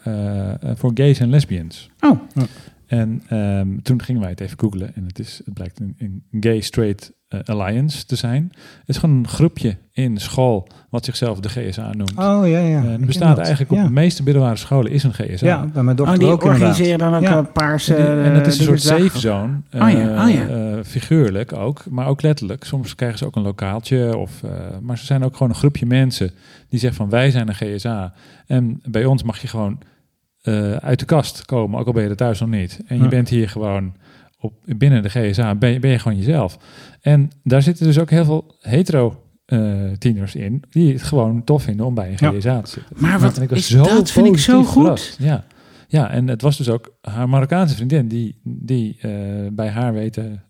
voor 0.76 0.92
gays 0.94 1.20
en 1.20 1.30
lesbians. 1.30 1.90
Oh, 2.00 2.20
En 2.90 3.22
ehm, 3.28 3.78
toen 3.82 4.02
gingen 4.02 4.22
wij 4.22 4.30
het 4.30 4.40
even 4.40 4.60
googlen 4.60 4.96
en 4.96 5.04
het, 5.06 5.20
is, 5.20 5.42
het 5.46 5.54
blijkt 5.54 5.80
een, 5.80 5.96
een 5.98 6.24
Gay 6.40 6.62
Straight 6.62 7.12
eh, 7.28 7.40
Alliance 7.46 8.06
te 8.06 8.16
zijn. 8.16 8.48
Het 8.52 8.90
is 8.90 8.98
gewoon 8.98 9.16
een 9.16 9.28
groepje 9.28 9.78
in 9.92 10.18
school 10.18 10.68
wat 10.90 11.06
zichzelf 11.06 11.40
de 11.40 11.50
GSA 11.50 11.94
noemt. 11.94 12.12
Oh, 12.18 12.48
ja, 12.48 12.60
ja. 12.60 12.60
En 12.60 12.84
het 12.86 12.98
ken 12.98 13.06
bestaat 13.06 13.36
dat. 13.36 13.46
eigenlijk 13.46 13.72
op 13.72 13.78
Ja. 13.78 13.84
de 13.84 13.92
meeste 13.92 14.24
middelbare 14.24 14.56
scholen 14.56 14.92
is 14.92 15.04
een 15.04 15.14
GSA. 15.14 15.46
Ja, 15.46 15.66
bij 15.66 15.84
mijn 15.84 15.96
dochter 15.96 16.16
oh 16.16 16.22
die 16.22 16.32
ook 16.32 16.44
organiseren 16.44 16.98
dan 16.98 17.16
ook 17.16 17.22
Ja. 17.22 17.38
een 17.38 17.52
paarse... 17.52 17.96
en 17.96 18.34
dat 18.34 18.48
is 18.48 18.58
een 18.58 18.66
soort 18.66 18.82
safe 18.82 19.20
zone. 19.20 19.54
Oh 19.72 19.90
ja, 19.92 20.16
eh, 20.16 20.24
oh 20.26 20.34
ja. 20.34 20.48
eh, 20.48 20.84
figuurlijk 20.84 21.54
ook, 21.54 21.86
maar 21.90 22.08
ook 22.08 22.22
letterlijk. 22.22 22.64
Soms 22.64 22.96
krijgen 22.96 23.18
ze 23.18 23.26
ook 23.26 23.36
een 23.36 23.42
lokaaltje. 23.42 24.18
Of, 24.18 24.44
eh, 24.44 24.52
maar 24.82 24.98
ze 24.98 25.06
zijn 25.06 25.24
ook 25.24 25.34
gewoon 25.34 25.50
een 25.50 25.58
groepje 25.60 25.86
mensen 25.86 26.32
die 26.70 26.80
zeggen 26.80 26.98
van 27.00 27.10
wij 27.10 27.32
zijn 27.32 27.48
een 27.48 27.56
GSA. 27.56 28.14
En 28.48 28.82
bij 28.86 29.06
ons 29.06 29.24
mag 29.24 29.42
je 29.42 29.48
gewoon 29.48 29.80
eh, 30.42 30.72
uit 30.76 31.00
de 31.00 31.06
kast 31.06 31.46
komen, 31.46 31.80
ook 31.80 31.88
al 31.88 31.94
ben 31.94 32.04
je 32.04 32.10
er 32.10 32.16
thuis 32.16 32.40
nog 32.40 32.50
niet. 32.50 32.80
En 32.88 33.02
je 33.02 33.08
bent 33.08 33.30
hier 33.30 33.50
gewoon 33.50 33.96
op, 34.40 34.54
binnen 34.66 35.04
de 35.04 35.10
GSA, 35.10 35.56
ben 35.56 35.70
je, 35.72 35.80
ben 35.80 35.92
je 35.92 36.00
gewoon 36.00 36.18
jezelf. 36.18 36.58
En 37.02 37.32
daar 37.44 37.62
zitten 37.62 37.86
dus 37.86 38.00
ook 38.00 38.10
heel 38.10 38.26
veel 38.26 38.56
hetero 38.62 39.24
eh, 39.46 39.92
tieners 39.98 40.36
in, 40.36 40.64
die 40.70 40.94
het 40.94 41.04
gewoon 41.04 41.44
tof 41.44 41.64
vinden 41.64 41.86
om 41.86 41.94
bij 41.94 42.08
een 42.10 42.18
Ja. 42.20 42.32
GSA 42.32 42.62
te 42.62 42.70
zitten. 42.70 42.96
Maar 42.98 43.20
wat 43.20 43.38
En 43.38 43.44
ik 43.44 43.50
was 43.50 43.60
is 43.60 43.68
dat? 43.68 44.12
Vind 44.12 44.28
ik 44.28 44.38
zo 44.38 44.64
goed. 44.64 44.82
verrast. 44.82 45.18
Ja. 45.20 45.46
ja, 45.88 46.10
en 46.10 46.28
het 46.28 46.42
was 46.42 46.58
dus 46.58 46.70
ook 46.70 46.94
haar 47.02 47.30
Marokkaanse 47.30 47.76
vriendin 47.76 48.08
die, 48.08 48.40
die 48.44 48.98
eh, 49.02 49.12
bij 49.52 49.70
haar 49.70 49.94
weten 49.94 50.44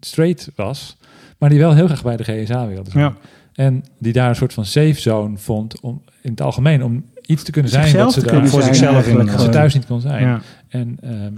straight 0.00 0.50
was, 0.56 0.96
maar 1.38 1.48
die 1.48 1.58
wel 1.58 1.74
heel 1.74 1.86
graag 1.86 2.02
bij 2.02 2.16
de 2.16 2.24
GSA 2.24 2.66
wilde 2.66 2.90
zijn. 2.90 3.04
Ja. 3.04 3.16
En 3.52 3.84
die 3.98 4.12
daar 4.12 4.28
een 4.28 4.36
soort 4.36 4.52
van 4.52 4.64
safe 4.64 5.00
zone 5.00 5.38
vond 5.38 5.80
om 5.80 6.02
in 6.22 6.30
het 6.30 6.40
algemeen 6.40 6.84
om 6.84 7.04
iets 7.32 7.42
te 7.42 7.50
kunnen 7.50 7.70
zijn 7.70 7.84
Zichzelf 7.84 8.04
wat 8.04 8.24
ze 8.24 8.30
daar 8.30 8.48
voor 8.48 8.62
zijn 8.62 8.74
zichzelf 8.74 9.06
inderdaad. 9.08 9.40
ze 9.40 9.48
thuis 9.48 9.74
niet 9.74 9.86
kon 9.86 10.00
zijn. 10.00 10.22
Ja, 10.22 10.40
En 10.68 10.96
ehm, 11.00 11.32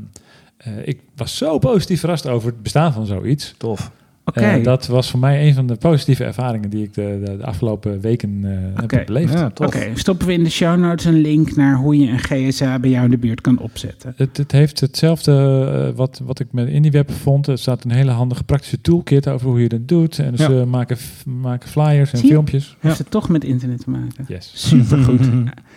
eh, 0.57 0.73
ik 0.85 0.99
was 1.17 1.37
zo 1.37 1.59
positief 1.59 2.01
verrast 2.01 2.27
over 2.27 2.49
het 2.49 2.63
bestaan 2.63 2.93
van 2.93 3.07
zoiets. 3.07 3.55
tof. 3.59 3.91
Oké, 4.27 4.41
Eh, 4.41 4.65
dat 4.65 4.87
was 4.87 5.11
voor 5.11 5.21
mij 5.21 5.47
een 5.49 5.55
van 5.55 5.67
de 5.67 5.75
positieve 5.75 6.25
ervaringen 6.25 6.71
die 6.71 6.83
ik 6.83 6.95
de, 6.95 7.21
de, 7.25 7.37
de 7.37 7.45
afgelopen 7.45 8.01
weken 8.01 8.41
eh, 8.77 8.83
heb 8.87 9.07
beleefd. 9.07 9.33
Ja. 9.33 9.51
Oké, 9.55 9.91
stoppen 9.95 10.27
we 10.27 10.33
in 10.33 10.45
de 10.45 10.51
show 10.51 10.79
notes 10.79 11.05
een 11.05 11.21
link 11.21 11.57
naar 11.57 11.77
hoe 11.77 11.99
je 11.99 12.09
een 12.09 12.19
GSA 12.19 12.79
bij 12.79 12.91
jou 12.91 13.05
in 13.05 13.11
de 13.11 13.19
buurt 13.19 13.41
kan 13.41 13.59
opzetten. 13.59 14.13
Het, 14.17 14.37
het 14.37 14.53
heeft 14.53 14.81
hetzelfde 14.81 15.93
wat, 15.97 16.21
wat 16.25 16.41
ik 16.41 16.47
met 16.51 16.69
IndieWeb 16.69 17.11
vond. 17.13 17.47
Er 17.47 17.59
staat 17.59 17.85
een 17.85 17.91
hele 17.91 18.11
handige 18.11 18.45
praktische 18.45 18.81
toolkit 18.81 19.29
over 19.29 19.49
hoe 19.49 19.61
je 19.63 19.69
dat 19.69 19.89
doet. 19.89 20.19
En 20.19 20.33
Ja. 20.37 20.47
ze 20.47 20.65
maken, 20.69 20.97
f- 20.97 21.25
maken 21.27 21.69
flyers 21.69 22.13
en 22.13 22.19
Zie 22.19 22.27
je? 22.27 22.33
filmpjes. 22.33 22.77
Heeft 22.81 22.99
het 22.99 23.11
toch 23.11 23.29
met 23.29 23.45
internet 23.45 23.81
te 23.81 23.91
maken? 23.91 24.25
Yes. 24.29 24.51
Supergoed. 24.55 25.29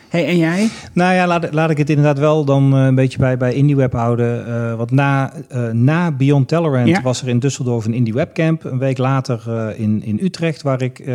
hey, 0.10 0.26
en 0.28 0.38
jij? 0.38 0.70
Nou 0.94 1.14
ja, 1.14 1.28
laat, 1.28 1.54
laat 1.54 1.70
ik 1.70 1.78
het 1.78 1.90
inderdaad 1.90 2.20
wel 2.20 2.46
dan 2.46 2.74
eh, 2.76 2.86
een 2.86 2.96
beetje 2.96 3.18
bij, 3.18 3.38
bij 3.38 3.54
IndieWeb 3.54 3.94
houden. 3.94 4.48
Eh, 4.48 4.76
want 4.76 4.92
na, 4.92 5.34
eh, 5.50 5.70
na 5.70 6.12
Beyond 6.12 6.48
Tolerant 6.48 6.88
Ja. 6.88 7.02
was 7.02 7.22
er 7.22 7.28
in 7.28 7.40
Düsseldorf 7.40 7.86
een 7.86 7.94
Indie 7.94 8.14
Webcamp. 8.14 8.64
Een 8.64 8.78
week 8.78 8.98
later 8.98 9.74
in, 9.78 10.04
in 10.04 10.20
Utrecht, 10.22 10.62
waar 10.62 10.82
ik 10.82 11.06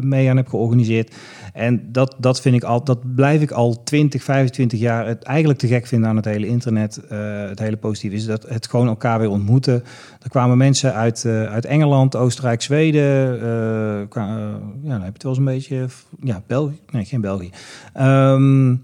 mee 0.00 0.30
aan 0.30 0.36
heb 0.36 0.48
georganiseerd. 0.48 1.14
En 1.58 1.92
dat, 1.92 2.14
dat 2.18 2.40
vind 2.40 2.54
ik 2.54 2.62
al, 2.62 2.84
dat 2.84 3.14
blijf 3.14 3.42
ik 3.42 3.50
al 3.50 3.82
20, 3.82 4.22
25 4.22 4.78
jaar 4.78 5.06
het 5.06 5.22
eigenlijk 5.22 5.58
te 5.58 5.66
gek 5.66 5.86
vinden 5.86 6.08
aan 6.08 6.16
het 6.16 6.24
hele 6.24 6.46
internet. 6.46 7.00
Eh, 7.08 7.18
het 7.48 7.58
hele 7.58 7.76
positieve 7.76 8.16
is 8.16 8.26
dat 8.26 8.48
het 8.48 8.66
gewoon 8.66 8.86
elkaar 8.86 9.18
weer 9.18 9.30
ontmoeten. 9.30 9.84
Er 10.22 10.28
kwamen 10.28 10.58
mensen 10.58 10.94
uit, 10.94 11.24
eh, 11.24 11.44
uit 11.44 11.64
Engeland, 11.64 12.16
Oostenrijk, 12.16 12.62
Zweden. 12.62 13.40
eh, 13.40 14.22
ja, 14.82 14.88
dan 14.88 14.90
heb 14.90 15.02
je 15.02 15.12
het 15.12 15.22
wel 15.22 15.32
eens 15.32 15.40
een 15.40 15.44
beetje. 15.44 15.86
Ja, 16.20 16.42
België. 16.46 16.80
Nee, 16.90 17.04
geen 17.04 17.20
België. 17.20 17.50
Ehm, 17.92 18.74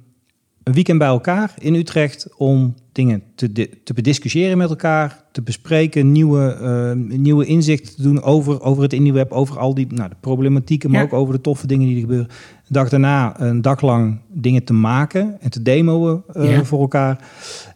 een 0.65 0.73
weekend 0.73 0.99
bij 0.99 1.09
elkaar 1.09 1.55
in 1.59 1.75
Utrecht 1.75 2.29
om 2.37 2.75
dingen 2.93 3.23
te, 3.35 3.53
te 3.85 3.95
bediscussiëren 3.95 4.59
met 4.59 4.69
elkaar, 4.69 5.25
te 5.33 5.43
bespreken, 5.43 6.13
nieuwe, 6.13 6.53
eh, 6.53 7.17
nieuwe 7.19 7.45
inzichten 7.45 7.95
te 7.97 8.03
doen 8.03 8.23
over, 8.23 8.61
over 8.63 8.83
het 8.83 8.93
IndieWeb, 8.93 9.33
over 9.33 9.59
al 9.59 9.75
die 9.75 9.87
nou, 9.93 10.09
de 10.09 10.17
problematieken, 10.21 10.91
maar 10.91 11.01
Ja. 11.01 11.07
ook 11.07 11.13
over 11.13 11.35
de 11.35 11.41
toffe 11.41 11.67
dingen 11.67 11.87
die 11.87 11.95
er 11.95 12.01
gebeuren. 12.01 12.29
De 12.67 12.73
dag 12.73 12.89
daarna 12.89 13.41
een 13.41 13.63
dag 13.63 13.81
lang 13.81 14.21
dingen 14.33 14.65
te 14.65 14.73
maken 14.73 15.37
en 15.41 15.51
te 15.51 15.63
demoen 15.63 16.23
eh, 16.33 16.51
Ja. 16.51 16.65
voor 16.65 16.81
elkaar. 16.81 17.29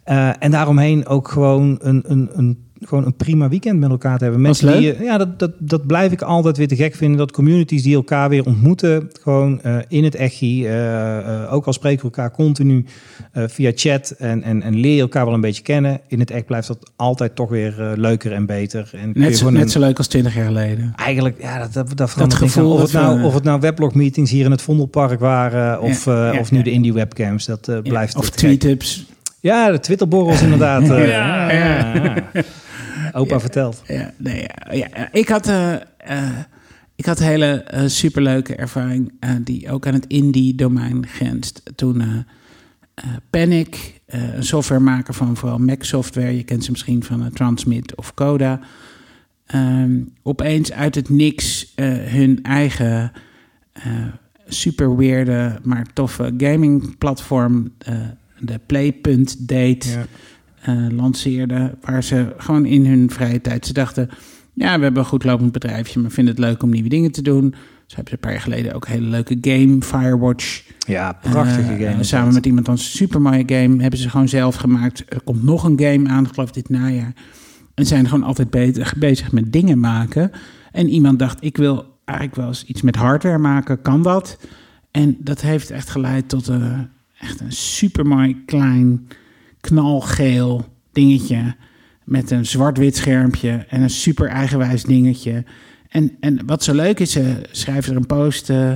Eh, 0.03 0.43
en 0.43 0.51
daaromheen 0.51 1.07
ook 1.07 1.27
gewoon 1.27 1.77
een, 1.81 2.03
een, 2.07 2.29
een, 2.33 2.67
gewoon 2.81 3.05
een 3.05 3.15
prima 3.15 3.49
weekend 3.49 3.79
met 3.79 3.89
elkaar 3.89 4.17
te 4.17 4.23
hebben. 4.23 4.41
Mensen 4.41 4.67
die, 4.71 4.81
leuk. 4.81 4.97
je- 4.97 5.03
ja, 5.03 5.17
dat, 5.17 5.39
dat, 5.39 5.51
dat 5.57 5.87
blijf 5.87 6.11
ik 6.11 6.21
altijd 6.21 6.57
weer 6.57 6.67
te 6.67 6.75
gek 6.75 6.95
vinden. 6.95 7.17
Dat 7.17 7.31
communities 7.31 7.83
die 7.83 7.95
elkaar 7.95 8.29
weer 8.29 8.45
ontmoeten, 8.45 9.09
gewoon 9.21 9.61
eh, 9.61 9.77
in 9.87 10.03
het 10.03 10.15
echi. 10.15 10.65
eh, 10.65 11.17
eh, 11.17 11.53
ook 11.53 11.65
al 11.65 11.73
spreken 11.73 11.97
we 11.99 12.03
elkaar 12.03 12.31
continu 12.31 12.85
eh, 13.31 13.43
via 13.47 13.71
chat 13.75 14.09
en, 14.09 14.43
en, 14.43 14.61
en 14.61 14.75
leer 14.75 14.95
je 14.95 15.01
elkaar 15.01 15.25
wel 15.25 15.33
een 15.33 15.41
beetje 15.41 15.63
kennen. 15.63 15.99
In 16.07 16.19
het 16.19 16.31
echt 16.31 16.45
blijft 16.45 16.67
dat 16.67 16.91
altijd 16.95 17.35
toch 17.35 17.49
weer 17.49 17.81
eh, 17.81 17.91
leuker 17.95 18.31
en 18.31 18.45
beter. 18.45 18.89
En 18.93 19.11
Net 19.13 19.37
zo, 19.37 19.49
net 19.49 19.61
een- 19.61 19.69
zo 19.69 19.79
leuk 19.79 19.97
als 19.97 20.07
20 20.07 20.35
jaar 20.35 20.45
geleden. 20.45 20.93
Eigenlijk, 20.95 21.41
ja, 21.41 21.59
dat, 21.59 21.73
dat, 21.73 21.97
dat, 21.97 22.15
niks 22.17 22.35
gevoel. 22.35 22.71
Of 22.73 22.81
het, 22.81 22.91
dat 22.91 23.01
nou, 23.01 23.23
of 23.23 23.33
het 23.33 23.43
nou 23.43 23.59
weblog-meetings 23.59 24.31
hier 24.31 24.45
in 24.45 24.51
het 24.51 24.61
Vondelpark 24.61 25.19
waren... 25.19 25.81
of, 25.81 26.05
Ja, 26.05 26.27
eh, 26.27 26.33
ja, 26.33 26.39
of 26.39 26.51
nu 26.51 26.57
ja. 26.57 26.63
de 26.63 26.71
indie 26.71 26.93
webcams, 26.93 27.45
dat 27.45 27.67
eh, 27.67 27.75
Ja, 27.75 27.81
blijft 27.81 28.15
of 28.15 28.29
tweetups. 28.29 29.05
Ja, 29.41 29.71
de 29.71 29.79
Twitterborrels 29.79 30.41
inderdaad. 30.41 30.89
eh. 30.89 31.07
Ja, 31.09 32.13
ja. 33.13 33.19
Opa 33.19 33.39
vertelt. 33.39 33.83
Ja, 33.87 34.13
nee, 34.17 34.41
ja, 34.41 34.73
ja, 34.73 35.11
ik 35.11 35.27
had, 35.27 35.47
eh, 35.47 35.73
eh, 35.97 36.39
ik 36.95 37.05
had 37.05 37.19
een 37.19 37.25
hele 37.25 37.63
eh, 37.63 37.87
superleuke 37.87 38.55
ervaring 38.55 39.11
die 39.41 39.71
ook 39.71 39.87
aan 39.87 39.93
het 39.93 40.07
indie-domein 40.07 41.07
grenst. 41.07 41.61
Toen 41.75 42.25
Panic, 43.29 44.01
een 44.05 44.43
softwaremaker 44.43 45.13
van 45.13 45.37
vooral 45.37 45.57
Mac-software, 45.57 46.35
je 46.37 46.43
kent 46.43 46.63
ze 46.63 46.71
misschien 46.71 47.03
van 47.03 47.31
Transmit 47.33 47.95
of 47.95 48.13
Coda, 48.13 48.59
ehm, 49.45 49.99
opeens 50.23 50.71
uit 50.71 50.95
het 50.95 51.09
niks 51.09 51.73
hun 52.05 52.43
eigen 52.43 53.11
super 54.47 54.97
weirde, 54.97 55.59
maar 55.63 55.85
toffe 55.93 56.33
gaming-platform, 56.37 57.71
de 58.39 58.59
Play.date 58.65 59.89
Ja. 59.89 60.05
Eh, 60.61 60.75
lanceerden. 60.91 61.77
Waar 61.81 62.03
ze 62.03 62.33
gewoon 62.37 62.65
in 62.65 62.85
hun 62.85 63.09
vrije 63.11 63.41
tijd. 63.41 63.65
Ze 63.65 63.73
dachten: 63.73 64.09
ja, 64.53 64.77
we 64.77 64.83
hebben 64.83 65.01
een 65.01 65.09
goed 65.09 65.23
lopend 65.23 65.51
bedrijfje, 65.51 65.99
maar 65.99 66.11
vinden 66.11 66.35
het 66.35 66.43
leuk 66.43 66.63
om 66.63 66.69
nieuwe 66.69 66.89
dingen 66.89 67.11
te 67.11 67.21
doen. 67.21 67.55
Ze 67.85 67.95
hebben 67.95 68.13
een 68.13 68.19
paar 68.19 68.31
jaar 68.31 68.41
geleden 68.41 68.73
ook 68.73 68.85
een 68.85 68.91
hele 68.91 69.07
leuke 69.07 69.37
game, 69.41 69.81
Firewatch. 69.81 70.63
Ja, 70.87 71.11
prachtige 71.21 71.73
Eh, 71.73 71.89
game. 71.89 72.03
samen 72.03 72.33
met 72.33 72.45
iemand 72.45 72.67
anders 72.67 72.91
een 72.91 72.97
super 72.97 73.21
mooie 73.21 73.43
game. 73.45 73.81
Hebben 73.81 73.99
ze 73.99 74.09
gewoon 74.09 74.29
zelf 74.29 74.55
gemaakt. 74.55 75.03
Er 75.07 75.21
komt 75.23 75.43
nog 75.43 75.63
een 75.63 75.79
game 75.79 76.09
aan, 76.09 76.25
ik 76.25 76.33
geloof 76.33 76.51
dit 76.51 76.69
najaar. 76.69 77.13
En 77.73 77.85
zijn 77.85 78.07
gewoon 78.07 78.23
altijd 78.23 78.49
beter, 78.49 78.93
bezig 78.97 79.31
met 79.31 79.53
dingen 79.53 79.79
maken. 79.79 80.31
En 80.71 80.89
iemand 80.89 81.19
dacht, 81.19 81.37
ik 81.43 81.57
wil 81.57 81.97
eigenlijk 82.05 82.37
wel 82.39 82.47
eens 82.47 82.63
iets 82.65 82.81
met 82.81 82.95
hardware 82.95 83.37
maken. 83.37 83.81
Kan 83.81 84.03
dat? 84.03 84.37
En 84.91 85.17
dat 85.19 85.41
heeft 85.41 85.71
echt 85.71 85.89
geleid 85.89 86.29
tot 86.29 86.47
een, 86.47 86.87
echt 87.19 87.39
een 87.39 87.51
super 87.51 88.05
mooi 88.05 88.43
klein 88.45 89.07
knalgeel 89.61 90.65
dingetje. 90.91 91.55
Met 92.03 92.31
een 92.31 92.45
zwart-wit 92.45 92.95
schermpje 92.95 93.65
en 93.69 93.81
een 93.81 93.89
super 93.89 94.27
eigenwijs 94.27 94.83
dingetje. 94.83 95.43
En, 95.89 96.11
en 96.19 96.45
wat 96.45 96.63
zo 96.63 96.73
leuk 96.73 96.99
is, 96.99 97.11
ze 97.11 97.41
schrijven 97.51 97.91
er 97.91 97.97
een 97.97 98.05
post, 98.05 98.49
eh, 98.49 98.71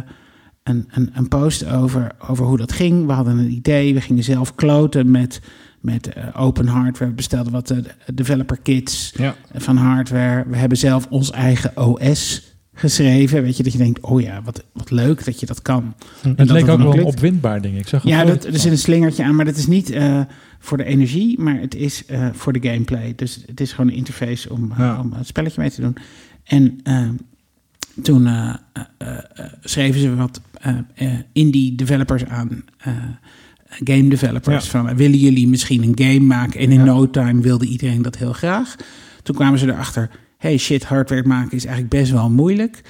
een, 0.63 0.87
een, 0.91 1.09
een 1.13 1.27
post 1.27 1.65
over, 1.65 2.11
over 2.27 2.45
hoe 2.45 2.57
dat 2.57 2.71
ging. 2.71 3.05
We 3.05 3.11
hadden 3.13 3.37
een 3.37 3.51
idee, 3.51 3.93
we 3.93 4.01
gingen 4.01 4.23
zelf 4.23 4.55
kloten 4.55 5.11
met, 5.11 5.41
met 5.81 6.07
eh, 6.13 6.27
open 6.41 6.67
hardware. 6.67 7.09
We 7.09 7.15
bestelden 7.15 7.51
wat 7.51 7.69
eh, 7.69 7.77
developer 8.13 8.57
kits 8.61 9.13
Ja. 9.17 9.35
van 9.53 9.77
hardware. 9.77 10.43
We 10.47 10.57
hebben 10.57 10.77
zelf 10.77 11.07
ons 11.09 11.31
eigen 11.31 11.77
OS 11.77 12.52
geschreven. 12.73 13.43
Weet 13.43 13.57
je, 13.57 13.63
dat 13.63 13.71
je 13.71 13.77
denkt, 13.77 13.99
oh 13.99 14.21
ja, 14.21 14.41
wat, 14.43 14.63
wat 14.73 14.91
leuk 14.91 15.25
dat 15.25 15.39
je 15.39 15.45
dat 15.45 15.61
kan. 15.61 15.93
En 16.23 16.29
Het 16.29 16.37
dat 16.37 16.49
leek 16.49 16.67
ook 16.67 16.93
wel 16.93 17.05
opwindbaar 17.05 17.61
ding. 17.61 17.77
Ik 17.77 17.87
zag 17.87 18.03
een 18.03 18.09
Ja, 18.09 18.23
dat, 18.25 18.45
er 18.45 18.59
zit 18.59 18.71
een 18.71 18.77
slingertje 18.77 19.23
aan, 19.23 19.35
maar 19.35 19.45
dat 19.45 19.55
is 19.55 19.67
niet 19.67 19.89
eh, 19.91 20.21
voor 20.59 20.77
de 20.77 20.83
energie, 20.83 21.39
maar 21.39 21.59
het 21.59 21.75
is 21.75 22.05
eh, 22.05 22.27
voor 22.33 22.53
de 22.53 22.69
gameplay. 22.69 23.13
Dus 23.15 23.43
het 23.45 23.61
is 23.61 23.71
gewoon 23.73 23.89
een 23.91 23.97
interface 23.97 24.49
om, 24.49 24.71
eh, 24.71 24.77
Ja. 24.77 24.99
om 24.99 25.13
een 25.13 25.25
spelletje 25.25 25.61
mee 25.61 25.71
te 25.71 25.81
doen. 25.81 25.97
En 26.43 26.79
eh, 26.83 27.09
toen 28.01 28.27
schreven 29.61 29.99
ze 30.01 30.15
wat 30.15 30.41
indie 31.33 31.75
developers 31.75 32.25
aan, 32.25 32.63
game 33.83 34.07
developers. 34.07 34.65
Ja. 34.65 34.71
Van, 34.71 34.95
willen 34.95 35.17
jullie 35.19 35.47
misschien 35.47 35.83
een 35.83 36.07
game 36.07 36.25
maken? 36.25 36.59
En 36.59 36.71
in 36.71 36.77
Ja. 36.79 36.83
no 36.85 37.09
time 37.09 37.41
wilde 37.41 37.65
iedereen 37.65 38.01
dat 38.01 38.17
heel 38.17 38.33
graag. 38.33 38.75
Toen 39.23 39.35
kwamen 39.35 39.59
ze 39.59 39.67
erachter, 39.71 40.09
hey 40.43 40.57
shit, 40.57 40.83
hardware 40.83 41.23
maken 41.27 41.51
is 41.51 41.65
eigenlijk 41.65 41.95
best 41.95 42.11
wel 42.11 42.29
moeilijk. 42.29 42.81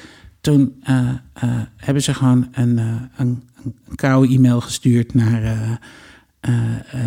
Toen 0.41 0.75
eh, 0.83 1.09
eh, 1.33 1.61
hebben 1.77 2.03
ze 2.03 2.13
gewoon 2.13 2.47
een, 2.51 2.79
eh, 2.79 2.95
een, 3.15 3.43
een 3.63 3.95
koude 3.95 4.33
e-mail 4.33 4.61
gestuurd 4.61 5.13
naar 5.13 5.79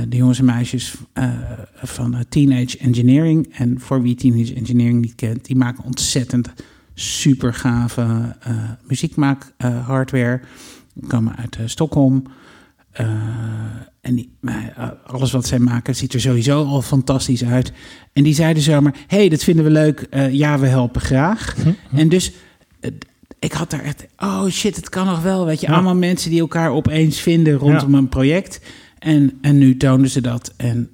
de 0.08 0.16
jongens 0.16 0.38
en 0.38 0.44
meisjes 0.44 0.94
van 1.74 2.24
Teenage 2.28 2.78
Engineering. 2.78 3.54
En 3.54 3.80
voor 3.80 4.02
wie 4.02 4.14
Teenage 4.14 4.54
Engineering 4.54 5.00
niet 5.00 5.14
kent, 5.14 5.44
die 5.44 5.56
maken 5.56 5.84
ontzettend 5.84 6.52
super 6.94 7.54
gave 7.54 8.36
muziekmaak 8.82 9.52
hardware. 9.86 10.40
Die 10.94 11.08
komen 11.08 11.36
uit 11.36 11.58
Stockholm. 11.64 12.22
En 14.06 14.14
die, 14.14 14.36
maar, 14.40 14.72
eh, 14.76 14.88
alles 15.06 15.32
wat 15.32 15.46
zij 15.46 15.58
maken 15.58 15.96
ziet 15.96 16.14
er 16.14 16.20
sowieso 16.20 16.64
al 16.64 16.82
fantastisch 16.82 17.44
uit. 17.44 17.72
En 18.12 18.22
die 18.22 18.34
zeiden 18.34 18.62
zomaar, 18.62 18.94
hey, 19.06 19.28
dat 19.28 19.42
vinden 19.44 19.64
we 19.64 19.70
leuk. 19.70 20.00
Eh, 20.10 20.32
ja, 20.32 20.58
we 20.58 20.66
helpen 20.66 21.00
graag. 21.00 21.56
En 21.94 22.08
dus, 22.08 22.32
eh, 22.80 22.90
ik 23.38 23.52
had 23.52 23.70
daar 23.70 23.80
echt, 23.80 24.06
oh 24.18 24.46
shit, 24.46 24.76
het 24.76 24.88
kan 24.88 25.06
nog 25.06 25.22
wel. 25.22 25.46
Weet 25.46 25.60
je, 25.60 25.66
Ja. 25.66 25.72
allemaal 25.72 25.94
mensen 25.94 26.30
die 26.30 26.40
elkaar 26.40 26.70
opeens 26.70 27.20
vinden 27.20 27.54
rondom 27.54 27.94
een 27.94 28.08
project. 28.08 28.60
En, 28.98 29.38
en 29.40 29.58
nu 29.58 29.76
toonden 29.76 30.10
ze 30.10 30.20
dat. 30.20 30.52
En 30.56 30.90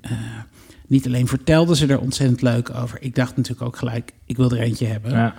niet 0.87 1.07
alleen 1.07 1.29
vertelden 1.29 1.77
ze 1.77 1.87
er 1.87 2.01
ontzettend 2.01 2.43
leuk 2.43 2.75
over. 2.75 2.99
Ik 3.01 3.15
dacht 3.15 3.37
natuurlijk 3.37 3.67
ook 3.67 3.77
gelijk, 3.77 4.13
ik 4.27 4.37
wil 4.37 4.51
er 4.51 4.59
eentje 4.61 4.87
hebben. 4.87 5.11
Ja. 5.11 5.35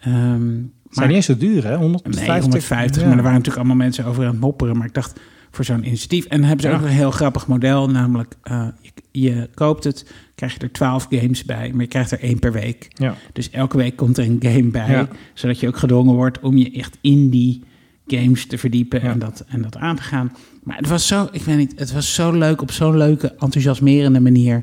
Ehm, 0.00 0.54
zijn 0.90 1.06
niet 1.06 1.16
eens 1.16 1.26
zo 1.26 1.36
duur, 1.36 1.64
hè? 1.64 1.76
150. 1.76 2.26
Nee, 2.26 2.40
150. 2.40 3.02
Ja. 3.02 3.08
Maar 3.08 3.16
er 3.16 3.22
waren 3.22 3.38
natuurlijk 3.38 3.66
allemaal 3.66 3.84
mensen 3.86 4.04
over 4.04 4.24
aan 4.24 4.30
het 4.30 4.40
mopperen. 4.40 4.76
Maar 4.76 4.86
ik 4.86 4.94
dacht, 4.94 5.20
voor 5.50 5.64
zo'n 5.64 5.86
initiatief. 5.86 6.24
En 6.24 6.38
dan 6.38 6.46
hebben 6.48 6.64
ze 6.66 6.72
Ja. 6.72 6.76
ook 6.78 6.82
een 6.84 6.88
heel 6.92 7.10
grappig 7.10 7.46
model. 7.46 7.90
Namelijk, 7.90 8.34
eh, 8.42 8.66
je, 8.82 9.20
je 9.20 9.48
koopt 9.54 9.84
het, 9.84 10.12
krijg 10.34 10.52
je 10.54 10.58
er 10.58 10.72
12 10.72 11.06
games 11.10 11.44
bij. 11.44 11.70
Maar 11.72 11.80
je 11.82 11.86
krijgt 11.88 12.10
er 12.10 12.20
één 12.20 12.38
per 12.38 12.52
week. 12.52 12.88
Ja. 12.94 13.14
Dus 13.32 13.50
elke 13.50 13.76
week 13.76 13.96
komt 13.96 14.18
er 14.18 14.24
een 14.24 14.38
game 14.40 14.68
bij. 14.70 14.90
Ja. 14.90 15.08
Zodat 15.34 15.60
je 15.60 15.68
ook 15.68 15.76
gedwongen 15.78 16.14
wordt 16.14 16.40
om 16.40 16.56
je 16.56 16.70
echt 16.70 16.98
in 17.00 17.30
die 17.30 17.62
games 18.06 18.46
te 18.46 18.58
verdiepen 18.58 19.00
en, 19.00 19.18
dat, 19.18 19.44
en 19.48 19.62
dat 19.62 19.76
aan 19.76 19.96
te 19.96 20.02
gaan. 20.02 20.32
Maar 20.62 20.76
het 20.76 20.88
was 20.88 21.06
zo, 21.06 21.28
ik 21.32 21.42
weet 21.42 21.56
niet, 21.56 21.72
het 21.76 21.92
was 21.92 22.14
zo 22.14 22.32
leuk 22.32 22.62
op 22.62 22.70
zo'n 22.70 22.96
leuke, 22.96 23.34
enthousiasmerende 23.38 24.20
manier 24.20 24.62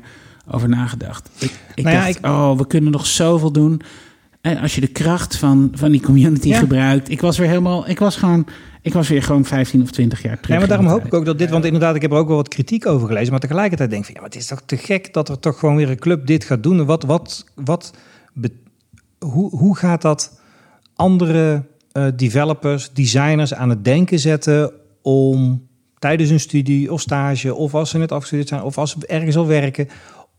over 0.50 0.68
nagedacht. 0.68 1.30
Ik, 1.38 1.52
ik 1.74 1.84
Nou 1.84 1.96
ja, 1.96 2.04
dacht, 2.04 2.16
ik- 2.18 2.26
oh, 2.26 2.56
we 2.58 2.66
kunnen 2.66 2.90
nog 2.92 3.06
zoveel 3.06 3.52
doen. 3.52 3.80
En 4.40 4.58
als 4.58 4.74
je 4.74 4.80
de 4.80 4.86
kracht 4.86 5.36
van, 5.36 5.70
van 5.74 5.90
die 5.90 6.00
community 6.00 6.52
gebruikt. 6.52 7.08
Ik 7.10 7.20
was 7.20 7.38
weer 7.38 7.48
helemaal, 7.48 7.88
ik 7.88 7.98
was 7.98 8.16
gewoon, 8.16 8.46
ik 8.86 8.92
was 8.92 9.08
weer 9.08 9.22
gewoon 9.22 9.44
15 9.44 9.82
of 9.82 9.90
20 9.90 10.22
jaar 10.22 10.34
terug. 10.34 10.48
Nee, 10.48 10.58
maar 10.58 10.68
daarom 10.68 10.86
hoop 10.86 11.04
ik 11.04 11.14
ook 11.14 11.24
dat 11.24 11.38
dit, 11.38 11.50
want 11.50 11.64
inderdaad, 11.64 11.94
ik 11.94 12.02
heb 12.02 12.10
er 12.10 12.16
ook 12.16 12.28
wel 12.28 12.36
wat 12.36 12.48
kritiek 12.48 12.86
over 12.86 13.06
gelezen, 13.06 13.30
maar 13.30 13.40
tegelijkertijd 13.40 13.90
denk 13.90 14.00
ik 14.00 14.06
van, 14.06 14.14
ja, 14.14 14.20
maar 14.20 14.30
het 14.30 14.40
is 14.40 14.46
toch 14.46 14.62
te 14.66 14.76
gek 14.76 15.12
dat 15.12 15.28
er 15.28 15.38
toch 15.38 15.58
gewoon 15.58 15.76
weer 15.76 15.90
een 15.90 15.98
club 15.98 16.26
dit 16.26 16.44
gaat 16.44 16.62
doen. 16.62 16.78
En 16.78 16.86
Wat, 16.86 17.04
wat, 17.04 17.44
wat, 17.54 17.92
hoe, 19.18 19.56
hoe 19.56 19.76
gaat 19.76 20.02
dat 20.02 20.40
andere 20.94 21.62
eh, 21.92 22.06
developers, 22.16 22.92
designers 22.92 23.54
aan 23.54 23.70
het 23.70 23.84
denken 23.84 24.18
zetten 24.18 24.72
om 25.02 25.66
tijdens 25.98 26.30
een 26.30 26.40
studie 26.40 26.92
of 26.92 27.00
stage, 27.00 27.54
of 27.54 27.74
als 27.74 27.90
ze 27.90 27.98
net 27.98 28.12
afgestudeerd 28.12 28.48
zijn, 28.48 28.62
of 28.62 28.78
als 28.78 28.90
ze 28.90 29.06
ergens 29.06 29.36
al 29.36 29.46
werken, 29.46 29.88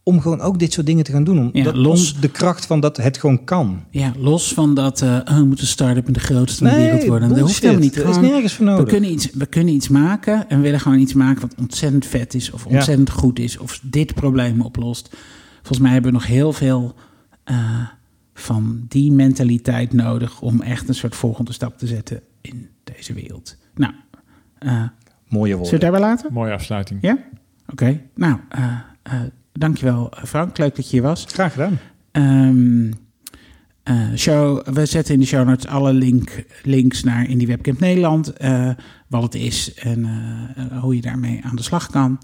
om 0.07 0.21
gewoon 0.21 0.41
ook 0.41 0.59
dit 0.59 0.73
soort 0.73 0.85
dingen 0.85 1.03
te 1.03 1.11
gaan 1.11 1.23
doen. 1.23 1.39
Om 1.39 1.49
Ja, 1.53 1.63
dat, 1.63 1.75
los- 1.75 2.19
de 2.19 2.27
kracht 2.29 2.65
van 2.65 2.79
dat 2.79 2.97
het 2.97 3.17
gewoon 3.17 3.43
kan. 3.43 3.83
Ja, 3.89 4.13
los 4.17 4.53
van 4.53 4.73
dat, 4.73 5.01
eh 5.01 5.19
oh, 5.25 5.37
we 5.37 5.43
moeten 5.43 5.67
start-up 5.67 6.07
in 6.07 6.13
de 6.13 6.19
grootste 6.19 6.57
van 6.63 6.67
de 6.67 6.73
Nee, 6.79 6.83
wereld 6.85 7.07
worden. 7.07 7.29
Dat 7.29 7.39
hoeft 7.39 7.59
helemaal 7.61 7.81
niet. 7.81 7.95
Er 7.95 8.09
is 8.09 8.17
nergens 8.17 8.53
voor 8.53 8.65
we, 8.65 8.71
nodig. 8.71 8.87
kunnen 8.87 9.11
iets, 9.11 9.29
we 9.31 9.45
kunnen 9.45 9.73
iets 9.73 9.87
maken 9.87 10.49
en 10.49 10.57
we 10.57 10.63
willen 10.63 10.79
gewoon 10.79 10.99
iets 10.99 11.13
maken 11.13 11.41
wat 11.41 11.55
ontzettend 11.59 12.05
vet 12.05 12.33
is. 12.33 12.51
Of 12.51 12.65
Ja. 12.69 12.75
ontzettend 12.75 13.09
goed 13.09 13.39
is. 13.39 13.57
Of 13.57 13.79
dit 13.83 14.13
probleem 14.13 14.61
oplost. 14.61 15.15
Volgens 15.55 15.79
mij 15.79 15.91
hebben 15.91 16.11
we 16.11 16.17
nog 16.17 16.27
heel 16.27 16.53
veel 16.53 16.95
eh, 17.43 17.57
van 18.33 18.85
die 18.87 19.11
mentaliteit 19.11 19.93
nodig... 19.93 20.41
om 20.41 20.61
echt 20.61 20.87
een 20.87 20.95
soort 20.95 21.15
volgende 21.15 21.53
stap 21.53 21.77
te 21.77 21.87
zetten 21.87 22.21
in 22.41 22.67
deze 22.83 23.13
wereld. 23.13 23.55
Nou, 23.75 23.93
eh 24.59 24.69
Mooie 24.71 24.87
zullen 25.29 25.49
we 25.49 25.53
woorden. 25.55 25.71
het 25.71 25.81
daarbij 25.81 25.99
laten? 25.99 26.33
Mooie 26.33 26.53
afsluiting. 26.53 26.99
Ja? 27.01 27.17
Oké. 27.71 28.01
Nou, 28.15 28.37
eh 28.49 28.63
eh 29.03 29.13
dankjewel 29.59 30.11
eh, 30.11 30.23
Frank. 30.23 30.57
Leuk 30.57 30.75
dat 30.75 30.85
je 30.85 30.91
hier 30.91 31.01
was. 31.07 31.25
Graag 31.27 31.51
gedaan. 31.53 31.79
Ehm, 32.11 32.91
eh, 33.83 34.13
show, 34.15 34.67
we 34.67 34.85
zetten 34.85 35.13
in 35.13 35.19
de 35.19 35.25
show 35.25 35.47
notes 35.47 35.67
alle 35.67 35.93
link, 35.93 36.43
links 36.63 37.03
naar 37.03 37.29
Indie 37.29 37.47
Webcamp 37.47 37.79
Nederland. 37.79 38.33
eh, 38.33 38.69
wat 39.07 39.23
het 39.23 39.35
is 39.35 39.73
en 39.73 40.05
hoe 40.81 40.95
je 40.95 41.01
daarmee 41.01 41.39
aan 41.43 41.55
de 41.55 41.63
slag 41.63 41.89
kan. 41.89 42.19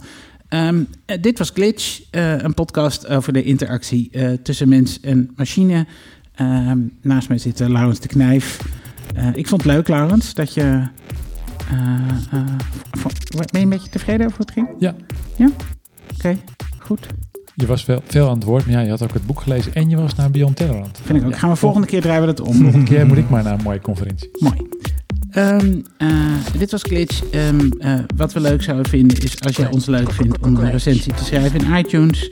Ehm, 0.47 0.83
eh, 1.05 1.21
dit 1.21 1.37
was 1.37 1.49
Glitch, 1.49 2.01
eh, 2.11 2.37
een 2.37 2.53
podcast 2.53 3.07
over 3.07 3.33
de 3.33 3.43
interactie 3.43 4.09
eh, 4.11 4.31
tussen 4.31 4.69
mens 4.69 4.99
en 4.99 5.31
machine. 5.35 5.85
Ehm, 6.35 6.79
naast 7.01 7.27
mij 7.27 7.37
zit 7.37 7.59
Laurens 7.59 7.99
de 7.99 8.07
Knijf. 8.07 8.59
Eh, 9.15 9.27
ik 9.35 9.47
vond 9.47 9.63
het 9.63 9.71
leuk, 9.71 9.87
Laurens, 9.87 10.33
dat 10.33 10.53
je... 10.53 10.61
eh, 11.71 12.09
eh, 12.31 12.45
ben 13.31 13.45
je 13.51 13.59
een 13.59 13.69
beetje 13.69 13.89
tevreden 13.89 14.25
over 14.25 14.37
hoe 14.37 14.45
het 14.45 14.53
ging? 14.55 14.67
Ja. 14.79 14.95
Ja? 15.37 15.49
Oké, 16.17 16.37
goed. 16.83 17.07
Je 17.55 17.65
was 17.65 17.83
veel, 17.83 18.01
veel 18.05 18.29
aan 18.29 18.35
het 18.35 18.43
woord, 18.43 18.65
maar 18.65 18.73
ja, 18.75 18.79
je 18.79 18.89
had 18.89 19.03
ook 19.03 19.13
het 19.13 19.25
boek 19.25 19.41
gelezen 19.41 19.73
en 19.73 19.89
je 19.89 19.97
was 19.97 20.15
naar 20.15 20.31
Beyond 20.31 20.55
Terrorland. 20.55 20.99
Vind 21.03 21.19
ik 21.19 21.25
ook. 21.25 21.31
Ja, 21.31 21.37
Gaan 21.37 21.49
we 21.49 21.55
volgende 21.55 21.87
keer 21.87 22.01
draaien 22.01 22.21
we 22.21 22.27
dat 22.27 22.41
om. 22.41 22.53
Volgende 22.53 22.85
keer 22.85 23.05
moet 23.05 23.17
ik 23.17 23.29
maar 23.29 23.43
naar 23.43 23.53
een 23.53 23.63
mooie 23.63 23.81
conferentie. 23.81 24.29
Mooi. 24.39 24.67
Ehm, 25.31 25.79
eh, 25.97 26.09
dit 26.57 26.71
was 26.71 26.83
Glitch. 26.83 27.23
Ehm, 27.29 27.69
eh, 27.79 27.93
wat 28.15 28.33
we 28.33 28.39
leuk 28.39 28.63
zouden 28.63 28.89
vinden 28.89 29.17
is 29.17 29.41
als 29.41 29.55
jij 29.55 29.71
ons 29.71 29.85
leuk 29.85 30.11
vindt 30.11 30.39
om 30.39 30.55
een 30.55 30.71
recensie 30.71 31.13
te 31.13 31.23
schrijven 31.23 31.65
in 31.65 31.75
iTunes. 31.75 32.29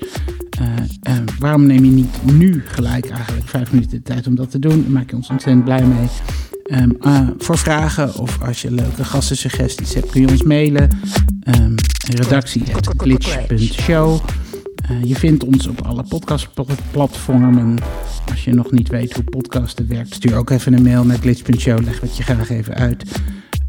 Eh, 1.02 1.14
waarom 1.40 1.66
neem 1.66 1.86
je 1.86 1.92
niet 1.92 2.18
nu 2.24 2.64
gelijk 2.66 3.10
eigenlijk 3.10 3.48
vijf 3.48 3.72
minuten 3.72 3.98
de 3.98 4.02
tijd 4.02 4.28
om 4.28 4.36
dat 4.36 4.52
te 4.52 4.60
doen? 4.60 4.92
Maak 4.92 5.10
je 5.10 5.16
ons 5.16 5.30
ontzettend 5.30 5.64
blij 5.64 5.86
mee. 5.86 6.08
Ehm, 6.64 6.92
eh, 7.00 7.28
voor 7.38 7.58
vragen 7.58 8.16
of 8.16 8.42
als 8.42 8.62
je 8.62 8.72
leuke 8.72 9.04
gastensuggesties 9.04 9.94
hebt 9.94 10.10
kun 10.10 10.22
je 10.22 10.28
ons 10.28 10.44
mailen. 10.44 10.90
Um, 11.60 11.76
redactie.glitch.show 12.16 14.20
Eh, 14.82 15.04
je 15.04 15.16
vindt 15.16 15.44
ons 15.44 15.68
op 15.68 15.82
alle 15.82 16.04
podcastplatformen. 16.04 17.78
Als 18.30 18.44
je 18.44 18.54
nog 18.54 18.72
niet 18.72 18.90
weet 18.90 19.14
hoe 19.14 19.24
podcasten 19.24 19.88
werkt, 19.88 20.14
stuur 20.14 20.36
ook 20.36 20.50
even 20.50 20.74
een 20.74 20.84
mail 20.84 21.06
naar 21.06 21.18
glitch.show. 21.18 21.84
Leg 21.84 22.00
wat 22.00 22.18
je 22.18 22.24
graag 22.24 22.50
even 22.50 22.74
uit. 22.74 23.04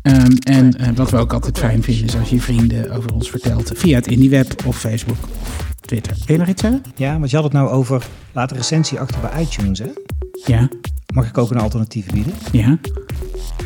Ehm, 0.03 0.37
en 0.43 0.95
wat 0.95 1.11
we 1.11 1.17
ook 1.17 1.33
altijd 1.33 1.59
fijn 1.59 1.83
vinden 1.83 2.05
is 2.05 2.17
als 2.17 2.31
je 2.31 2.41
vrienden 2.41 2.91
over 2.91 3.15
ons 3.15 3.31
vertelt 3.31 3.73
via 3.75 3.97
het 3.97 4.07
IndieWeb 4.07 4.67
of 4.67 4.79
Facebook 4.79 5.19
Twitter. 5.87 6.13
Wil 6.27 6.35
je 6.35 6.39
nog 6.39 6.49
iets 6.49 6.61
zeggen? 6.63 6.83
Ja, 6.97 7.19
want 7.19 7.31
je 7.31 7.37
had 7.37 7.45
het 7.45 7.55
nou 7.55 7.69
over, 7.69 8.07
laat 8.33 8.51
een 8.51 8.57
recensie 8.57 9.01
achter 9.01 9.21
bij 9.21 9.43
iTunes, 9.43 9.79
hè? 9.79 9.87
Ja, 10.47 10.69
Mag 11.15 11.29
ik 11.29 11.39
ook 11.39 11.51
een 11.51 11.59
alternatief 11.59 12.07
bieden? 12.13 12.33
ja. 12.53 12.79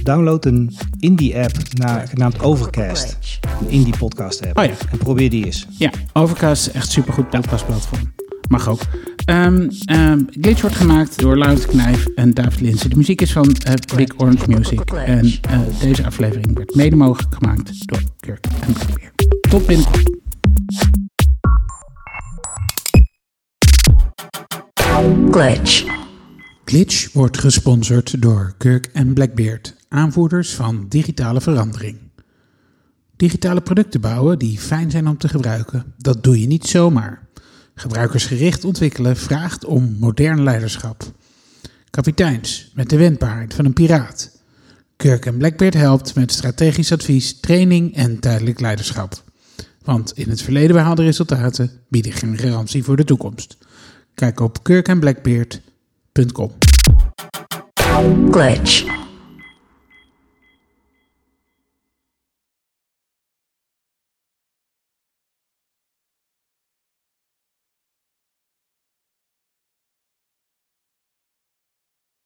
Download 0.02 0.44
een 0.44 0.76
indie-app 0.98 1.52
na- 1.72 2.06
genaamd 2.06 2.40
Overcast. 2.43 3.38
Een 3.60 3.68
indie-podcast-app. 3.70 4.59
Oh 4.59 4.64
ja. 4.64 4.70
En 4.90 4.98
probeer 4.98 5.30
die 5.30 5.44
eens. 5.44 5.66
Ja, 5.78 5.90
Overcast 6.12 6.66
is 6.66 6.72
echt 6.72 6.90
supergoed 6.90 7.30
podcastplatform. 7.30 8.12
Mag 8.48 8.68
ook. 8.68 8.80
Ehm, 9.24 9.68
ehm, 9.84 10.20
Glitch 10.40 10.60
wordt 10.60 10.76
gemaakt 10.76 11.18
door 11.20 11.38
Laurens 11.38 11.66
Knijf 11.66 12.06
en 12.06 12.34
David 12.34 12.60
Linsen. 12.60 12.90
De 12.90 12.97
muziek 12.97 13.20
is 13.20 13.32
van 13.32 13.52
eh, 13.55 13.74
Big 13.97 14.09
Orange 14.16 14.48
Music. 14.51 14.80
En 14.90 15.32
eh, 15.51 15.59
deze 15.80 16.06
aflevering 16.06 16.55
werd 16.56 16.74
mede 16.74 16.97
mogelijk 16.97 17.34
gemaakt 17.34 17.88
door 17.88 18.01
Kirk 18.20 18.44
en 18.60 18.72
Blackbeard. 18.72 19.26
Tot 19.51 19.66
binnenkort. 19.66 20.10
Glitch. 25.36 25.84
Glitch 26.64 27.12
wordt 27.12 27.38
gesponsord 27.38 28.22
door 28.22 28.54
Kirk 28.58 28.86
en 28.92 29.12
Blackbeard, 29.12 29.74
aanvoerders 29.88 30.54
van 30.54 30.86
digitale 30.88 31.40
verandering. 31.40 31.98
Digitale 33.16 33.60
producten 33.60 34.00
bouwen 34.00 34.38
die 34.38 34.58
fijn 34.58 34.90
zijn 34.90 35.08
om 35.08 35.18
te 35.18 35.28
gebruiken, 35.28 35.94
dat 35.98 36.24
doe 36.24 36.40
je 36.40 36.46
niet 36.46 36.66
zomaar. 36.66 37.28
Gebruikersgericht 37.74 38.64
ontwikkelen 38.64 39.16
vraagt 39.16 39.64
om 39.64 39.96
modern 40.00 40.42
leiderschap. 40.42 41.12
Kapiteins 41.90 42.70
met 42.74 42.90
de 42.90 42.96
wendbaarheid 42.96 43.54
van 43.54 43.64
een 43.64 43.72
piraat. 43.72 44.40
Kirk 44.96 45.26
en 45.26 45.36
Blackbeard 45.36 45.74
helpt 45.74 46.14
met 46.14 46.32
strategisch 46.32 46.92
advies, 46.92 47.40
training 47.40 47.94
en 47.94 48.20
tijdelijk 48.20 48.60
leiderschap. 48.60 49.22
Want 49.82 50.12
in 50.12 50.28
het 50.28 50.42
verleden 50.42 50.76
behaalde 50.76 51.02
resultaten 51.02 51.70
bieden 51.88 52.12
geen 52.12 52.38
garantie 52.38 52.84
voor 52.84 52.96
de 52.96 53.04
toekomst. 53.04 53.56
Kijk 54.16 54.40
op 54.40 54.62
kirkandblackbeard.com. 54.62 56.52
Glitch. 58.30 59.06